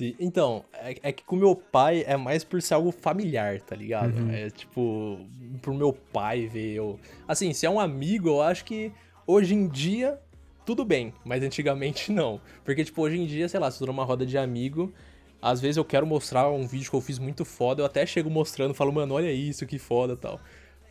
Sim. 0.00 0.16
Então, 0.18 0.64
é, 0.72 0.96
é, 1.02 1.12
que 1.12 1.22
com 1.22 1.36
meu 1.36 1.54
pai 1.54 2.02
é 2.06 2.16
mais 2.16 2.42
por 2.42 2.62
ser 2.62 2.72
algo 2.72 2.90
familiar, 2.90 3.60
tá 3.60 3.76
ligado? 3.76 4.16
Uhum. 4.16 4.30
É 4.30 4.48
tipo, 4.48 5.20
pro 5.60 5.74
meu 5.74 5.92
pai 5.92 6.46
ver 6.46 6.72
eu. 6.72 6.98
Assim, 7.28 7.52
se 7.52 7.66
é 7.66 7.70
um 7.70 7.78
amigo, 7.78 8.30
eu 8.30 8.40
acho 8.40 8.64
que 8.64 8.90
hoje 9.26 9.54
em 9.54 9.68
dia 9.68 10.18
tudo 10.64 10.86
bem, 10.86 11.12
mas 11.22 11.42
antigamente 11.42 12.10
não. 12.12 12.40
Porque, 12.64 12.82
tipo, 12.82 13.02
hoje 13.02 13.18
em 13.18 13.26
dia, 13.26 13.46
sei 13.46 13.60
lá, 13.60 13.70
se 13.70 13.76
eu 13.76 13.86
tô 13.86 13.92
numa 13.92 14.02
roda 14.02 14.24
de 14.24 14.38
amigo, 14.38 14.90
às 15.42 15.60
vezes 15.60 15.76
eu 15.76 15.84
quero 15.84 16.06
mostrar 16.06 16.50
um 16.50 16.66
vídeo 16.66 16.88
que 16.88 16.96
eu 16.96 17.00
fiz 17.02 17.18
muito 17.18 17.44
foda, 17.44 17.82
eu 17.82 17.86
até 17.86 18.06
chego 18.06 18.30
mostrando, 18.30 18.72
falo, 18.72 18.90
mano, 18.90 19.12
olha 19.12 19.30
isso, 19.30 19.66
que 19.66 19.78
foda 19.78 20.16
tal. 20.16 20.40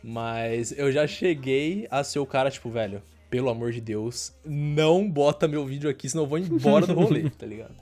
Mas 0.04 0.70
eu 0.78 0.92
já 0.92 1.04
cheguei 1.08 1.88
a 1.90 2.04
ser 2.04 2.20
o 2.20 2.26
cara, 2.26 2.48
tipo, 2.48 2.70
velho, 2.70 3.02
pelo 3.28 3.50
amor 3.50 3.72
de 3.72 3.80
Deus, 3.80 4.32
não 4.44 5.10
bota 5.10 5.48
meu 5.48 5.66
vídeo 5.66 5.90
aqui, 5.90 6.08
senão 6.08 6.22
eu 6.22 6.28
vou 6.28 6.38
embora 6.38 6.86
do 6.86 6.94
rolê, 6.94 7.28
tá 7.28 7.44
ligado? 7.44 7.74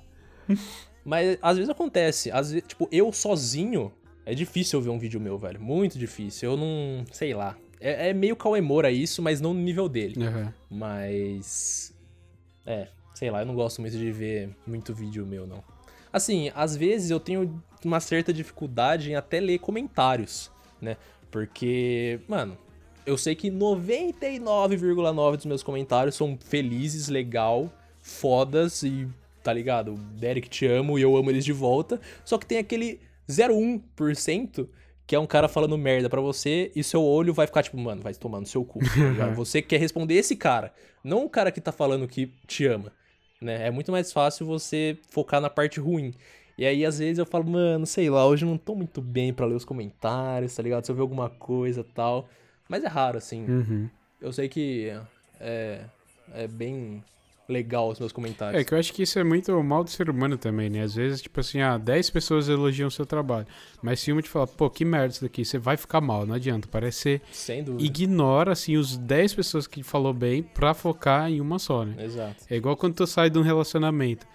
Mas 1.04 1.38
às 1.40 1.56
vezes 1.56 1.70
acontece. 1.70 2.30
Às 2.30 2.52
vezes, 2.52 2.68
tipo, 2.68 2.88
eu 2.90 3.12
sozinho, 3.12 3.92
é 4.24 4.34
difícil 4.34 4.78
eu 4.78 4.82
ver 4.82 4.90
um 4.90 4.98
vídeo 4.98 5.20
meu, 5.20 5.38
velho. 5.38 5.60
Muito 5.60 5.98
difícil. 5.98 6.50
Eu 6.50 6.56
não. 6.56 7.04
Sei 7.12 7.32
lá. 7.32 7.56
É, 7.80 8.10
é 8.10 8.12
meio 8.12 8.36
Kawemora 8.36 8.90
isso, 8.90 9.22
mas 9.22 9.40
não 9.40 9.54
no 9.54 9.60
nível 9.60 9.88
dele. 9.88 10.22
Uhum. 10.22 10.52
Mas. 10.70 11.94
É, 12.66 12.88
sei 13.14 13.30
lá, 13.30 13.40
eu 13.40 13.46
não 13.46 13.54
gosto 13.54 13.80
muito 13.80 13.96
de 13.96 14.12
ver 14.12 14.50
muito 14.66 14.92
vídeo 14.94 15.24
meu, 15.26 15.46
não. 15.46 15.62
Assim, 16.12 16.50
às 16.54 16.76
vezes 16.76 17.10
eu 17.10 17.20
tenho 17.20 17.62
uma 17.84 18.00
certa 18.00 18.32
dificuldade 18.32 19.10
em 19.10 19.14
até 19.14 19.40
ler 19.40 19.58
comentários, 19.58 20.50
né? 20.80 20.96
Porque, 21.30 22.20
mano, 22.26 22.56
eu 23.06 23.16
sei 23.16 23.34
que 23.34 23.50
99,9 23.50 25.36
dos 25.36 25.46
meus 25.46 25.62
comentários 25.62 26.14
são 26.14 26.38
felizes, 26.38 27.08
legal, 27.08 27.72
fodas 28.02 28.82
e 28.82 29.08
tá 29.48 29.52
ligado? 29.54 29.94
Derek, 29.94 30.46
te 30.46 30.66
amo 30.66 30.98
e 30.98 31.02
eu 31.02 31.16
amo 31.16 31.30
eles 31.30 31.42
de 31.42 31.54
volta. 31.54 31.98
Só 32.22 32.36
que 32.36 32.44
tem 32.44 32.58
aquele 32.58 33.00
0,1% 33.26 34.68
que 35.06 35.16
é 35.16 35.18
um 35.18 35.26
cara 35.26 35.48
falando 35.48 35.78
merda 35.78 36.10
para 36.10 36.20
você 36.20 36.70
e 36.76 36.84
seu 36.84 37.02
olho 37.02 37.32
vai 37.32 37.46
ficar 37.46 37.62
tipo, 37.62 37.78
mano, 37.78 38.02
vai 38.02 38.12
tomar 38.12 38.40
no 38.40 38.46
seu 38.46 38.62
cu. 38.62 38.78
Tá 39.16 39.28
você 39.32 39.62
quer 39.62 39.80
responder 39.80 40.16
esse 40.16 40.36
cara, 40.36 40.70
não 41.02 41.24
o 41.24 41.30
cara 41.30 41.50
que 41.50 41.62
tá 41.62 41.72
falando 41.72 42.06
que 42.06 42.30
te 42.46 42.66
ama, 42.66 42.92
né? 43.40 43.68
É 43.68 43.70
muito 43.70 43.90
mais 43.90 44.12
fácil 44.12 44.44
você 44.44 44.98
focar 45.08 45.40
na 45.40 45.48
parte 45.48 45.80
ruim. 45.80 46.12
E 46.58 46.66
aí, 46.66 46.84
às 46.84 46.98
vezes, 46.98 47.16
eu 47.16 47.24
falo, 47.24 47.48
mano, 47.48 47.86
sei 47.86 48.10
lá, 48.10 48.26
hoje 48.26 48.44
não 48.44 48.58
tô 48.58 48.74
muito 48.74 49.00
bem 49.00 49.32
para 49.32 49.46
ler 49.46 49.54
os 49.54 49.64
comentários, 49.64 50.54
tá 50.54 50.62
ligado? 50.62 50.84
Se 50.84 50.92
eu 50.92 50.96
ver 50.96 51.00
alguma 51.00 51.30
coisa 51.30 51.82
tal. 51.94 52.28
Mas 52.68 52.84
é 52.84 52.88
raro, 52.88 53.16
assim. 53.16 53.46
Uhum. 53.46 53.88
Eu 54.20 54.30
sei 54.30 54.46
que 54.46 54.92
é, 55.40 55.84
é 56.34 56.46
bem 56.46 57.02
legal 57.48 57.88
os 57.88 57.98
meus 57.98 58.12
comentários. 58.12 58.60
É 58.60 58.64
que 58.64 58.74
eu 58.74 58.78
acho 58.78 58.92
que 58.92 59.02
isso 59.02 59.18
é 59.18 59.24
muito 59.24 59.50
mal 59.62 59.82
do 59.82 59.90
ser 59.90 60.10
humano 60.10 60.36
também, 60.36 60.68
né? 60.68 60.82
Às 60.82 60.94
vezes, 60.94 61.22
tipo 61.22 61.40
assim, 61.40 61.60
ah, 61.60 61.78
10 61.78 62.10
pessoas 62.10 62.48
elogiam 62.48 62.88
o 62.88 62.90
seu 62.90 63.06
trabalho. 63.06 63.46
Mas 63.82 64.00
se 64.00 64.12
uma 64.12 64.20
te 64.20 64.28
falar, 64.28 64.46
pô, 64.46 64.68
que 64.68 64.84
merda 64.84 65.14
isso 65.14 65.22
daqui, 65.22 65.44
você 65.44 65.58
vai 65.58 65.76
ficar 65.76 66.00
mal, 66.00 66.26
não 66.26 66.34
adianta. 66.34 66.68
Parece 66.70 66.98
ser. 66.98 67.22
Sem 67.32 67.64
dúvida. 67.64 67.84
Ignora, 67.84 68.52
assim, 68.52 68.76
os 68.76 68.96
10 68.96 69.34
pessoas 69.34 69.66
que 69.66 69.82
falou 69.82 70.12
bem 70.12 70.42
pra 70.42 70.74
focar 70.74 71.30
em 71.30 71.40
uma 71.40 71.58
só, 71.58 71.84
né? 71.84 72.04
Exato. 72.04 72.44
É 72.50 72.56
igual 72.56 72.76
quando 72.76 72.94
tu 72.94 73.06
sai 73.06 73.30
de 73.30 73.38
um 73.38 73.42
relacionamento, 73.42 74.26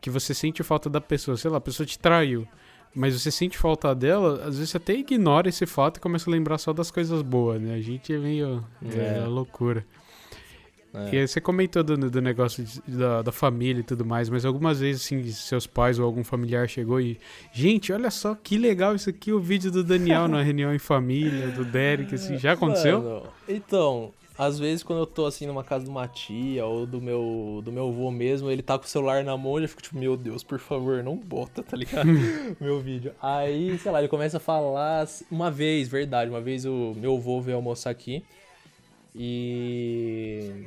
que 0.00 0.08
você 0.08 0.32
sente 0.32 0.62
falta 0.62 0.88
da 0.88 1.00
pessoa, 1.00 1.36
sei 1.36 1.50
lá, 1.50 1.58
a 1.58 1.60
pessoa 1.60 1.84
te 1.86 1.98
traiu. 1.98 2.46
Mas 2.94 3.20
você 3.20 3.30
sente 3.30 3.56
falta 3.56 3.94
dela, 3.94 4.44
às 4.44 4.56
vezes 4.56 4.70
você 4.70 4.76
até 4.76 4.94
ignora 4.94 5.48
esse 5.48 5.64
fato 5.64 5.98
e 5.98 6.00
começa 6.00 6.28
a 6.28 6.32
lembrar 6.32 6.58
só 6.58 6.72
das 6.72 6.90
coisas 6.90 7.22
boas, 7.22 7.60
né? 7.60 7.74
A 7.74 7.80
gente 7.80 8.12
é 8.12 8.18
meio. 8.18 8.64
É, 8.96 9.18
é 9.18 9.26
loucura. 9.26 9.86
É. 10.92 11.14
E 11.14 11.28
você 11.28 11.40
comentou 11.40 11.84
do, 11.84 11.96
do 12.10 12.20
negócio 12.20 12.64
de, 12.64 12.80
da, 12.86 13.22
da, 13.22 13.32
família 13.32 13.80
e 13.80 13.84
tudo 13.84 14.04
mais, 14.04 14.28
mas 14.28 14.44
algumas 14.44 14.80
vezes, 14.80 15.02
assim, 15.02 15.22
seus 15.30 15.66
pais 15.66 15.98
ou 15.98 16.04
algum 16.04 16.24
familiar 16.24 16.68
chegou 16.68 17.00
e. 17.00 17.18
Gente, 17.52 17.92
olha 17.92 18.10
só 18.10 18.34
que 18.34 18.58
legal 18.58 18.94
isso 18.94 19.08
aqui, 19.08 19.32
o 19.32 19.40
vídeo 19.40 19.70
do 19.70 19.84
Daniel 19.84 20.26
na 20.26 20.42
reunião 20.42 20.74
em 20.74 20.78
família, 20.78 21.48
do 21.48 21.64
Derek, 21.64 22.14
assim, 22.14 22.36
já 22.38 22.52
aconteceu? 22.52 23.00
Mano, 23.00 23.22
então, 23.48 24.12
às 24.36 24.58
vezes 24.58 24.82
quando 24.82 25.00
eu 25.00 25.06
tô 25.06 25.26
assim 25.26 25.46
numa 25.46 25.62
casa 25.62 25.84
de 25.84 25.90
uma 25.90 26.08
tia 26.08 26.66
ou 26.66 26.86
do 26.86 27.00
meu, 27.00 27.60
do 27.64 27.70
meu 27.70 27.88
avô 27.88 28.10
mesmo, 28.10 28.50
ele 28.50 28.62
tá 28.62 28.76
com 28.76 28.84
o 28.84 28.88
celular 28.88 29.22
na 29.22 29.36
mão 29.36 29.60
e 29.60 29.62
eu 29.62 29.68
fico 29.68 29.82
tipo, 29.82 29.98
meu 29.98 30.16
Deus, 30.16 30.42
por 30.42 30.58
favor, 30.58 31.04
não 31.04 31.16
bota, 31.16 31.62
tá 31.62 31.76
ligado? 31.76 32.08
meu 32.60 32.80
vídeo. 32.80 33.12
Aí, 33.22 33.78
sei 33.78 33.92
lá, 33.92 34.00
ele 34.00 34.08
começa 34.08 34.38
a 34.38 34.40
falar 34.40 35.06
uma 35.30 35.50
vez, 35.50 35.88
verdade, 35.88 36.30
uma 36.30 36.40
vez 36.40 36.64
o 36.64 36.94
meu 36.96 37.16
avô 37.16 37.40
veio 37.40 37.58
almoçar 37.58 37.90
aqui. 37.90 38.24
E. 39.14 40.66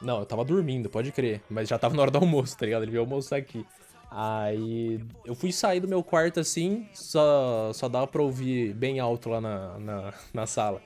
Não, 0.00 0.20
eu 0.20 0.26
tava 0.26 0.44
dormindo, 0.44 0.88
pode 0.88 1.10
crer. 1.12 1.40
Mas 1.48 1.68
já 1.68 1.78
tava 1.78 1.94
na 1.94 2.02
hora 2.02 2.10
do 2.10 2.18
almoço, 2.18 2.56
tá 2.56 2.66
ligado? 2.66 2.82
Ele 2.82 2.92
veio 2.92 3.02
almoçar 3.02 3.36
aqui. 3.36 3.64
Aí 4.10 5.00
eu 5.24 5.34
fui 5.34 5.52
sair 5.52 5.80
do 5.80 5.88
meu 5.88 6.02
quarto 6.02 6.38
assim, 6.38 6.88
só, 6.94 7.72
só 7.72 7.88
dava 7.88 8.06
pra 8.06 8.22
ouvir 8.22 8.72
bem 8.72 9.00
alto 9.00 9.28
lá 9.28 9.40
na, 9.40 9.78
na, 9.78 10.14
na 10.32 10.46
sala. 10.46 10.80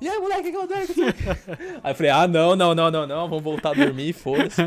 E 0.00 0.08
aí, 0.08 0.18
moleque, 0.20 0.50
que 0.50 0.56
eu 0.56 0.62
Aí 1.82 1.90
eu 1.90 1.94
falei, 1.94 2.10
ah, 2.10 2.28
não, 2.28 2.54
não, 2.54 2.74
não, 2.74 2.90
não, 2.90 3.06
não, 3.06 3.28
vamos 3.28 3.42
voltar 3.42 3.70
a 3.70 3.74
dormir, 3.74 4.12
foda-se. 4.12 4.62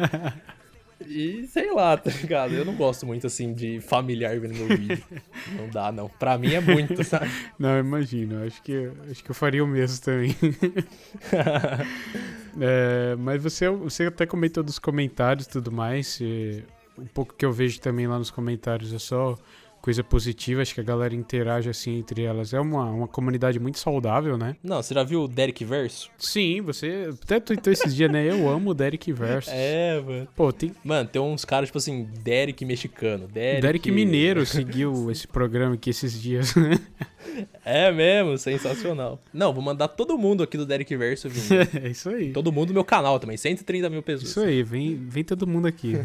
E 1.08 1.48
sei 1.48 1.74
lá, 1.74 1.98
tá 1.98 2.12
ligado? 2.12 2.54
Eu 2.54 2.66
não 2.66 2.76
gosto 2.76 3.06
muito 3.06 3.28
assim 3.28 3.54
de 3.54 3.80
familiar 3.82 4.40
vendo 4.40 4.54
meu 4.54 4.68
vídeo. 4.68 5.04
Não 5.58 5.68
dá, 5.70 5.92
não. 5.92 6.08
Pra 6.08 6.38
mim 6.38 6.54
é 6.54 6.62
muito, 6.62 7.02
sabe? 7.04 7.30
Não, 7.58 7.80
imagino. 7.80 8.46
Acho 8.46 8.62
que, 8.62 8.92
acho 9.10 9.24
que 9.24 9.32
eu 9.32 9.36
faria 9.36 9.64
o 9.64 9.68
mesmo 9.68 10.04
também. 10.04 10.36
é, 12.60 13.16
mas 13.18 13.42
você, 13.42 13.70
você 13.70 14.06
até 14.06 14.26
comentou 14.26 14.64
dos 14.64 14.80
comentários 14.80 15.46
e 15.46 15.50
tudo 15.50 15.72
mais. 15.72 16.20
E 16.22 16.64
um 16.98 17.06
pouco 17.06 17.34
que 17.34 17.46
eu 17.46 17.52
vejo 17.52 17.80
também 17.82 18.08
lá 18.08 18.18
nos 18.18 18.32
comentários 18.32 18.94
é 18.94 19.00
só 19.00 19.38
coisa 19.82 20.04
positiva, 20.04 20.62
acho 20.62 20.76
que 20.76 20.80
a 20.80 20.84
galera 20.84 21.16
interage 21.16 21.70
assim 21.70 21.98
entre 21.98 22.24
elas. 22.24 22.54
É 22.54 22.60
uma, 22.60 22.86
uma 22.86 23.08
comunidade 23.08 23.60
muito 23.60 23.80
saudável, 23.80 24.38
né? 24.38 24.56
Não, 24.64 24.82
você 24.82 24.94
já 24.94 25.04
viu 25.04 25.24
o 25.24 25.28
Derek 25.28 25.66
Verso? 25.66 26.10
Sim, 26.18 26.62
você 26.62 27.10
até 27.24 27.40
tweetou 27.40 27.74
esses 27.74 27.94
dias, 27.94 28.12
né? 28.12 28.30
Eu 28.30 28.48
amo 28.48 28.72
o 28.72 28.74
Derek 28.74 29.12
Verso. 29.12 29.50
É, 29.52 30.00
mano. 30.00 30.28
Pô, 30.36 30.54
tem. 30.54 30.72
Mano, 30.84 31.10
tem 31.10 31.22
uns 31.22 31.44
caras, 31.44 31.70
tipo 31.70 31.80
assim, 31.80 32.08
Derek 32.24 32.64
mexicano. 32.64 33.28
Derek, 33.28 33.62
Derek 33.62 33.92
Mineiro 33.92 34.46
seguiu 34.46 35.10
esse 35.10 35.28
programa 35.28 35.76
aqui 35.76 35.90
esses 35.90 36.20
dias, 36.20 36.56
né? 36.56 36.80
É 37.64 37.92
mesmo, 37.92 38.38
sensacional. 38.38 39.22
Não, 39.32 39.54
vou 39.54 39.64
mandar 39.64 39.88
todo 39.88 40.18
mundo 40.18 40.44
aqui 40.44 40.58
do 40.58 40.66
Derek 40.66 40.96
Verso 40.98 41.30
vir. 41.30 41.70
é 41.82 41.90
isso 41.90 42.10
aí. 42.10 42.32
Todo 42.32 42.52
mundo 42.52 42.70
do 42.70 42.74
meu 42.74 42.84
canal 42.84 43.20
também, 43.20 43.38
130 43.38 43.90
mil 43.90 44.02
pessoas. 44.02 44.32
Isso 44.32 44.42
aí, 44.42 44.64
vem, 44.64 44.96
vem 44.96 45.24
todo 45.24 45.48
mundo 45.48 45.68
aqui. 45.68 45.94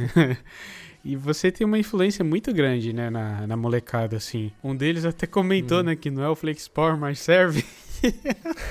E 1.07 1.15
você 1.15 1.53
tem 1.53 1.65
uma 1.65 1.79
influência 1.79 2.25
muito 2.25 2.53
grande, 2.53 2.93
né, 2.93 3.11
na, 3.11 3.47
na 3.47 3.57
molecada, 3.57 4.17
assim. 4.17 4.51
Um 4.65 4.75
deles 4.75 5.05
até 5.05 5.27
comentou, 5.27 5.79
Uhum. 5.79 5.85
né, 5.85 5.97
que 5.97 6.11
não 6.11 6.23
é 6.23 6.29
o 6.29 6.35
Flex 6.35 6.67
Power, 6.67 6.97
mas 6.97 7.21
serve. 7.21 7.65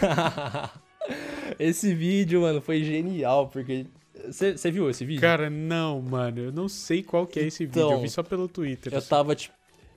esse 1.60 1.94
vídeo, 1.94 2.42
mano, 2.42 2.62
foi 2.62 2.84
genial, 2.84 3.48
porque. 3.48 3.86
Você 4.28 4.72
viu 4.72 4.90
esse 4.90 5.06
vídeo? 5.06 5.22
Cara, 5.22 5.50
não, 5.50 6.02
mano, 6.02 6.40
eu 6.40 6.52
não 6.52 6.68
sei 6.68 7.04
qual 7.04 7.28
que 7.28 7.40
é 7.40 7.44
esse 7.44 7.66
vídeo, 7.66 7.82
eu 7.82 7.88
Então, 7.90 8.02
vi 8.02 8.10
só 8.10 8.24
pelo 8.24 8.48
Twitter. 8.48 8.94
Eu 8.94 9.00
assim. 9.00 9.10
tava, 9.10 9.36
tipo. 9.36 9.54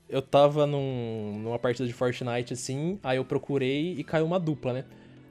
Eu 0.09 0.23
tava 0.23 0.67
num, 0.67 1.39
numa 1.43 1.59
partida 1.59 1.87
de 1.87 1.93
Fortnite, 1.93 2.55
assim, 2.55 2.99
aí 3.03 3.19
eu 3.19 3.25
procurei 3.25 3.93
e 3.93 4.03
caiu 4.03 4.25
uma 4.25 4.41
dupla, 4.41 4.73
né? 4.73 4.85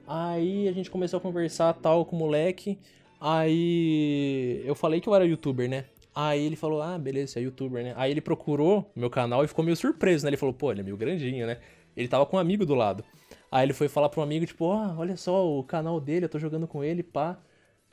Aí 0.07 0.67
a 0.67 0.71
gente 0.71 0.89
começou 0.91 1.17
a 1.17 1.21
conversar 1.21 1.73
tal 1.73 2.05
com 2.05 2.15
o 2.15 2.19
moleque. 2.19 2.77
Aí 3.19 4.61
eu 4.65 4.75
falei 4.75 5.01
que 5.01 5.09
eu 5.09 5.15
era 5.15 5.25
youtuber, 5.25 5.67
né? 5.67 5.85
Aí 6.19 6.43
ele 6.43 6.55
falou, 6.55 6.81
ah, 6.81 6.97
beleza, 6.97 7.33
você 7.33 7.39
é 7.39 7.43
youtuber, 7.43 7.83
né? 7.83 7.93
Aí 7.95 8.09
ele 8.09 8.21
procurou 8.21 8.91
meu 8.95 9.07
canal 9.07 9.43
e 9.43 9.47
ficou 9.47 9.63
meio 9.63 9.77
surpreso, 9.77 10.25
né? 10.25 10.31
Ele 10.31 10.37
falou, 10.37 10.51
pô, 10.51 10.71
ele 10.71 10.81
é 10.81 10.83
meio 10.83 10.97
grandinho, 10.97 11.45
né? 11.45 11.59
Ele 11.95 12.07
tava 12.07 12.25
com 12.25 12.37
um 12.37 12.39
amigo 12.39 12.65
do 12.65 12.73
lado. 12.73 13.03
Aí 13.51 13.63
ele 13.63 13.73
foi 13.73 13.87
falar 13.87 14.09
pro 14.09 14.23
amigo, 14.23 14.43
tipo, 14.43 14.65
ó, 14.65 14.95
olha 14.97 15.15
só 15.15 15.47
o 15.47 15.63
canal 15.63 16.01
dele, 16.01 16.25
eu 16.25 16.29
tô 16.29 16.39
jogando 16.39 16.67
com 16.67 16.83
ele, 16.83 17.03
pá. 17.03 17.37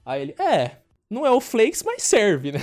Aí 0.07 0.23
ele, 0.23 0.35
é, 0.41 0.79
não 1.11 1.27
é 1.27 1.31
o 1.31 1.39
Flakes, 1.39 1.83
mas 1.83 2.03
serve, 2.03 2.53
né? 2.53 2.61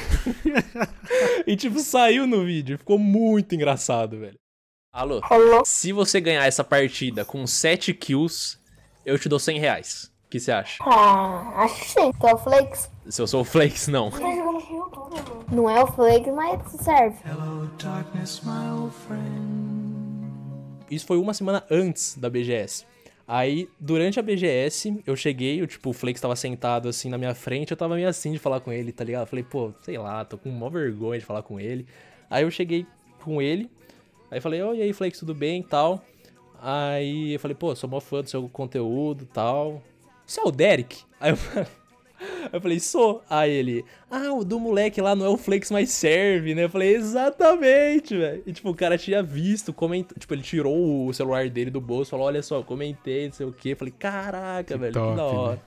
e 1.45 1.55
tipo, 1.55 1.79
saiu 1.79 2.25
no 2.25 2.43
vídeo, 2.43 2.79
ficou 2.79 2.97
muito 2.97 3.53
engraçado, 3.53 4.19
velho. 4.19 4.39
Alô? 4.91 5.21
Alô? 5.21 5.61
Se 5.63 5.93
você 5.93 6.19
ganhar 6.19 6.47
essa 6.47 6.63
partida 6.63 7.23
com 7.23 7.45
7 7.45 7.93
kills, 7.93 8.57
eu 9.05 9.19
te 9.19 9.29
dou 9.29 9.37
100 9.37 9.59
reais. 9.59 10.10
O 10.31 10.31
que 10.31 10.39
você 10.39 10.53
acha? 10.53 10.81
Ah, 10.81 11.51
acho 11.57 11.81
que 11.81 11.89
sim. 11.89 12.09
Tu 12.17 12.25
é 12.25 12.33
o 12.33 12.37
Flakes? 12.37 12.89
Se 13.09 13.21
eu 13.21 13.27
sou 13.27 13.41
o 13.41 13.43
Flakes, 13.43 13.89
não. 13.89 14.09
Tá 14.09 14.17
jogando. 14.33 15.45
Não 15.51 15.69
é 15.69 15.83
o 15.83 15.87
Flakes, 15.87 16.33
mas 16.33 16.71
serve. 16.71 17.17
Isso 20.89 21.05
foi 21.05 21.17
uma 21.17 21.33
semana 21.33 21.65
antes 21.69 22.17
da 22.17 22.29
BGS. 22.29 22.85
Aí, 23.27 23.67
durante 23.77 24.21
a 24.21 24.23
BGS, 24.23 25.03
eu 25.05 25.17
cheguei, 25.17 25.61
eu, 25.61 25.67
tipo, 25.67 25.89
o 25.89 25.93
Flakes 25.93 26.21
tava 26.21 26.37
sentado 26.37 26.87
assim 26.87 27.09
na 27.09 27.17
minha 27.17 27.35
frente, 27.35 27.71
eu 27.71 27.77
tava 27.77 27.95
meio 27.95 28.07
assim 28.07 28.31
de 28.31 28.39
falar 28.39 28.61
com 28.61 28.71
ele, 28.71 28.93
tá 28.93 29.03
ligado? 29.03 29.23
Eu 29.23 29.27
falei, 29.27 29.43
pô, 29.43 29.73
sei 29.81 29.97
lá, 29.97 30.23
tô 30.23 30.37
com 30.37 30.47
mó 30.47 30.69
vergonha 30.69 31.19
de 31.19 31.25
falar 31.25 31.43
com 31.43 31.59
ele. 31.59 31.85
Aí 32.29 32.45
eu 32.45 32.51
cheguei 32.51 32.85
com 33.21 33.41
ele, 33.41 33.69
aí 34.31 34.39
falei, 34.39 34.61
e 34.61 34.81
aí, 34.81 34.93
Flakes, 34.93 35.19
tudo 35.19 35.35
bem 35.35 35.59
e 35.59 35.63
tal? 35.65 36.01
Aí 36.61 37.33
eu 37.33 37.39
falei, 37.41 37.53
pô, 37.53 37.75
sou 37.75 37.89
mó 37.89 37.99
fã 37.99 38.21
do 38.21 38.29
seu 38.29 38.47
conteúdo 38.47 39.25
e 39.25 39.27
tal. 39.27 39.81
Você 40.31 40.39
é 40.39 40.43
o 40.45 40.51
Derek? 40.51 40.99
Aí 41.19 41.31
eu 41.31 41.35
falei. 41.35 41.67
Eu 42.53 42.61
falei, 42.61 42.79
sou. 42.79 43.23
Aí 43.27 43.49
ele, 43.51 43.83
ah, 44.09 44.31
o 44.31 44.45
do 44.45 44.59
moleque 44.59 45.01
lá 45.01 45.15
não 45.15 45.25
é 45.25 45.29
o 45.29 45.37
Flakes, 45.37 45.71
mas 45.71 45.89
serve, 45.89 46.53
né? 46.53 46.65
Eu 46.65 46.69
falei, 46.69 46.93
exatamente, 46.95 48.15
velho. 48.15 48.43
E 48.45 48.53
tipo, 48.53 48.69
o 48.69 48.75
cara 48.75 48.95
tinha 48.95 49.23
visto, 49.23 49.73
comentou. 49.73 50.15
Tipo, 50.19 50.35
ele 50.35 50.43
tirou 50.43 51.07
o 51.07 51.13
celular 51.15 51.49
dele 51.49 51.71
do 51.71 51.81
bolso, 51.81 52.11
falou, 52.11 52.27
olha 52.27 52.43
só, 52.43 52.61
comentei, 52.61 53.25
não 53.25 53.33
sei 53.33 53.47
o 53.47 53.51
quê. 53.51 53.69
Eu 53.69 53.75
falei, 53.75 53.93
caraca, 53.97 54.77
velho, 54.77 54.93
top, 54.93 55.09
que 55.09 55.15
da 55.15 55.25
hora. 55.25 55.55
né? 55.55 55.61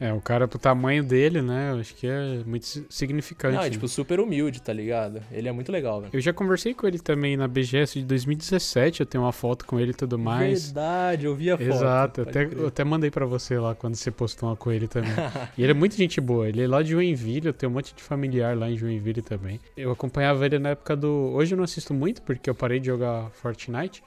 É, 0.00 0.12
o 0.12 0.20
cara 0.20 0.48
pro 0.48 0.58
tamanho 0.58 1.04
dele, 1.04 1.40
né, 1.40 1.70
eu 1.72 1.78
acho 1.80 1.94
que 1.94 2.06
é 2.06 2.42
muito 2.44 2.66
si- 2.66 2.84
significante. 2.90 3.54
Não, 3.54 3.60
é 3.62 3.64
né? 3.66 3.70
tipo, 3.70 3.86
super 3.86 4.18
humilde, 4.20 4.60
tá 4.60 4.72
ligado? 4.72 5.22
Ele 5.30 5.48
é 5.48 5.52
muito 5.52 5.70
legal, 5.70 6.00
velho. 6.00 6.10
Eu 6.12 6.20
já 6.20 6.32
conversei 6.32 6.74
com 6.74 6.86
ele 6.86 6.98
também 6.98 7.36
na 7.36 7.46
BGS 7.46 7.98
de 8.00 8.04
2017, 8.04 9.00
eu 9.00 9.06
tenho 9.06 9.22
uma 9.24 9.32
foto 9.32 9.64
com 9.64 9.78
ele 9.78 9.92
e 9.92 9.94
tudo 9.94 10.18
mais. 10.18 10.66
Verdade, 10.66 11.26
eu 11.26 11.34
vi 11.34 11.50
a 11.50 11.56
foto. 11.56 11.68
Exato, 11.68 12.22
até, 12.22 12.46
crer. 12.46 12.58
eu 12.58 12.66
até 12.66 12.82
mandei 12.84 13.10
pra 13.10 13.24
você 13.24 13.58
lá 13.58 13.74
quando 13.74 13.94
você 13.94 14.10
postou 14.10 14.48
uma 14.48 14.56
com 14.56 14.70
ele 14.72 14.88
também. 14.88 15.10
e 15.56 15.62
ele 15.62 15.70
é 15.70 15.74
muito 15.74 15.94
gente 15.96 16.20
boa, 16.20 16.48
ele 16.48 16.62
é 16.62 16.66
lá 16.66 16.82
de 16.82 16.90
Joinville, 16.90 17.46
eu 17.46 17.52
tenho 17.54 17.70
um 17.70 17.74
monte 17.74 17.94
de 17.94 18.02
familiar 18.02 18.56
lá 18.56 18.68
em 18.68 18.76
Joinville 18.76 19.22
também. 19.22 19.60
Eu 19.76 19.92
acompanhava 19.92 20.44
ele 20.44 20.58
na 20.58 20.70
época 20.70 20.96
do. 20.96 21.08
Hoje 21.34 21.54
eu 21.54 21.56
não 21.56 21.64
assisto 21.64 21.94
muito 21.94 22.20
porque 22.22 22.50
eu 22.50 22.54
parei 22.54 22.80
de 22.80 22.86
jogar 22.86 23.30
Fortnite, 23.30 24.02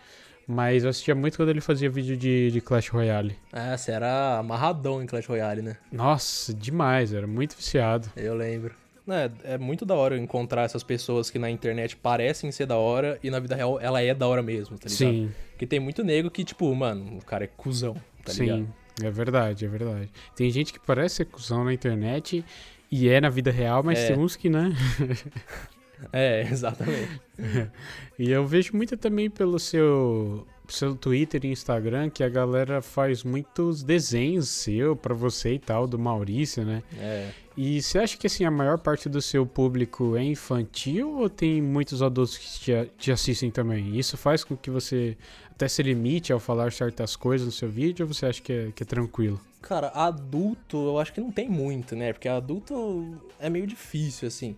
mas 0.47 0.83
eu 0.83 0.89
assistia 0.89 1.13
muito 1.13 1.35
quando 1.37 1.49
ele 1.49 1.59
fazia 1.61 1.89
vídeo 1.89 2.15
de, 2.15 2.49
de 2.51 2.61
Clash 2.61 2.87
Royale. 2.89 3.35
Ah, 3.51 3.77
você 3.77 3.91
era 3.91 4.37
amarradão 4.39 5.01
em 5.03 5.05
Clash 5.05 5.25
Royale, 5.27 5.61
né? 5.61 5.77
Nossa, 5.91 6.53
demais, 6.53 7.13
era 7.13 7.27
muito 7.27 7.55
viciado. 7.55 8.09
Eu 8.15 8.33
lembro. 8.35 8.73
É, 9.09 9.53
é 9.53 9.57
muito 9.57 9.85
da 9.85 9.95
hora 9.95 10.17
encontrar 10.17 10.63
essas 10.63 10.83
pessoas 10.83 11.29
que 11.29 11.39
na 11.39 11.49
internet 11.49 11.95
parecem 11.95 12.51
ser 12.51 12.65
da 12.65 12.75
hora 12.75 13.17
e 13.23 13.29
na 13.29 13.39
vida 13.39 13.55
real 13.55 13.79
ela 13.79 14.01
é 14.01 14.13
da 14.13 14.27
hora 14.27 14.43
mesmo, 14.43 14.77
tá 14.77 14.89
ligado? 14.89 14.97
Sim, 14.97 15.31
Porque 15.51 15.65
tem 15.65 15.79
muito 15.79 16.03
nego 16.03 16.29
que, 16.29 16.43
tipo, 16.43 16.73
mano, 16.75 17.17
o 17.17 17.23
cara 17.25 17.45
é 17.45 17.47
cuzão, 17.47 17.95
tá 18.25 18.33
sim, 18.33 18.43
ligado? 18.43 18.67
é 19.01 19.09
verdade, 19.09 19.63
é 19.65 19.67
verdade. 19.69 20.09
Tem 20.35 20.49
gente 20.49 20.73
que 20.73 20.79
parece 20.79 21.15
ser 21.15 21.25
cuzão 21.25 21.63
na 21.63 21.73
internet 21.73 22.43
e 22.91 23.07
é 23.07 23.21
na 23.21 23.29
vida 23.29 23.49
real, 23.49 23.81
mas 23.81 23.97
É. 23.99 24.07
tem 24.07 24.17
uns 24.17 24.35
que, 24.35 24.49
né? 24.49 24.73
É, 26.11 26.41
exatamente. 26.41 27.21
E 28.19 28.31
eu 28.31 28.47
vejo 28.47 28.75
muito 28.75 28.97
também 28.97 29.29
pelo 29.29 29.59
seu, 29.59 30.47
seu 30.67 30.95
Twitter 30.95 31.45
e 31.45 31.51
Instagram 31.51 32.09
que 32.09 32.23
a 32.23 32.29
galera 32.29 32.81
faz 32.81 33.23
muitos 33.23 33.83
desenhos 33.83 34.49
seu 34.49 34.95
pra 34.95 35.13
você 35.13 35.53
e 35.53 35.59
tal, 35.59 35.85
do 35.85 35.99
Maurício, 35.99 36.65
né? 36.65 36.81
É. 36.99 37.29
E 37.55 37.79
você 37.79 37.99
acha 37.99 38.17
que 38.17 38.25
assim 38.25 38.43
a 38.43 38.49
maior 38.49 38.79
parte 38.79 39.07
do 39.07 39.21
seu 39.21 39.45
público 39.45 40.15
é 40.15 40.23
infantil 40.23 41.19
ou 41.19 41.29
tem 41.29 41.61
muitos 41.61 42.01
adultos 42.01 42.39
que 42.39 42.59
te, 42.59 42.91
te 42.97 43.11
assistem 43.11 43.51
também? 43.51 43.95
Isso 43.95 44.17
faz 44.17 44.43
com 44.43 44.57
que 44.57 44.71
você 44.71 45.15
até 45.51 45.67
se 45.67 45.83
limite 45.83 46.33
ao 46.33 46.39
falar 46.39 46.71
certas 46.71 47.15
coisas 47.15 47.45
no 47.45 47.51
seu 47.51 47.69
vídeo 47.69 48.07
ou 48.07 48.13
você 48.13 48.25
acha 48.25 48.41
que 48.41 48.51
é, 48.51 48.71
que 48.75 48.81
é 48.81 48.85
tranquilo? 48.85 49.39
Cara, 49.61 49.89
adulto 49.89 50.77
eu 50.77 50.99
acho 50.99 51.11
que 51.13 51.19
não 51.19 51.31
tem 51.31 51.49
muito, 51.49 51.95
né? 51.95 52.13
Porque 52.13 52.27
adulto 52.27 53.19
é 53.39 53.49
meio 53.49 53.67
difícil, 53.67 54.27
assim. 54.27 54.55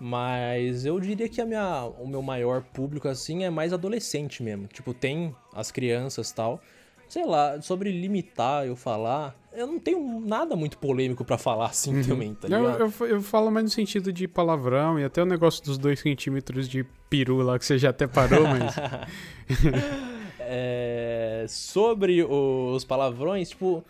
Mas 0.00 0.86
eu 0.86 0.98
diria 0.98 1.28
que 1.28 1.42
a 1.42 1.44
minha, 1.46 1.84
o 1.98 2.08
meu 2.08 2.22
maior 2.22 2.62
público, 2.62 3.06
assim, 3.06 3.44
é 3.44 3.50
mais 3.50 3.70
adolescente 3.70 4.42
mesmo. 4.42 4.66
Tipo, 4.66 4.94
tem 4.94 5.36
as 5.52 5.70
crianças 5.70 6.30
e 6.30 6.34
tal. 6.34 6.58
Sei 7.06 7.26
lá, 7.26 7.60
sobre 7.60 7.92
limitar 7.92 8.66
eu 8.66 8.74
falar, 8.76 9.36
eu 9.52 9.66
não 9.66 9.78
tenho 9.78 10.20
nada 10.20 10.56
muito 10.56 10.78
polêmico 10.78 11.24
pra 11.24 11.36
falar 11.36 11.66
assim 11.66 12.02
também, 12.02 12.34
tá 12.34 12.46
ligado? 12.48 12.92
eu, 13.00 13.06
eu 13.06 13.20
falo 13.20 13.50
mais 13.50 13.64
no 13.64 13.70
sentido 13.70 14.12
de 14.12 14.28
palavrão 14.28 14.98
e 14.98 15.04
até 15.04 15.20
o 15.22 15.26
negócio 15.26 15.62
dos 15.64 15.76
dois 15.76 16.00
centímetros 16.00 16.68
de 16.68 16.84
peru 17.10 17.38
lá 17.38 17.58
que 17.58 17.66
você 17.66 17.76
já 17.76 17.90
até 17.90 18.06
parou, 18.06 18.44
mas. 18.44 18.74
É, 20.52 21.46
sobre 21.48 22.24
os 22.24 22.84
palavrões, 22.84 23.50
tipo, 23.50 23.84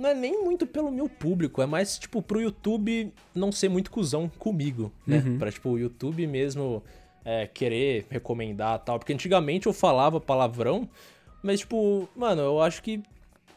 não 0.00 0.08
é 0.08 0.14
nem 0.14 0.42
muito 0.42 0.66
pelo 0.66 0.90
meu 0.90 1.10
público, 1.10 1.60
é 1.60 1.66
mais, 1.66 1.98
tipo, 1.98 2.22
pro 2.22 2.40
YouTube 2.40 3.12
não 3.34 3.52
ser 3.52 3.68
muito 3.68 3.90
cuzão 3.90 4.30
comigo, 4.38 4.90
né? 5.06 5.22
Uhum. 5.24 5.38
Pra, 5.38 5.52
tipo, 5.52 5.68
o 5.68 5.78
YouTube 5.78 6.26
mesmo 6.26 6.82
é, 7.22 7.46
querer 7.46 8.06
recomendar 8.08 8.80
e 8.80 8.84
tal. 8.86 8.98
Porque 8.98 9.12
antigamente 9.12 9.66
eu 9.66 9.74
falava 9.74 10.18
palavrão, 10.18 10.88
mas, 11.42 11.60
tipo, 11.60 12.08
mano, 12.16 12.40
eu 12.40 12.62
acho 12.62 12.82
que 12.82 13.02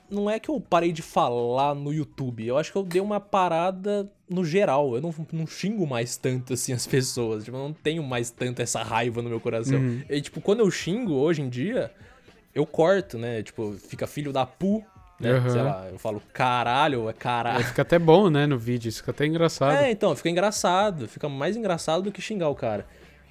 não 0.09 0.29
é 0.29 0.37
que 0.37 0.49
eu 0.49 0.59
parei 0.59 0.91
de 0.91 1.01
falar 1.01 1.73
no 1.73 1.93
YouTube, 1.93 2.45
eu 2.45 2.57
acho 2.57 2.73
que 2.73 2.77
eu 2.77 2.83
dei 2.83 2.99
uma 2.99 3.21
parada 3.21 4.11
no 4.29 4.43
geral. 4.43 4.95
Eu 4.95 5.01
não, 5.01 5.15
não 5.31 5.47
xingo 5.47 5.87
mais 5.87 6.17
tanto 6.17 6.51
assim 6.51 6.73
as 6.73 6.85
pessoas. 6.85 7.45
Tipo, 7.45 7.55
eu 7.55 7.63
não 7.63 7.73
tenho 7.73 8.03
mais 8.03 8.29
tanto 8.29 8.61
essa 8.61 8.83
raiva 8.83 9.21
no 9.21 9.29
meu 9.29 9.39
coração. 9.39 9.79
Uhum. 9.79 10.03
E, 10.09 10.19
tipo, 10.19 10.41
quando 10.41 10.59
eu 10.59 10.69
xingo 10.69 11.13
hoje 11.13 11.41
em 11.41 11.47
dia, 11.47 11.89
eu 12.53 12.65
corto, 12.65 13.17
né? 13.17 13.41
Tipo, 13.41 13.73
fica 13.73 14.05
filho 14.05 14.33
da 14.33 14.45
pu, 14.45 14.83
né? 15.19 15.31
Aham. 15.31 15.49
Sei 15.49 15.61
lá, 15.61 15.89
eu 15.91 15.99
falo 15.99 16.21
caralho, 16.33 17.07
é 17.07 17.11
É, 17.11 17.13
caralho. 17.13 17.63
fica 17.65 17.81
até 17.81 17.97
bom, 17.99 18.29
né, 18.29 18.45
no 18.45 18.57
vídeo, 18.57 18.89
isso 18.89 18.99
fica 18.99 19.11
até 19.11 19.25
engraçado. 19.25 19.75
É, 19.75 19.91
então, 19.91 20.15
fica 20.15 20.29
engraçado. 20.29 21.07
Fica 21.07 21.27
mais 21.29 21.55
engraçado 21.55 22.03
do 22.03 22.11
que 22.11 22.21
xingar 22.21 22.49
o 22.49 22.55
cara. 22.55 22.85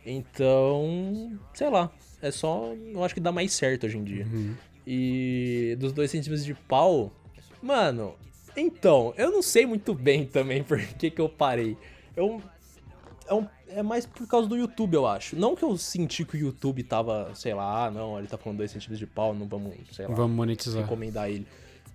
Então, 0.04 1.38
sei 1.54 1.68
lá. 1.70 1.90
É 2.20 2.30
só. 2.30 2.72
Eu 2.92 3.02
acho 3.04 3.14
que 3.14 3.20
dá 3.20 3.32
mais 3.32 3.52
certo 3.52 3.86
hoje 3.86 3.98
em 3.98 4.04
dia. 4.04 4.24
Uhum. 4.32 4.54
E 4.86 5.76
dos 5.78 5.92
dois 5.92 6.10
centímetros 6.10 6.44
de 6.44 6.54
pau, 6.54 7.12
mano, 7.62 8.14
então, 8.56 9.12
eu 9.16 9.30
não 9.30 9.42
sei 9.42 9.66
muito 9.66 9.94
bem 9.94 10.24
também 10.26 10.62
por 10.64 10.78
que, 10.80 11.10
que 11.10 11.20
eu 11.20 11.28
parei. 11.28 11.76
Eu. 12.16 12.40
É, 13.26 13.34
um- 13.34 13.46
é 13.68 13.82
mais 13.82 14.04
por 14.04 14.26
causa 14.26 14.46
do 14.48 14.54
YouTube, 14.56 14.94
eu 14.94 15.06
acho. 15.06 15.34
Não 15.34 15.56
que 15.56 15.62
eu 15.64 15.76
senti 15.78 16.24
que 16.26 16.36
o 16.36 16.38
YouTube 16.38 16.82
tava, 16.82 17.30
sei 17.34 17.54
lá, 17.54 17.86
ah, 17.86 17.90
não, 17.90 18.18
ele 18.18 18.26
tá 18.28 18.36
falando 18.36 18.58
dois 18.58 18.70
centímetros 18.70 18.98
de 18.98 19.06
pau, 19.06 19.32
não 19.32 19.46
vamos, 19.46 19.72
sei 19.92 20.06
lá, 20.06 20.14
Vamos 20.14 20.36
monetizar. 20.36 20.82
recomendar 20.82 21.30
ele. 21.30 21.46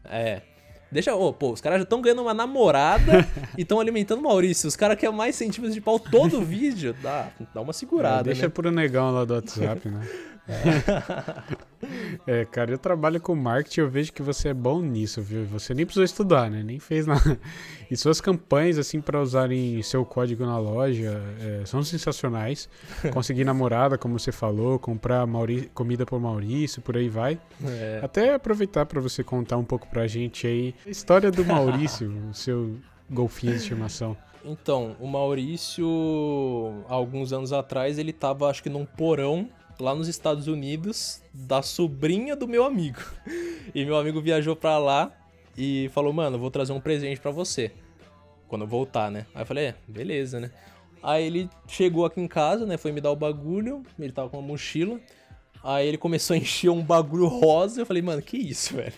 É. 0.09 0.41
Deixa, 0.89 1.13
ô, 1.13 1.33
pô, 1.33 1.51
os 1.51 1.59
caras 1.59 1.79
já 1.79 1.83
estão 1.83 2.01
ganhando 2.01 2.21
uma 2.21 2.33
namorada 2.33 3.27
e 3.57 3.61
estão 3.63 3.79
alimentando 3.79 4.19
o 4.19 4.23
Maurício. 4.23 4.67
Os 4.67 4.75
caras 4.75 4.97
querem 4.97 5.13
mais 5.15 5.35
centímetros 5.35 5.73
de 5.75 5.81
pau 5.81 5.99
todo 5.99 6.41
vídeo. 6.41 6.95
Dá, 7.03 7.27
dá 7.53 7.59
uma 7.61 7.71
É, 7.71 7.73
segurada, 7.73 8.23
deixa 8.23 8.43
né? 8.43 8.49
pro 8.49 8.71
negão 8.71 9.11
lá 9.11 9.25
do 9.25 9.33
WhatsApp, 9.33 9.89
né? 9.89 10.07
É, 10.49 11.57
cara, 12.51 12.71
eu 12.71 12.77
trabalho 12.77 13.19
com 13.21 13.35
marketing, 13.35 13.81
eu 13.81 13.89
vejo 13.89 14.11
que 14.11 14.21
você 14.21 14.49
é 14.49 14.53
bom 14.53 14.81
nisso, 14.81 15.21
viu? 15.21 15.45
Você 15.45 15.73
nem 15.73 15.85
precisou 15.85 16.03
estudar, 16.03 16.49
né? 16.49 16.63
Nem 16.63 16.79
fez 16.79 17.05
nada. 17.05 17.39
E 17.89 17.95
suas 17.95 18.19
campanhas, 18.19 18.77
assim, 18.77 18.99
para 18.99 19.21
usarem 19.21 19.81
seu 19.81 20.03
código 20.05 20.45
na 20.45 20.57
loja, 20.57 21.21
é, 21.39 21.65
são 21.65 21.83
sensacionais. 21.83 22.69
Conseguir 23.13 23.43
namorada, 23.43 23.97
como 23.97 24.19
você 24.19 24.31
falou, 24.31 24.77
comprar 24.77 25.25
Mauri... 25.25 25.71
comida 25.73 26.05
por 26.05 26.19
Maurício, 26.19 26.81
por 26.81 26.97
aí 26.97 27.07
vai. 27.07 27.39
É. 27.63 28.01
Até 28.03 28.33
aproveitar 28.33 28.85
para 28.85 28.99
você 28.99 29.23
contar 29.23 29.57
um 29.57 29.63
pouco 29.63 29.87
pra 29.87 30.07
gente 30.07 30.45
aí 30.45 30.75
a 30.85 30.89
história 30.89 31.31
do 31.31 31.45
Maurício, 31.45 32.11
o 32.29 32.33
seu 32.33 32.75
golfinho 33.09 33.53
de 33.53 33.59
estimação. 33.59 34.17
Então, 34.43 34.95
o 34.99 35.07
Maurício, 35.07 35.85
alguns 36.87 37.33
anos 37.33 37.51
atrás, 37.51 37.97
ele 37.97 38.13
tava, 38.13 38.49
acho 38.49 38.63
que 38.63 38.69
num 38.69 38.85
porão 38.85 39.49
lá 39.79 39.93
nos 39.93 40.07
Estados 40.07 40.47
Unidos 40.47 41.21
da 41.33 41.61
sobrinha 41.61 42.35
do 42.35 42.47
meu 42.47 42.63
amigo. 42.63 42.99
E 43.75 43.85
meu 43.85 43.97
amigo 43.97 44.21
viajou 44.21 44.55
pra 44.55 44.77
lá 44.77 45.11
e 45.57 45.89
falou: 45.93 46.13
"Mano, 46.13 46.39
vou 46.39 46.49
trazer 46.49 46.73
um 46.73 46.79
presente 46.79 47.19
pra 47.19 47.31
você 47.31 47.71
quando 48.47 48.61
eu 48.61 48.67
voltar, 48.67 49.11
né?". 49.11 49.25
Aí 49.35 49.41
eu 49.41 49.45
falei: 49.45 49.65
"É, 49.65 49.75
beleza, 49.87 50.39
né?". 50.39 50.51
Aí 51.01 51.25
ele 51.25 51.49
chegou 51.67 52.05
aqui 52.05 52.19
em 52.19 52.27
casa, 52.27 52.65
né, 52.65 52.75
foi 52.75 52.91
me 52.91 52.99
dar 52.99 53.11
o 53.11 53.15
bagulho, 53.15 53.83
ele 53.99 54.11
tava 54.11 54.29
com 54.29 54.37
uma 54.37 54.47
mochila. 54.47 54.99
Aí 55.63 55.87
ele 55.87 55.97
começou 55.97 56.33
a 56.33 56.37
encher 56.37 56.69
um 56.69 56.81
bagulho 56.81 57.27
rosa. 57.27 57.81
Eu 57.81 57.85
falei, 57.85 58.01
mano, 58.01 58.21
que 58.21 58.37
isso, 58.37 58.75
velho? 58.75 58.93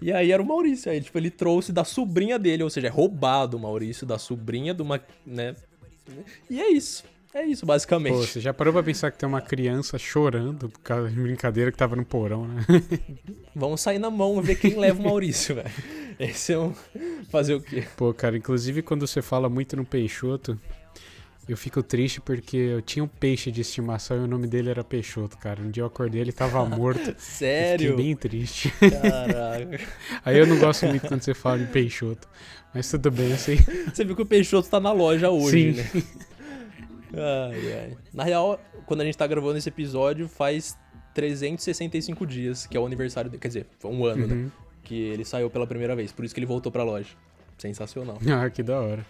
E 0.00 0.12
aí 0.12 0.32
era 0.32 0.42
o 0.42 0.46
Maurício. 0.46 0.90
Aí, 0.90 1.00
tipo, 1.00 1.16
ele 1.16 1.30
trouxe 1.30 1.72
da 1.72 1.84
sobrinha 1.84 2.38
dele, 2.38 2.62
ou 2.62 2.70
seja, 2.70 2.88
é 2.88 2.90
roubado 2.90 3.56
o 3.56 3.60
Maurício 3.60 4.06
da 4.06 4.18
sobrinha 4.18 4.74
de 4.74 4.82
uma, 4.82 5.00
né? 5.24 5.54
E 6.48 6.60
é 6.60 6.70
isso. 6.70 7.04
É 7.34 7.44
isso, 7.44 7.66
basicamente. 7.66 8.14
Pô, 8.14 8.22
você 8.22 8.40
já 8.40 8.54
parou 8.54 8.72
pra 8.72 8.82
pensar 8.82 9.10
que 9.10 9.18
tem 9.18 9.28
uma 9.28 9.40
criança 9.40 9.98
chorando 9.98 10.68
por 10.68 10.80
causa 10.80 11.10
de 11.10 11.20
brincadeira 11.20 11.70
que 11.70 11.76
tava 11.76 11.94
no 11.94 12.04
porão, 12.04 12.48
né? 12.48 12.64
Vamos 13.54 13.80
sair 13.80 13.98
na 13.98 14.10
mão 14.10 14.40
ver 14.40 14.56
quem 14.56 14.76
leva 14.78 14.98
o 15.00 15.04
Maurício, 15.04 15.54
velho. 15.54 15.70
Esse 16.18 16.54
é 16.54 16.58
um. 16.58 16.74
Fazer 17.28 17.54
o 17.54 17.60
quê? 17.60 17.84
Pô, 17.96 18.14
cara, 18.14 18.36
inclusive 18.36 18.82
quando 18.82 19.06
você 19.06 19.20
fala 19.20 19.48
muito 19.48 19.76
no 19.76 19.84
Peixoto, 19.84 20.58
eu 21.46 21.56
fico 21.56 21.82
triste 21.82 22.20
porque 22.20 22.56
eu 22.56 22.82
tinha 22.82 23.04
um 23.04 23.08
peixe 23.08 23.50
de 23.50 23.60
estimação 23.60 24.16
e 24.16 24.20
o 24.20 24.26
nome 24.26 24.46
dele 24.46 24.70
era 24.70 24.82
Peixoto, 24.82 25.36
cara. 25.36 25.60
Um 25.60 25.70
dia 25.70 25.82
eu 25.82 25.86
acordei 25.86 26.22
ele 26.22 26.32
tava 26.32 26.64
morto. 26.64 27.14
Sério? 27.20 27.90
Fiquei 27.90 28.04
bem 28.04 28.16
triste. 28.16 28.70
Caraca. 28.80 29.80
Aí 30.24 30.38
eu 30.38 30.46
não 30.46 30.58
gosto 30.58 30.86
muito 30.86 31.06
quando 31.06 31.22
você 31.22 31.34
fala 31.34 31.58
de 31.58 31.66
Peixoto. 31.66 32.26
Mas 32.74 32.90
tudo 32.90 33.10
bem, 33.10 33.36
sei. 33.36 33.58
Você 33.92 34.04
viu 34.04 34.16
que 34.16 34.22
o 34.22 34.26
Peixoto 34.26 34.68
tá 34.68 34.80
na 34.80 34.92
loja 34.92 35.30
hoje, 35.30 35.72
Sim. 35.72 35.80
né? 35.80 36.02
Ai, 37.14 37.72
ai. 37.72 37.96
Na 38.12 38.24
real, 38.24 38.60
quando 38.86 39.00
a 39.00 39.04
gente 39.04 39.16
tá 39.16 39.26
gravando 39.26 39.58
esse 39.58 39.68
episódio, 39.68 40.28
faz 40.28 40.76
365 41.14 42.26
dias, 42.26 42.66
que 42.66 42.76
é 42.76 42.80
o 42.80 42.86
aniversário 42.86 43.30
dele. 43.30 43.40
Quer 43.40 43.48
dizer, 43.48 43.66
foi 43.78 43.90
um 43.90 44.04
ano, 44.04 44.26
né? 44.26 44.34
Uhum. 44.34 44.50
Que 44.82 44.94
ele 44.94 45.24
saiu 45.24 45.50
pela 45.50 45.66
primeira 45.66 45.94
vez. 45.96 46.12
Por 46.12 46.24
isso 46.24 46.34
que 46.34 46.40
ele 46.40 46.46
voltou 46.46 46.70
pra 46.70 46.82
loja. 46.82 47.10
Sensacional. 47.58 48.18
Ah, 48.30 48.48
que 48.48 48.62
da 48.62 48.80
hora. 48.80 49.04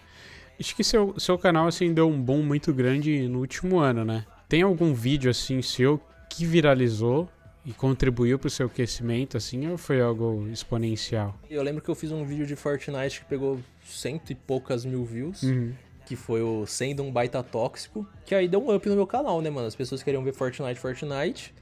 Acho 0.58 0.74
que 0.74 0.82
seu, 0.82 1.14
seu 1.18 1.38
canal, 1.38 1.68
assim, 1.68 1.92
deu 1.92 2.08
um 2.08 2.20
boom 2.20 2.42
muito 2.42 2.72
grande 2.72 3.28
no 3.28 3.40
último 3.40 3.78
ano, 3.78 4.04
né? 4.04 4.24
Tem 4.48 4.62
algum 4.62 4.92
vídeo, 4.94 5.30
assim, 5.30 5.62
seu 5.62 6.00
que 6.30 6.44
viralizou 6.44 7.28
e 7.64 7.72
contribuiu 7.72 8.38
pro 8.38 8.48
seu 8.48 8.66
aquecimento, 8.66 9.36
assim, 9.36 9.68
ou 9.68 9.76
foi 9.76 10.00
algo 10.00 10.48
exponencial? 10.50 11.38
Eu 11.50 11.62
lembro 11.62 11.82
que 11.82 11.88
eu 11.90 11.94
fiz 11.94 12.10
um 12.10 12.24
vídeo 12.24 12.46
de 12.46 12.56
Fortnite 12.56 13.20
que 13.20 13.26
pegou 13.26 13.60
cento 13.84 14.30
e 14.30 14.34
poucas 14.34 14.84
mil 14.84 15.04
views. 15.04 15.42
Uhum. 15.42 15.72
Que 16.08 16.16
foi 16.16 16.40
o 16.40 16.64
Sendo 16.66 17.02
um 17.02 17.12
Baita 17.12 17.42
Tóxico. 17.42 18.06
Que 18.24 18.34
aí 18.34 18.48
deu 18.48 18.60
um 18.64 18.74
up 18.74 18.88
no 18.88 18.94
meu 18.96 19.06
canal, 19.06 19.42
né, 19.42 19.50
mano? 19.50 19.66
As 19.66 19.76
pessoas 19.76 20.02
queriam 20.02 20.24
ver 20.24 20.32
Fortnite, 20.32 20.80
Fortnite. 20.80 21.54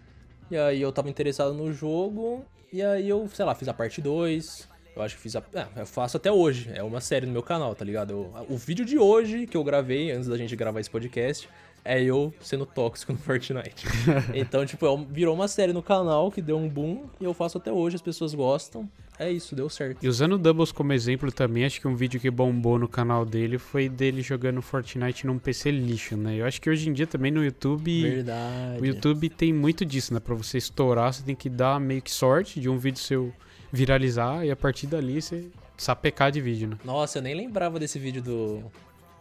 E 0.48 0.56
aí 0.56 0.80
eu 0.80 0.92
tava 0.92 1.10
interessado 1.10 1.52
no 1.52 1.72
jogo. 1.72 2.44
E 2.72 2.80
aí 2.80 3.08
eu, 3.08 3.28
sei 3.34 3.44
lá, 3.44 3.54
fiz 3.56 3.66
a 3.66 3.74
parte 3.74 4.00
2. 4.00 4.68
Eu 4.94 5.02
acho 5.02 5.16
que 5.16 5.20
fiz 5.22 5.34
a. 5.34 5.42
É, 5.52 5.66
eu 5.80 5.86
faço 5.86 6.16
até 6.16 6.30
hoje. 6.30 6.70
É 6.72 6.82
uma 6.82 7.00
série 7.00 7.26
no 7.26 7.32
meu 7.32 7.42
canal, 7.42 7.74
tá 7.74 7.84
ligado? 7.84 8.12
Eu- 8.12 8.46
o 8.48 8.56
vídeo 8.56 8.84
de 8.84 8.96
hoje 8.98 9.46
que 9.48 9.56
eu 9.56 9.64
gravei, 9.64 10.12
antes 10.12 10.28
da 10.28 10.36
gente 10.36 10.54
gravar 10.54 10.78
esse 10.80 10.88
podcast, 10.90 11.48
é 11.84 12.00
eu 12.02 12.32
sendo 12.40 12.64
tóxico 12.64 13.12
no 13.12 13.18
Fortnite. 13.18 13.84
então, 14.32 14.64
tipo, 14.64 14.86
é 14.86 15.04
virou 15.10 15.34
uma 15.34 15.48
série 15.48 15.72
no 15.72 15.82
canal 15.82 16.30
que 16.30 16.40
deu 16.40 16.56
um 16.56 16.68
boom. 16.68 17.04
E 17.20 17.24
eu 17.24 17.34
faço 17.34 17.58
até 17.58 17.72
hoje, 17.72 17.96
as 17.96 18.02
pessoas 18.02 18.32
gostam. 18.32 18.88
É 19.18 19.30
isso, 19.30 19.54
deu 19.54 19.68
certo. 19.68 20.04
E 20.04 20.08
usando 20.08 20.34
o 20.34 20.38
Doubles 20.38 20.70
como 20.72 20.92
exemplo 20.92 21.32
também, 21.32 21.64
acho 21.64 21.80
que 21.80 21.88
um 21.88 21.94
vídeo 21.96 22.20
que 22.20 22.30
bombou 22.30 22.78
no 22.78 22.86
canal 22.88 23.24
dele 23.24 23.58
foi 23.58 23.88
dele 23.88 24.20
jogando 24.20 24.60
Fortnite 24.60 25.26
num 25.26 25.38
PC 25.38 25.70
lixo, 25.70 26.16
né? 26.16 26.36
Eu 26.36 26.46
acho 26.46 26.60
que 26.60 26.68
hoje 26.68 26.88
em 26.88 26.92
dia 26.92 27.06
também 27.06 27.30
no 27.30 27.42
YouTube. 27.44 28.02
Verdade. 28.02 28.80
O 28.80 28.84
YouTube 28.84 29.30
tem 29.30 29.52
muito 29.52 29.84
disso, 29.84 30.12
né? 30.12 30.20
Pra 30.20 30.34
você 30.34 30.58
estourar, 30.58 31.14
você 31.14 31.22
tem 31.22 31.34
que 31.34 31.48
dar 31.48 31.80
meio 31.80 32.02
que 32.02 32.10
sorte 32.10 32.60
de 32.60 32.68
um 32.68 32.76
vídeo 32.78 33.00
seu 33.00 33.32
viralizar 33.72 34.44
e 34.44 34.50
a 34.50 34.56
partir 34.56 34.86
dali 34.86 35.20
você 35.20 35.48
sapecar 35.76 36.30
de 36.30 36.40
vídeo, 36.40 36.68
né? 36.68 36.78
Nossa, 36.84 37.18
eu 37.18 37.22
nem 37.22 37.34
lembrava 37.34 37.78
desse 37.78 37.98
vídeo 37.98 38.22
do, 38.22 38.64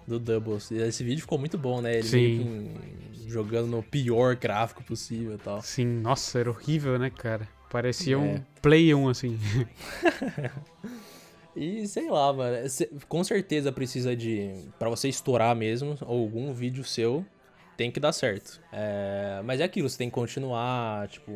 do 0.08 0.20
Doubles. 0.20 0.72
Esse 0.72 1.04
vídeo 1.04 1.22
ficou 1.22 1.38
muito 1.38 1.58
bom, 1.58 1.82
né? 1.82 1.96
Ele 1.96 2.04
Sim. 2.04 2.42
em- 2.42 3.30
jogando 3.30 3.68
no 3.68 3.82
pior 3.82 4.36
gráfico 4.36 4.84
possível 4.84 5.34
e 5.36 5.38
tal. 5.38 5.62
Sim, 5.62 5.86
nossa, 5.86 6.40
era 6.40 6.50
horrível, 6.50 7.00
né, 7.00 7.10
cara? 7.10 7.48
Parecia 7.70 8.18
um 8.18 8.36
É. 8.36 8.42
Play 8.62 8.94
1, 8.94 9.10
assim. 9.10 9.38
E 11.56 11.88
sei 11.88 12.10
lá, 12.10 12.34
mano. 12.34 12.68
cê- 12.70 12.90
Com 13.08 13.24
certeza 13.24 13.72
precisa 13.72 14.14
de. 14.16 14.52
Pra 14.78 14.90
você 14.90 15.08
estourar 15.08 15.56
mesmo, 15.56 15.98
algum 16.02 16.52
vídeo 16.54 16.84
seu 16.84 17.26
tem 17.78 17.90
que 17.90 18.00
dar 18.00 18.12
certo. 18.12 18.62
É, 18.74 19.42
mas 19.46 19.62
é 19.62 19.64
aquilo, 19.64 19.88
você 19.90 19.98
tem 19.98 20.10
que 20.10 20.14
continuar, 20.16 21.08
tipo. 21.08 21.32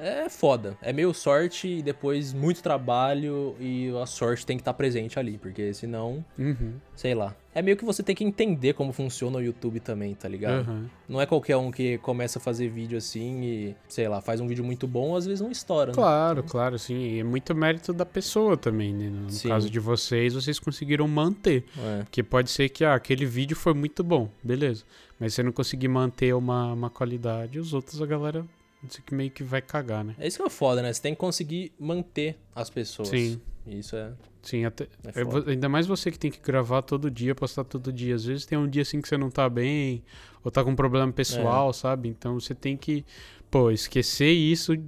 É 0.00 0.28
foda. 0.28 0.76
É 0.82 0.92
meio 0.92 1.12
sorte 1.14 1.66
e 1.68 1.82
depois 1.82 2.32
muito 2.32 2.62
trabalho 2.62 3.54
e 3.60 3.90
a 4.02 4.06
sorte 4.06 4.44
tem 4.46 4.56
que 4.56 4.60
estar 4.62 4.74
presente 4.74 5.18
ali, 5.18 5.38
porque 5.38 5.72
senão, 5.74 6.24
Uhum. 6.38 6.74
sei 6.94 7.14
lá. 7.14 7.34
É 7.54 7.62
meio 7.62 7.74
que 7.76 7.84
você 7.86 8.02
tem 8.02 8.14
que 8.14 8.22
entender 8.22 8.74
como 8.74 8.92
funciona 8.92 9.38
o 9.38 9.42
YouTube 9.42 9.80
também, 9.80 10.14
tá 10.14 10.28
ligado? 10.28 10.60
aham. 10.68 10.90
Não 11.08 11.20
é 11.20 11.24
qualquer 11.24 11.56
um 11.56 11.70
que 11.70 11.96
começa 11.98 12.38
a 12.38 12.42
fazer 12.42 12.68
vídeo 12.68 12.98
assim 12.98 13.42
e, 13.42 13.76
sei 13.88 14.06
lá, 14.08 14.20
faz 14.20 14.40
um 14.42 14.46
vídeo 14.46 14.62
muito 14.62 14.86
bom, 14.86 15.16
às 15.16 15.24
vezes 15.24 15.40
não 15.40 15.50
estoura, 15.50 15.86
né? 15.86 15.94
Claro, 15.94 16.42
claro, 16.42 16.78
sim. 16.78 16.94
E 16.98 17.20
é 17.20 17.24
muito 17.24 17.54
mérito 17.54 17.94
da 17.94 18.04
pessoa 18.04 18.56
também, 18.58 18.92
né? 18.92 19.08
No 19.08 19.30
Sim. 19.30 19.48
caso 19.48 19.70
de 19.70 19.80
vocês, 19.80 20.34
vocês 20.34 20.58
conseguiram 20.58 21.08
manter. 21.08 21.64
É. 21.78 22.02
Porque 22.02 22.22
pode 22.22 22.50
ser 22.50 22.68
que 22.68 22.84
ah, 22.84 22.94
aquele 22.94 23.24
vídeo 23.24 23.56
foi 23.56 23.72
muito 23.72 24.04
bom, 24.04 24.28
beleza. 24.42 24.84
Mas 25.18 25.32
se 25.32 25.36
você 25.36 25.42
não 25.42 25.52
conseguir 25.52 25.88
manter 25.88 26.34
uma, 26.34 26.74
uma 26.74 26.90
qualidade, 26.90 27.58
os 27.58 27.72
outros 27.72 28.02
a 28.02 28.06
galera 28.06 28.44
isso 28.92 29.02
que 29.02 29.14
meio 29.14 29.30
que 29.30 29.42
vai 29.44 29.60
cagar, 29.62 30.04
né? 30.04 30.14
É 30.18 30.26
isso 30.26 30.38
que 30.38 30.42
é 30.44 30.50
foda, 30.50 30.82
né? 30.82 30.92
Você 30.92 31.02
tem 31.02 31.14
que 31.14 31.20
conseguir 31.20 31.72
manter 31.78 32.38
as 32.54 32.70
pessoas. 32.70 33.08
Sim. 33.08 33.40
Isso 33.66 33.96
é, 33.96 34.12
Sim, 34.42 34.64
até, 34.64 34.84
é 34.84 35.20
é 35.20 35.50
ainda 35.50 35.68
mais 35.68 35.88
você 35.88 36.08
que 36.12 36.18
tem 36.18 36.30
que 36.30 36.38
gravar 36.40 36.80
todo 36.82 37.10
dia, 37.10 37.34
postar 37.34 37.64
todo 37.64 37.92
dia. 37.92 38.14
Às 38.14 38.24
vezes 38.24 38.46
tem 38.46 38.56
um 38.56 38.68
dia 38.68 38.82
assim 38.82 39.00
que 39.00 39.08
você 39.08 39.16
não 39.18 39.28
tá 39.28 39.48
bem, 39.50 40.04
ou 40.44 40.52
tá 40.52 40.62
com 40.62 40.70
um 40.70 40.76
problema 40.76 41.08
É. 41.08 41.12
pessoal, 41.12 41.72
sabe? 41.72 42.08
Então 42.08 42.38
você 42.38 42.54
tem 42.54 42.76
que, 42.76 43.04
pô, 43.50 43.72
esquecer 43.72 44.30
isso 44.30 44.72
um 44.74 44.86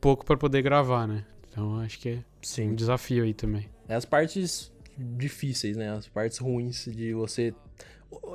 pouco 0.00 0.24
pra 0.24 0.38
poder 0.38 0.62
gravar, 0.62 1.06
né? 1.06 1.22
Então 1.50 1.78
acho 1.80 1.98
que 1.98 2.08
é 2.08 2.14
um 2.16 2.22
Sim. 2.40 2.74
desafio 2.74 3.24
aí 3.24 3.34
também. 3.34 3.68
É 3.86 3.94
as 3.94 4.06
partes 4.06 4.72
difíceis, 4.96 5.76
né? 5.76 5.90
As 5.90 6.08
partes 6.08 6.38
ruins 6.38 6.86
de 6.86 7.12
você. 7.12 7.54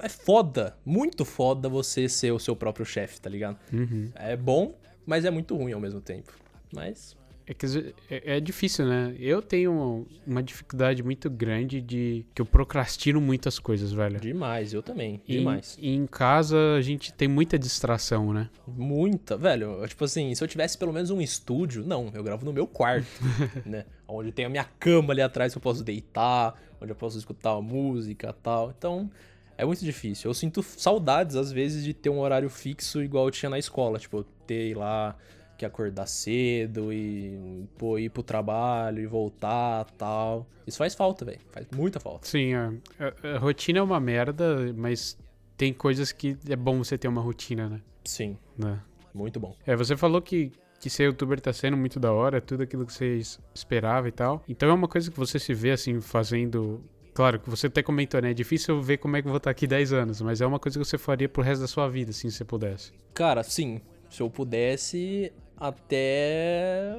É 0.04 0.10
foda, 0.10 0.78
muito 0.86 1.26
foda 1.26 1.68
você 1.68 2.08
ser 2.10 2.32
o 2.32 2.38
seu 2.40 2.56
próprio 2.56 2.86
chefe, 2.86 3.20
tá 3.20 3.30
ligado? 3.30 3.58
Uhum. 3.74 4.12
É 4.14 4.36
bom, 4.36 4.76
mas 5.10 5.26
é 5.26 5.32
muito 5.32 5.58
ruim 5.58 5.74
ao 5.74 5.80
mesmo 5.80 6.00
tempo. 6.00 6.32
Mas. 6.72 7.18
É, 7.48 7.54
que 7.56 7.66
é, 8.12 8.38
é 8.38 8.40
difícil, 8.40 8.86
né? 8.86 9.16
Eu 9.18 9.42
tenho 9.42 10.06
uma 10.26 10.44
dificuldade 10.44 11.02
muito 11.02 11.32
grande 11.32 11.82
de 11.82 12.24
que 12.36 12.40
eu 12.40 12.46
procrastino 12.46 13.20
muitas 13.20 13.58
coisas, 13.58 13.92
velho. 13.92 14.20
Demais, 14.20 14.72
eu 14.72 14.84
também. 14.84 15.20
E, 15.28 15.40
Demais. 15.40 15.76
e 15.82 15.96
em 15.96 16.06
casa 16.06 16.76
a 16.78 16.82
gente 16.82 17.12
tem 17.12 17.28
muita 17.28 17.58
distração, 17.58 18.32
né? 18.32 18.52
Muita, 18.68 19.36
velho. 19.36 19.84
Tipo 19.88 20.06
assim, 20.06 20.36
se 20.36 20.44
eu 20.44 20.48
tivesse 20.48 20.78
pelo 20.78 20.94
menos 20.94 21.10
um 21.10 21.20
estúdio, 21.20 21.84
não, 21.84 22.12
eu 22.14 22.24
gravo 22.24 22.46
no 22.46 22.54
meu 22.54 22.68
quarto, 22.68 23.08
né? 23.66 23.86
Onde 24.08 24.32
tem 24.32 24.46
a 24.46 24.50
minha 24.50 24.66
cama 24.80 25.12
ali 25.12 25.24
atrás 25.24 25.54
que 25.54 25.58
eu 25.58 25.62
posso 25.62 25.84
deitar, 25.84 26.54
onde 26.80 26.92
eu 26.92 26.96
posso 26.96 27.18
escutar 27.18 27.56
uma 27.56 27.64
música 27.64 28.30
e 28.30 28.44
tal. 28.44 28.72
Então, 28.78 29.10
é 29.58 29.66
muito 29.66 29.84
difícil. 29.84 30.30
Eu 30.30 30.36
sinto 30.36 30.62
saudades, 30.62 31.36
às 31.36 31.52
vezes, 31.52 31.84
de 31.84 31.96
ter 31.96 32.12
um 32.12 32.20
horário 32.20 32.48
fixo 32.48 33.02
igual 33.02 33.26
eu 33.26 33.32
tinha 33.32 33.50
na 33.50 33.58
escola. 33.58 33.98
Tipo, 33.98 34.24
ter 34.50 34.76
lá 34.76 35.16
que 35.58 35.66
acordar 35.66 36.08
cedo 36.08 36.92
e 36.94 37.68
pô, 37.78 38.00
ir 38.00 38.10
pro 38.10 38.24
trabalho 38.24 39.00
e 39.02 39.06
voltar 39.06 39.86
tal. 39.98 40.48
Isso 40.66 40.78
faz 40.78 40.96
falta, 40.96 41.26
velho. 41.26 41.40
Faz 41.52 41.68
muita 41.76 42.00
falta. 42.00 42.28
Sim, 42.28 42.54
a, 42.54 42.74
a- 43.00 43.36
a 43.36 43.38
rotina 43.40 43.80
é 43.80 43.82
uma 43.82 44.00
merda, 44.00 44.74
mas 44.76 45.18
tem 45.58 45.74
coisas 45.74 46.12
que 46.14 46.38
é 46.50 46.56
bom 46.56 46.78
você 46.84 46.98
ter 46.98 47.08
uma 47.10 47.22
rotina, 47.22 47.68
né? 47.70 47.82
Sim, 48.06 48.38
Né? 48.58 48.80
muito 49.14 49.40
bom. 49.40 49.54
É, 49.68 49.76
você 49.76 49.98
falou 49.98 50.22
que, 50.22 50.52
que 50.80 50.90
ser 50.90 51.04
youtuber 51.04 51.42
tá 51.42 51.52
sendo 51.52 51.76
muito 51.76 52.00
da 52.00 52.12
hora, 52.14 52.40
tudo 52.40 52.64
aquilo 52.64 52.86
que 52.86 52.94
você 52.94 53.18
es- 53.18 53.38
esperava 53.54 54.08
e 54.08 54.12
tal. 54.14 54.42
Então 54.48 54.70
é 54.70 54.74
uma 54.74 54.88
coisa 54.88 55.12
que 55.12 55.18
você 55.18 55.38
se 55.38 55.54
vê 55.54 55.72
assim 55.72 56.00
fazendo. 56.00 56.82
Claro 57.14 57.38
que 57.38 57.50
você 57.50 57.68
até 57.68 57.84
comentou, 57.84 58.22
né? 58.22 58.32
É 58.32 58.34
difícil 58.34 58.82
ver 58.82 58.98
como 58.98 59.18
é 59.18 59.22
que 59.22 59.28
eu 59.28 59.32
vou 59.32 59.38
estar 59.40 59.50
aqui 59.52 59.68
10 59.68 59.92
anos, 59.92 60.22
mas 60.22 60.40
é 60.40 60.46
uma 60.46 60.58
coisa 60.60 60.80
que 60.80 60.86
você 60.86 60.98
faria 60.98 61.28
pro 61.28 61.42
resto 61.44 61.60
da 61.62 61.68
sua 61.68 61.90
vida, 61.90 62.12
assim, 62.12 62.30
se 62.30 62.38
você 62.38 62.46
pudesse. 62.46 62.94
Cara, 63.14 63.44
sim. 63.44 63.82
Se 64.10 64.22
eu 64.22 64.30
pudesse, 64.30 65.32
até. 65.60 66.96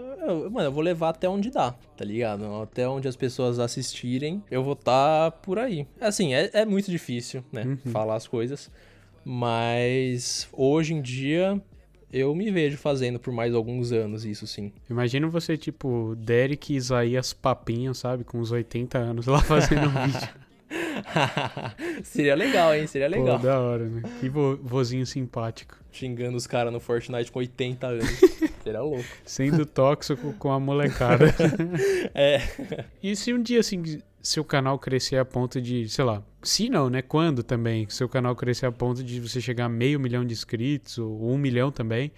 Mano, 0.50 0.68
eu 0.68 0.72
vou 0.72 0.82
levar 0.82 1.10
até 1.10 1.28
onde 1.28 1.50
dá, 1.50 1.72
tá 1.96 2.04
ligado? 2.04 2.44
Até 2.62 2.88
onde 2.88 3.08
as 3.08 3.16
pessoas 3.16 3.58
assistirem, 3.58 4.42
eu 4.50 4.62
vou 4.62 4.74
estar 4.74 5.32
por 5.32 5.58
aí. 5.58 5.86
Assim, 6.00 6.34
é, 6.34 6.50
é 6.52 6.64
muito 6.66 6.90
difícil, 6.90 7.42
né? 7.50 7.78
Falar 7.86 8.16
as 8.16 8.26
coisas. 8.26 8.70
Mas 9.24 10.48
hoje 10.52 10.94
em 10.94 11.02
dia 11.02 11.60
eu 12.12 12.34
me 12.34 12.50
vejo 12.50 12.76
fazendo 12.76 13.20
por 13.20 13.32
mais 13.32 13.54
alguns 13.54 13.92
anos 13.92 14.24
isso 14.24 14.46
sim. 14.46 14.72
Imagina 14.88 15.28
você, 15.28 15.56
tipo, 15.56 16.16
Derek 16.16 16.72
e 16.72 16.76
Isaías 16.76 17.32
Papinho, 17.32 17.94
sabe? 17.94 18.24
Com 18.24 18.38
uns 18.38 18.50
80 18.50 18.98
anos 18.98 19.26
lá 19.26 19.40
fazendo 19.42 19.88
um 19.88 19.92
vídeo. 20.06 20.28
Seria 22.02 22.34
legal, 22.34 22.74
hein? 22.74 22.86
Seria 22.86 23.08
legal. 23.08 23.38
Pô, 23.38 23.46
da 23.46 23.60
hora, 23.60 23.84
né? 23.84 24.02
Que 24.20 24.28
vo 24.28 24.56
vozinho 24.62 25.06
simpático. 25.06 25.76
Xingando 25.92 26.36
os 26.36 26.46
caras 26.46 26.72
no 26.72 26.80
Fortnite 26.80 27.30
com 27.32 27.38
80 27.38 27.86
anos. 27.86 28.20
Seria 28.62 28.80
louco. 28.80 29.04
Sendo 29.24 29.66
tóxico 29.66 30.32
com 30.38 30.52
a 30.52 30.60
molecada. 30.60 31.26
É. 32.14 32.40
E 33.02 33.14
se 33.14 33.32
um 33.32 33.42
dia, 33.42 33.60
assim, 33.60 34.00
seu 34.22 34.44
canal 34.44 34.78
crescer 34.78 35.16
a 35.16 35.24
ponto 35.24 35.60
de, 35.60 35.88
sei 35.88 36.04
lá, 36.04 36.22
se 36.42 36.68
não, 36.68 36.90
né? 36.90 37.02
Quando 37.02 37.42
também 37.42 37.88
seu 37.88 38.08
canal 38.08 38.34
crescer 38.36 38.66
a 38.66 38.72
ponto 38.72 39.02
de 39.02 39.20
você 39.20 39.40
chegar 39.40 39.66
a 39.66 39.68
meio 39.68 39.98
milhão 39.98 40.24
de 40.24 40.32
inscritos, 40.32 40.98
ou 40.98 41.30
um 41.30 41.38
milhão 41.38 41.70
também, 41.70 42.12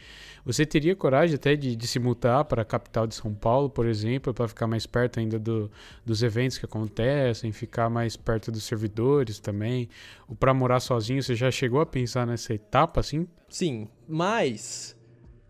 você 0.44 0.66
teria 0.66 0.94
coragem 0.96 1.36
até 1.36 1.54
de, 1.54 1.76
de 1.76 1.86
se 1.86 1.98
mutar 1.98 2.44
para 2.44 2.62
a 2.62 2.64
capital 2.64 3.06
de 3.06 3.14
São 3.14 3.32
Paulo, 3.34 3.70
por 3.70 3.86
exemplo, 3.86 4.34
para 4.34 4.48
ficar 4.48 4.66
mais 4.66 4.86
perto 4.86 5.20
ainda 5.20 5.38
do, 5.38 5.70
dos 6.04 6.22
eventos 6.22 6.58
que 6.58 6.64
acontecem, 6.64 7.52
ficar 7.52 7.88
mais 7.88 8.16
perto 8.16 8.50
dos 8.50 8.64
servidores 8.64 9.38
também, 9.38 9.88
ou 10.28 10.34
para 10.34 10.52
morar 10.52 10.80
sozinho, 10.80 11.22
você 11.22 11.34
já 11.34 11.50
chegou 11.50 11.80
a 11.80 11.86
pensar 11.86 12.26
nessa 12.26 12.54
etapa, 12.54 13.00
assim? 13.00 13.26
Sim, 13.48 13.88
mas. 14.08 14.96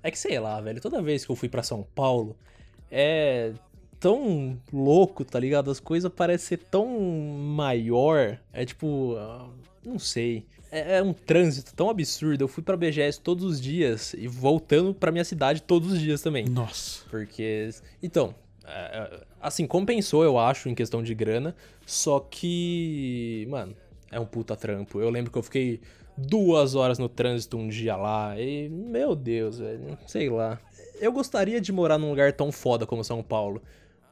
É 0.03 0.11
que 0.11 0.19
sei 0.19 0.39
lá, 0.41 0.61
velho. 0.61 0.81
Toda 0.81 1.01
vez 1.01 1.24
que 1.24 1.31
eu 1.31 1.37
fui 1.37 1.49
pra 1.49 1.62
São 1.62 1.87
Paulo, 1.95 2.37
é 2.91 3.53
tão 4.03 4.59
louco, 4.73 5.24
tá 5.24 5.39
ligado? 5.39 5.70
As 5.70 5.79
coisas 5.79 6.11
parecem 6.12 6.59
ser 6.59 6.65
tão 6.65 6.89
maior. 6.89 8.37
É 8.53 8.65
tipo. 8.65 9.15
ah, 9.16 9.49
Não 9.85 9.99
sei. 9.99 10.45
É, 10.73 10.99
é 10.99 11.03
um 11.03 11.12
trânsito 11.12 11.73
tão 11.74 11.89
absurdo. 11.89 12.43
Eu 12.43 12.49
fui 12.49 12.65
pra 12.65 12.77
BGS 12.77 13.20
todos 13.20 13.45
os 13.45 13.61
dias 13.61 14.12
e 14.15 14.27
voltando 14.27 14.93
pra 14.93 15.12
minha 15.12 15.24
cidade 15.24 15.62
todos 15.62 15.93
os 15.93 16.01
dias 16.01 16.20
também. 16.20 16.45
Nossa. 16.47 17.05
Porque. 17.09 17.70
Então, 18.03 18.35
é, 18.65 18.70
é, 18.70 19.20
assim, 19.41 19.66
compensou, 19.66 20.24
eu 20.24 20.37
acho, 20.37 20.69
em 20.69 20.74
questão 20.74 21.01
de 21.01 21.15
grana. 21.15 21.55
Só 21.87 22.19
que. 22.19 23.47
Mano, 23.49 23.77
é 24.11 24.19
um 24.19 24.27
puta 24.27 24.57
trampo. 24.57 25.01
Eu 25.01 25.11
lembro 25.11 25.31
que 25.31 25.39
eu 25.39 25.43
fiquei 25.45 25.81
duas 26.19 26.74
horas 26.74 26.99
no 26.99 27.09
trânsito 27.09 27.57
um 27.57 27.69
dia 27.69 27.95
lá. 27.95 28.35
E, 28.37 28.69
meu 28.69 29.15
Deus, 29.15 29.61
velho. 29.61 29.97
Sei 30.09 30.29
lá. 30.29 30.59
Eu 31.01 31.12
gostaria 31.12 31.61
de 31.61 31.70
morar 31.73 31.99
num 31.99 32.11
lugar 32.11 32.33
tão 32.33 32.51
foda 32.51 32.85
como 32.85 33.05
São 33.05 33.23
Paulo. 33.23 33.62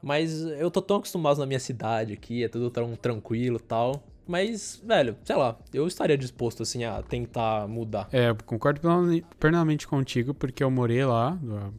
Mas 0.02 0.40
eu 0.42 0.70
tô 0.70 0.80
tão 0.80 0.96
acostumado 0.96 1.38
na 1.38 1.46
minha 1.46 1.60
cidade 1.60 2.12
aqui, 2.12 2.44
é 2.44 2.48
tudo 2.48 2.70
tão 2.70 2.94
tranquilo 2.96 3.56
e 3.56 3.62
tal. 3.62 4.02
Mas, 4.26 4.80
velho, 4.84 5.16
sei 5.24 5.34
lá, 5.34 5.58
eu 5.74 5.88
estaria 5.88 6.16
disposto, 6.16 6.62
assim, 6.62 6.84
a 6.84 7.02
tentar 7.02 7.66
mudar. 7.66 8.08
É, 8.12 8.30
eu 8.30 8.36
concordo 8.46 8.80
plenamente- 9.40 9.88
contigo, 9.88 10.32
porque 10.32 10.62
eu 10.62 10.70
morei 10.70 11.04
lá 11.04 11.36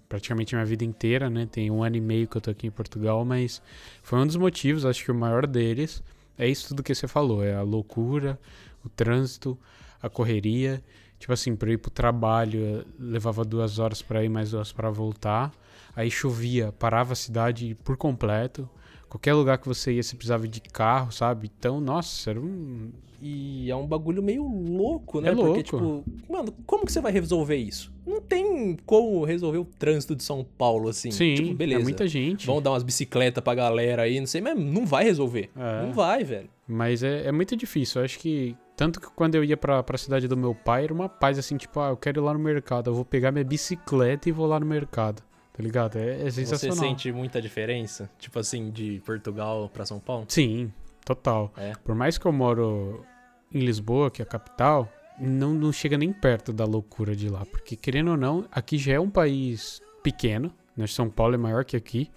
praticamente 0.09 0.53
minha 0.53 0.65
vida 0.65 0.83
inteira, 0.83 1.29
né? 1.29 1.47
Tem 1.49 1.71
um 1.71 1.81
ano 1.81 1.95
e 1.95 2.01
meio 2.01 2.27
que 2.27 2.35
eu 2.35 2.41
tô 2.41 2.51
aqui 2.51 2.67
em 2.67 2.71
Portugal, 2.71 3.23
mas 3.23 3.61
foi 4.03 4.19
um 4.19 4.27
dos 4.27 4.35
motivos, 4.35 4.85
acho 4.85 5.05
que 5.05 5.11
o 5.11 5.15
maior 5.15 5.47
deles 5.47 6.03
é 6.37 6.45
isso 6.45 6.67
tudo 6.67 6.83
que 6.83 6.93
você 6.93 7.07
falou, 7.07 7.41
é 7.41 7.55
a 7.55 7.61
loucura, 7.61 8.37
o 8.83 8.89
trânsito, 8.89 9.57
a 10.01 10.09
correria. 10.09 10.83
Tipo 11.19 11.31
assim, 11.31 11.55
pra 11.55 11.69
eu 11.69 11.73
ir 11.75 11.77
pro 11.77 11.91
trabalho, 11.91 12.83
levava 12.99 13.45
duas 13.45 13.79
horas 13.79 14.01
pra 14.01 14.23
ir, 14.23 14.29
mais 14.29 14.51
duas 14.51 14.71
pra 14.73 14.89
voltar. 14.89 15.53
Aí 15.95 16.09
chovia, 16.09 16.71
parava 16.71 17.13
a 17.13 17.15
cidade 17.15 17.77
por 17.83 17.97
completo. 17.97 18.69
Qualquer 19.09 19.33
lugar 19.33 19.57
que 19.57 19.67
você 19.67 19.91
ia, 19.91 20.01
você 20.01 20.15
precisava 20.15 20.47
de 20.47 20.61
carro, 20.61 21.11
sabe? 21.11 21.51
Então, 21.57 21.81
nossa, 21.81 22.29
era 22.29 22.39
um. 22.39 22.91
E 23.21 23.69
é 23.69 23.75
um 23.75 23.85
bagulho 23.85 24.23
meio 24.23 24.43
louco, 24.47 25.21
né? 25.21 25.29
É 25.29 25.35
Porque, 25.35 25.45
louco. 25.47 25.63
tipo, 25.63 26.05
mano, 26.31 26.51
como 26.65 26.85
que 26.85 26.91
você 26.91 27.01
vai 27.01 27.11
resolver 27.11 27.57
isso? 27.57 27.93
Não 28.07 28.19
tem 28.21 28.75
como 28.85 29.23
resolver 29.25 29.59
o 29.59 29.65
trânsito 29.65 30.15
de 30.15 30.23
São 30.23 30.43
Paulo, 30.57 30.87
assim. 30.89 31.11
Sim, 31.11 31.35
tipo, 31.35 31.53
beleza. 31.53 31.81
é 31.81 31.83
muita 31.83 32.07
gente. 32.07 32.47
Vamos 32.47 32.63
dar 32.63 32.71
umas 32.71 32.83
bicicletas 32.83 33.43
pra 33.43 33.53
galera 33.53 34.03
aí, 34.03 34.17
não 34.19 34.25
sei, 34.25 34.41
mas 34.41 34.57
não 34.57 34.85
vai 34.85 35.03
resolver. 35.03 35.51
É. 35.55 35.85
Não 35.85 35.93
vai, 35.93 36.23
velho. 36.23 36.49
Mas 36.65 37.03
é, 37.03 37.27
é 37.27 37.31
muito 37.31 37.55
difícil. 37.55 38.01
Eu 38.01 38.05
acho 38.05 38.17
que. 38.17 38.55
Tanto 38.77 38.99
que 38.99 39.07
quando 39.11 39.35
eu 39.35 39.43
ia 39.43 39.57
pra, 39.57 39.83
pra 39.83 39.97
cidade 39.97 40.27
do 40.27 40.37
meu 40.37 40.55
pai, 40.55 40.85
era 40.85 40.93
uma 40.93 41.09
paz 41.09 41.37
assim, 41.37 41.57
tipo, 41.57 41.79
ah, 41.79 41.89
eu 41.89 41.97
quero 41.97 42.21
ir 42.21 42.23
lá 42.23 42.33
no 42.33 42.39
mercado. 42.39 42.89
Eu 42.89 42.95
vou 42.95 43.05
pegar 43.05 43.31
minha 43.31 43.43
bicicleta 43.43 44.29
e 44.29 44.31
vou 44.31 44.47
lá 44.47 44.59
no 44.59 44.65
mercado. 44.65 45.21
Tá 45.61 45.63
ligado? 45.63 45.95
É, 45.97 46.21
é 46.21 46.23
Você 46.23 46.45
sensacional. 46.45 46.77
sente 46.77 47.11
muita 47.11 47.39
diferença? 47.39 48.09
Tipo 48.17 48.39
assim, 48.39 48.71
de 48.71 48.99
Portugal 49.05 49.69
pra 49.69 49.85
São 49.85 49.99
Paulo? 49.99 50.25
Sim, 50.27 50.73
total. 51.05 51.53
É. 51.55 51.73
Por 51.83 51.93
mais 51.93 52.17
que 52.17 52.25
eu 52.25 52.31
moro 52.31 53.05
em 53.53 53.59
Lisboa, 53.59 54.09
que 54.09 54.21
é 54.21 54.23
a 54.23 54.25
capital, 54.25 54.91
não, 55.19 55.53
não 55.53 55.71
chega 55.71 55.97
nem 55.97 56.11
perto 56.11 56.51
da 56.51 56.65
loucura 56.65 57.15
de 57.15 57.29
lá. 57.29 57.45
Porque, 57.45 57.75
querendo 57.75 58.11
ou 58.11 58.17
não, 58.17 58.45
aqui 58.51 58.77
já 58.77 58.93
é 58.93 58.99
um 58.99 59.09
país 59.09 59.79
pequeno. 60.01 60.51
Né? 60.75 60.87
São 60.87 61.09
Paulo 61.09 61.35
é 61.35 61.37
maior 61.37 61.63
que 61.63 61.77
aqui. 61.77 62.09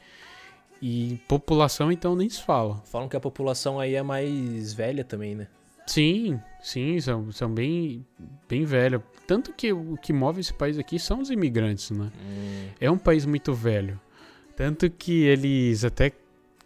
E 0.81 1.19
população, 1.29 1.93
então, 1.93 2.17
nem 2.17 2.29
se 2.29 2.43
fala. 2.43 2.77
Falam 2.87 3.09
que 3.09 3.17
a 3.17 3.21
população 3.21 3.79
aí 3.79 3.95
é 3.95 4.03
mais 4.03 4.73
velha 4.73 5.05
também, 5.05 5.35
né? 5.35 5.49
Sim, 5.87 6.41
sim, 6.65 6.99
são, 7.01 7.31
são 7.31 7.53
bem, 7.53 8.05
bem 8.49 8.65
velhos. 8.65 9.03
Tanto 9.27 9.53
que 9.53 9.73
o 9.73 9.97
que 9.97 10.13
move 10.13 10.41
esse 10.41 10.53
país 10.55 10.79
aqui 10.79 10.99
são 10.99 11.21
os 11.21 11.31
imigrantes, 11.31 11.91
né? 11.91 12.11
É 12.81 12.91
um 12.91 12.99
país 12.99 13.27
muito 13.27 13.53
velho. 13.53 14.01
Tanto 14.57 14.89
que 14.91 15.25
eles 15.25 15.85
até 15.85 16.13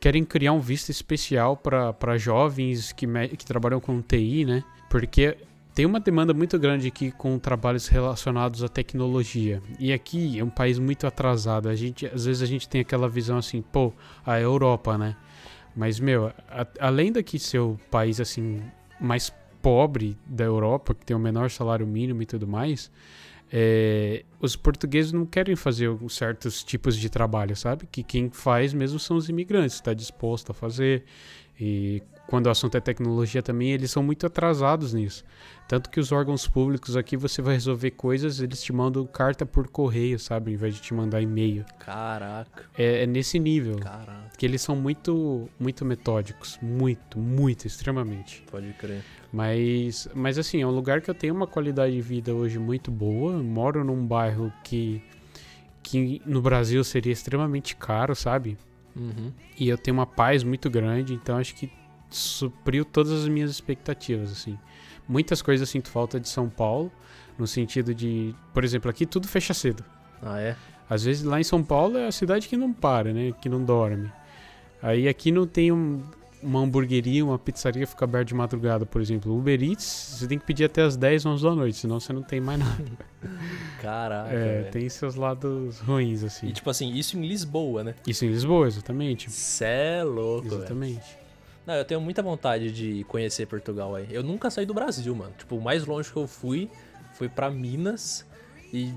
querem 0.00 0.24
criar 0.24 0.52
um 0.52 0.60
visto 0.60 0.90
especial 0.90 1.56
para 1.56 2.16
jovens 2.16 2.92
que, 2.92 3.06
que 3.36 3.44
trabalham 3.44 3.80
com 3.80 4.00
TI, 4.00 4.44
né? 4.44 4.62
Porque 4.88 5.36
tem 5.74 5.86
uma 5.86 5.98
demanda 6.00 6.32
muito 6.34 6.58
grande 6.58 6.88
aqui 6.88 7.10
com 7.10 7.38
trabalhos 7.38 7.88
relacionados 7.88 8.62
à 8.62 8.68
tecnologia. 8.68 9.62
E 9.78 9.92
aqui 9.92 10.38
é 10.38 10.44
um 10.44 10.50
país 10.50 10.78
muito 10.78 11.06
atrasado. 11.06 11.68
A 11.68 11.74
gente, 11.74 12.06
às 12.06 12.24
vezes 12.24 12.42
a 12.42 12.46
gente 12.46 12.68
tem 12.68 12.80
aquela 12.80 13.08
visão 13.08 13.38
assim, 13.38 13.62
pô, 13.62 13.92
a 14.24 14.38
Europa, 14.40 14.96
né? 14.98 15.16
Mas, 15.76 15.98
meu, 16.00 16.26
a- 16.50 16.66
além 16.80 17.12
daqui 17.12 17.38
ser 17.38 17.60
o 17.60 17.78
país 17.90 18.20
assim 18.20 18.60
mais 19.00 19.32
pobre 19.68 20.16
da 20.24 20.44
Europa, 20.44 20.94
que 20.94 21.04
tem 21.04 21.14
o 21.14 21.20
menor 21.20 21.50
salário 21.50 21.86
mínimo 21.86 22.22
e 22.22 22.24
tudo 22.24 22.48
mais, 22.48 22.90
é, 23.52 24.24
os 24.40 24.56
portugueses 24.56 25.12
não 25.12 25.26
querem 25.26 25.54
fazer 25.54 25.90
certos 26.08 26.64
tipos 26.64 26.96
de 26.96 27.10
trabalho, 27.10 27.54
sabe? 27.54 27.86
Que 27.92 28.02
quem 28.02 28.30
faz 28.30 28.72
mesmo 28.72 28.98
são 28.98 29.14
os 29.14 29.28
imigrantes, 29.28 29.74
está 29.74 29.92
disposto 29.92 30.52
a 30.52 30.54
fazer. 30.54 31.04
E 31.60 32.02
quando 32.28 32.46
o 32.46 32.50
assunto 32.50 32.76
é 32.76 32.80
tecnologia 32.80 33.42
também, 33.42 33.70
eles 33.72 33.90
são 33.90 34.02
muito 34.02 34.26
atrasados 34.26 34.92
nisso. 34.92 35.24
Tanto 35.66 35.88
que 35.88 35.98
os 35.98 36.12
órgãos 36.12 36.46
públicos 36.46 36.94
aqui, 36.94 37.16
você 37.16 37.40
vai 37.40 37.54
resolver 37.54 37.90
coisas, 37.92 38.38
eles 38.38 38.62
te 38.62 38.70
mandam 38.70 39.06
carta 39.06 39.46
por 39.46 39.66
correio, 39.68 40.18
sabe? 40.18 40.50
Ao 40.50 40.54
invés 40.54 40.74
de 40.74 40.82
te 40.82 40.92
mandar 40.92 41.22
e-mail. 41.22 41.64
Caraca, 41.78 42.64
É, 42.76 43.04
é 43.04 43.06
nesse 43.06 43.38
nível. 43.38 43.78
caraca. 43.78 44.30
Que 44.36 44.44
eles 44.44 44.60
são 44.60 44.76
muito, 44.76 45.48
muito 45.58 45.86
metódicos. 45.86 46.58
Muito, 46.60 47.18
muito, 47.18 47.66
extremamente. 47.66 48.44
Pode 48.50 48.74
crer. 48.74 49.02
Mas, 49.32 50.06
mas 50.14 50.38
assim, 50.38 50.60
é 50.60 50.66
um 50.66 50.70
lugar 50.70 51.00
que 51.00 51.10
eu 51.10 51.14
tenho 51.14 51.34
uma 51.34 51.46
qualidade 51.46 51.94
de 51.94 52.00
vida 52.02 52.34
hoje 52.34 52.58
muito 52.58 52.90
boa. 52.90 53.32
Eu 53.32 53.42
moro 53.42 53.82
num 53.82 54.06
bairro 54.06 54.52
que, 54.62 55.02
que 55.82 56.20
no 56.26 56.42
Brasil 56.42 56.84
seria 56.84 57.12
extremamente 57.12 57.74
caro, 57.74 58.14
sabe? 58.14 58.58
Uhum. 58.94 59.32
E 59.58 59.68
eu 59.68 59.78
tenho 59.78 59.96
uma 59.96 60.06
paz 60.06 60.42
muito 60.44 60.68
grande, 60.68 61.14
então 61.14 61.38
acho 61.38 61.54
que 61.54 61.70
supriu 62.10 62.84
todas 62.84 63.12
as 63.12 63.28
minhas 63.28 63.50
expectativas, 63.50 64.30
assim. 64.32 64.58
Muitas 65.08 65.40
coisas 65.42 65.66
eu 65.66 65.70
sinto 65.70 65.88
falta 65.90 66.18
de 66.20 66.28
São 66.28 66.48
Paulo, 66.48 66.92
no 67.38 67.46
sentido 67.46 67.94
de, 67.94 68.34
por 68.52 68.64
exemplo, 68.64 68.90
aqui 68.90 69.06
tudo 69.06 69.26
fecha 69.28 69.54
cedo. 69.54 69.84
Ah, 70.22 70.40
é? 70.40 70.56
Às 70.90 71.04
vezes 71.04 71.22
lá 71.22 71.40
em 71.40 71.44
São 71.44 71.62
Paulo 71.62 71.96
é 71.98 72.06
a 72.06 72.12
cidade 72.12 72.48
que 72.48 72.56
não 72.56 72.72
para, 72.72 73.12
né? 73.12 73.32
Que 73.40 73.48
não 73.48 73.62
dorme. 73.64 74.10
Aí 74.82 75.06
aqui 75.08 75.30
não 75.30 75.46
tem 75.46 75.70
um- 75.72 76.02
uma 76.42 76.60
hamburgueria, 76.60 77.24
uma 77.24 77.38
pizzaria 77.38 77.84
que 77.84 77.90
fica 77.90 78.04
aberta 78.04 78.26
de 78.26 78.34
madrugada, 78.34 78.86
por 78.86 79.00
exemplo. 79.02 79.36
Uber 79.36 79.60
Eats, 79.62 80.16
você 80.18 80.26
tem 80.28 80.38
que 80.38 80.44
pedir 80.46 80.64
até 80.64 80.82
as 80.82 80.96
10, 80.96 81.26
11 81.26 81.42
da 81.42 81.54
noite, 81.54 81.76
senão 81.78 81.98
você 81.98 82.12
não 82.12 82.22
tem 82.22 82.40
mais 82.40 82.58
nada. 82.60 82.84
Caraca, 83.82 84.30
é, 84.32 84.60
velho. 84.62 84.70
tem 84.72 84.88
seus 84.88 85.14
lados 85.14 85.78
ruins, 85.80 86.22
assim. 86.22 86.46
E 86.48 86.52
tipo 86.52 86.68
assim, 86.70 86.92
isso 86.92 87.16
em 87.18 87.26
Lisboa, 87.26 87.82
né? 87.84 87.94
Isso 88.06 88.24
em 88.24 88.28
Lisboa, 88.28 88.66
exatamente. 88.66 89.30
Cê 89.30 89.64
é 89.64 90.02
louco, 90.04 90.48
velho. 90.48 90.62
Não, 91.68 91.74
eu 91.74 91.84
tenho 91.84 92.00
muita 92.00 92.22
vontade 92.22 92.72
de 92.72 93.04
conhecer 93.04 93.46
Portugal 93.46 93.94
aí. 93.94 94.06
Eu 94.10 94.22
nunca 94.22 94.48
saí 94.48 94.64
do 94.64 94.72
Brasil, 94.72 95.14
mano. 95.14 95.34
Tipo, 95.36 95.56
o 95.56 95.60
mais 95.60 95.84
longe 95.84 96.10
que 96.10 96.16
eu 96.16 96.26
fui 96.26 96.70
foi 97.12 97.28
pra 97.28 97.50
Minas 97.50 98.24
e 98.72 98.94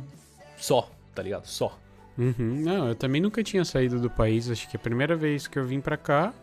só, 0.56 0.90
tá 1.14 1.22
ligado? 1.22 1.46
Só. 1.48 1.78
Uhum. 2.18 2.62
Não, 2.64 2.88
eu 2.88 2.96
também 2.96 3.20
nunca 3.20 3.44
tinha 3.44 3.66
saído 3.66 4.00
do 4.00 4.10
país. 4.10 4.50
Acho 4.50 4.70
que 4.70 4.78
a 4.78 4.80
primeira 4.80 5.18
vez 5.18 5.48
que 5.48 5.60
eu 5.60 5.66
vim 5.66 5.82
pra 5.82 5.98
cá 5.98 6.34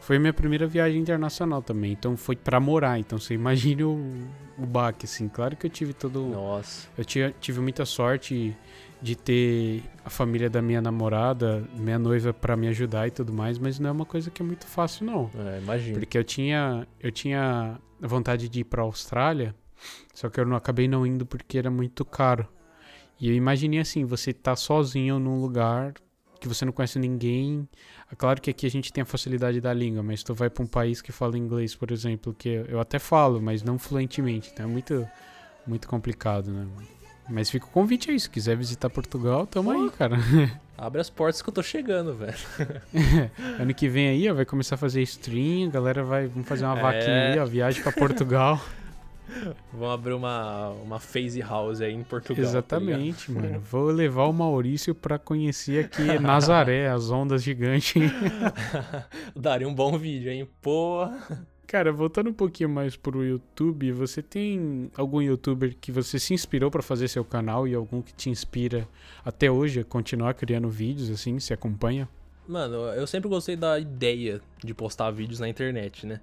Foi 0.00 0.18
minha 0.18 0.32
primeira 0.32 0.66
viagem 0.66 1.00
internacional 1.00 1.60
também, 1.60 1.92
então 1.92 2.16
foi 2.16 2.36
para 2.36 2.58
morar. 2.60 2.98
Então 2.98 3.18
você 3.18 3.34
imagina 3.34 3.86
o, 3.86 4.28
o 4.56 4.64
baque, 4.64 5.06
assim. 5.06 5.28
Claro 5.28 5.56
que 5.56 5.66
eu 5.66 5.70
tive 5.70 5.92
todo. 5.92 6.20
Nossa. 6.20 6.88
Eu 6.96 7.04
tive, 7.04 7.34
tive 7.40 7.60
muita 7.60 7.84
sorte 7.84 8.56
de 9.00 9.16
ter 9.16 9.82
a 10.04 10.10
família 10.10 10.50
da 10.50 10.60
minha 10.60 10.80
namorada, 10.80 11.64
minha 11.76 11.98
noiva 11.98 12.32
para 12.32 12.56
me 12.56 12.68
ajudar 12.68 13.06
e 13.06 13.10
tudo 13.10 13.32
mais, 13.32 13.58
mas 13.58 13.78
não 13.78 13.90
é 13.90 13.92
uma 13.92 14.04
coisa 14.04 14.30
que 14.30 14.42
é 14.42 14.44
muito 14.44 14.66
fácil 14.66 15.06
não. 15.06 15.30
É, 15.34 15.58
imagina. 15.58 15.98
Porque 15.98 16.18
eu 16.18 16.24
tinha 16.24 16.86
eu 17.00 17.12
tinha 17.12 17.78
vontade 18.00 18.48
de 18.48 18.60
ir 18.60 18.64
para 18.64 18.82
Austrália, 18.82 19.54
só 20.12 20.28
que 20.28 20.40
eu 20.40 20.44
não 20.44 20.56
acabei 20.56 20.88
não 20.88 21.06
indo 21.06 21.24
porque 21.24 21.58
era 21.58 21.70
muito 21.70 22.04
caro. 22.04 22.46
E 23.20 23.28
eu 23.28 23.34
imaginei 23.34 23.80
assim, 23.80 24.04
você 24.04 24.32
tá 24.32 24.54
sozinho 24.54 25.18
num 25.18 25.40
lugar 25.40 25.94
que 26.40 26.46
você 26.46 26.64
não 26.64 26.72
conhece 26.72 26.98
ninguém. 26.98 27.68
É 28.10 28.14
claro 28.14 28.40
que 28.40 28.48
aqui 28.50 28.64
a 28.64 28.70
gente 28.70 28.92
tem 28.92 29.02
a 29.02 29.04
facilidade 29.04 29.60
da 29.60 29.72
língua, 29.72 30.02
mas 30.02 30.22
tu 30.22 30.34
vai 30.34 30.48
para 30.48 30.62
um 30.62 30.66
país 30.66 31.02
que 31.02 31.10
fala 31.10 31.36
inglês, 31.36 31.74
por 31.74 31.90
exemplo, 31.90 32.32
que 32.32 32.48
eu 32.48 32.80
até 32.80 32.98
falo, 32.98 33.42
mas 33.42 33.62
não 33.62 33.78
fluentemente, 33.78 34.50
então 34.52 34.66
é 34.66 34.68
muito 34.68 35.08
muito 35.66 35.86
complicado, 35.86 36.50
né? 36.50 36.66
Mas 37.28 37.50
fica 37.50 37.66
o 37.66 37.68
convite 37.68 38.10
aí, 38.10 38.18
se 38.18 38.28
quiser 38.28 38.56
visitar 38.56 38.88
Portugal, 38.88 39.46
tamo 39.46 39.70
aí, 39.70 39.90
cara. 39.90 40.16
Abre 40.78 41.00
as 41.00 41.10
portas 41.10 41.42
que 41.42 41.48
eu 41.48 41.52
tô 41.52 41.62
chegando, 41.62 42.14
velho. 42.14 42.38
ano 43.60 43.74
que 43.74 43.88
vem 43.88 44.08
aí, 44.08 44.30
ó, 44.30 44.34
vai 44.34 44.44
começar 44.44 44.76
a 44.76 44.78
fazer 44.78 45.02
stream, 45.02 45.68
a 45.68 45.72
galera 45.72 46.02
vai, 46.04 46.26
vamos 46.26 46.48
fazer 46.48 46.64
uma 46.64 46.78
é... 46.78 46.82
vaquinha 46.82 47.32
aí, 47.32 47.38
ó, 47.38 47.44
viagem 47.44 47.82
para 47.82 47.92
Portugal. 47.92 48.60
Vamos 49.70 49.94
abrir 49.94 50.14
uma, 50.14 50.70
uma 50.70 50.98
phase 50.98 51.40
house 51.40 51.82
aí 51.82 51.92
em 51.92 52.02
Portugal. 52.02 52.42
Tá 52.42 52.48
Exatamente, 52.48 53.26
tá 53.26 53.38
mano. 53.38 53.60
Vou 53.60 53.90
levar 53.90 54.24
o 54.24 54.32
Maurício 54.32 54.94
para 54.94 55.18
conhecer 55.18 55.84
aqui 55.84 56.18
Nazaré, 56.18 56.88
as 56.88 57.10
ondas 57.10 57.42
gigantes. 57.42 58.10
Daria 59.36 59.68
um 59.68 59.74
bom 59.74 59.98
vídeo, 59.98 60.32
hein? 60.32 60.48
Pô. 60.62 61.06
Cara, 61.68 61.92
voltando 61.92 62.30
um 62.30 62.32
pouquinho 62.32 62.70
mais 62.70 62.96
pro 62.96 63.22
YouTube, 63.22 63.92
você 63.92 64.22
tem 64.22 64.90
algum 64.96 65.20
youtuber 65.20 65.76
que 65.78 65.92
você 65.92 66.18
se 66.18 66.32
inspirou 66.32 66.70
para 66.70 66.80
fazer 66.80 67.08
seu 67.08 67.22
canal 67.22 67.68
e 67.68 67.74
algum 67.74 68.00
que 68.00 68.14
te 68.14 68.30
inspira 68.30 68.88
até 69.22 69.50
hoje 69.50 69.80
a 69.80 69.84
continuar 69.84 70.32
criando 70.32 70.70
vídeos 70.70 71.10
assim, 71.10 71.38
se 71.38 71.52
acompanha? 71.52 72.08
Mano, 72.48 72.74
eu 72.94 73.06
sempre 73.06 73.28
gostei 73.28 73.54
da 73.54 73.78
ideia 73.78 74.40
de 74.64 74.72
postar 74.72 75.10
vídeos 75.10 75.40
na 75.40 75.46
internet, 75.46 76.06
né? 76.06 76.22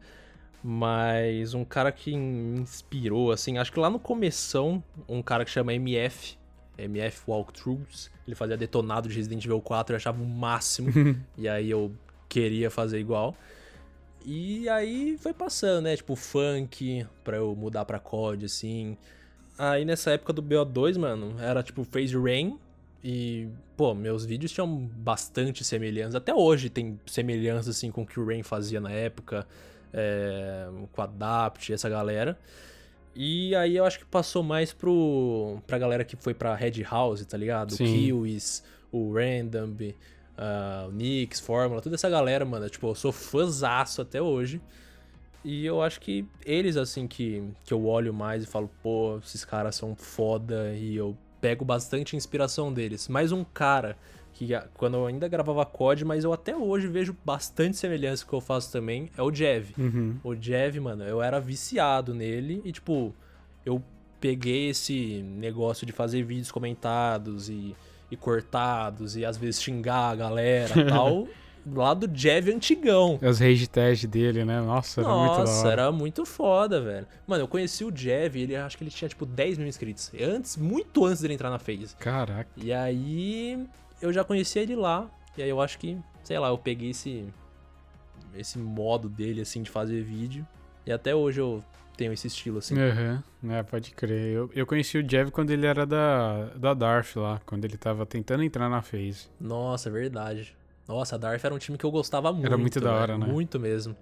Mas 0.63 1.53
um 1.53 1.63
cara 1.63 1.91
que 1.91 2.17
me 2.17 2.61
inspirou, 2.61 3.31
assim, 3.31 3.59
acho 3.59 3.71
que 3.71 3.79
lá 3.79 3.87
no 3.87 3.99
começão, 3.99 4.83
um 5.07 5.21
cara 5.21 5.45
que 5.45 5.51
chama 5.51 5.75
MF, 5.75 6.39
MF 6.75 7.21
Walkthroughs, 7.27 8.09
ele 8.25 8.35
fazia 8.35 8.57
detonado 8.57 9.07
de 9.07 9.15
Resident 9.15 9.45
Evil 9.45 9.61
4, 9.61 9.93
eu 9.93 9.97
achava 9.97 10.23
o 10.23 10.25
máximo, 10.25 10.89
e 11.37 11.47
aí 11.47 11.69
eu 11.69 11.91
queria 12.27 12.71
fazer 12.71 12.99
igual. 12.99 13.35
E 14.25 14.67
aí 14.67 15.17
foi 15.19 15.33
passando, 15.33 15.83
né? 15.83 15.95
Tipo, 15.95 16.15
funk, 16.15 17.05
pra 17.23 17.37
eu 17.37 17.55
mudar 17.55 17.85
pra 17.85 17.99
COD, 17.99 18.45
assim. 18.45 18.97
Aí 19.57 19.85
nessa 19.85 20.11
época 20.11 20.33
do 20.33 20.41
BO2, 20.41 20.97
mano, 20.97 21.35
era 21.39 21.61
tipo 21.61 21.83
Phase 21.83 22.17
Rain. 22.17 22.57
E, 23.03 23.47
pô, 23.77 23.93
meus 23.93 24.25
vídeos 24.25 24.51
tinham 24.51 24.67
bastante 24.67 25.63
semelhanças. 25.63 26.15
Até 26.15 26.33
hoje 26.33 26.71
tem 26.71 26.99
semelhança, 27.05 27.69
assim, 27.69 27.91
com 27.91 28.01
o 28.01 28.05
que 28.05 28.19
o 28.19 28.25
Rain 28.25 28.41
fazia 28.41 28.81
na 28.81 28.91
época. 28.91 29.47
É, 29.93 30.67
com 30.91 31.01
a 31.01 31.05
Adapt, 31.05 31.71
essa 31.71 31.87
galera. 31.87 32.37
E 33.15 33.55
aí 33.55 33.77
eu 33.77 33.85
acho 33.85 33.99
que 33.99 34.05
passou 34.05 34.43
mais 34.43 34.73
pro, 34.73 35.59
pra 35.67 35.77
galera 35.77 36.03
que 36.03 36.15
foi 36.15 36.33
pra 36.33 36.53
Red 36.55 36.83
House, 36.83 37.23
tá 37.25 37.37
ligado? 37.37 37.75
Sim. 37.75 37.85
O 37.85 37.87
Kiwis, 37.87 38.63
o 38.91 39.13
Random, 39.13 39.71
uh, 40.37 40.91
Nix, 40.91 41.39
Fórmula, 41.39 41.81
toda 41.81 41.95
essa 41.95 42.09
galera, 42.09 42.45
mano. 42.45 42.69
Tipo, 42.69 42.87
eu 42.87 42.95
sou 42.95 43.11
fãzaço 43.11 44.01
até 44.01 44.21
hoje. 44.21 44.61
E 45.43 45.65
eu 45.65 45.81
acho 45.81 45.99
que 46.01 46.25
eles, 46.43 46.75
assim, 46.75 47.07
que, 47.07 47.43
que 47.63 47.73
eu 47.73 47.85
olho 47.85 48.13
mais 48.13 48.43
e 48.43 48.47
falo, 48.47 48.69
pô, 48.81 49.19
esses 49.23 49.45
caras 49.45 49.75
são 49.75 49.95
foda. 49.95 50.73
E 50.73 50.95
eu 50.95 51.15
pego 51.39 51.63
bastante 51.63 52.15
inspiração 52.15 52.73
deles. 52.73 53.07
Mais 53.07 53.31
um 53.31 53.43
cara 53.43 53.95
que 54.33 54.49
quando 54.73 54.97
eu 54.97 55.05
ainda 55.05 55.27
gravava 55.29 55.65
COD, 55.65 56.03
mas 56.03 56.23
eu 56.25 56.33
até 56.33 56.55
hoje 56.55 56.87
vejo 56.87 57.15
bastante 57.23 57.77
semelhança 57.77 58.25
que 58.25 58.33
eu 58.33 58.41
faço 58.41 58.71
também, 58.71 59.09
é 59.17 59.21
o 59.21 59.33
Jev. 59.33 59.69
Uhum. 59.77 60.17
O 60.23 60.35
Jev, 60.35 60.77
mano, 60.79 61.03
eu 61.05 61.21
era 61.21 61.39
viciado 61.39 62.13
nele 62.13 62.61
e, 62.65 62.71
tipo, 62.71 63.15
eu 63.65 63.81
peguei 64.19 64.69
esse 64.69 65.21
negócio 65.21 65.85
de 65.85 65.93
fazer 65.93 66.23
vídeos 66.23 66.51
comentados 66.51 67.47
e 67.47 67.75
e 68.09 68.15
cortados 68.15 69.15
e 69.15 69.25
às 69.25 69.37
vezes 69.37 69.61
xingar 69.61 70.11
a 70.11 70.15
galera 70.15 70.79
e 70.79 70.85
tal. 70.85 71.27
lá 71.73 71.93
do 71.93 72.07
Jev 72.13 72.49
antigão. 72.49 73.17
As 73.21 73.39
rage 73.39 73.67
tag 73.67 74.05
dele, 74.07 74.45
né? 74.45 74.61
Nossa, 74.61 75.01
era 75.01 75.09
Nossa, 75.09 75.25
muito 75.25 75.49
Nossa, 75.49 75.67
era 75.67 75.91
muito 75.91 76.25
foda, 76.25 76.81
velho. 76.81 77.07
Mano, 77.25 77.43
eu 77.43 77.47
conheci 77.47 77.83
o 77.83 77.95
Jev, 77.95 78.35
ele 78.35 78.55
acho 78.55 78.77
que 78.77 78.83
ele 78.83 78.91
tinha 78.91 79.09
tipo 79.09 79.25
10 79.25 79.57
mil 79.57 79.67
inscritos. 79.67 80.11
Antes, 80.21 80.57
muito 80.57 81.05
antes 81.05 81.21
dele 81.21 81.33
entrar 81.33 81.49
na 81.49 81.59
phase. 81.59 81.95
Caraca. 81.97 82.49
E 82.55 82.71
aí 82.71 83.65
eu 84.01 84.13
já 84.13 84.23
conhecia 84.23 84.61
ele 84.61 84.75
lá. 84.75 85.09
E 85.37 85.43
aí 85.43 85.49
eu 85.49 85.59
acho 85.59 85.77
que, 85.79 85.97
sei 86.23 86.37
lá, 86.39 86.49
eu 86.49 86.57
peguei 86.57 86.91
esse 86.91 87.25
esse 88.35 88.59
modo 88.59 89.07
dele 89.07 89.41
assim 89.41 89.61
de 89.61 89.69
fazer 89.69 90.01
vídeo. 90.03 90.45
E 90.85 90.91
até 90.91 91.15
hoje 91.15 91.39
eu 91.39 91.63
tenho 91.95 92.13
esse 92.13 92.27
estilo, 92.27 92.59
assim. 92.59 92.75
Uhum. 92.75 93.51
é, 93.51 93.63
pode 93.63 93.91
crer. 93.91 94.33
Eu, 94.33 94.49
eu 94.53 94.65
conheci 94.65 94.97
o 94.97 95.09
Jev 95.09 95.29
quando 95.31 95.51
ele 95.51 95.65
era 95.65 95.85
da, 95.85 96.45
da 96.55 96.73
Darth 96.73 97.15
lá, 97.15 97.41
quando 97.45 97.65
ele 97.65 97.77
tava 97.77 98.05
tentando 98.05 98.43
entrar 98.43 98.69
na 98.69 98.81
phase. 98.81 99.27
Nossa, 99.39 99.89
é 99.89 99.91
verdade. 99.91 100.55
Nossa, 100.87 101.15
a 101.15 101.17
Darth 101.17 101.43
era 101.43 101.53
um 101.53 101.57
time 101.57 101.77
que 101.77 101.85
eu 101.85 101.91
gostava 101.91 102.31
muito. 102.31 102.45
Era 102.45 102.57
muito 102.57 102.79
da 102.79 102.93
hora, 102.93 103.17
né? 103.17 103.25
Muito 103.25 103.59
mesmo. 103.59 103.95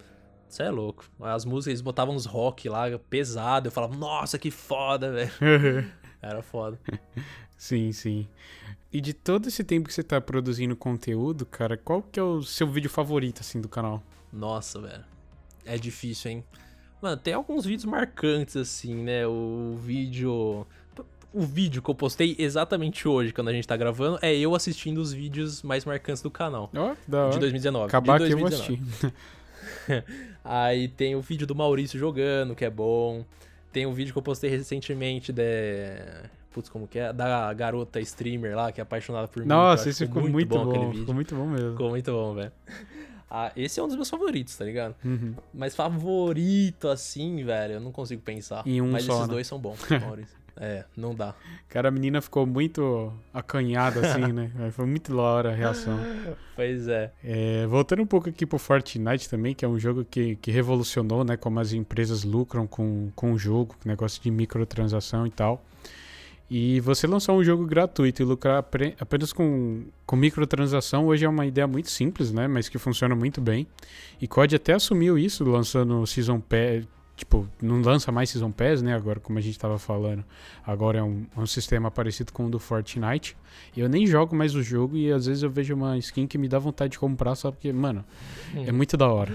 Isso 0.50 0.62
é 0.62 0.70
louco. 0.70 1.06
As 1.20 1.46
músicas, 1.46 1.68
eles 1.68 1.82
botavam 1.82 2.14
uns 2.14 2.26
rock 2.26 2.70
lá, 2.70 2.86
pesado. 3.10 3.68
Eu 3.68 3.72
falava, 3.72 3.96
nossa, 3.96 4.38
que 4.38 4.52
foda, 4.52 5.12
velho. 5.12 5.92
era 6.22 6.44
foda. 6.44 6.80
sim, 7.58 7.92
sim. 7.92 8.28
E 8.92 9.02
de 9.02 9.14
todo 9.14 9.48
esse 9.48 9.64
tempo 9.64 9.88
que 9.88 9.94
você 9.94 10.04
tá 10.04 10.22
produzindo 10.22 10.76
conteúdo, 10.76 11.46
cara, 11.46 11.76
qual 11.76 12.04
que 12.04 12.20
é 12.20 12.24
o 12.24 12.44
seu 12.44 12.68
vídeo 12.68 12.90
favorito, 12.90 13.40
assim, 13.42 13.60
do 13.60 13.68
canal? 13.68 14.04
Nossa, 14.32 14.80
velho. 14.80 15.04
É 15.66 15.78
difícil, 15.78 16.30
hein? 16.30 16.44
Mano, 17.04 17.18
tem 17.18 17.34
alguns 17.34 17.66
vídeos 17.66 17.84
marcantes, 17.84 18.56
assim, 18.56 18.96
né? 18.96 19.28
O 19.28 19.76
vídeo. 19.78 20.66
O 21.34 21.42
vídeo 21.42 21.82
que 21.82 21.90
eu 21.90 21.96
postei 21.96 22.34
exatamente 22.40 23.10
hoje, 23.10 23.34
quando 23.34 23.50
a 23.50 23.52
gente 23.52 23.68
tá 23.68 23.76
gravando, 23.76 24.20
é 24.22 24.34
eu 24.34 24.56
assistindo 24.56 25.00
os 25.00 25.12
vídeos 25.12 25.64
mais 25.64 25.84
marcantes 25.84 26.24
do 26.24 26.32
canal. 26.32 26.72
Oh, 26.74 26.96
da. 27.06 27.30
De 27.32 27.40
2019. 27.40 27.88
Acabar 27.88 28.20
de 28.20 28.30
2019. 28.30 28.66
que 28.66 28.72
eu 28.72 28.78
vou 28.78 29.10
assistir. 29.10 30.04
Aí 30.46 30.88
tem 30.88 31.14
o 31.14 31.20
vídeo 31.20 31.46
do 31.46 31.54
Maurício 31.54 32.00
jogando, 32.00 32.56
que 32.56 32.64
é 32.64 32.70
bom. 32.70 33.26
Tem 33.74 33.86
um 33.86 33.92
vídeo 33.92 34.14
que 34.14 34.20
eu 34.20 34.24
postei 34.24 34.50
recentemente 34.50 35.34
de. 35.34 35.44
Putz, 36.54 36.70
como 36.70 36.88
que 36.88 37.00
é? 37.00 37.12
Da 37.12 37.52
garota 37.52 38.00
streamer 38.00 38.56
lá, 38.56 38.72
que 38.72 38.80
é 38.80 38.84
apaixonada 38.84 39.28
por 39.28 39.42
mim. 39.42 39.50
Nossa, 39.50 39.90
esse 39.90 40.06
ficou, 40.06 40.22
ficou 40.22 40.32
muito, 40.32 40.48
bom, 40.48 40.64
bom 40.64 40.94
Ficou 40.94 41.14
muito 41.14 41.36
bom 41.36 41.48
mesmo. 41.48 41.72
Ficou 41.72 41.90
muito 41.90 42.12
bom, 42.14 42.34
velho. 42.34 42.52
Ah, 43.36 43.52
esse 43.58 43.80
é 43.80 43.84
um 43.84 43.88
dos 43.88 43.96
meus 43.96 44.12
favoritos, 44.12 44.56
tá 44.56 44.64
ligado? 44.64 44.94
Uhum. 45.04 45.34
Mas 45.52 45.76
favorito, 45.76 46.88
assim, 46.88 47.44
velho, 47.44 47.74
eu 47.74 47.80
não 47.80 47.92
consigo 47.92 48.22
pensar. 48.22 48.62
Em 48.64 48.80
um 48.80 48.92
Mas 48.92 49.06
só, 49.06 49.14
esses 49.14 49.28
né? 49.28 49.34
dois 49.34 49.48
são 49.48 49.58
bons, 49.58 49.80
Maurício. 49.90 50.38
é, 50.56 50.86
não 50.96 51.16
dá. 51.16 51.34
Cara, 51.68 51.88
a 51.88 51.92
menina 51.92 52.22
ficou 52.22 52.46
muito 52.46 53.12
acanhada, 53.34 54.02
assim, 54.02 54.32
né? 54.32 54.52
Foi 54.74 54.86
muito 54.86 55.16
da 55.16 55.22
hora 55.24 55.50
a 55.50 55.56
reação. 55.56 55.98
Pois 56.56 56.88
é. 56.88 57.12
é. 57.24 57.66
Voltando 57.66 58.04
um 58.04 58.06
pouco 58.06 58.30
aqui 58.30 58.46
pro 58.46 58.60
Fortnite 58.60 59.28
também, 59.28 59.56
que 59.56 59.66
é 59.66 59.68
um 59.68 59.80
jogo 59.80 60.06
que, 60.06 60.36
que 60.36 60.52
revolucionou, 60.52 61.24
né? 61.24 61.36
Como 61.36 61.60
as 61.60 61.74
empresas 61.74 62.24
lucram 62.24 62.68
com, 62.68 63.10
com 63.16 63.34
o 63.34 63.40
jogo, 63.40 63.76
negócio 63.84 64.22
de 64.22 64.30
microtransação 64.30 65.26
e 65.26 65.32
tal. 65.32 65.66
E 66.50 66.80
você 66.82 67.08
lançar 67.08 67.34
um 67.34 67.44
jogo 67.44 67.66
gratuito 67.66 68.22
e 68.22 68.26
lucrar 68.26 68.64
apenas 69.00 69.34
com, 69.34 69.84
com 70.06 70.16
microtransação 70.16 71.08
hoje 71.08 71.26
é 71.26 71.30
uma 71.30 71.46
ideia 71.46 71.66
muito 71.66 71.90
simples, 71.90 72.32
né? 72.32 72.48
Mas 72.48 72.70
que 72.70 72.78
funciona 72.78 73.16
muito 73.16 73.42
bem. 73.42 73.66
E 74.22 74.28
COD 74.28 74.58
até 74.58 74.74
assumiu 74.74 75.18
isso 75.18 75.44
lançando 75.44 76.06
Season 76.06 76.40
Pass. 76.40 76.88
Tipo, 77.16 77.48
não 77.62 77.82
lança 77.82 78.12
mais 78.12 78.30
Season 78.30 78.52
Pass, 78.52 78.82
né? 78.82 78.94
Agora, 78.94 79.20
como 79.20 79.40
a 79.40 79.42
gente 79.42 79.54
estava 79.54 79.80
falando. 79.80 80.24
Agora 80.66 81.00
é 81.00 81.04
um, 81.04 81.26
um, 81.38 81.46
sistema 81.46 81.90
parecido 81.90 82.34
com 82.34 82.46
o 82.46 82.50
do 82.50 82.60
Fortnite. 82.60 83.38
Eu 83.76 83.88
nem 83.88 84.06
jogo 84.06 84.36
mais 84.36 84.54
o 84.56 84.62
jogo 84.62 84.98
e 84.98 85.12
às 85.12 85.26
vezes 85.26 85.44
eu 85.44 85.50
vejo 85.50 85.74
uma 85.74 85.98
skin 85.98 86.28
que 86.28 86.38
me 86.38 86.48
dá 86.48 86.60
vontade 86.60 86.94
de 86.94 87.00
comprar 87.00 87.36
só 87.36 87.52
porque, 87.52 87.72
mano, 87.72 88.04
é 88.56 88.70
uhum. 88.70 88.78
muito 88.78 88.98
da 88.98 89.08
hora, 89.08 89.32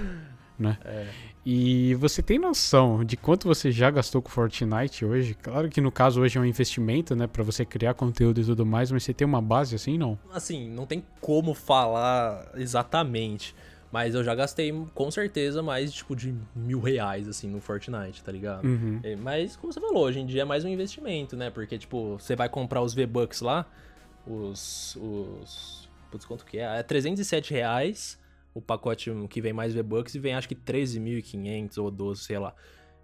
né? 0.58 0.76
É. 0.84 1.06
E 1.46 1.94
você 1.94 2.20
tem 2.20 2.38
noção 2.38 3.04
de 3.04 3.16
quanto 3.16 3.46
você 3.46 3.70
já 3.70 3.90
gastou 3.90 4.20
com 4.20 4.28
Fortnite 4.28 5.04
hoje? 5.04 5.34
Claro 5.34 5.68
que 5.68 5.80
no 5.80 5.90
caso 5.90 6.20
hoje 6.20 6.36
é 6.36 6.40
um 6.40 6.44
investimento, 6.44 7.14
né, 7.14 7.26
para 7.26 7.42
você 7.42 7.64
criar 7.64 7.94
conteúdo 7.94 8.40
e 8.40 8.44
tudo 8.44 8.66
mais, 8.66 8.90
mas 8.90 9.04
você 9.04 9.14
tem 9.14 9.26
uma 9.26 9.40
base 9.40 9.74
assim, 9.74 9.96
não? 9.96 10.18
Assim, 10.32 10.68
não 10.68 10.84
tem 10.84 11.02
como 11.20 11.54
falar 11.54 12.50
exatamente, 12.56 13.54
mas 13.90 14.14
eu 14.14 14.22
já 14.22 14.34
gastei 14.34 14.72
com 14.94 15.10
certeza 15.10 15.62
mais 15.62 15.92
tipo 15.92 16.14
de 16.14 16.34
mil 16.54 16.80
reais 16.80 17.28
assim 17.28 17.48
no 17.48 17.60
Fortnite, 17.60 18.22
tá 18.22 18.32
ligado? 18.32 18.64
Uhum. 18.66 19.00
É, 19.02 19.16
mas 19.16 19.56
como 19.56 19.72
você 19.72 19.80
falou, 19.80 20.04
hoje 20.04 20.20
em 20.20 20.26
dia 20.26 20.42
é 20.42 20.44
mais 20.44 20.64
um 20.64 20.68
investimento, 20.68 21.36
né? 21.36 21.50
Porque 21.50 21.78
tipo 21.78 22.18
você 22.18 22.34
vai 22.36 22.48
comprar 22.48 22.82
os 22.82 22.92
V 22.92 23.06
Bucks 23.06 23.40
lá, 23.40 23.64
os 24.26 24.96
os 24.96 25.88
putz, 26.10 26.24
quanto 26.24 26.44
que 26.44 26.58
é? 26.58 26.78
É 26.78 26.82
307 26.82 27.52
reais 27.54 28.18
o 28.58 28.62
pacote 28.62 29.10
que 29.30 29.40
vem 29.40 29.52
mais 29.52 29.72
V-Bucks 29.72 30.14
e 30.14 30.18
vem 30.18 30.34
acho 30.34 30.48
que 30.48 30.54
13.500 30.54 31.78
ou 31.78 31.90
12, 31.90 32.24
sei 32.24 32.38
lá. 32.38 32.54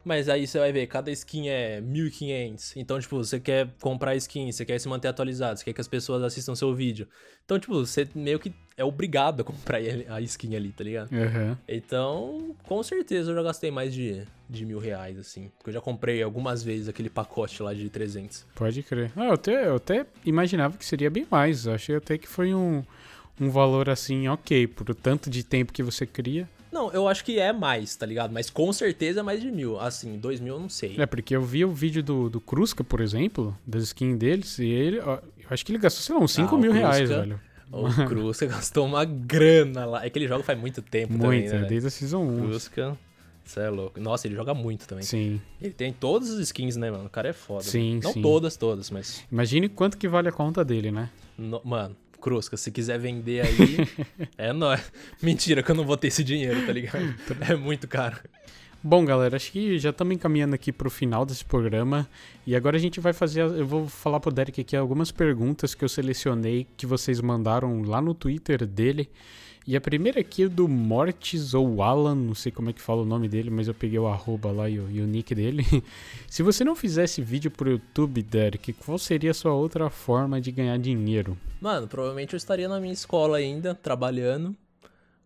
Mas 0.05 0.29
aí 0.29 0.47
você 0.47 0.59
vai 0.59 0.71
ver, 0.71 0.87
cada 0.87 1.11
skin 1.11 1.49
é 1.49 1.81
1.500. 1.81 2.75
Então, 2.77 3.01
tipo, 3.01 3.17
você 3.17 3.41
quer 3.41 3.71
comprar 3.81 4.15
skin, 4.17 4.53
você 4.53 4.65
quer 4.65 4.79
se 4.79 4.87
manter 4.87 5.09
atualizado, 5.09 5.59
você 5.59 5.65
quer 5.65 5.73
que 5.73 5.81
as 5.81 5.89
pessoas 5.89 6.23
assistam 6.23 6.55
seu 6.55 6.75
vídeo. 6.75 7.09
Então, 7.45 7.59
tipo, 7.59 7.75
você 7.75 8.07
meio 8.15 8.39
que 8.39 8.53
é 8.77 8.85
obrigado 8.85 9.41
a 9.41 9.45
comprar 9.45 9.79
a 10.09 10.21
skin 10.21 10.57
ali, 10.57 10.73
tá 10.73 10.85
ligado? 10.85 11.11
Uhum. 11.11 11.57
Então, 11.67 12.55
com 12.65 12.83
certeza 12.83 13.31
eu 13.31 13.35
já 13.35 13.43
gastei 13.43 13.71
mais 13.71 13.95
de, 13.95 14.27
de 14.51 14.67
mil 14.67 14.79
reais, 14.79 15.19
assim. 15.19 15.51
Porque 15.57 15.71
eu 15.71 15.75
já 15.75 15.81
comprei 15.81 16.23
algumas 16.23 16.63
vezes 16.63 16.87
aquele 16.87 17.09
pacote 17.09 17.63
lá 17.63 17.73
de 17.73 17.89
300. 17.89 18.47
Pode 18.55 18.83
crer. 18.83 19.11
Ah, 19.17 19.27
eu, 19.27 19.33
até, 19.33 19.69
eu 19.69 19.77
até 19.77 20.07
imaginava 20.27 20.77
que 20.77 20.85
seria 20.85 21.09
bem 21.09 21.27
mais. 21.31 21.65
Eu 21.65 21.73
achei 21.73 21.97
até 21.97 22.19
que 22.19 22.29
foi 22.29 22.53
um, 22.53 22.85
um 23.41 23.51
valor 23.51 23.89
assim, 23.91 24.29
ok, 24.29 24.67
por 24.67 24.91
o 24.91 24.95
tanto 24.95 25.29
de 25.31 25.43
tempo 25.45 25.73
que 25.73 25.83
você 25.83 26.07
cria. 26.07 26.49
Não, 26.73 26.93
eu 26.93 27.07
acho 27.07 27.25
que 27.25 27.39
é 27.39 27.53
mais, 27.53 27.95
tá 27.95 28.05
ligado? 28.05 28.33
Mas 28.33 28.51
com 28.51 28.73
certeza 28.73 29.21
é 29.21 29.23
mais 29.23 29.41
de 29.41 29.51
mil. 29.51 29.79
Assim, 29.79 30.19
dois 30.19 30.41
mil 30.41 30.55
eu 30.55 30.61
não 30.61 30.69
sei. 30.69 30.97
É, 30.99 31.07
porque 31.07 31.37
eu 31.37 31.43
vi 31.43 31.65
o 31.65 31.71
vídeo 31.73 32.03
do, 32.03 32.29
do 32.29 32.41
Krusca, 32.41 32.83
por 32.83 33.01
exemplo, 33.01 33.57
das 33.65 33.85
skins 33.85 34.17
deles, 34.19 34.59
e 34.59 34.67
ele, 34.67 34.99
ó, 34.99 35.19
eu 35.39 35.47
acho 35.51 35.65
que 35.65 35.71
ele 35.71 35.79
gastou, 35.79 36.03
sei 36.03 36.15
lá, 36.17 36.21
uns 36.21 36.33
5 36.33 36.55
Ah, 36.55 36.59
mil 36.59 36.73
reais, 36.73 37.09
velho. 37.09 37.41
O 37.71 37.89
Krusca 38.07 38.47
gastou 38.47 38.87
uma 38.87 39.05
grana 39.05 39.85
lá. 39.85 40.05
É 40.05 40.11
que 40.11 40.19
ele 40.19 40.27
joga 40.29 40.43
faz 40.43 40.59
muito 40.59 40.83
tempo 40.83 41.13
Muito, 41.13 41.23
também, 41.49 41.61
né? 41.63 41.67
desde 41.69 41.87
a 41.89 41.91
Season 41.91 42.23
1. 42.23 42.47
Krusca, 42.49 42.99
você 43.45 43.61
é 43.61 43.69
louco. 43.71 44.01
Nossa, 44.01 44.27
ele 44.27 44.35
joga 44.35 44.53
muito 44.55 44.87
também. 44.87 45.05
Sim. 45.05 45.41
Ele 45.61 45.73
tem 45.73 45.93
todas 45.93 46.31
as 46.31 46.39
skins, 46.41 46.77
né, 46.77 46.91
mano? 46.91 47.07
O 47.07 47.11
cara 47.11 47.29
é 47.29 47.33
foda. 47.33 47.63
Sim, 47.65 47.91
mano. 47.91 48.01
Não 48.05 48.13
sim. 48.13 48.23
todas, 48.23 48.57
todas, 48.57 48.91
mas... 48.91 49.25
Imagine 49.31 49.69
quanto 49.69 49.97
que 49.97 50.07
vale 50.09 50.29
a 50.29 50.33
conta 50.33 50.65
dele, 50.65 50.91
né? 50.91 51.09
no- 51.39 51.61
Mano, 51.65 51.97
Krusca, 52.25 52.57
se 52.57 52.71
quiser 52.71 52.99
vender 52.99 53.43
aí, 53.43 53.87
é 54.39 54.51
nóis. 54.51 54.91
Mentira 55.21 55.63
que 55.63 55.71
eu 55.71 55.75
não 55.75 55.85
vou 55.85 55.95
ter 55.95 56.07
esse 56.07 56.25
dinheiro, 56.25 56.65
tá 56.65 56.73
ligado? 56.73 57.15
É 57.47 57.55
muito 57.55 57.87
caro. 57.87 58.17
Bom, 58.83 59.05
galera, 59.05 59.37
acho 59.37 59.53
que 59.53 59.79
já 59.79 59.91
estamos 59.91 60.15
encaminhando 60.15 60.55
aqui 60.55 60.73
pro 60.73 60.89
final 60.89 61.27
desse 61.27 61.45
programa. 61.45 62.09
E 62.47 62.57
agora 62.57 62.79
a 62.79 62.81
gente 62.81 62.99
vai 62.99 63.13
fazer. 63.13 63.43
Eu 63.43 63.67
vou 63.67 63.87
falar 63.87 64.21
pro 64.21 64.33
Derek 64.33 64.59
aqui 64.59 64.75
algumas 64.75 65.11
perguntas 65.11 65.75
que 65.75 65.85
eu 65.85 65.89
selecionei 65.89 66.67
que 66.79 66.87
vocês 66.87 67.21
mandaram 67.21 67.83
lá 67.83 68.01
no 68.01 68.15
Twitter 68.15 68.65
dele. 68.67 69.11
E 69.67 69.77
a 69.77 69.81
primeira 69.81 70.21
aqui 70.21 70.45
é 70.45 70.49
do 70.49 70.67
Mortis 70.67 71.53
ou 71.53 71.83
Alan, 71.83 72.15
não 72.15 72.35
sei 72.35 72.53
como 72.53 72.71
é 72.71 72.73
que 72.73 72.81
fala 72.81 73.03
o 73.03 73.07
nome 73.07 73.29
dele, 73.29 73.51
mas 73.51 73.69
eu 73.69 73.75
peguei 73.75 73.99
o 73.99 74.07
arroba 74.07 74.51
lá 74.51 74.69
e 74.69 74.79
o, 74.79 74.91
e 74.91 75.01
o 75.01 75.07
nick 75.07 75.35
dele. 75.35 75.65
Se 76.29 76.43
você 76.43 76.65
não 76.65 76.75
fizesse 76.75 77.21
vídeo 77.21 77.51
pro 77.51 77.71
YouTube, 77.71 78.23
Derek, 78.23 78.73
qual 78.75 78.99
seria 78.99 79.31
a 79.31 79.35
sua 79.35 79.53
outra 79.53 79.89
forma 79.89 80.41
de 80.41 80.51
ganhar 80.53 80.79
dinheiro? 80.79 81.37
Mano, 81.65 81.89
provavelmente 81.89 82.35
eu 82.35 82.37
estaria 82.37 82.69
na 82.69 82.79
minha 82.79 82.93
escola 82.93 83.39
ainda, 83.39 83.75
trabalhando. 83.75 84.55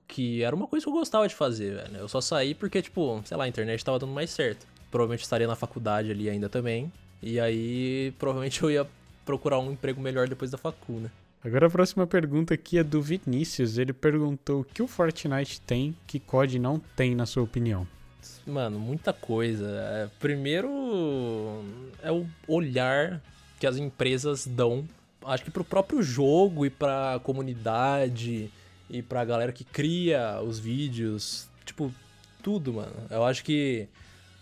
Que 0.07 0.41
era 0.45 0.55
uma 0.55 0.69
coisa 0.69 0.87
que 0.87 0.89
eu 0.89 0.95
gostava 0.95 1.27
de 1.27 1.35
fazer, 1.35 1.75
velho. 1.75 1.97
Eu 1.97 2.09
só 2.09 2.21
saí 2.21 2.55
porque, 2.55 2.81
tipo, 2.81 3.21
sei 3.25 3.37
lá, 3.37 3.43
a 3.43 3.49
internet 3.49 3.85
tava 3.85 3.99
dando 3.99 4.13
mais 4.13 4.31
certo. 4.31 4.65
Provavelmente 4.89 5.23
eu 5.23 5.25
estaria 5.25 5.49
na 5.49 5.57
faculdade 5.57 6.13
ali 6.13 6.31
ainda 6.31 6.49
também. 6.49 6.93
E 7.21 7.41
aí, 7.41 8.15
provavelmente 8.21 8.63
eu 8.63 8.71
ia 8.71 8.87
procurar 9.27 9.59
um 9.59 9.73
emprego 9.73 10.01
melhor 10.01 10.29
depois 10.29 10.49
da 10.49 10.57
facu, 10.57 10.93
né? 10.93 11.11
Agora 11.45 11.67
a 11.67 11.71
próxima 11.71 12.07
pergunta 12.07 12.55
aqui 12.55 12.79
é 12.79 12.85
do 12.85 13.03
Vinícius. 13.03 13.77
Ele 13.77 13.93
perguntou 13.93 14.61
o 14.61 14.65
que 14.65 14.81
o 14.81 14.87
Fortnite 14.87 15.61
tem 15.63 15.97
que 16.07 16.21
COD 16.21 16.61
não 16.61 16.79
tem, 16.95 17.17
na 17.17 17.27
sua 17.27 17.43
opinião. 17.43 17.85
Mano, 18.47 18.79
muita 18.79 19.13
coisa. 19.13 19.67
É, 19.67 20.09
primeiro 20.21 20.71
é 22.01 22.13
o 22.13 22.25
olhar 22.47 23.21
que 23.59 23.67
as 23.67 23.77
empresas 23.77 24.47
dão, 24.47 24.87
acho 25.25 25.45
que 25.45 25.51
pro 25.51 25.65
próprio 25.65 26.03
jogo 26.03 26.65
e 26.65 26.71
pra 26.71 27.21
comunidade 27.23 28.51
e 28.89 29.03
pra 29.03 29.25
galera 29.25 29.53
que 29.53 29.65
cria 29.65 30.41
os 30.43 30.59
vídeos, 30.59 31.49
tipo, 31.65 31.93
tudo, 32.43 32.73
mano. 32.73 32.95
Eu 33.11 33.25
acho 33.25 33.45
que 33.45 33.89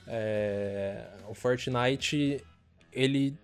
é, 0.06 1.06
o 1.28 1.34
Fortnite 1.34 2.42
ele 2.92 3.36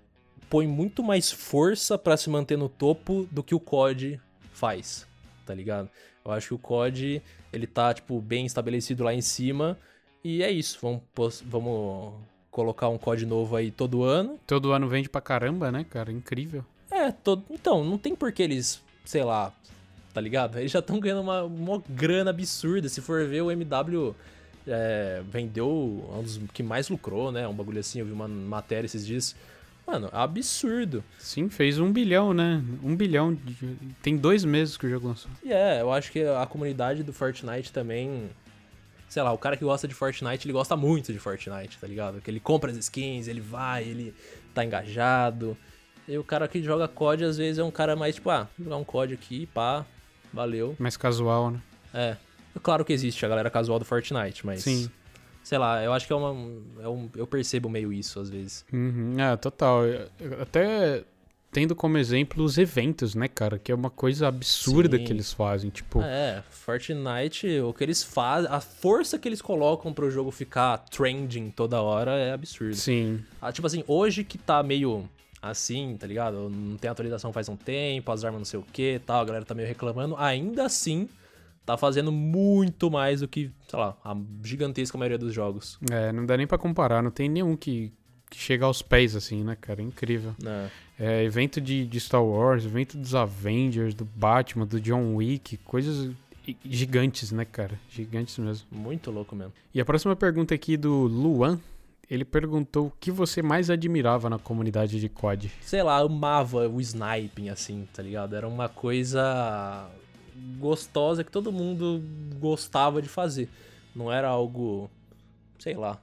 põe 0.49 0.67
muito 0.67 1.03
mais 1.03 1.31
força 1.31 1.99
pra 1.99 2.17
se 2.17 2.31
manter 2.31 2.57
no 2.57 2.69
topo 2.69 3.27
do 3.31 3.43
que 3.43 3.55
o 3.55 3.61
COD 3.61 4.21
faz, 4.53 5.07
tá 5.47 5.55
ligado? 5.55 5.89
Eu 6.25 6.31
acho 6.31 6.49
que 6.49 6.55
o 6.55 6.59
COD 6.59 7.23
ele 7.53 7.67
tá 7.67 7.93
tipo 7.93 8.21
bem 8.21 8.47
estabelecido 8.47 9.03
lá 9.03 9.13
em 9.13 9.21
cima 9.21 9.79
e 10.23 10.43
é 10.43 10.51
isso. 10.51 10.79
Vamos, 10.81 11.43
vamos 11.45 12.15
colocar 12.51 12.89
um 12.89 12.99
COD 12.99 13.27
novo 13.27 13.57
aí 13.57 13.71
todo 13.71 14.05
ano. 14.05 14.39
Todo 14.47 14.73
ano 14.73 14.89
vende 14.89 15.09
pra 15.09 15.21
caramba, 15.21 15.73
né, 15.73 15.85
cara? 15.85 16.13
Incrível. 16.13 16.65
É, 17.03 17.11
todo, 17.13 17.45
então, 17.51 17.85
não 17.85 17.99
tem 17.99 18.15
por 18.15 18.31
que 18.33 18.43
eles, 18.43 18.81
sei 19.05 19.25
lá, 19.25 19.53
tá 20.15 20.21
ligado? 20.21 20.59
Eles 20.59 20.71
já 20.71 20.79
estão 20.79 21.01
ganhando 21.01 21.21
uma, 21.23 21.43
uma 21.43 21.83
grana 21.89 22.31
absurda. 22.31 22.89
Se 22.89 23.01
for 23.01 23.27
ver, 23.27 23.43
o 23.43 23.51
MW 23.51 24.15
é, 24.67 25.23
vendeu 25.31 25.69
um 25.69 26.23
dos 26.23 26.39
que 26.53 26.63
mais 26.63 26.89
lucrou, 26.89 27.33
né? 27.33 27.47
Um 27.49 27.55
bagulho 27.55 27.81
assim, 27.81 27.99
eu 28.01 28.07
vi 28.07 28.13
uma 28.13 28.29
matéria 28.29 28.87
esses 28.87 29.05
dias. 29.07 29.35
Mano, 29.85 30.09
absurdo. 30.13 31.03
Sim, 31.19 31.49
fez 31.49 31.79
um 31.81 31.91
bilhão, 31.93 32.33
né? 32.33 32.63
Um 32.85 32.95
bilhão. 32.95 33.35
de- 33.35 33.77
Tem 34.01 34.17
dois 34.17 34.45
meses 34.45 34.77
que 34.77 34.87
o 34.87 34.91
jogo 34.91 35.09
lançou. 35.09 35.31
E 35.43 35.53
é, 35.53 35.81
eu 35.81 35.93
acho 35.93 36.13
que 36.13 36.23
a 36.25 36.47
comunidade 36.47 37.03
do 37.03 37.13
Fortnite 37.13 37.73
também. 37.73 38.31
Sei 39.09 39.21
lá, 39.23 39.33
o 39.33 39.37
cara 39.39 39.57
que 39.57 39.65
gosta 39.65 39.87
de 39.89 39.93
Fortnite, 39.93 40.47
ele 40.47 40.53
gosta 40.53 40.75
muito 40.77 41.13
de 41.13 41.19
Fortnite, 41.19 41.77
tá 41.79 41.87
ligado? 41.87 42.21
Que 42.21 42.31
ele 42.31 42.39
compra 42.41 42.71
as 42.71 42.77
skins, 42.79 43.27
ele 43.29 43.41
vai, 43.41 43.83
ele 43.83 44.15
tá 44.55 44.65
engajado. 44.65 45.57
E 46.09 46.19
o 46.19 46.25
cara 46.25 46.49
que 46.49 46.63
joga 46.63 46.89
COD, 46.89 47.25
às 47.25 47.37
vezes, 47.39 47.59
é 47.59 47.65
um 47.65 47.71
cara 47.71 47.95
mais 47.95 48.17
tipo, 48.17 48.29
ah, 48.31 48.49
jogar 48.59 48.77
um 48.77 48.85
COD 48.85 49.15
aqui, 49.15 49.47
pá, 49.47 49.85
valeu. 50.33 50.75
Mais 50.79 50.97
casual, 50.97 51.51
né? 51.51 51.61
É. 51.95 52.17
Claro 52.63 52.85
que 52.85 52.93
existe 52.93 53.25
a 53.25 53.29
galera 53.29 53.51
casual 53.51 53.79
do 53.79 53.85
Fortnite, 53.85 54.45
mas. 54.45 54.63
Sim. 54.63 54.91
Sei 55.43 55.59
lá, 55.59 55.83
eu 55.83 55.93
acho 55.93 56.07
que 56.07 56.13
é 56.13 56.17
uma. 56.17 56.31
É 56.83 56.89
um, 56.89 57.09
eu 57.17 57.27
percebo 57.27 57.69
meio 57.69 57.93
isso 57.93 58.21
às 58.21 58.31
vezes. 58.31 58.65
Uhum, 58.73 59.19
é, 59.19 59.37
total. 59.37 59.81
Até 60.41 61.03
tendo 61.51 61.75
como 61.75 61.99
exemplo 61.99 62.43
os 62.45 62.57
eventos, 62.59 63.15
né, 63.15 63.29
cara? 63.29 63.59
Que 63.59 63.71
é 63.73 63.75
uma 63.75 63.91
coisa 63.91 64.29
absurda 64.29 64.97
Sim. 64.97 65.05
que 65.05 65.13
eles 65.13 65.33
fazem. 65.33 65.71
Tipo, 65.71 66.01
É, 66.01 66.43
Fortnite, 66.51 67.61
o 67.61 67.73
que 67.75 67.85
eles 67.85 68.03
fazem, 68.03 68.51
a 68.51 68.61
força 68.61 69.19
que 69.19 69.29
eles 69.29 69.43
colocam 69.43 69.93
pro 69.93 70.11
jogo 70.11 70.31
ficar 70.31 70.79
trending 70.79 71.51
toda 71.51 71.81
hora 71.83 72.13
é 72.13 72.33
absurdo. 72.33 72.75
sim. 72.75 73.23
Ah, 73.41 73.53
tipo 73.53 73.67
assim, 73.67 73.85
hoje 73.87 74.25
que 74.25 74.39
tá 74.39 74.63
meio 74.63 75.09
assim, 75.43 75.97
tá 75.99 76.07
ligado? 76.07 76.49
Não 76.49 76.77
tem 76.77 76.89
atualização 76.89 77.33
faz 77.33 77.49
um 77.49 77.57
tempo, 77.57 78.13
as 78.13 78.25
armas 78.25 78.41
não 78.41 78.45
sei 78.45 78.61
o 78.61 78.63
que 78.63 79.01
tal, 79.05 79.21
a 79.21 79.25
galera 79.25 79.45
tá 79.45 79.55
meio 79.55 79.67
reclamando. 79.67 80.15
Ainda 80.17 80.65
assim, 80.65 81.09
tá 81.67 81.77
fazendo 81.77 82.13
muito 82.13 82.89
mais 82.89 83.21
do 83.21 83.29
que, 83.29 83.51
sei 83.69 83.79
lá, 83.79 83.97
a 84.05 84.17
gigantesca 84.45 84.97
maioria 84.97 85.19
dos 85.19 85.35
jogos. 85.35 85.79
É, 85.91 86.13
não 86.13 86.25
dá 86.25 86.37
nem 86.37 86.47
pra 86.47 86.57
comparar. 86.57 87.03
Não 87.03 87.11
tem 87.11 87.29
nenhum 87.29 87.57
que, 87.57 87.93
que 88.31 88.39
chega 88.39 88.65
aos 88.65 88.81
pés, 88.81 89.17
assim, 89.17 89.43
né, 89.43 89.57
cara? 89.61 89.83
É 89.83 89.85
incrível. 89.85 90.35
Né? 90.41 90.71
É, 90.99 91.25
evento 91.25 91.61
de, 91.61 91.87
de 91.87 92.01
Star 92.01 92.25
Wars, 92.25 92.65
evento 92.65 92.97
dos 92.97 93.15
Avengers, 93.15 93.95
do 93.95 94.05
Batman, 94.05 94.65
do 94.65 94.81
John 94.81 95.17
Wick, 95.17 95.57
coisas 95.59 96.11
gigantes, 96.65 97.33
né, 97.33 97.45
cara? 97.45 97.79
Gigantes 97.89 98.39
mesmo. 98.39 98.67
Muito 98.71 99.11
louco 99.11 99.35
mesmo. 99.35 99.53
E 99.75 99.81
a 99.81 99.85
próxima 99.85 100.15
pergunta 100.15 100.55
aqui 100.55 100.77
do 100.77 101.07
Luan, 101.07 101.61
ele 102.13 102.27
perguntou 102.27 102.89
o 102.89 102.93
que 103.01 103.11
você 103.11 103.41
mais 103.41 103.71
admirava 103.71 104.29
na 104.29 104.39
comunidade 104.39 105.01
de 105.01 105.09
COD. 105.09 105.51
Sei 105.63 105.83
lá, 105.83 105.97
amava 105.97 106.69
o 106.69 106.79
sniping, 106.79 107.49
assim, 107.49 107.89
tá 107.91 108.03
ligado? 108.03 108.37
Era 108.37 108.47
uma 108.47 108.69
coisa 108.69 109.89
gostosa 110.59 111.25
que 111.25 111.31
todo 111.31 111.51
mundo 111.51 112.03
gostava 112.39 113.01
de 113.01 113.09
fazer. 113.09 113.49
Não 113.97 114.13
era 114.13 114.29
algo. 114.29 114.91
Sei 115.59 115.75
lá. 115.75 115.99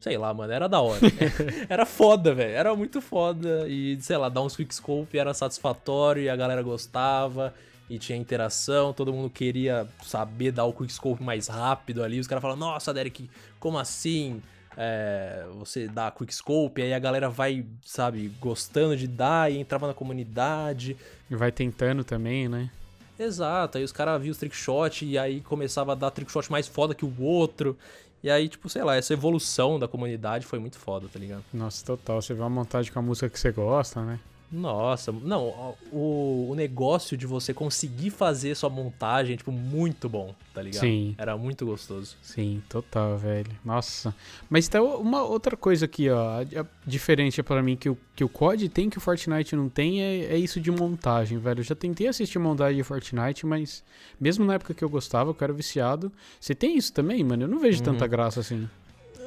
Sei 0.00 0.18
lá, 0.18 0.34
mano, 0.34 0.52
era 0.52 0.68
da 0.68 0.80
hora. 0.80 1.02
era 1.70 1.86
foda, 1.86 2.34
velho. 2.34 2.56
Era 2.56 2.74
muito 2.74 3.00
foda. 3.00 3.68
E, 3.68 3.96
sei 4.00 4.16
lá, 4.16 4.28
dar 4.28 4.42
uns 4.42 4.56
quickscope 4.56 5.16
era 5.16 5.32
satisfatório 5.32 6.20
e 6.20 6.28
a 6.28 6.34
galera 6.34 6.62
gostava. 6.62 7.54
E 7.88 7.96
tinha 7.96 8.18
interação, 8.18 8.92
todo 8.92 9.12
mundo 9.12 9.30
queria 9.30 9.86
saber 10.02 10.50
dar 10.50 10.64
o 10.64 10.72
quickscope 10.72 11.22
mais 11.22 11.46
rápido 11.46 12.02
ali. 12.02 12.18
Os 12.18 12.26
caras 12.26 12.42
falavam, 12.42 12.66
nossa, 12.66 12.92
Derek, 12.92 13.30
como 13.60 13.78
assim? 13.78 14.42
É, 14.80 15.44
você 15.58 15.88
dá 15.88 16.08
quickscope, 16.08 16.80
aí 16.80 16.94
a 16.94 16.98
galera 17.00 17.28
vai, 17.28 17.66
sabe, 17.84 18.28
gostando 18.40 18.96
de 18.96 19.08
dar 19.08 19.50
e 19.50 19.58
entrava 19.58 19.88
na 19.88 19.94
comunidade. 19.94 20.96
E 21.28 21.34
vai 21.34 21.50
tentando 21.50 22.04
também, 22.04 22.48
né? 22.48 22.70
Exato, 23.18 23.76
aí 23.76 23.82
os 23.82 23.90
caras 23.90 24.22
viam 24.22 24.30
os 24.30 24.38
trickshot 24.38 25.04
e 25.04 25.18
aí 25.18 25.40
começava 25.40 25.90
a 25.90 25.94
dar 25.96 26.12
trickshot 26.12 26.48
mais 26.52 26.68
foda 26.68 26.94
que 26.94 27.04
o 27.04 27.20
outro. 27.20 27.76
E 28.22 28.30
aí, 28.30 28.48
tipo, 28.48 28.68
sei 28.68 28.84
lá, 28.84 28.94
essa 28.94 29.12
evolução 29.12 29.80
da 29.80 29.88
comunidade 29.88 30.46
foi 30.46 30.60
muito 30.60 30.78
foda, 30.78 31.08
tá 31.12 31.18
ligado? 31.18 31.42
Nossa, 31.52 31.84
total. 31.84 32.22
Você 32.22 32.32
vê 32.32 32.40
uma 32.40 32.48
montagem 32.48 32.92
com 32.92 33.00
a 33.00 33.02
música 33.02 33.28
que 33.28 33.38
você 33.38 33.50
gosta, 33.50 34.02
né? 34.04 34.20
Nossa, 34.50 35.12
não, 35.12 35.74
o, 35.92 36.48
o 36.50 36.54
negócio 36.54 37.16
de 37.16 37.26
você 37.26 37.52
conseguir 37.52 38.10
fazer 38.10 38.54
sua 38.54 38.70
montagem, 38.70 39.36
tipo, 39.36 39.52
muito 39.52 40.08
bom, 40.08 40.34
tá 40.54 40.62
ligado? 40.62 40.80
Sim. 40.80 41.14
Era 41.18 41.36
muito 41.36 41.66
gostoso. 41.66 42.16
Sim, 42.22 42.62
total, 42.66 43.18
velho. 43.18 43.50
Nossa. 43.62 44.14
Mas 44.48 44.66
tá 44.66 44.82
uma 44.82 45.22
outra 45.22 45.54
coisa 45.54 45.84
aqui, 45.84 46.08
ó, 46.08 46.44
diferente 46.86 47.42
para 47.42 47.62
mim 47.62 47.76
que 47.76 47.90
o, 47.90 47.98
que 48.16 48.24
o 48.24 48.28
COD 48.28 48.70
tem 48.70 48.88
que 48.88 48.96
o 48.96 49.00
Fortnite 49.00 49.54
não 49.54 49.68
tem 49.68 50.02
é, 50.02 50.32
é 50.32 50.38
isso 50.38 50.58
de 50.60 50.70
montagem, 50.70 51.36
velho. 51.38 51.60
Eu 51.60 51.64
já 51.64 51.74
tentei 51.74 52.08
assistir 52.08 52.38
montagem 52.38 52.78
de 52.78 52.82
Fortnite, 52.82 53.44
mas 53.44 53.84
mesmo 54.18 54.46
na 54.46 54.54
época 54.54 54.72
que 54.72 54.82
eu 54.82 54.88
gostava, 54.88 55.34
que 55.34 55.42
eu 55.42 55.44
era 55.44 55.52
viciado, 55.52 56.10
você 56.40 56.54
tem 56.54 56.76
isso 56.76 56.92
também, 56.92 57.22
mano? 57.22 57.44
Eu 57.44 57.48
não 57.48 57.58
vejo 57.58 57.82
tanta 57.82 58.06
graça 58.06 58.40
assim. 58.40 58.68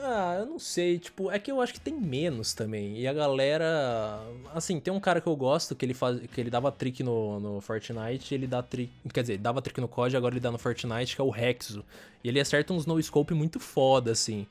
Ah, 0.03 0.37
eu 0.39 0.47
não 0.47 0.57
sei, 0.57 0.97
tipo, 0.97 1.29
é 1.29 1.37
que 1.37 1.51
eu 1.51 1.61
acho 1.61 1.73
que 1.73 1.79
tem 1.79 1.93
menos 1.93 2.53
também. 2.53 2.99
E 2.99 3.07
a 3.07 3.13
galera. 3.13 4.19
Assim, 4.53 4.79
tem 4.79 4.91
um 4.91 4.99
cara 4.99 5.21
que 5.21 5.27
eu 5.27 5.35
gosto 5.35 5.75
que 5.75 5.85
ele 5.85 5.93
faz. 5.93 6.19
que 6.19 6.41
ele 6.41 6.49
dava 6.49 6.71
trick 6.71 7.03
no, 7.03 7.39
no 7.39 7.61
Fortnite, 7.61 8.33
ele 8.33 8.47
dá 8.47 8.63
trick. 8.63 8.91
Quer 9.13 9.21
dizer, 9.21 9.33
ele 9.33 9.43
dava 9.43 9.61
trick 9.61 9.79
no 9.79 9.87
COD, 9.87 10.17
agora 10.17 10.33
ele 10.33 10.39
dá 10.39 10.51
no 10.51 10.57
Fortnite, 10.57 11.15
que 11.15 11.21
é 11.21 11.23
o 11.23 11.29
Rexo. 11.29 11.83
E 12.23 12.29
ele 12.29 12.39
acerta 12.39 12.73
uns 12.73 12.85
no-scope 12.85 13.33
muito 13.33 13.59
foda, 13.59 14.11
assim. 14.11 14.47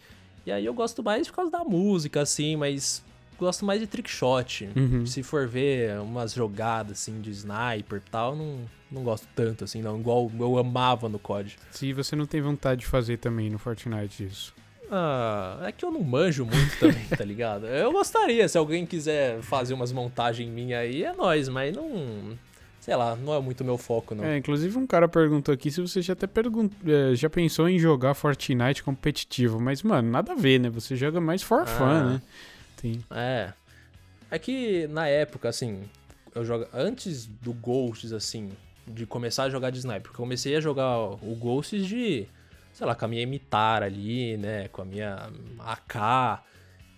E 0.47 0.53
aí 0.53 0.65
eu 0.65 0.73
gosto 0.73 1.03
mais 1.03 1.27
por 1.27 1.37
causa 1.37 1.51
da 1.51 1.65
música, 1.65 2.21
assim, 2.21 2.55
mas. 2.57 3.05
Gosto 3.39 3.65
mais 3.65 3.81
de 3.81 3.87
trickshot. 3.87 4.69
Uhum. 4.77 5.07
Se 5.07 5.23
for 5.23 5.49
ver 5.49 5.99
umas 5.99 6.35
jogadas, 6.35 6.93
assim, 6.93 7.23
de 7.23 7.31
sniper 7.31 8.03
e 8.07 8.11
tal, 8.11 8.37
não, 8.37 8.59
não 8.93 9.03
gosto 9.03 9.27
tanto, 9.35 9.65
assim, 9.65 9.81
não. 9.81 9.99
Igual 9.99 10.31
eu 10.39 10.59
amava 10.59 11.09
no 11.09 11.19
COD. 11.19 11.57
Se 11.71 11.93
você 11.95 12.15
não 12.15 12.27
tem 12.27 12.43
vontade 12.43 12.83
de 12.83 12.87
fazer 12.87 13.17
também 13.17 13.49
no 13.49 13.59
Fortnite 13.59 14.25
isso. 14.25 14.55
Ah, 14.91 15.59
é 15.67 15.73
que 15.73 15.85
eu 15.85 15.91
não 15.91 16.03
manjo 16.03 16.45
muito 16.45 16.79
também, 16.79 17.05
tá 17.17 17.25
ligado? 17.25 17.67
Eu 17.67 17.93
gostaria, 17.93 18.49
se 18.49 18.59
alguém 18.59 18.85
quiser 18.85 19.41
fazer 19.43 19.73
umas 19.75 19.93
montagens 19.93 20.49
minhas 20.51 20.81
aí, 20.81 21.05
é 21.05 21.13
nóis, 21.13 21.49
mas 21.49 21.75
não. 21.77 22.37
Sei 22.81 22.97
lá, 22.97 23.15
não 23.15 23.35
é 23.35 23.41
muito 23.41 23.63
meu 23.63 23.77
foco, 23.77 24.15
não. 24.15 24.25
É, 24.25 24.39
inclusive 24.39 24.77
um 24.79 24.87
cara 24.87 25.07
perguntou 25.07 25.53
aqui 25.55 25.71
se 25.71 25.81
você 25.83 26.01
já 26.01 26.15
até 26.15 26.27
pergun- 26.27 26.71
eh, 26.87 27.15
já 27.15 27.29
pensou 27.29 27.69
em 27.69 27.79
jogar 27.79 28.15
Fortnite 28.15 28.83
competitivo, 28.83 29.61
mas 29.61 29.83
mano, 29.83 30.11
nada 30.11 30.33
a 30.33 30.35
ver, 30.35 30.59
né? 30.59 30.71
Você 30.71 30.97
joga 30.97 31.21
mais 31.21 31.43
for 31.43 31.67
fun, 31.67 31.85
Ah. 31.85 32.05
né? 32.05 32.23
Tem. 32.81 33.05
É. 33.11 33.53
É 34.31 34.39
que 34.39 34.87
na 34.89 35.07
época, 35.07 35.49
assim, 35.51 35.83
eu 36.35 36.43
jogo. 36.45 36.67
Antes 36.73 37.27
do 37.27 37.53
Ghosts, 37.53 38.13
assim, 38.13 38.49
de 38.89 39.05
começar 39.05 39.45
a 39.45 39.51
jogar 39.51 39.69
de 39.71 39.79
sniper, 39.79 40.03
porque 40.03 40.17
eu 40.17 40.25
comecei 40.25 40.57
a 40.57 40.61
jogar 40.61 40.99
o 40.99 41.37
Ghosts 41.39 41.87
de. 41.87 42.27
Sei 42.81 42.87
lá, 42.87 42.95
com 42.95 43.05
a 43.05 43.09
minha 43.09 43.21
Imitar 43.21 43.83
ali, 43.83 44.39
né? 44.39 44.69
Com 44.69 44.81
a 44.81 44.85
minha 44.87 45.29
AK. 45.59 46.43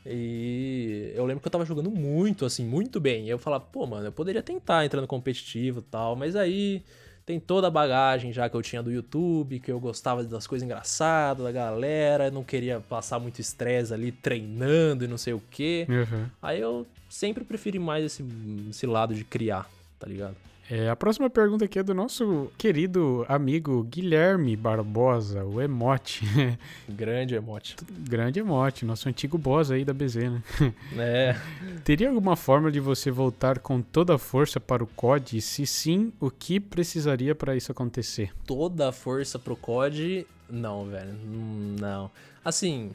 E 0.07 1.11
eu 1.13 1.27
lembro 1.27 1.41
que 1.41 1.49
eu 1.49 1.51
tava 1.51 1.65
jogando 1.65 1.91
muito, 1.91 2.45
assim, 2.45 2.65
muito 2.65 3.01
bem. 3.01 3.27
E 3.27 3.31
eu 3.31 3.37
falava, 3.37 3.65
pô, 3.65 3.85
mano, 3.85 4.07
eu 4.07 4.13
poderia 4.13 4.45
tentar 4.45 4.85
entrar 4.85 5.01
no 5.01 5.09
competitivo 5.09 5.81
e 5.81 5.83
tal, 5.83 6.15
mas 6.15 6.37
aí 6.37 6.85
tem 7.27 7.41
toda 7.41 7.67
a 7.67 7.71
bagagem 7.71 8.33
já 8.33 8.49
que 8.49 8.55
eu 8.55 8.63
tinha 8.63 8.81
do 8.81 8.93
YouTube, 8.93 9.59
que 9.59 9.73
eu 9.73 9.81
gostava 9.81 10.23
das 10.23 10.47
coisas 10.47 10.65
engraçadas, 10.65 11.43
da 11.43 11.51
galera, 11.51 12.31
não 12.31 12.45
queria 12.45 12.79
passar 12.79 13.19
muito 13.19 13.41
estresse 13.41 13.93
ali 13.93 14.13
treinando 14.13 15.05
e 15.05 15.09
não 15.09 15.19
sei 15.19 15.33
o 15.33 15.43
quê. 15.51 15.85
Uhum. 15.89 16.27
Aí 16.41 16.61
eu 16.61 16.87
sempre 17.09 17.43
preferi 17.43 17.81
mais 17.81 18.05
esse, 18.05 18.25
esse 18.71 18.87
lado 18.87 19.17
de 19.17 19.25
criar, 19.25 19.69
tá 19.99 20.07
ligado? 20.07 20.37
É, 20.74 20.89
a 20.89 20.97
próxima 20.97 21.28
pergunta 21.28 21.66
aqui 21.66 21.78
é 21.78 21.82
do 21.82 21.93
nosso 21.93 22.51
querido 22.57 23.27
amigo 23.28 23.82
Guilherme 23.85 24.57
Barbosa, 24.57 25.44
o 25.44 25.61
Emote. 25.61 26.24
Grande 26.89 27.35
emote. 27.35 27.77
Grande 27.90 28.40
Emote, 28.40 28.86
nosso 28.86 29.07
antigo 29.07 29.36
boss 29.36 29.70
aí 29.70 29.85
da 29.85 29.93
BZ, 29.93 30.15
né? 30.16 30.43
É. 30.97 31.36
Teria 31.85 32.09
alguma 32.09 32.36
forma 32.36 32.73
de 32.73 32.81
você 32.81 33.11
voltar 33.11 33.59
com 33.59 33.82
toda 33.82 34.15
a 34.15 34.19
força 34.19 34.59
para 34.59 34.82
o 34.82 34.86
COD? 34.86 35.43
Se 35.43 35.66
sim, 35.66 36.11
o 36.19 36.31
que 36.31 36.59
precisaria 36.59 37.35
para 37.35 37.55
isso 37.55 37.70
acontecer? 37.70 38.32
Toda 38.47 38.89
a 38.89 38.93
força 38.93 39.39
pro 39.39 39.55
COD, 39.55 40.27
não, 40.49 40.86
velho. 40.86 41.12
Hum, 41.12 41.77
Não. 41.78 42.11
Assim, 42.43 42.93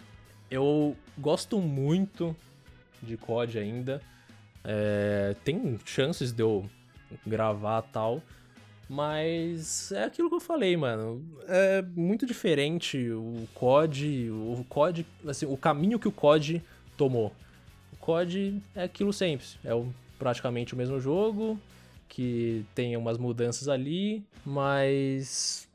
eu 0.49 0.95
gosto 1.15 1.59
muito 1.61 2.35
de 3.03 3.17
COD 3.17 3.59
ainda. 3.59 4.01
É, 4.63 5.35
tem 5.43 5.77
chances 5.85 6.31
de 6.31 6.41
eu 6.41 6.67
gravar 7.25 7.81
tal. 7.81 8.21
Mas 8.89 9.91
é 9.91 10.05
aquilo 10.05 10.29
que 10.29 10.35
eu 10.35 10.39
falei, 10.39 10.77
mano. 10.77 11.21
É 11.47 11.81
muito 11.81 12.25
diferente 12.25 13.09
o 13.11 13.47
COD, 13.53 14.29
o 14.31 14.65
COD, 14.69 15.05
assim, 15.27 15.45
o 15.45 15.57
caminho 15.57 15.99
que 15.99 16.07
o 16.07 16.11
COD 16.11 16.61
tomou. 16.95 17.33
O 17.91 17.97
COD 17.97 18.61
é 18.73 18.83
aquilo 18.83 19.11
sempre, 19.11 19.45
é 19.65 19.71
praticamente 20.17 20.73
o 20.73 20.77
mesmo 20.77 20.99
jogo, 20.99 21.59
que 22.07 22.65
tem 22.73 22.95
umas 22.95 23.17
mudanças 23.17 23.67
ali, 23.67 24.23
mas 24.45 25.67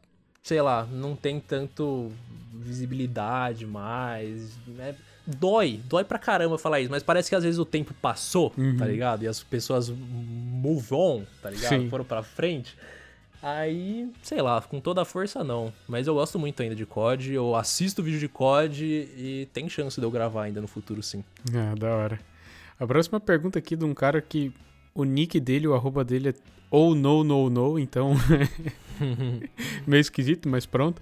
sei 0.43 0.61
lá, 0.61 0.85
não 0.87 1.15
tem 1.15 1.39
tanto 1.39 2.11
visibilidade 2.53 3.67
mais, 3.67 4.57
né? 4.67 4.95
Dói, 5.27 5.81
dói 5.89 6.03
pra 6.05 6.19
caramba 6.19 6.59
falar 6.59 6.81
isso, 6.81 6.91
mas 6.91 7.03
parece 7.03 7.29
que 7.29 7.35
às 7.37 7.45
vezes 7.45 7.59
o 7.59 7.65
tempo 7.65 7.95
passou, 7.95 8.53
Uhum. 8.59 8.77
tá 8.77 8.85
ligado? 8.87 9.23
E 9.23 9.29
as 9.29 9.43
pessoas 9.43 9.89
move 9.89 10.89
on, 10.93 11.23
tá 11.41 11.51
ligado? 11.51 11.69
Sim. 11.69 11.89
Foram 11.89 12.05
pra 12.05 12.23
frente. 12.23 12.77
Aí, 13.43 14.09
sei 14.23 14.41
lá, 14.41 14.61
com 14.61 14.81
toda 14.81 15.03
a 15.03 15.05
força 15.05 15.43
não. 15.43 15.73
Mas 15.89 16.07
eu 16.07 16.15
gosto 16.15 16.39
muito 16.39 16.63
ainda 16.63 16.75
de 16.77 16.87
COD, 16.87 17.35
eu 17.35 17.55
assisto 17.57 18.03
vídeo 18.03 18.21
de 18.21 18.29
COD 18.29 18.85
e 18.85 19.49
tem 19.53 19.69
chance 19.69 19.99
de 20.01 20.07
eu 20.07 20.11
gravar 20.11 20.45
ainda 20.45 20.61
no 20.61 20.69
futuro 20.69 21.03
sim. 21.03 21.25
Ah, 21.55 21.75
da 21.77 21.89
hora. 21.95 22.21
A 22.79 22.87
próxima 22.87 23.19
pergunta 23.21 23.59
aqui 23.59 23.75
de 23.77 23.85
um 23.85 23.95
cara 23.95 24.21
que 24.21 24.53
o 24.95 25.05
nick 25.05 25.39
dele, 25.41 25.67
o 25.69 25.75
arroba 25.75 26.05
dele 26.05 26.29
é 26.31 26.35
ou 26.71 26.95
no 26.95 27.23
no 27.25 27.51
no, 27.51 27.79
então 27.79 28.15
meio 29.87 30.01
esquisito, 30.01 30.49
mas 30.49 30.67
pronto. 30.67 31.01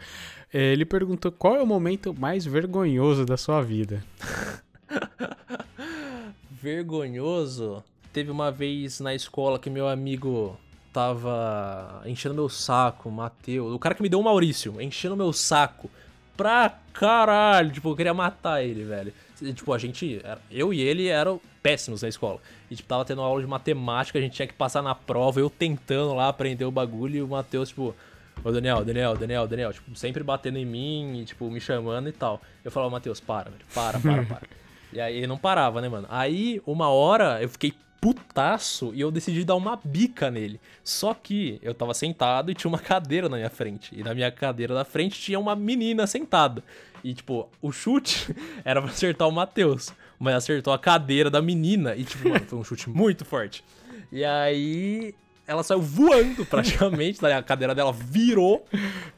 É, 0.52 0.72
ele 0.72 0.84
perguntou 0.84 1.30
qual 1.30 1.56
é 1.56 1.62
o 1.62 1.66
momento 1.66 2.12
mais 2.12 2.44
vergonhoso 2.44 3.24
da 3.24 3.36
sua 3.36 3.62
vida. 3.62 4.04
Vergonhoso. 6.50 7.82
Teve 8.12 8.30
uma 8.30 8.50
vez 8.50 9.00
na 9.00 9.14
escola 9.14 9.58
que 9.58 9.70
meu 9.70 9.88
amigo 9.88 10.58
tava 10.92 12.02
enchendo 12.04 12.34
meu 12.34 12.48
saco, 12.48 13.10
Matheus. 13.10 13.72
O 13.72 13.78
cara 13.78 13.94
que 13.94 14.02
me 14.02 14.08
deu 14.08 14.20
o 14.20 14.24
Maurício, 14.24 14.80
enchendo 14.80 15.16
meu 15.16 15.32
saco. 15.32 15.90
Pra 16.36 16.78
caralho. 16.92 17.70
Tipo, 17.70 17.90
eu 17.90 17.96
queria 17.96 18.14
matar 18.14 18.62
ele, 18.62 18.82
velho. 18.82 19.12
Tipo, 19.54 19.72
a 19.72 19.78
gente. 19.78 20.20
Eu 20.50 20.74
e 20.74 20.80
ele 20.80 21.06
eram 21.06 21.40
péssimos 21.62 22.02
na 22.02 22.08
escola. 22.08 22.40
E, 22.70 22.76
tipo, 22.76 22.88
tava 22.88 23.04
tendo 23.04 23.22
aula 23.22 23.40
de 23.40 23.46
matemática, 23.46 24.18
a 24.18 24.22
gente 24.22 24.34
tinha 24.34 24.48
que 24.48 24.54
passar 24.54 24.82
na 24.82 24.94
prova, 24.94 25.40
eu 25.40 25.48
tentando 25.48 26.14
lá 26.14 26.28
aprender 26.28 26.64
o 26.64 26.70
bagulho 26.70 27.16
e 27.16 27.22
o 27.22 27.28
Matheus, 27.28 27.68
tipo. 27.68 27.94
Ô, 28.42 28.50
Daniel, 28.50 28.84
Daniel, 28.84 29.16
Daniel, 29.16 29.46
Daniel, 29.46 29.72
tipo, 29.72 29.94
sempre 29.94 30.22
batendo 30.22 30.58
em 30.58 30.64
mim 30.64 31.20
e, 31.20 31.24
tipo, 31.24 31.50
me 31.50 31.60
chamando 31.60 32.08
e 32.08 32.12
tal. 32.12 32.40
Eu 32.64 32.70
falava, 32.70 32.90
Matheus, 32.90 33.20
para, 33.20 33.50
velho, 33.50 33.64
para, 33.74 34.00
para, 34.00 34.24
para. 34.24 34.42
e 34.92 35.00
aí 35.00 35.16
ele 35.16 35.26
não 35.26 35.36
parava, 35.36 35.80
né, 35.80 35.88
mano? 35.88 36.06
Aí, 36.10 36.62
uma 36.66 36.88
hora, 36.88 37.42
eu 37.42 37.48
fiquei 37.48 37.74
putaço 38.00 38.92
e 38.94 39.00
eu 39.00 39.10
decidi 39.10 39.44
dar 39.44 39.56
uma 39.56 39.78
bica 39.84 40.30
nele. 40.30 40.58
Só 40.82 41.12
que 41.12 41.58
eu 41.62 41.74
tava 41.74 41.92
sentado 41.92 42.50
e 42.50 42.54
tinha 42.54 42.68
uma 42.68 42.78
cadeira 42.78 43.28
na 43.28 43.36
minha 43.36 43.50
frente. 43.50 43.94
E 43.94 44.02
na 44.02 44.14
minha 44.14 44.32
cadeira 44.32 44.74
da 44.74 44.84
frente 44.84 45.20
tinha 45.20 45.38
uma 45.38 45.54
menina 45.54 46.06
sentada. 46.06 46.64
E, 47.04 47.12
tipo, 47.12 47.48
o 47.60 47.70
chute 47.70 48.34
era 48.64 48.80
pra 48.80 48.90
acertar 48.90 49.28
o 49.28 49.32
Matheus. 49.32 49.92
Mas 50.18 50.34
acertou 50.34 50.72
a 50.72 50.78
cadeira 50.78 51.30
da 51.30 51.42
menina. 51.42 51.94
E, 51.94 52.04
tipo, 52.04 52.28
mano, 52.28 52.44
foi 52.46 52.58
um 52.58 52.64
chute 52.64 52.88
muito 52.88 53.24
forte. 53.24 53.62
E 54.10 54.24
aí. 54.24 55.14
Ela 55.46 55.62
saiu 55.62 55.80
voando 55.80 56.44
praticamente, 56.46 57.18
tá? 57.18 57.36
a 57.36 57.42
cadeira 57.42 57.74
dela 57.74 57.92
virou. 57.92 58.64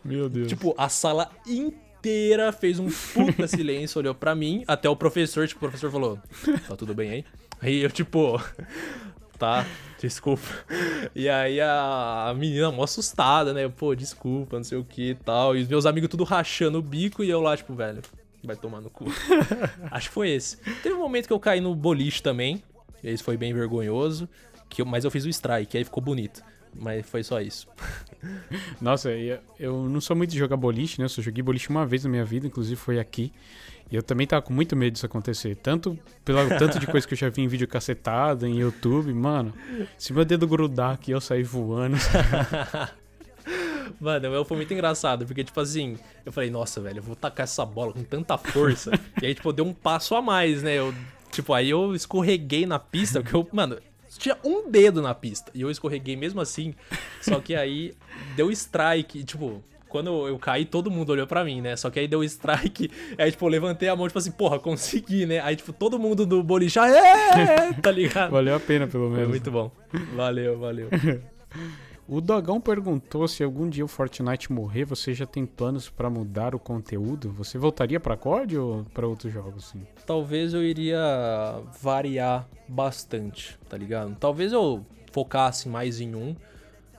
Meu 0.05 0.29
Deus. 0.29 0.49
Tipo, 0.49 0.75
a 0.79 0.89
sala 0.89 1.31
inteira 1.47 2.53
fez 2.53 2.79
um 2.79 2.89
puta 2.89 3.47
silêncio, 3.47 3.99
olhou 3.99 4.15
pra 4.15 4.35
mim, 4.35 4.65
até 4.67 4.89
o 4.89 4.97
professor, 4.97 5.47
tipo, 5.47 5.59
o 5.59 5.69
professor 5.69 5.91
falou: 5.91 6.19
Tá 6.67 6.77
tudo 6.77 6.95
bem 6.95 7.11
aí? 7.11 7.25
Aí 7.61 7.83
eu, 7.83 7.91
tipo, 7.91 8.41
tá, 9.39 9.67
desculpa. 10.01 10.49
E 11.15 11.29
aí 11.29 11.61
a, 11.61 12.35
menina 12.37 12.73
mó 12.73 12.85
assustada, 12.85 13.53
né? 13.53 13.69
Pô, 13.69 13.95
desculpa, 13.95 14.57
não 14.57 14.65
sei 14.65 14.79
o 14.79 14.85
que 14.85 15.11
e 15.11 15.15
tal. 15.15 15.57
E 15.57 15.63
os 15.63 15.69
meus 15.69 15.87
amigos 15.87 16.09
tudo 16.09 16.25
rachando 16.25 16.79
o 16.79 16.83
bico 16.83 17.23
e 17.23 17.31
eu 17.31 17.41
lá, 17.41 17.57
tipo, 17.57 17.75
velho, 17.75 18.03
vai 18.43 18.57
tomar 18.57 18.81
no 18.81 18.91
cu. 18.91 19.05
Acho 19.91 20.09
que 20.09 20.15
foi 20.15 20.31
esse. 20.31 20.57
Teve 20.83 20.95
um 20.95 20.99
momento 21.01 21.27
que 21.27 21.33
eu 21.33 21.41
caí 21.41 21.61
no 21.61 21.75
boliche 21.75 22.23
também. 22.23 22.63
E 23.03 23.09
esse 23.09 23.23
foi 23.23 23.37
bem 23.37 23.53
vergonhoso. 23.53 24.29
Que 24.73 24.81
eu- 24.83 24.87
mas 24.87 25.05
eu 25.05 25.11
fiz 25.11 25.25
o 25.25 25.29
strike, 25.29 25.77
aí 25.77 25.85
ficou 25.85 26.03
bonito. 26.03 26.43
Mas 26.75 27.05
foi 27.07 27.23
só 27.23 27.39
isso. 27.41 27.69
Nossa, 28.81 29.11
eu, 29.11 29.39
eu 29.61 29.89
não 29.89 30.01
sou 30.01 30.17
muito 30.17 30.31
de 30.31 30.39
jogar 30.39 30.57
boliche, 30.57 30.99
né? 30.99 31.05
Eu 31.05 31.09
só 31.11 31.21
joguei 31.21 31.43
boliche 31.43 31.69
uma 31.69 31.85
vez 31.85 32.05
na 32.05 32.11
minha 32.11 32.25
vida, 32.25 32.47
inclusive 32.47 32.77
foi 32.77 32.99
aqui. 32.99 33.31
E 33.91 33.95
eu 33.97 34.03
também 34.03 34.27
tava 34.27 34.41
com 34.41 34.55
muito 34.55 34.75
medo 34.75 34.95
disso 34.95 35.05
acontecer. 35.05 35.55
Tanto 35.57 35.99
pelo 36.25 36.49
tanto 36.59 36.79
de 36.79 36.87
coisa 36.87 37.07
que 37.07 37.13
eu 37.13 37.19
já 37.19 37.29
vi 37.29 37.43
em 37.43 37.49
vídeo 37.49 37.69
cacetada, 37.69 38.49
em 38.49 38.57
YouTube, 38.61 39.13
mano. 39.13 39.53
Se 39.99 40.15
meu 40.15 40.25
dedo 40.25 40.47
grudar 40.49 40.95
aqui, 40.95 41.11
eu 41.11 41.21
sair 41.21 41.43
voando. 41.43 41.97
Mano, 44.01 44.29
o 44.29 44.31
meu 44.31 44.45
foi 44.45 44.57
muito 44.57 44.73
engraçado, 44.73 45.27
porque, 45.27 45.45
tipo 45.45 45.61
assim, 45.61 45.97
eu 46.25 46.33
falei, 46.33 46.51
nossa, 46.51 46.81
velho, 46.81 46.99
eu 46.99 47.03
vou 47.03 47.15
tacar 47.15 47.45
essa 47.45 47.65
bola 47.65 47.93
com 47.93 48.03
tanta 48.03 48.39
força. 48.39 48.91
e 49.21 49.27
aí, 49.27 49.35
tipo, 49.35 49.49
eu 49.49 49.53
dei 49.53 49.65
um 49.65 49.73
passo 49.75 50.15
a 50.15 50.23
mais, 50.23 50.63
né? 50.63 50.77
Eu, 50.77 50.95
tipo, 51.31 51.53
aí 51.53 51.71
eu 51.71 51.95
escorreguei 51.95 52.65
na 52.67 52.79
pista, 52.79 53.21
porque 53.21 53.37
eu, 53.37 53.47
mano, 53.53 53.79
tinha 54.23 54.39
um 54.45 54.71
dedo 54.71 55.03
na 55.03 55.13
pista. 55.15 55.51
E 55.53 55.61
eu 55.61 55.71
escorreguei 55.71 56.17
mesmo 56.17 56.41
assim. 56.41 56.75
Só 57.21 57.41
que 57.41 57.57
aí 57.57 57.93
deu 58.37 58.51
strike. 58.53 59.25
Tipo, 59.25 59.63
quando 59.89 60.07
eu, 60.07 60.29
eu, 60.29 60.39
caí, 60.39 60.65
todo 60.65 60.91
mundo 60.91 61.11
olhou 61.11 61.27
pra 61.27 61.45
mim, 61.45 61.61
né? 61.61 61.75
Só 61.75 61.91
que 61.91 61.99
aí 61.99 62.07
deu 62.07 62.23
strike. 62.23 62.91
Aí, 63.19 63.31
tipo, 63.31 63.45
eu 63.45 63.51
levantei 63.51 63.89
a 63.89 63.97
mão, 63.97 64.07
tipo 64.07 64.19
assim, 64.19 64.31
porra, 64.31 64.59
consegui, 64.59 65.27
né? 65.27 65.41
Aí, 65.41 65.57
tipo, 65.57 65.73
todo 65.73 65.99
mundo 65.99 66.25
do 66.25 66.43
boliche, 66.43 66.79
é, 66.79 67.73
tá 67.75 67.91
ligado? 67.91 68.31
Valeu 68.31 68.55
a 68.55 68.61
pena, 68.61 68.87
pelo 68.87 69.05
menos. 69.05 69.19
Foi 69.19 69.29
muito 69.29 69.51
bom. 69.51 69.71
Valeu, 70.15 70.59
valeu. 70.59 70.89
O 72.13 72.21
Dogão 72.21 72.61
perguntou 72.61 73.27
se 73.27 73.43
algum 73.43 73.67
dia 73.67 73.83
o 73.83 73.89
Fortnite 73.89 74.53
morrer, 74.53 74.85
você 74.85 75.15
já 75.15 75.25
tem 75.25 75.47
planos 75.47 75.89
para 75.89 76.11
mudar 76.11 76.55
o 76.55 76.59
conteúdo? 76.59 77.33
Você 77.33 77.57
voltaria 77.57 77.99
para 77.99 78.19
COD 78.19 78.59
ou 78.59 78.85
para 78.93 79.07
outros 79.07 79.33
jogos, 79.33 79.69
sim? 79.69 79.87
Talvez 80.05 80.53
eu 80.53 80.63
iria 80.63 81.01
variar 81.81 82.47
bastante, 82.69 83.59
tá 83.67 83.79
ligado? 83.79 84.15
Talvez 84.21 84.53
eu 84.53 84.85
focasse 85.11 85.71
mais 85.71 86.03
em 86.03 86.15
um, 86.15 86.37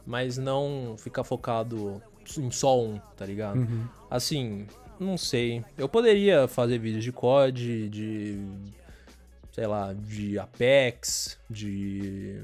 mas 0.03 0.40
não 0.40 0.95
ficar 0.98 1.23
focado 1.23 2.02
em 2.35 2.49
só 2.49 2.81
um, 2.81 2.99
tá 3.15 3.23
ligado? 3.23 3.60
Uhum. 3.60 3.85
Assim, 4.10 4.65
não 4.99 5.15
sei. 5.15 5.64
Eu 5.77 5.88
poderia 5.88 6.48
fazer 6.48 6.80
vídeos 6.80 7.03
de 7.03 7.11
COD, 7.11 7.88
de 7.88 8.48
sei 9.52 9.68
lá, 9.68 9.94
de 9.94 10.40
Apex, 10.40 11.38
de 11.48 12.41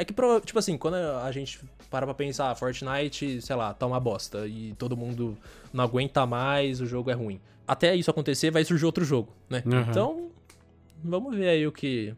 é 0.00 0.04
que, 0.04 0.14
tipo 0.46 0.58
assim, 0.58 0.78
quando 0.78 0.94
a 0.94 1.30
gente 1.30 1.60
para 1.90 2.06
pra 2.06 2.14
pensar, 2.14 2.54
Fortnite, 2.54 3.42
sei 3.42 3.56
lá, 3.56 3.74
tá 3.74 3.84
uma 3.86 4.00
bosta 4.00 4.46
e 4.46 4.74
todo 4.78 4.96
mundo 4.96 5.36
não 5.72 5.84
aguenta 5.84 6.24
mais, 6.24 6.80
o 6.80 6.86
jogo 6.86 7.10
é 7.10 7.14
ruim. 7.14 7.38
Até 7.68 7.94
isso 7.94 8.10
acontecer, 8.10 8.50
vai 8.50 8.64
surgir 8.64 8.86
outro 8.86 9.04
jogo, 9.04 9.32
né? 9.48 9.62
Uhum. 9.66 9.80
Então, 9.80 10.30
vamos 11.04 11.36
ver 11.36 11.48
aí 11.48 11.66
o 11.66 11.72
que 11.72 12.14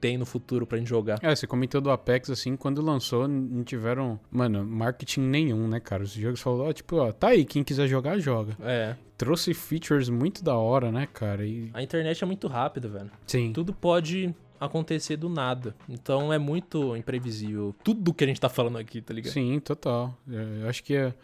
tem 0.00 0.18
no 0.18 0.26
futuro 0.26 0.66
pra 0.66 0.78
gente 0.78 0.88
jogar. 0.88 1.18
É, 1.22 1.34
você 1.34 1.46
comentou 1.46 1.80
do 1.80 1.90
Apex, 1.90 2.30
assim, 2.30 2.56
quando 2.56 2.82
lançou, 2.82 3.28
não 3.28 3.62
tiveram, 3.62 4.18
mano, 4.30 4.64
marketing 4.64 5.20
nenhum, 5.20 5.68
né, 5.68 5.78
cara? 5.78 6.02
Os 6.02 6.12
jogos 6.12 6.40
falaram, 6.40 6.72
tipo, 6.72 6.96
ó, 6.96 7.12
tá 7.12 7.28
aí, 7.28 7.44
quem 7.44 7.62
quiser 7.62 7.86
jogar, 7.86 8.18
joga. 8.18 8.56
É. 8.60 8.96
Trouxe 9.16 9.54
features 9.54 10.08
muito 10.08 10.42
da 10.42 10.56
hora, 10.56 10.90
né, 10.90 11.06
cara? 11.12 11.46
E... 11.46 11.70
A 11.74 11.82
internet 11.82 12.24
é 12.24 12.26
muito 12.26 12.48
rápida, 12.48 12.88
velho. 12.88 13.10
Sim. 13.26 13.52
Tudo 13.52 13.72
pode 13.72 14.34
acontecer 14.60 15.16
do 15.16 15.28
nada. 15.28 15.74
Então 15.88 16.32
é 16.32 16.38
muito 16.38 16.94
imprevisível. 16.96 17.74
Tudo 17.82 18.12
que 18.12 18.22
a 18.22 18.26
gente 18.26 18.40
tá 18.40 18.48
falando 18.48 18.78
aqui, 18.78 19.00
tá 19.00 19.14
ligado? 19.14 19.32
Sim, 19.32 19.58
total. 19.58 20.14
É, 20.30 20.62
eu 20.62 20.68
acho 20.68 20.84
que 20.84 20.94
é, 20.94 21.14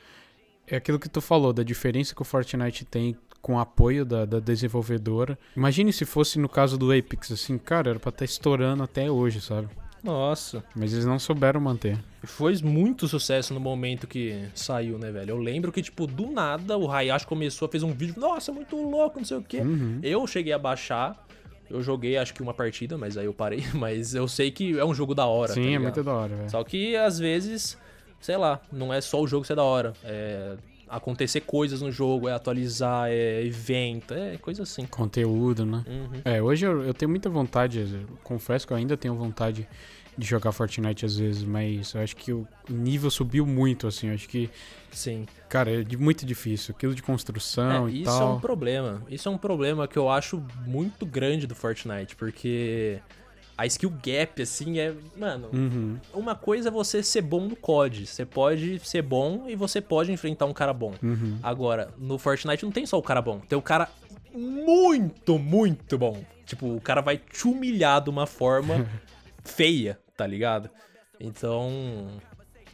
é 0.67 0.77
aquilo 0.77 0.99
que 0.99 1.09
tu 1.09 1.21
falou, 1.21 1.53
da 1.53 1.63
diferença 1.63 2.15
que 2.15 2.23
o 2.23 2.25
Fortnite 2.25 2.85
tem 2.85 3.17
com 3.43 3.55
o 3.55 3.59
apoio 3.61 4.05
da, 4.05 4.25
da 4.25 4.41
desenvolvedora. 4.41 5.39
Imagine 5.57 5.93
se 5.93 6.05
fosse 6.05 6.39
no 6.39 6.49
caso 6.49 6.77
do 6.77 6.91
Apex, 6.91 7.31
assim, 7.31 7.59
cara, 7.59 7.91
era 7.91 8.01
pra 8.01 8.09
estar 8.09 8.21
tá 8.21 8.25
estourando 8.25 8.83
até 8.83 9.09
hoje, 9.09 9.41
sabe? 9.41 9.69
Nossa. 10.03 10.65
Mas 10.75 10.93
eles 10.93 11.05
não 11.05 11.19
souberam 11.19 11.61
manter. 11.61 11.99
Foi 12.23 12.57
muito 12.63 13.09
sucesso 13.09 13.53
no 13.53 13.61
momento 13.61 14.07
que 14.07 14.49
saiu, 14.55 14.99
né, 14.99 15.11
velho? 15.11 15.31
Eu 15.31 15.39
lembro 15.39 15.73
que, 15.73 15.83
tipo, 15.83 16.07
do 16.07 16.31
nada 16.31 16.79
o 16.79 16.91
Hayashi 16.91 17.27
começou, 17.27 17.69
fez 17.69 17.83
um 17.83 17.93
vídeo, 17.93 18.15
nossa, 18.19 18.53
muito 18.53 18.77
louco, 18.77 19.19
não 19.19 19.25
sei 19.25 19.37
o 19.37 19.43
quê. 19.43 19.59
Uhum. 19.59 19.99
Eu 20.03 20.27
cheguei 20.27 20.53
a 20.53 20.59
baixar, 20.59 21.26
eu 21.71 21.83
joguei 21.83 22.17
acho 22.17 22.35
que 22.35 22.43
uma 22.43 22.55
partida, 22.55 22.97
mas 22.97 23.17
aí 23.17 23.27
eu 23.27 23.35
parei. 23.35 23.65
Mas 23.75 24.15
eu 24.15 24.27
sei 24.27 24.51
que 24.51 24.79
é 24.79 24.85
um 24.85 24.95
jogo 24.95 25.15
da 25.15 25.27
hora. 25.27 25.53
Sim, 25.53 25.65
tá 25.65 25.71
é 25.71 25.79
muito 25.79 26.03
da 26.03 26.13
hora, 26.13 26.35
velho. 26.35 26.51
Só 26.51 26.63
que 26.65 26.97
às 26.97 27.19
vezes, 27.19 27.79
sei 28.21 28.37
lá, 28.37 28.61
não 28.73 28.93
é 28.93 29.01
só 29.01 29.21
o 29.21 29.27
jogo 29.27 29.45
ser 29.45 29.57
da 29.57 29.63
hora. 29.63 29.93
É 30.05 30.57
acontecer 30.89 31.41
coisas 31.41 31.83
no 31.83 31.91
jogo, 31.91 32.29
é 32.29 32.33
atualizar, 32.33 33.09
é 33.11 33.45
evento, 33.45 34.15
é 34.15 34.37
coisa 34.37 34.63
assim. 34.63 34.87
Conteúdo, 34.87 35.67
né? 35.67 35.85
Uhum. 35.87 36.21
É, 36.25 36.41
hoje 36.41 36.65
eu, 36.67 36.83
eu, 36.85 36.95
tenho 36.95 37.09
muita 37.09 37.29
vontade, 37.29 38.07
confesso 38.23 38.67
que 38.67 38.73
eu 38.73 38.77
ainda 38.77 38.97
tenho 38.97 39.15
vontade 39.15 39.67
de 40.17 40.27
jogar 40.27 40.53
Fortnite 40.53 41.05
às 41.05 41.17
vezes, 41.17 41.45
mas 41.45 41.93
eu 41.95 42.01
acho 42.01 42.17
que 42.17 42.33
o 42.33 42.47
nível 42.69 43.11
subiu 43.11 43.47
muito, 43.47 43.87
assim. 43.87 44.09
Eu 44.09 44.15
acho 44.15 44.29
que. 44.29 44.51
Sim. 44.91 45.27
Cara, 45.49 45.83
é 45.83 45.97
muito 45.97 46.25
difícil. 46.25 46.75
Aquilo 46.75 46.95
de 46.95 47.03
construção 47.03 47.87
é, 47.87 47.91
e 47.91 48.03
isso 48.03 48.05
tal. 48.05 48.15
Isso 48.15 48.23
é 48.23 48.27
um 48.27 48.41
problema. 48.41 49.03
Isso 49.09 49.29
é 49.29 49.33
um 49.33 49.39
problema 49.39 49.87
que 49.87 49.99
eu 49.99 50.09
acho 50.09 50.43
muito 50.67 51.05
grande 51.05 51.47
do 51.47 51.55
Fortnite, 51.55 52.17
porque 52.17 53.01
a 53.59 53.65
skill 53.67 53.91
gap, 54.03 54.43
assim, 54.43 54.79
é. 54.79 54.95
Mano, 55.17 55.49
uhum. 55.53 55.99
uma 56.13 56.35
coisa 56.35 56.69
é 56.69 56.73
você 56.73 57.03
ser 57.03 57.23
bom 57.23 57.47
no 57.47 57.57
COD. 57.57 58.07
Você 58.07 58.27
pode 58.27 58.79
ser 58.81 59.03
bom 59.03 59.45
e 59.49 59.57
você 59.57 59.81
pode 59.81 60.13
enfrentar 60.13 60.47
um 60.47 60.53
cara 60.53 60.75
bom. 60.75 60.95
Uhum. 61.03 61.39
Agora, 61.43 61.93
no 61.97 62.19
Fortnite 62.19 62.65
não 62.65 62.73
tem 62.73 62.85
só 62.85 62.99
o 62.99 63.03
cara 63.03 63.23
bom, 63.23 63.41
tem 63.41 63.57
o 63.57 63.63
cara 63.63 63.89
muito, 64.35 65.39
muito 65.39 65.97
bom. 65.97 66.23
Tipo, 66.45 66.77
o 66.77 66.81
cara 66.81 67.01
vai 67.01 67.17
te 67.17 67.49
humilhar 67.49 68.03
de 68.03 68.11
uma 68.11 68.27
forma 68.27 68.87
feia, 69.43 69.99
tá 70.17 70.27
ligado? 70.27 70.71
Então, 71.21 72.09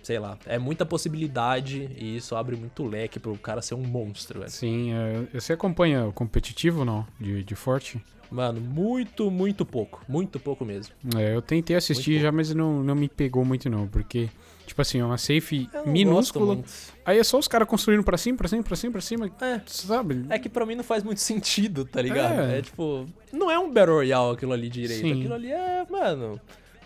sei 0.02 0.18
lá, 0.18 0.36
é 0.46 0.58
muita 0.58 0.84
possibilidade 0.84 1.88
e 1.96 2.16
isso 2.16 2.34
abre 2.34 2.56
muito 2.56 2.84
leque 2.84 3.18
pro 3.18 3.36
cara 3.38 3.62
ser 3.62 3.74
um 3.74 3.82
monstro, 3.82 4.40
velho. 4.40 4.50
Sim, 4.50 4.92
é, 4.92 5.40
você 5.40 5.52
acompanha 5.52 6.06
o 6.06 6.12
competitivo, 6.12 6.84
não? 6.84 7.06
De, 7.20 7.42
de 7.42 7.54
Forte? 7.54 8.02
Mano, 8.30 8.60
muito, 8.60 9.30
muito 9.30 9.64
pouco. 9.64 10.02
Muito 10.08 10.40
pouco 10.40 10.64
mesmo. 10.64 10.94
É, 11.16 11.34
eu 11.34 11.42
tentei 11.42 11.76
assistir 11.76 12.18
já, 12.18 12.32
mas 12.32 12.52
não, 12.54 12.82
não 12.82 12.94
me 12.94 13.06
pegou 13.06 13.44
muito 13.44 13.68
não, 13.68 13.86
porque, 13.86 14.30
tipo 14.66 14.80
assim, 14.80 15.00
é 15.00 15.04
uma 15.04 15.18
safe 15.18 15.68
minúscula. 15.84 16.58
Aí 17.04 17.18
é 17.18 17.24
só 17.24 17.38
os 17.38 17.46
caras 17.46 17.68
construindo 17.68 18.02
pra 18.02 18.16
cima, 18.16 18.38
pra 18.38 18.48
cima, 18.48 18.62
pra 18.62 18.74
cima, 18.76 18.92
pra 18.92 19.00
cima. 19.02 19.30
É. 19.38 19.60
Sabe? 19.66 20.24
É 20.30 20.38
que 20.38 20.48
pra 20.48 20.64
mim 20.64 20.74
não 20.74 20.82
faz 20.82 21.04
muito 21.04 21.20
sentido, 21.20 21.84
tá 21.84 22.00
ligado? 22.00 22.40
É, 22.40 22.58
é 22.58 22.62
tipo, 22.62 23.06
não 23.30 23.50
é 23.50 23.58
um 23.58 23.70
Battle 23.70 23.96
Royale 23.96 24.34
aquilo 24.34 24.52
ali 24.54 24.70
direito. 24.70 25.02
Sim. 25.02 25.12
Aquilo 25.12 25.34
ali 25.34 25.52
é, 25.52 25.86
mano 25.90 26.40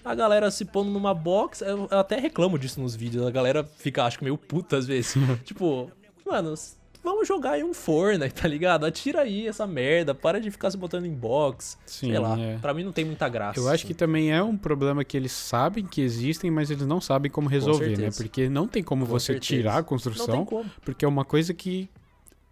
a 0.07 0.15
galera 0.15 0.51
se 0.51 0.65
pondo 0.65 0.89
numa 0.91 1.13
box. 1.13 1.63
Eu, 1.63 1.89
eu, 1.91 1.99
até 1.99 2.17
reclamo 2.17 2.59
disso 2.59 2.81
nos 2.81 2.95
vídeos. 2.95 3.27
A 3.27 3.31
galera 3.31 3.65
fica, 3.79 4.05
acho 4.05 4.19
que 4.19 4.25
meio 4.25 4.39
puta 4.39 4.77
às 4.77 4.87
vezes. 4.87 5.15
tipo, 5.45 5.91
mano, 6.25 6.55
vamos 7.03 7.27
jogar 7.27 7.53
aí 7.53 7.65
um 7.65 7.75
Fortnite, 7.75 8.33
tá 8.35 8.47
ligado? 8.47 8.87
Atira 8.87 9.23
aí 9.23 9.49
essa 9.49 9.67
merda, 9.67 10.15
para 10.15 10.41
de 10.41 10.49
ficar 10.49 10.71
se 10.71 10.77
botando 10.77 11.07
em 11.07 11.13
box. 11.13 11.77
Sim, 11.85 12.11
Sei 12.11 12.19
lá, 12.21 12.39
é. 12.39 12.57
pra 12.59 12.73
mim 12.73 12.85
não 12.85 12.93
tem 12.93 13.05
muita 13.05 13.29
graça. 13.29 13.59
Eu 13.59 13.69
acho 13.69 13.85
que 13.85 13.95
também 13.95 14.33
é 14.33 14.41
um 14.41 14.57
problema 14.57 15.05
que 15.05 15.17
eles 15.17 15.33
sabem 15.33 15.85
que 15.85 16.01
existem, 16.01 16.53
mas 16.53 16.71
eles 16.71 16.87
não 16.87 17.01
sabem 17.01 17.31
como 17.31 17.49
resolver, 17.49 17.99
né? 17.99 18.11
Porque 18.17 18.49
não 18.49 18.69
tem 18.69 18.85
como 18.85 19.05
Com 19.05 19.11
você 19.11 19.35
certeza. 19.35 19.47
tirar 19.47 19.79
a 19.79 19.83
construção, 19.83 20.47
porque 20.85 21.05
é 21.05 21.09
uma 21.09 21.25
coisa 21.25 21.53
que 21.53 21.91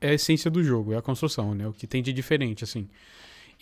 é 0.01 0.11
a 0.11 0.15
essência 0.15 0.51
do 0.51 0.63
jogo, 0.63 0.93
é 0.93 0.97
a 0.97 1.03
construção, 1.03 1.55
né? 1.55 1.69
O 1.69 1.73
que 1.73 1.87
tem 1.87 2.03
de 2.03 2.13
diferente, 2.13 2.65
assim. 2.65 2.89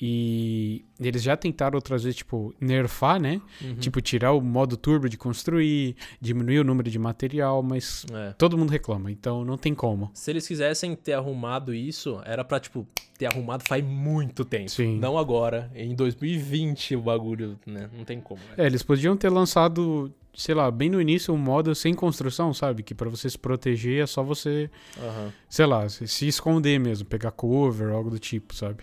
E 0.05 0.85
eles 0.99 1.23
já 1.23 1.37
tentaram 1.37 1.77
outras 1.77 2.03
vezes, 2.03 2.17
tipo, 2.17 2.53
nerfar, 2.61 3.21
né? 3.21 3.41
Uhum. 3.61 3.77
Tipo, 3.77 4.01
tirar 4.01 4.33
o 4.33 4.41
modo 4.41 4.77
turbo 4.77 5.09
de 5.09 5.17
construir, 5.17 5.95
diminuir 6.21 6.59
o 6.59 6.65
número 6.65 6.91
de 6.91 6.99
material, 6.99 7.63
mas 7.63 8.05
é. 8.13 8.33
todo 8.33 8.59
mundo 8.59 8.71
reclama, 8.71 9.13
então 9.13 9.45
não 9.45 9.57
tem 9.57 9.73
como. 9.77 10.11
Se 10.13 10.33
eles 10.33 10.45
quisessem 10.45 10.97
ter 10.97 11.13
arrumado 11.13 11.73
isso, 11.73 12.21
era 12.25 12.43
pra, 12.43 12.59
tipo, 12.59 12.85
ter 13.17 13.27
arrumado 13.27 13.63
faz 13.65 13.85
muito 13.85 14.45
tempo. 14.45 14.71
Sim. 14.71 14.99
Não 14.99 15.17
agora. 15.17 15.71
Em 15.73 15.95
2020 15.95 16.97
o 16.97 17.03
bagulho, 17.03 17.57
né? 17.65 17.89
Não 17.97 18.05
tem 18.05 18.21
como. 18.21 18.41
Né? 18.41 18.65
É, 18.65 18.67
eles 18.67 18.83
podiam 18.83 19.17
ter 19.17 19.29
lançado 19.29 20.13
sei 20.35 20.55
lá, 20.55 20.69
bem 20.71 20.91
no 20.91 21.01
início 21.01 21.33
um 21.33 21.37
modo 21.37 21.75
sem 21.75 21.95
construção, 21.95 22.53
sabe? 22.53 22.83
Que 22.83 22.93
para 22.95 23.09
você 23.09 23.31
se 23.31 23.39
proteger 23.39 24.03
é 24.03 24.07
só 24.07 24.23
você, 24.23 24.69
uhum. 24.97 25.31
sei 25.49 25.67
lá, 25.67 25.89
se 25.89 26.27
esconder 26.27 26.81
mesmo, 26.81 27.07
pegar 27.07 27.31
cover, 27.31 27.93
algo 27.93 28.11
do 28.11 28.19
tipo, 28.19 28.53
sabe? 28.55 28.83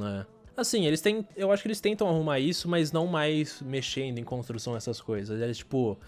É. 0.00 0.35
Assim, 0.56 0.86
eles 0.86 1.00
têm. 1.00 1.26
Eu 1.36 1.52
acho 1.52 1.62
que 1.62 1.68
eles 1.68 1.80
tentam 1.80 2.08
arrumar 2.08 2.38
isso, 2.40 2.68
mas 2.68 2.90
não 2.90 3.06
mais 3.06 3.60
mexendo 3.60 4.18
em 4.18 4.24
construção 4.24 4.76
essas 4.76 5.00
coisas. 5.00 5.40
Eles, 5.40 5.58
tipo. 5.58 5.98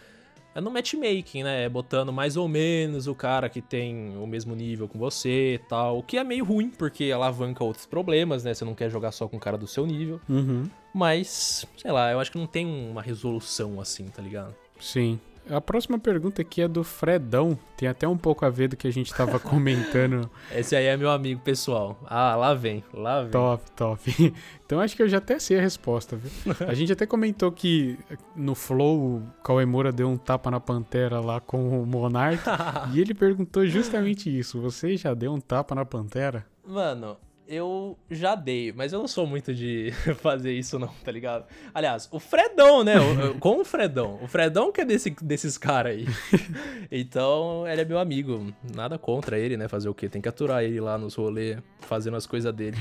É 0.55 0.61
no 0.61 0.71
matchmaking, 0.71 1.45
né? 1.45 1.65
É 1.65 1.69
botando 1.69 2.13
mais 2.13 2.37
ou 2.37 2.49
menos 2.49 3.07
o 3.07 3.15
cara 3.15 3.49
que 3.49 3.61
tem 3.61 4.17
o 4.17 4.27
mesmo 4.27 4.57
nível 4.57 4.89
com 4.89 4.99
você 4.99 5.55
e 5.55 5.59
tal. 5.59 5.99
O 5.99 6.03
que 6.03 6.17
é 6.17 6.25
meio 6.25 6.45
ruim, 6.45 6.71
porque 6.71 7.13
alavanca 7.13 7.63
outros 7.63 7.87
problemas, 7.87 8.43
né? 8.43 8.55
Você 8.55 8.65
não 8.65 8.75
quer 8.75 8.91
jogar 8.91 9.13
só 9.13 9.29
com 9.29 9.37
o 9.37 9.41
cara 9.41 9.57
do 9.57 9.69
seu 9.69 9.87
nível. 9.87 10.21
Uhum. 10.29 10.69
Mas, 10.93 11.65
sei 11.77 11.93
lá, 11.93 12.11
eu 12.11 12.19
acho 12.19 12.33
que 12.33 12.39
não 12.39 12.47
tem 12.47 12.67
uma 12.67 13.03
resolução 13.03 13.81
assim, 13.81 14.07
tá 14.07 14.21
ligado? 14.21 14.53
Sim. 14.81 15.21
A 15.51 15.61
próxima 15.61 15.99
pergunta 15.99 16.43
aqui 16.43 16.61
é 16.61 16.69
do 16.69 16.85
Fredão. 16.85 17.59
Tem 17.77 17.89
até 17.89 18.07
um 18.07 18.17
pouco 18.17 18.45
a 18.45 18.51
ver 18.51 18.69
do 18.69 18.77
que 18.77 18.87
a 18.87 18.93
gente 18.93 19.15
tava 19.15 19.39
comentando. 19.41 20.29
Esse 20.55 20.77
aí 20.77 20.87
é 20.87 20.97
meu 20.97 21.11
amigo 21.11 21.41
pessoal. 21.41 21.99
Ah, 22.07 22.37
lá 22.37 22.55
vem, 22.55 22.85
lá 22.93 23.23
vem. 23.23 23.31
Top, 23.31 23.71
top. 23.73 24.35
Então 24.69 24.81
acho 24.81 24.95
que 24.95 25.03
eu 25.03 25.09
já 25.09 25.17
até 25.17 25.39
sei 25.39 25.59
a 25.59 25.63
resposta, 25.63 26.15
viu? 26.15 26.31
A 26.69 26.75
gente 26.75 26.93
até 26.93 27.07
comentou 27.07 27.51
que 27.51 27.99
no 28.37 28.55
Flow 28.55 29.17
o 29.17 29.23
Kawemura 29.43 29.91
deu 29.91 30.07
um 30.07 30.19
tapa 30.19 30.51
na 30.51 30.61
Pantera 30.61 31.21
lá 31.21 31.41
com 31.41 31.81
o 31.83 31.87
Monark. 31.87 32.43
e 32.93 33.01
ele 33.01 33.15
perguntou 33.15 33.67
justamente 33.67 34.29
isso. 34.29 34.61
Você 34.61 34.95
já 34.95 35.15
deu 35.15 35.33
um 35.33 35.41
tapa 35.41 35.75
na 35.75 35.87
Pantera? 35.87 36.45
Mano, 36.67 37.17
eu 37.49 37.99
já 38.11 38.35
dei, 38.35 38.73
mas 38.73 38.93
eu 38.93 39.01
não 39.01 39.09
sou 39.09 39.27
muito 39.27 39.55
de 39.55 39.91
fazer 40.21 40.53
isso 40.53 40.79
não, 40.79 40.89
tá 41.03 41.11
ligado? 41.11 41.47
Aliás, 41.73 42.07
o 42.13 42.21
Fredão, 42.21 42.85
né? 42.85 42.97
O, 43.01 43.39
com 43.39 43.61
o 43.61 43.65
Fredão. 43.65 44.19
O 44.23 44.29
Fredão 44.29 44.71
que 44.71 44.83
é 44.83 44.85
desse, 44.85 45.11
desses 45.23 45.57
caras 45.57 45.93
aí. 45.93 46.07
Então, 46.91 47.67
ele 47.67 47.83
é 47.83 47.85
meu 47.85 47.99
amigo. 47.99 48.53
Nada 48.75 48.99
contra 48.99 49.39
ele, 49.39 49.57
né? 49.57 49.69
Fazer 49.69 49.89
o 49.89 49.95
quê? 49.95 50.09
Tem 50.09 50.23
que 50.23 50.29
aturar 50.29 50.65
ele 50.65 50.81
lá 50.81 50.97
nos 50.97 51.15
rolês, 51.15 51.59
fazendo 51.81 52.17
as 52.17 52.27
coisas 52.27 52.53
dele. 52.53 52.77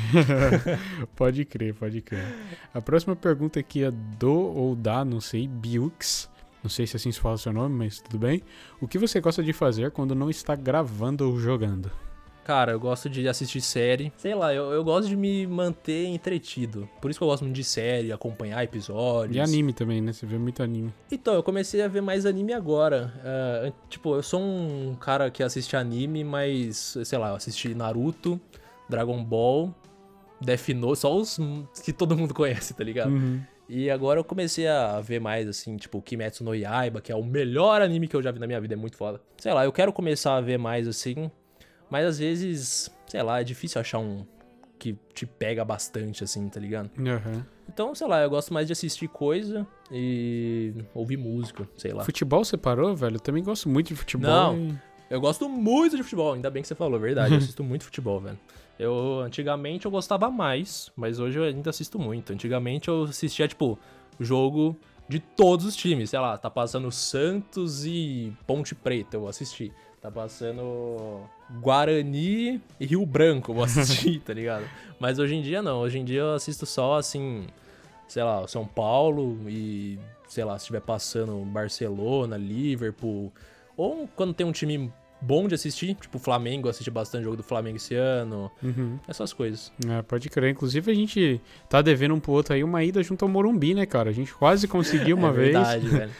pode 1.15 1.43
crer, 1.45 1.73
pode 1.73 2.01
crer. 2.01 2.25
A 2.73 2.81
próxima 2.81 3.15
pergunta 3.15 3.59
aqui 3.59 3.83
é 3.83 3.91
do 3.91 4.33
ou 4.33 4.75
da, 4.75 5.03
não 5.03 5.19
sei, 5.19 5.47
Biux. 5.47 6.29
Não 6.63 6.69
sei 6.69 6.87
se 6.87 6.95
assim 6.95 7.11
se 7.11 7.19
fala 7.19 7.35
o 7.35 7.37
seu 7.37 7.53
nome, 7.53 7.75
mas 7.75 7.99
tudo 7.99 8.17
bem. 8.17 8.41
O 8.81 8.87
que 8.87 8.97
você 8.97 9.19
gosta 9.19 9.43
de 9.43 9.53
fazer 9.53 9.91
quando 9.91 10.15
não 10.15 10.29
está 10.29 10.55
gravando 10.55 11.29
ou 11.29 11.39
jogando? 11.39 11.91
Cara, 12.47 12.71
eu 12.71 12.79
gosto 12.79 13.09
de 13.09 13.27
assistir 13.27 13.59
série. 13.59 14.09
Sei 14.15 14.33
lá, 14.33 14.53
eu, 14.53 14.71
eu 14.71 14.81
gosto 14.81 15.09
de 15.09 15.17
me 15.17 15.45
manter 15.45 16.05
entretido. 16.05 16.87
Por 17.01 17.11
isso 17.11 17.19
que 17.19 17.23
eu 17.25 17.27
gosto 17.27 17.43
muito 17.43 17.57
de 17.57 17.63
série, 17.65 18.09
acompanhar 18.09 18.63
episódios. 18.63 19.35
E 19.35 19.39
anime 19.41 19.73
também, 19.73 19.99
né? 19.99 20.13
Você 20.13 20.25
vê 20.25 20.37
muito 20.37 20.63
anime. 20.63 20.93
Então, 21.11 21.33
eu 21.33 21.43
comecei 21.43 21.81
a 21.81 21.89
ver 21.89 21.99
mais 21.99 22.25
anime 22.25 22.53
agora. 22.53 23.13
Uh, 23.17 23.73
tipo, 23.89 24.15
eu 24.15 24.23
sou 24.23 24.39
um 24.39 24.95
cara 24.97 25.29
que 25.29 25.43
assiste 25.43 25.75
anime, 25.75 26.23
mas, 26.23 26.97
sei 27.03 27.19
lá, 27.19 27.31
eu 27.31 27.35
assisti 27.35 27.75
Naruto, 27.75 28.39
Dragon 28.87 29.21
Ball, 29.21 29.75
Death 30.39 30.69
Note, 30.69 30.99
só 30.99 31.13
os 31.13 31.37
que 31.83 31.91
todo 31.91 32.15
mundo 32.15 32.33
conhece, 32.33 32.73
tá 32.73 32.81
ligado? 32.81 33.11
Uhum. 33.11 33.41
E 33.67 33.89
agora 33.89 34.21
eu 34.21 34.23
comecei 34.23 34.69
a 34.69 35.01
ver 35.01 35.19
mais, 35.19 35.49
assim, 35.49 35.75
tipo, 35.75 36.01
Kimetsu 36.01 36.45
no 36.45 36.55
Yaiba, 36.55 37.01
que 37.01 37.11
é 37.11 37.15
o 37.15 37.25
melhor 37.25 37.81
anime 37.81 38.07
que 38.07 38.15
eu 38.15 38.23
já 38.23 38.31
vi 38.31 38.39
na 38.39 38.47
minha 38.47 38.61
vida, 38.61 38.73
é 38.73 38.77
muito 38.77 38.95
foda. 38.95 39.19
Sei 39.37 39.51
lá, 39.51 39.65
eu 39.65 39.73
quero 39.73 39.91
começar 39.91 40.37
a 40.37 40.39
ver 40.39 40.57
mais, 40.57 40.87
assim, 40.87 41.29
mas 41.89 42.05
às 42.05 42.19
vezes, 42.19 42.89
sei 43.07 43.21
lá, 43.21 43.41
é 43.41 43.43
difícil 43.43 43.79
achar 43.79 43.99
um 43.99 44.25
que 44.77 44.97
te 45.13 45.25
pega 45.25 45.65
bastante, 45.65 46.23
assim, 46.23 46.47
tá 46.49 46.59
ligado? 46.59 46.89
Uhum. 46.97 47.43
Então, 47.67 47.93
sei 47.95 48.07
lá, 48.07 48.21
eu 48.21 48.29
gosto 48.29 48.53
mais 48.53 48.67
de 48.67 48.73
assistir 48.73 49.07
coisa 49.07 49.67
e 49.91 50.73
ouvir 50.93 51.17
música, 51.17 51.67
sei 51.75 51.91
lá. 51.91 52.03
Futebol 52.03 52.45
você 52.45 52.57
parou, 52.57 52.95
velho? 52.95 53.15
Eu 53.15 53.19
também 53.19 53.43
gosto 53.43 53.67
muito 53.67 53.87
de 53.87 53.95
futebol. 53.95 54.29
Não, 54.29 54.57
e... 54.57 54.79
eu 55.09 55.19
gosto 55.19 55.49
muito 55.49 55.97
de 55.97 56.03
futebol, 56.03 56.33
ainda 56.33 56.49
bem 56.49 56.61
que 56.61 56.67
você 56.67 56.75
falou, 56.75 56.99
verdade, 56.99 57.33
eu 57.33 57.37
assisto 57.39 57.63
muito 57.63 57.83
futebol, 57.85 58.19
velho. 58.19 58.39
Eu, 58.79 59.21
antigamente 59.21 59.85
eu 59.85 59.91
gostava 59.91 60.29
mais, 60.29 60.91
mas 60.95 61.19
hoje 61.19 61.39
eu 61.39 61.43
ainda 61.43 61.71
assisto 61.71 61.97
muito. 61.97 62.31
Antigamente 62.31 62.87
eu 62.87 63.03
assistia, 63.03 63.47
tipo, 63.47 63.77
jogo 64.19 64.77
de 65.09 65.19
todos 65.19 65.65
os 65.65 65.75
times, 65.75 66.11
sei 66.11 66.19
lá, 66.19 66.37
tá 66.37 66.49
passando 66.49 66.91
Santos 66.91 67.85
e 67.85 68.31
Ponte 68.45 68.75
Preta, 68.75 69.17
eu 69.17 69.27
assisti. 69.27 69.73
Tá 69.99 70.11
passando 70.11 71.27
Guarani 71.49 72.61
e 72.79 72.85
Rio 72.85 73.05
Branco, 73.05 73.53
vou 73.53 73.63
assistir, 73.63 74.19
tá 74.25 74.33
ligado? 74.33 74.65
Mas 74.99 75.19
hoje 75.19 75.35
em 75.35 75.41
dia 75.41 75.61
não, 75.61 75.79
hoje 75.79 75.99
em 75.99 76.05
dia 76.05 76.21
eu 76.21 76.33
assisto 76.33 76.65
só 76.65 76.97
assim, 76.97 77.47
sei 78.07 78.23
lá, 78.23 78.47
São 78.47 78.65
Paulo 78.65 79.37
e, 79.47 79.99
sei 80.27 80.43
lá, 80.43 80.57
se 80.57 80.63
estiver 80.63 80.81
passando 80.81 81.37
Barcelona, 81.45 82.37
Liverpool, 82.37 83.31
ou 83.75 84.09
quando 84.15 84.33
tem 84.33 84.45
um 84.45 84.51
time 84.51 84.91
bom 85.21 85.47
de 85.47 85.55
assistir, 85.55 85.95
tipo 85.95 86.17
o 86.17 86.19
Flamengo, 86.19 86.69
assisti 86.69 86.91
bastante 86.91 87.23
jogo 87.23 87.37
do 87.37 87.43
Flamengo 87.43 87.77
esse 87.77 87.95
ano, 87.95 88.51
uhum. 88.61 88.99
essas 89.07 89.33
coisas. 89.33 89.71
É, 89.87 90.01
pode 90.01 90.29
crer. 90.29 90.51
Inclusive 90.51 90.91
a 90.91 90.95
gente 90.95 91.41
tá 91.69 91.81
devendo 91.81 92.13
um 92.13 92.19
pro 92.19 92.31
outro 92.31 92.53
aí 92.53 92.63
uma 92.63 92.83
ida 92.83 93.01
junto 93.01 93.23
ao 93.25 93.29
Morumbi, 93.29 93.73
né, 93.73 93.85
cara? 93.85 94.09
A 94.09 94.13
gente 94.13 94.33
quase 94.33 94.67
conseguiu 94.67 95.17
uma 95.17 95.29
é 95.29 95.33
vez. 95.33 95.53
Verdade, 95.53 95.87
velho. 95.87 96.11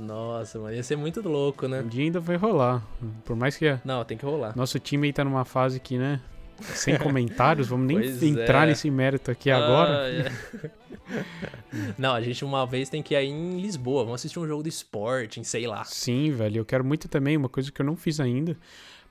Nossa, 0.00 0.58
mano, 0.58 0.74
ia 0.74 0.82
ser 0.82 0.96
muito 0.96 1.20
louco, 1.20 1.68
né? 1.68 1.80
Um 1.80 1.86
dia 1.86 2.04
ainda 2.04 2.20
vai 2.20 2.36
rolar. 2.36 2.82
Por 3.22 3.36
mais 3.36 3.56
que. 3.56 3.78
Não, 3.84 4.02
tem 4.02 4.16
que 4.16 4.24
rolar. 4.24 4.56
Nosso 4.56 4.78
time 4.78 5.06
aí 5.06 5.12
tá 5.12 5.22
numa 5.22 5.44
fase 5.44 5.78
que, 5.78 5.98
né? 5.98 6.20
Sem 6.60 6.96
comentários, 6.98 7.68
vamos 7.68 7.86
nem 7.86 7.98
Pois 7.98 8.22
entrar 8.22 8.64
é. 8.64 8.68
nesse 8.68 8.90
mérito 8.90 9.30
aqui 9.30 9.50
agora. 9.50 10.04
Ah, 10.04 10.08
é. 10.08 10.70
Não, 11.98 12.14
a 12.14 12.20
gente 12.22 12.44
uma 12.44 12.64
vez 12.66 12.88
tem 12.88 13.02
que 13.02 13.12
ir 13.12 13.18
aí 13.18 13.28
em 13.28 13.60
Lisboa. 13.60 14.04
Vamos 14.04 14.20
assistir 14.20 14.38
um 14.38 14.46
jogo 14.46 14.62
do 14.62 14.68
Sporting, 14.70 15.44
sei 15.44 15.66
lá. 15.66 15.84
Sim, 15.84 16.30
velho. 16.30 16.58
Eu 16.58 16.64
quero 16.64 16.84
muito 16.84 17.06
também, 17.06 17.36
uma 17.36 17.48
coisa 17.48 17.70
que 17.70 17.82
eu 17.82 17.86
não 17.86 17.96
fiz 17.96 18.20
ainda. 18.20 18.56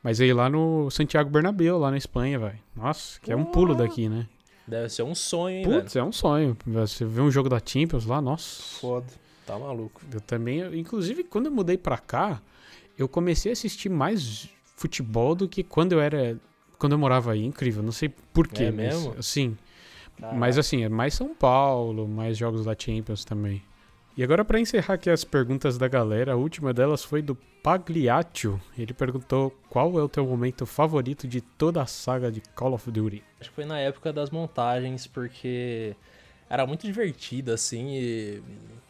Mas 0.02 0.20
é 0.20 0.26
ir 0.26 0.34
lá 0.34 0.50
no 0.50 0.90
Santiago 0.90 1.30
Bernabéu, 1.30 1.78
lá 1.78 1.92
na 1.92 1.98
Espanha, 1.98 2.40
velho. 2.40 2.60
Nossa, 2.76 3.20
que 3.20 3.32
é 3.32 3.36
um 3.36 3.46
pulo 3.46 3.76
daqui, 3.76 4.10
né? 4.10 4.26
Deve 4.66 4.90
ser 4.90 5.04
um 5.04 5.14
sonho, 5.14 5.58
hein, 5.58 5.64
Putz, 5.64 5.96
é 5.96 6.04
um 6.04 6.12
sonho. 6.12 6.58
Você 6.66 7.04
vê 7.04 7.22
um 7.22 7.30
jogo 7.30 7.50
da 7.50 7.60
Champions 7.64 8.06
lá, 8.06 8.22
nossa. 8.22 8.64
Foda. 8.80 9.08
Tá 9.50 9.58
maluco. 9.58 10.00
Eu 10.14 10.22
também, 10.22 10.62
inclusive, 10.80 11.24
quando 11.24 11.48
eu 11.48 11.52
mudei 11.52 11.76
pra 11.76 11.98
cá, 11.98 12.40
eu 12.96 13.08
comecei 13.10 13.52
a 13.52 13.54
assistir 13.54 13.90
mais 13.90 14.48
futebol 14.76 15.34
do 15.34 15.50
que 15.50 15.64
quando 15.64 15.94
eu 15.94 16.00
era. 16.00 16.38
Quando 16.78 16.92
eu 16.94 17.00
morava 17.00 17.32
aí. 17.32 17.44
Incrível, 17.44 17.82
não 17.82 17.92
sei 17.92 18.10
porquê, 18.32 18.66
É 18.66 18.72
mas. 18.72 18.76
mesmo? 18.78 19.24
Sim. 19.24 19.58
Mas 20.36 20.58
assim, 20.60 20.84
é 20.84 20.90
mais 20.90 21.16
São 21.16 21.34
Paulo, 21.34 22.08
mais 22.08 22.38
jogos 22.38 22.64
da 22.64 22.76
Champions 22.78 23.26
também. 23.26 23.64
E 24.16 24.24
agora, 24.24 24.46
pra 24.46 24.60
encerrar 24.60 24.96
aqui 24.96 25.10
as 25.10 25.24
perguntas 25.24 25.78
da 25.78 25.88
galera, 25.88 26.34
a 26.34 26.36
última 26.36 26.72
delas 26.74 27.04
foi 27.04 27.22
do 27.22 27.34
Pagliaccio. 27.64 28.62
Ele 28.78 28.94
perguntou 28.94 29.50
qual 29.70 29.98
é 29.98 30.04
o 30.04 30.10
teu 30.10 30.26
momento 30.28 30.66
favorito 30.66 31.28
de 31.28 31.42
toda 31.42 31.82
a 31.82 31.86
saga 31.86 32.30
de 32.32 32.42
Call 32.54 32.74
of 32.74 32.92
Duty. 32.92 33.24
Acho 33.40 33.50
que 33.50 33.56
foi 33.56 33.66
na 33.66 33.80
época 33.80 34.12
das 34.14 34.30
montagens, 34.30 35.08
porque 35.08 35.96
era 36.50 36.66
muito 36.66 36.86
divertido, 36.86 37.52
assim, 37.54 37.90
e. 37.94 38.44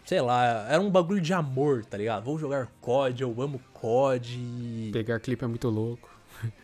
Sei 0.05 0.21
lá, 0.21 0.65
era 0.67 0.81
um 0.81 0.89
bagulho 0.89 1.21
de 1.21 1.33
amor, 1.33 1.85
tá 1.85 1.95
ligado? 1.95 2.23
Vou 2.23 2.39
jogar 2.39 2.67
COD, 2.81 3.21
eu 3.21 3.41
amo 3.41 3.61
COD. 3.73 4.39
e- 4.39 4.89
Pegar 4.91 5.19
clipe 5.19 5.43
é 5.43 5.47
muito 5.47 5.69
louco. 5.69 6.09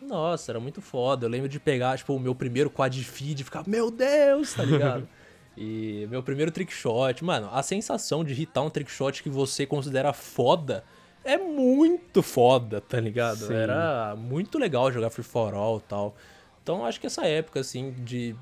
Nossa, 0.02 0.50
era 0.50 0.58
muito 0.58 0.80
foda. 0.80 1.26
Eu 1.26 1.30
lembro 1.30 1.48
de 1.48 1.60
pegar, 1.60 1.96
tipo, 1.96 2.12
o 2.14 2.18
meu 2.18 2.34
primeiro 2.34 2.68
quad 2.70 2.96
feed 3.04 3.40
e 3.40 3.44
ficar, 3.44 3.62
meu 3.68 3.88
Deus, 3.90 4.54
tá 4.54 4.64
ligado? 4.64 5.06
e 5.56 6.08
meu 6.10 6.24
primeiro 6.24 6.50
trick 6.50 6.72
shot. 6.72 7.22
Mano, 7.24 7.48
a 7.52 7.62
sensação 7.62 8.24
de 8.24 8.32
hitar 8.40 8.64
um 8.64 8.70
trick 8.70 8.90
shot 8.90 9.22
que 9.22 9.28
você 9.30 9.64
considera 9.64 10.12
foda 10.12 10.82
é 11.22 11.36
muito 11.36 12.22
foda, 12.22 12.80
tá 12.80 12.98
ligado? 12.98 13.46
Sim. 13.46 13.54
Era 13.54 14.16
muito 14.16 14.58
legal 14.58 14.90
jogar 14.90 15.10
Free 15.10 15.24
for 15.24 15.54
All 15.54 15.78
e 15.78 15.82
tal. 15.82 16.16
Então 16.62 16.84
acho 16.84 16.98
que 17.00 17.06
essa 17.06 17.24
época, 17.26 17.60
assim, 17.60 17.92
de 17.98 18.34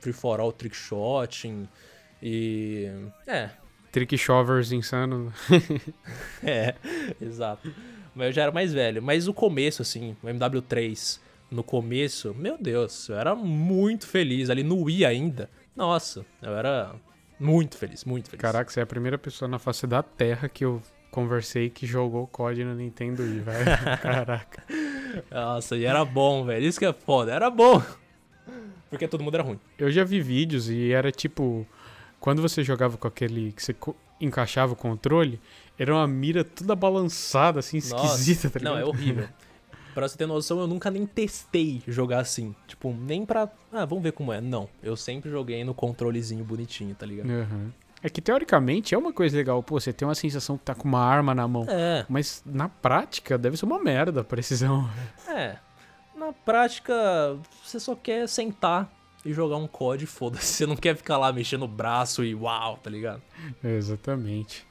Free 0.00 0.12
for 0.12 0.40
All, 0.40 0.50
trick 0.50 0.74
shotting 0.74 1.68
e. 2.22 2.90
É, 3.26 3.50
Trick 3.92 4.16
Shovers 4.16 4.72
insano. 4.72 5.32
é, 6.42 6.74
exato. 7.20 7.72
Mas 8.14 8.28
eu 8.28 8.32
já 8.32 8.42
era 8.42 8.52
mais 8.52 8.72
velho. 8.72 9.02
Mas 9.02 9.28
o 9.28 9.34
começo, 9.34 9.82
assim, 9.82 10.16
o 10.22 10.26
MW3, 10.26 11.20
no 11.50 11.62
começo, 11.62 12.34
meu 12.34 12.56
Deus, 12.58 13.08
eu 13.08 13.18
era 13.18 13.34
muito 13.34 14.06
feliz. 14.06 14.50
Ali 14.50 14.62
no 14.62 14.84
Wii 14.84 15.04
ainda. 15.04 15.50
Nossa, 15.74 16.24
eu 16.40 16.54
era 16.56 16.94
muito 17.38 17.76
feliz, 17.76 18.04
muito 18.04 18.30
feliz. 18.30 18.42
Caraca, 18.42 18.70
você 18.70 18.80
é 18.80 18.82
a 18.82 18.86
primeira 18.86 19.18
pessoa 19.18 19.48
na 19.48 19.58
face 19.58 19.86
da 19.86 20.02
Terra 20.02 20.48
que 20.48 20.64
eu 20.64 20.80
conversei 21.10 21.68
que 21.68 21.86
jogou 21.86 22.26
COD 22.28 22.64
no 22.64 22.74
Nintendo 22.74 23.22
Wii, 23.22 23.40
velho. 23.40 23.64
Caraca. 24.00 24.64
Nossa, 25.30 25.76
e 25.76 25.84
era 25.84 26.04
bom, 26.04 26.44
velho. 26.44 26.64
Isso 26.64 26.78
que 26.78 26.86
é 26.86 26.92
foda, 26.92 27.32
era 27.32 27.50
bom. 27.50 27.82
Porque 28.88 29.08
todo 29.08 29.22
mundo 29.22 29.34
era 29.34 29.42
ruim. 29.42 29.58
Eu 29.78 29.90
já 29.90 30.04
vi 30.04 30.20
vídeos 30.20 30.68
e 30.68 30.92
era 30.92 31.10
tipo. 31.10 31.66
Quando 32.20 32.42
você 32.42 32.62
jogava 32.62 32.96
com 32.96 33.08
aquele. 33.08 33.52
que 33.52 33.62
você 33.62 33.74
encaixava 34.20 34.74
o 34.74 34.76
controle, 34.76 35.40
era 35.78 35.94
uma 35.94 36.06
mira 36.06 36.44
toda 36.44 36.76
balançada, 36.76 37.60
assim, 37.60 37.78
Nossa, 37.78 38.04
esquisita, 38.06 38.50
tá 38.50 38.58
ligado? 38.58 38.74
Não, 38.74 38.80
é 38.80 38.84
horrível. 38.84 39.26
Pra 39.94 40.06
você 40.06 40.16
ter 40.16 40.26
noção, 40.26 40.60
eu 40.60 40.68
nunca 40.68 40.88
nem 40.88 41.04
testei 41.04 41.82
jogar 41.88 42.20
assim. 42.20 42.54
Tipo, 42.66 42.92
nem 42.92 43.26
pra. 43.26 43.48
Ah, 43.72 43.84
vamos 43.84 44.04
ver 44.04 44.12
como 44.12 44.32
é. 44.32 44.40
Não. 44.40 44.68
Eu 44.80 44.96
sempre 44.96 45.28
joguei 45.28 45.64
no 45.64 45.74
controlezinho 45.74 46.44
bonitinho, 46.44 46.94
tá 46.94 47.04
ligado? 47.04 47.28
Aham. 47.28 47.72
É 48.02 48.08
que 48.08 48.20
teoricamente 48.22 48.94
é 48.94 48.98
uma 48.98 49.12
coisa 49.12 49.36
legal, 49.36 49.62
pô, 49.62 49.78
você 49.78 49.92
tem 49.92 50.08
uma 50.08 50.14
sensação 50.14 50.56
que 50.56 50.64
tá 50.64 50.74
com 50.74 50.88
uma 50.88 51.04
arma 51.04 51.34
na 51.34 51.46
mão. 51.46 51.66
É. 51.68 52.06
Mas 52.08 52.42
na 52.46 52.68
prática 52.68 53.36
deve 53.36 53.56
ser 53.56 53.66
uma 53.66 53.82
merda 53.82 54.20
a 54.20 54.24
precisão. 54.24 54.88
É. 55.28 55.56
Na 56.16 56.32
prática, 56.32 56.94
você 57.62 57.78
só 57.78 57.94
quer 57.94 58.28
sentar 58.28 58.90
e 59.24 59.32
jogar 59.32 59.56
um 59.56 59.66
COD, 59.66 60.06
foda-se. 60.06 60.46
Você 60.54 60.66
não 60.66 60.76
quer 60.76 60.96
ficar 60.96 61.18
lá 61.18 61.32
mexendo 61.32 61.64
o 61.64 61.68
braço 61.68 62.24
e 62.24 62.34
uau, 62.34 62.76
tá 62.76 62.90
ligado? 62.90 63.22
Exatamente. 63.62 64.66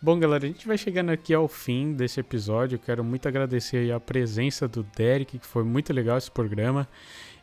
Bom, 0.00 0.18
galera, 0.18 0.44
a 0.44 0.48
gente 0.48 0.66
vai 0.66 0.76
chegando 0.76 1.10
aqui 1.10 1.32
ao 1.32 1.46
fim 1.46 1.92
desse 1.92 2.18
episódio. 2.18 2.74
Eu 2.74 2.80
quero 2.80 3.04
muito 3.04 3.28
agradecer 3.28 3.92
a 3.92 4.00
presença 4.00 4.66
do 4.66 4.82
Derek, 4.82 5.38
que 5.38 5.46
foi 5.46 5.62
muito 5.62 5.92
legal 5.92 6.18
esse 6.18 6.30
programa. 6.30 6.88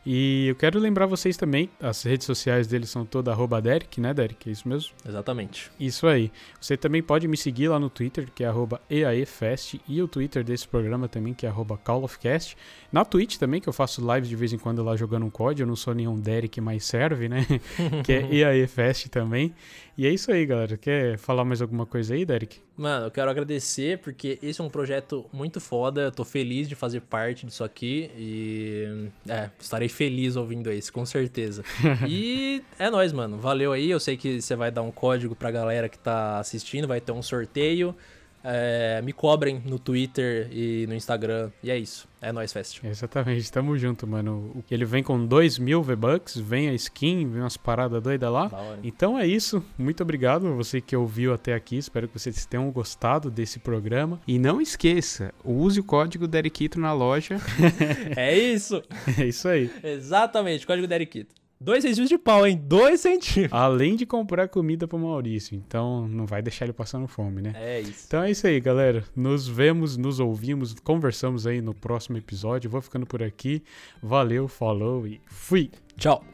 E 0.04 0.46
eu 0.48 0.54
quero 0.54 0.78
lembrar 0.78 1.04
vocês 1.04 1.36
também, 1.36 1.68
as 1.78 2.02
redes 2.02 2.24
sociais 2.26 2.66
dele 2.66 2.86
são 2.86 3.04
todas 3.04 3.34
arroba 3.34 3.60
Derek, 3.60 4.00
né, 4.00 4.14
Derek? 4.14 4.48
É 4.48 4.52
isso 4.52 4.66
mesmo? 4.66 4.92
Exatamente. 5.06 5.70
Isso 5.78 6.06
aí. 6.06 6.32
Você 6.58 6.74
também 6.74 7.02
pode 7.02 7.28
me 7.28 7.36
seguir 7.36 7.68
lá 7.68 7.78
no 7.78 7.90
Twitter, 7.90 8.28
que 8.34 8.42
é 8.42 8.46
arroba 8.46 8.80
EAEFest, 8.88 9.78
e 9.86 10.00
o 10.00 10.08
Twitter 10.08 10.42
desse 10.42 10.66
programa 10.66 11.06
também, 11.06 11.34
que 11.34 11.44
é 11.44 11.50
arroba 11.50 11.76
CallOfCast. 11.76 12.56
Na 12.90 13.04
Twitch 13.04 13.36
também, 13.36 13.60
que 13.60 13.68
eu 13.68 13.74
faço 13.74 14.00
lives 14.14 14.28
de 14.28 14.36
vez 14.36 14.54
em 14.54 14.58
quando 14.58 14.82
lá 14.82 14.96
jogando 14.96 15.26
um 15.26 15.30
COD, 15.30 15.60
eu 15.60 15.66
não 15.66 15.76
sou 15.76 15.94
nenhum 15.94 16.18
Derek, 16.18 16.60
mas 16.62 16.84
serve, 16.84 17.28
né? 17.28 17.46
que 18.02 18.12
é 18.12 18.34
EAEFest 18.34 19.08
também. 19.08 19.54
E 19.98 20.06
é 20.06 20.10
isso 20.10 20.32
aí, 20.32 20.46
galera. 20.46 20.78
Quer 20.78 21.18
falar 21.18 21.44
mais 21.44 21.60
alguma 21.60 21.84
coisa 21.84 22.14
aí, 22.14 22.24
Derek? 22.24 22.58
Mano, 22.80 23.04
eu 23.04 23.10
quero 23.10 23.30
agradecer 23.30 23.98
porque 23.98 24.38
esse 24.42 24.58
é 24.58 24.64
um 24.64 24.70
projeto 24.70 25.26
muito 25.30 25.60
foda. 25.60 26.00
Eu 26.00 26.10
tô 26.10 26.24
feliz 26.24 26.66
de 26.66 26.74
fazer 26.74 27.02
parte 27.02 27.44
disso 27.44 27.62
aqui 27.62 28.10
e. 28.16 29.10
É, 29.28 29.50
estarei 29.60 29.86
feliz 29.86 30.34
ouvindo 30.34 30.72
isso, 30.72 30.90
com 30.90 31.04
certeza. 31.04 31.62
e 32.08 32.62
é 32.78 32.88
nóis, 32.88 33.12
mano. 33.12 33.36
Valeu 33.36 33.74
aí. 33.74 33.90
Eu 33.90 34.00
sei 34.00 34.16
que 34.16 34.40
você 34.40 34.56
vai 34.56 34.70
dar 34.70 34.80
um 34.80 34.90
código 34.90 35.36
pra 35.36 35.50
galera 35.50 35.90
que 35.90 35.98
tá 35.98 36.38
assistindo, 36.38 36.88
vai 36.88 37.02
ter 37.02 37.12
um 37.12 37.22
sorteio. 37.22 37.94
É, 38.42 39.00
me 39.02 39.12
cobrem 39.12 39.62
no 39.64 39.78
Twitter 39.78 40.48
e 40.50 40.86
no 40.86 40.94
Instagram. 40.94 41.50
E 41.62 41.70
é 41.70 41.78
isso. 41.78 42.08
É 42.22 42.32
nóis, 42.32 42.52
Fest. 42.52 42.84
Exatamente, 42.84 43.50
tamo 43.50 43.78
junto, 43.78 44.06
mano. 44.06 44.62
Ele 44.70 44.84
vem 44.84 45.02
com 45.02 45.24
2 45.24 45.58
mil 45.58 45.82
V-Bucks, 45.82 46.36
vem 46.36 46.68
a 46.68 46.74
skin, 46.74 47.26
vem 47.26 47.40
umas 47.40 47.56
paradas 47.56 48.02
doidas 48.02 48.30
lá. 48.30 48.50
Então 48.82 49.18
é 49.18 49.26
isso. 49.26 49.64
Muito 49.78 50.02
obrigado 50.02 50.54
você 50.54 50.80
que 50.80 50.94
ouviu 50.94 51.32
até 51.32 51.54
aqui. 51.54 51.76
Espero 51.76 52.06
que 52.06 52.18
vocês 52.18 52.44
tenham 52.44 52.70
gostado 52.70 53.30
desse 53.30 53.58
programa. 53.58 54.20
E 54.26 54.38
não 54.38 54.60
esqueça, 54.60 55.32
use 55.42 55.80
o 55.80 55.84
código 55.84 56.28
Derikito 56.28 56.78
na 56.78 56.92
loja. 56.92 57.38
é 58.16 58.36
isso. 58.36 58.82
é 59.18 59.26
isso 59.26 59.48
aí. 59.48 59.70
Exatamente, 59.82 60.66
código 60.66 60.86
Derikito. 60.86 61.39
Dois 61.62 61.82
centímetros 61.82 62.08
de 62.08 62.16
pau, 62.16 62.46
hein? 62.46 62.58
Dois 62.64 63.02
centímetros. 63.02 63.52
Além 63.52 63.94
de 63.94 64.06
comprar 64.06 64.48
comida 64.48 64.88
pro 64.88 64.98
Maurício. 64.98 65.54
Então 65.54 66.08
não 66.08 66.24
vai 66.24 66.40
deixar 66.40 66.64
ele 66.64 66.72
passando 66.72 67.06
fome, 67.06 67.42
né? 67.42 67.52
É 67.54 67.80
isso. 67.80 68.04
Então 68.06 68.22
é 68.22 68.30
isso 68.30 68.46
aí, 68.46 68.58
galera. 68.58 69.04
Nos 69.14 69.46
vemos, 69.46 69.98
nos 69.98 70.20
ouvimos, 70.20 70.74
conversamos 70.82 71.46
aí 71.46 71.60
no 71.60 71.74
próximo 71.74 72.16
episódio. 72.16 72.70
Vou 72.70 72.80
ficando 72.80 73.04
por 73.04 73.22
aqui. 73.22 73.62
Valeu, 74.02 74.48
falou 74.48 75.06
e 75.06 75.20
fui. 75.26 75.70
Tchau. 75.98 76.24